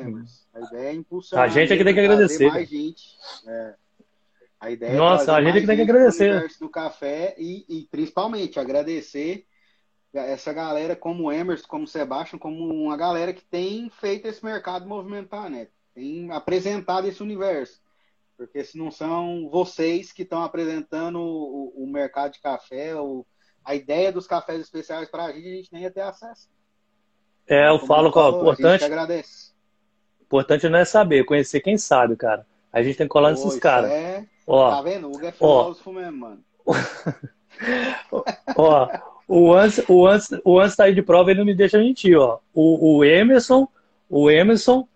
A 0.55 0.59
ideia 0.61 0.89
é 0.89 0.93
impulsionar. 0.95 1.45
A 1.45 1.47
gente 1.47 1.71
é 1.73 1.77
que 1.77 1.83
tem 1.83 1.93
que 1.93 1.99
agradecer, 1.99 2.47
Mais 2.47 2.67
gente. 2.67 3.03
É. 3.47 3.75
A 4.59 4.71
ideia 4.71 4.95
Nossa, 4.95 5.31
é 5.33 5.35
a 5.35 5.43
gente 5.43 5.57
é 5.57 5.61
que 5.61 5.67
tem 5.67 5.75
que 5.75 5.81
agradecer. 5.83 6.47
do 6.59 6.67
café 6.69 7.35
e, 7.37 7.65
e 7.69 7.87
principalmente 7.91 8.59
agradecer 8.59 9.45
essa 10.11 10.51
galera 10.51 10.95
como 10.95 11.25
o 11.25 11.31
Emerson, 11.31 11.67
como 11.67 11.83
o 11.83 11.87
Sebastian, 11.87 12.39
como 12.39 12.67
uma 12.73 12.97
galera 12.97 13.31
que 13.31 13.43
tem 13.43 13.91
feito 13.91 14.27
esse 14.27 14.43
mercado 14.43 14.87
movimentar, 14.87 15.47
né? 15.49 15.67
Tem 15.95 16.29
apresentado 16.31 17.07
esse 17.07 17.23
universo. 17.23 17.81
Porque 18.37 18.63
se 18.63 18.77
não 18.77 18.91
são 18.91 19.49
vocês 19.49 20.11
que 20.11 20.23
estão 20.23 20.43
apresentando 20.43 21.19
o, 21.21 21.73
o 21.75 21.87
mercado 21.87 22.33
de 22.33 22.41
café, 22.41 22.93
o, 22.95 23.25
a 23.63 23.73
ideia 23.73 24.11
dos 24.11 24.27
cafés 24.27 24.59
especiais 24.59 25.09
para 25.09 25.23
a 25.25 25.31
gente, 25.31 25.47
a 25.47 25.55
gente 25.55 25.73
nem 25.73 25.83
ia 25.83 25.91
ter 25.91 26.01
acesso. 26.01 26.49
É, 27.47 27.69
eu 27.69 27.79
Como 27.79 27.87
falo 27.87 28.09
ó, 28.09 28.11
falou, 28.11 28.41
a 28.41 28.45
gente 28.49 28.59
importante. 28.59 28.83
agradece. 28.83 29.51
importante 30.21 30.69
não 30.69 30.79
é 30.79 30.85
saber, 30.85 31.23
conhecer 31.23 31.61
quem 31.61 31.77
sabe, 31.77 32.17
cara. 32.17 32.45
A 32.73 32.83
gente 32.83 32.97
tem 32.97 33.07
que 33.07 33.11
colar 33.11 33.31
nesses 33.31 33.57
caras. 33.57 33.89
É... 33.89 34.25
Ó, 34.45 34.69
Tá 34.69 34.81
vendo? 34.81 35.07
O 35.07 35.15
Hugo 35.15 35.25
é 35.25 35.31
filósofo 35.31 35.93
mesmo, 35.93 36.17
mano. 36.17 36.43
ó, 38.57 38.87
o 39.27 39.53
Ans, 39.53 39.79
o 39.87 40.05
Ans, 40.05 40.29
o 40.43 40.59
Ans 40.59 40.75
tá 40.75 40.83
aí 40.83 40.93
de 40.93 41.01
prova, 41.01 41.31
ele 41.31 41.39
não 41.39 41.45
me 41.45 41.55
deixa 41.55 41.77
mentir, 41.79 42.17
ó. 42.17 42.39
O, 42.53 42.97
o 42.97 43.05
Emerson, 43.05 43.67
o 44.09 44.29
Emerson, 44.29 44.87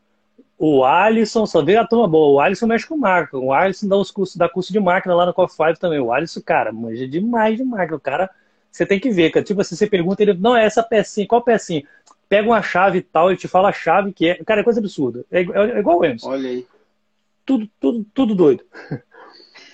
o 0.60 0.84
Alisson, 0.84 1.46
só 1.46 1.64
veio 1.64 1.80
a 1.80 1.88
turma 1.88 2.06
boa. 2.06 2.34
O 2.34 2.40
Alisson 2.42 2.68
mexe 2.68 2.86
com 2.86 2.98
máquina. 2.98 3.42
O 3.42 3.54
Alisson 3.54 3.88
dá 3.88 3.96
os 3.96 4.12
cursos, 4.12 4.36
dá 4.36 4.50
curso 4.50 4.74
de 4.74 4.80
máquina 4.80 5.16
lá 5.16 5.26
no 5.26 5.34
Coffee 5.34 5.56
Five 5.56 5.80
também. 5.80 6.02
O 6.02 6.12
Alisson, 6.12 6.42
cara, 6.42 6.74
manja 6.74 7.08
demais 7.08 7.56
de 7.56 7.64
máquina. 7.64 7.96
O 7.96 8.00
cara, 8.00 8.30
você 8.70 8.86
tem 8.86 9.00
que 9.00 9.10
ver, 9.10 9.32
cara. 9.32 9.46
Tipo 9.46 9.62
assim, 9.62 9.78
você 9.78 9.88
pergunta, 9.88 10.22
ele, 10.22 10.34
não, 10.34 10.58
é 10.58 10.66
essa 10.66 10.84
pecinha, 10.84 11.26
qual 11.26 11.42
pecinha? 11.42 11.84
Pega 12.28 12.46
uma 12.46 12.62
chave 12.62 12.98
e 12.98 13.02
tal, 13.02 13.30
ele 13.30 13.40
te 13.40 13.48
fala 13.48 13.70
a 13.70 13.72
chave 13.74 14.12
que 14.12 14.28
é. 14.28 14.44
Cara, 14.44 14.60
é 14.60 14.64
coisa 14.66 14.82
absurda. 14.82 15.24
É, 15.32 15.42
é, 15.42 15.78
é 15.78 15.80
igual 15.80 15.98
o 15.98 16.04
Emerson. 16.04 16.30
Olha 16.30 16.50
aí. 16.50 16.68
Tudo, 17.46 17.70
tudo, 17.80 18.06
tudo 18.14 18.36
doido. 18.36 18.64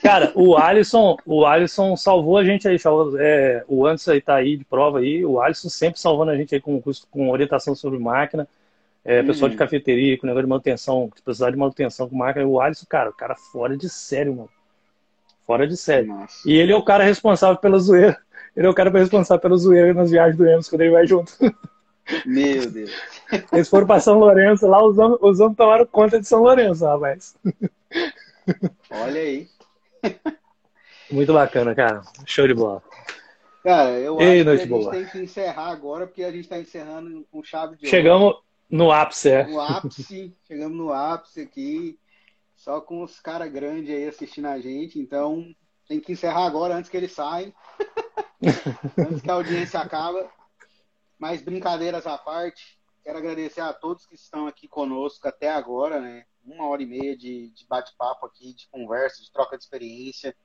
Cara, 0.04 0.32
o 0.36 0.56
Alisson, 0.56 1.18
o 1.26 1.48
Alisson 1.48 1.98
salvou 1.98 2.38
a 2.38 2.44
gente 2.44 2.68
aí. 2.68 2.78
salvou- 2.78 3.20
é, 3.20 3.64
o 3.68 3.88
Anderson 3.88 4.12
aí 4.12 4.22
tá 4.22 4.36
aí 4.36 4.56
de 4.56 4.64
prova 4.64 5.00
aí. 5.00 5.26
O 5.26 5.42
Alisson 5.42 5.68
sempre 5.68 6.00
salvando 6.00 6.30
a 6.30 6.38
gente 6.38 6.54
aí 6.54 6.62
com, 6.62 6.80
com 7.10 7.32
orientação 7.32 7.74
sobre 7.74 7.98
máquina. 7.98 8.48
É, 9.06 9.22
pessoal 9.22 9.50
de 9.50 9.56
Uhum. 9.56 9.60
cafeteria, 9.60 10.18
com 10.18 10.26
negócio 10.26 10.46
de 10.46 10.50
manutenção, 10.50 11.12
se 11.16 11.22
precisar 11.22 11.52
de 11.52 11.58
manutenção 11.58 12.10
com 12.10 12.16
máquina. 12.16 12.46
O 12.48 12.60
Alisson, 12.60 12.86
cara, 12.90 13.12
o 13.12 13.14
cara 13.14 13.36
fora 13.36 13.78
de 13.78 13.88
sério, 13.88 14.34
mano. 14.36 14.50
Fora 15.46 15.68
de 15.68 15.78
sério. 15.78 16.08
Nossa. 16.08 16.38
E 16.50 16.54
ele 16.58 16.72
é 16.72 16.76
o 16.76 16.84
cara 16.84 17.04
responsável 17.04 17.58
pela 17.58 17.78
zoeira. 17.78 18.18
Ele 18.58 18.66
é 18.66 18.70
o 18.70 18.74
cara 18.74 18.90
responsável 18.90 19.40
pela 19.42 19.58
zoeira 19.58 19.94
nas 19.94 20.10
viagens 20.10 20.36
do 20.38 20.46
Emerson, 20.48 20.70
quando 20.72 20.82
ele 20.82 20.92
vai 20.92 21.06
junto. 21.06 21.32
Meu 22.26 22.70
Deus. 22.72 22.92
Eles 23.52 23.70
foram 23.70 23.86
pra 23.86 24.00
São 24.00 24.18
Lourenço 24.18 24.66
lá, 24.68 24.84
os 24.84 24.98
homens, 24.98 25.20
os 25.22 25.40
homens 25.40 25.58
tomaram 25.58 25.86
conta 25.86 26.20
de 26.20 26.28
São 26.28 26.42
Lourenço, 26.42 26.84
rapaz. 26.86 27.36
Olha 28.90 29.22
aí. 29.22 29.48
Muito 31.12 31.34
bacana, 31.34 31.76
cara. 31.76 32.02
Show 32.26 32.48
de 32.48 32.54
bola. 32.54 32.82
Cara, 33.64 33.92
eu 33.92 34.20
Ei, 34.22 34.42
acho 34.42 34.44
que 34.44 34.50
a 34.50 34.56
gente 34.58 34.70
boa. 34.70 34.92
tem 34.92 35.06
que 35.06 35.20
encerrar 35.20 35.70
agora, 35.70 36.06
porque 36.08 36.24
a 36.24 36.32
gente 36.32 36.48
tá 36.48 36.58
encerrando 36.60 37.26
com 37.32 37.44
chave 37.44 37.76
de 37.78 37.86
ouro. 38.04 38.38
No 38.70 38.92
ápice, 38.92 39.30
é. 39.30 39.48
no 39.48 39.62
ápice, 39.62 40.36
chegamos 40.48 40.78
no 40.78 40.92
ápice 40.92 41.42
aqui, 41.42 42.00
só 42.56 42.82
com 42.82 43.04
os 43.04 43.20
caras 43.20 43.52
grandes 43.52 43.94
aí 43.94 44.08
assistindo 44.08 44.48
a 44.48 44.60
gente, 44.60 45.00
então 45.00 45.56
tem 45.88 46.00
que 46.00 46.14
encerrar 46.14 46.46
agora 46.46 46.76
antes 46.76 46.90
que 46.90 46.98
eles 46.98 47.12
saem, 47.12 47.54
antes 48.98 49.22
que 49.22 49.30
a 49.30 49.36
audiência 49.36 49.80
acaba. 49.80 50.30
Mas 51.18 51.42
brincadeiras 51.42 52.08
à 52.08 52.18
parte, 52.18 52.78
quero 53.04 53.18
agradecer 53.18 53.62
a 53.62 53.72
todos 53.72 54.06
que 54.06 54.16
estão 54.16 54.48
aqui 54.48 54.68
conosco 54.68 55.28
até 55.28 55.50
agora, 55.50 56.02
né? 56.02 56.26
Uma 56.44 56.68
hora 56.68 56.84
e 56.84 56.86
meia 56.86 57.16
de, 57.16 57.50
de 57.52 57.66
bate-papo 57.68 58.26
aqui, 58.26 58.54
de 58.54 58.68
conversa, 58.70 59.22
de 59.22 59.32
troca 59.32 59.58
de 59.58 59.64
experiência. 59.64 60.36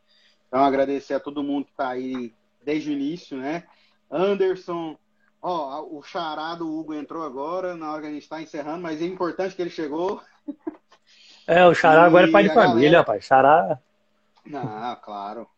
Então 0.46 0.62
agradecer 0.62 1.14
a 1.14 1.20
todo 1.20 1.42
mundo 1.42 1.66
que 1.66 1.72
está 1.72 1.88
aí 1.90 2.34
desde 2.62 2.90
o 2.90 2.92
início, 2.92 3.36
né? 3.36 3.66
Anderson, 4.10 4.98
Ó, 5.42 5.82
o 5.90 6.02
xará 6.02 6.54
do 6.54 6.70
Hugo 6.70 6.92
entrou 6.94 7.22
agora, 7.24 7.74
na 7.74 7.90
hora 7.92 8.02
que 8.02 8.08
a 8.08 8.12
gente 8.12 8.22
está 8.22 8.42
encerrando, 8.42 8.82
mas 8.82 9.00
é 9.00 9.06
importante 9.06 9.56
que 9.56 9.62
ele 9.62 9.70
chegou. 9.70 10.20
É, 11.46 11.66
o 11.66 11.74
Xará 11.74 12.04
agora 12.04 12.28
é 12.28 12.30
pai 12.30 12.44
E 12.44 12.48
de 12.48 12.54
família, 12.54 12.74
galera- 12.90 12.98
rapaz. 12.98 13.24
Xará. 13.24 13.80
Ah, 14.54 15.00
claro. 15.02 15.48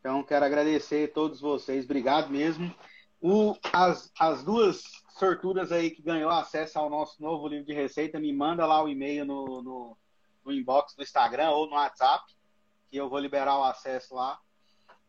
Então, 0.00 0.22
quero 0.22 0.44
agradecer 0.44 1.08
a 1.08 1.12
todos 1.14 1.40
vocês, 1.40 1.84
obrigado 1.84 2.30
mesmo. 2.30 2.74
O, 3.20 3.54
as, 3.72 4.10
as 4.18 4.42
duas 4.42 4.82
sortudas 5.18 5.70
aí 5.70 5.90
que 5.90 6.02
ganhou 6.02 6.30
acesso 6.30 6.78
ao 6.78 6.88
nosso 6.90 7.22
novo 7.22 7.46
livro 7.46 7.66
de 7.66 7.74
receita, 7.74 8.18
me 8.18 8.32
manda 8.32 8.66
lá 8.66 8.82
o 8.82 8.88
e-mail 8.88 9.24
no, 9.24 9.62
no, 9.62 9.96
no 10.44 10.52
inbox 10.52 10.94
do 10.94 11.02
Instagram 11.02 11.50
ou 11.50 11.66
no 11.68 11.76
WhatsApp, 11.76 12.24
que 12.90 12.96
eu 12.96 13.08
vou 13.08 13.18
liberar 13.18 13.58
o 13.58 13.64
acesso 13.64 14.14
lá. 14.14 14.38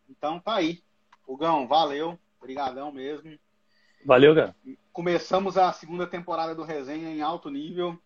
Então, 0.09 0.39
tá 0.39 0.55
aí. 0.55 0.83
Hugão, 1.25 1.67
valeu. 1.67 2.19
Obrigadão 2.39 2.91
mesmo. 2.91 3.37
Valeu, 4.05 4.35
cara. 4.35 4.55
Começamos 4.91 5.57
a 5.57 5.71
segunda 5.71 6.05
temporada 6.05 6.53
do 6.53 6.63
Resenha 6.63 7.09
em 7.09 7.21
alto 7.21 7.49
nível. 7.49 7.97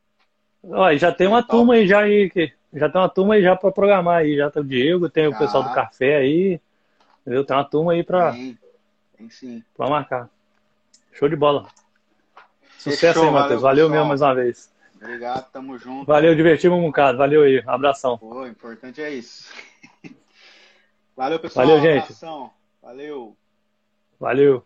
E 0.92 0.98
já 0.98 1.12
tem 1.12 1.28
uma 1.28 1.42
Top. 1.42 1.52
turma 1.52 1.74
aí 1.76 1.88
já 1.88 2.00
aí, 2.00 2.32
já 2.74 2.90
tem 2.90 3.02
uma 3.02 3.10
turma 3.10 3.36
aí 3.36 3.42
já 3.42 3.56
para 3.56 3.72
programar 3.72 4.18
aí. 4.18 4.36
Já 4.36 4.50
tem 4.50 4.62
o 4.62 4.66
Diego, 4.66 5.10
tem 5.10 5.28
o 5.28 5.38
pessoal 5.38 5.64
do 5.64 5.74
café 5.74 6.18
aí. 6.18 6.60
Entendeu? 7.22 7.46
Tem 7.46 7.56
uma 7.56 7.64
turma 7.64 7.94
aí 7.94 8.04
pra, 8.04 8.32
Tem, 8.32 8.58
tem 9.18 9.30
sim. 9.30 9.64
pra 9.76 9.90
marcar. 9.90 10.30
Show 11.14 11.30
de 11.30 11.36
bola. 11.36 11.68
Sucesso 12.78 13.00
Fechou, 13.00 13.24
aí, 13.24 13.32
Matheus. 13.32 13.62
valeu, 13.62 13.88
Valeu 13.88 13.90
mesmo 13.90 14.06
mais 14.10 14.22
uma 14.22 14.36
vez. 14.36 14.72
Obrigado, 14.96 15.52
tamo 15.52 15.78
junto. 15.78 16.06
Valeu, 16.06 16.36
divertimos 16.36 16.78
um 16.78 16.84
bocado. 16.84 17.18
Valeu 17.18 17.44
aí. 17.44 17.64
Abração. 17.66 18.18
Pô, 18.18 18.42
o 18.42 18.48
importante 18.48 19.02
é 19.02 19.12
isso. 19.12 19.52
Valeu, 21.16 21.40
pessoal. 21.40 21.66
Valeu, 21.66 21.82
gente. 21.82 22.04
Abração. 22.04 22.52
Valeu. 22.82 23.38
Valeu. 24.20 24.66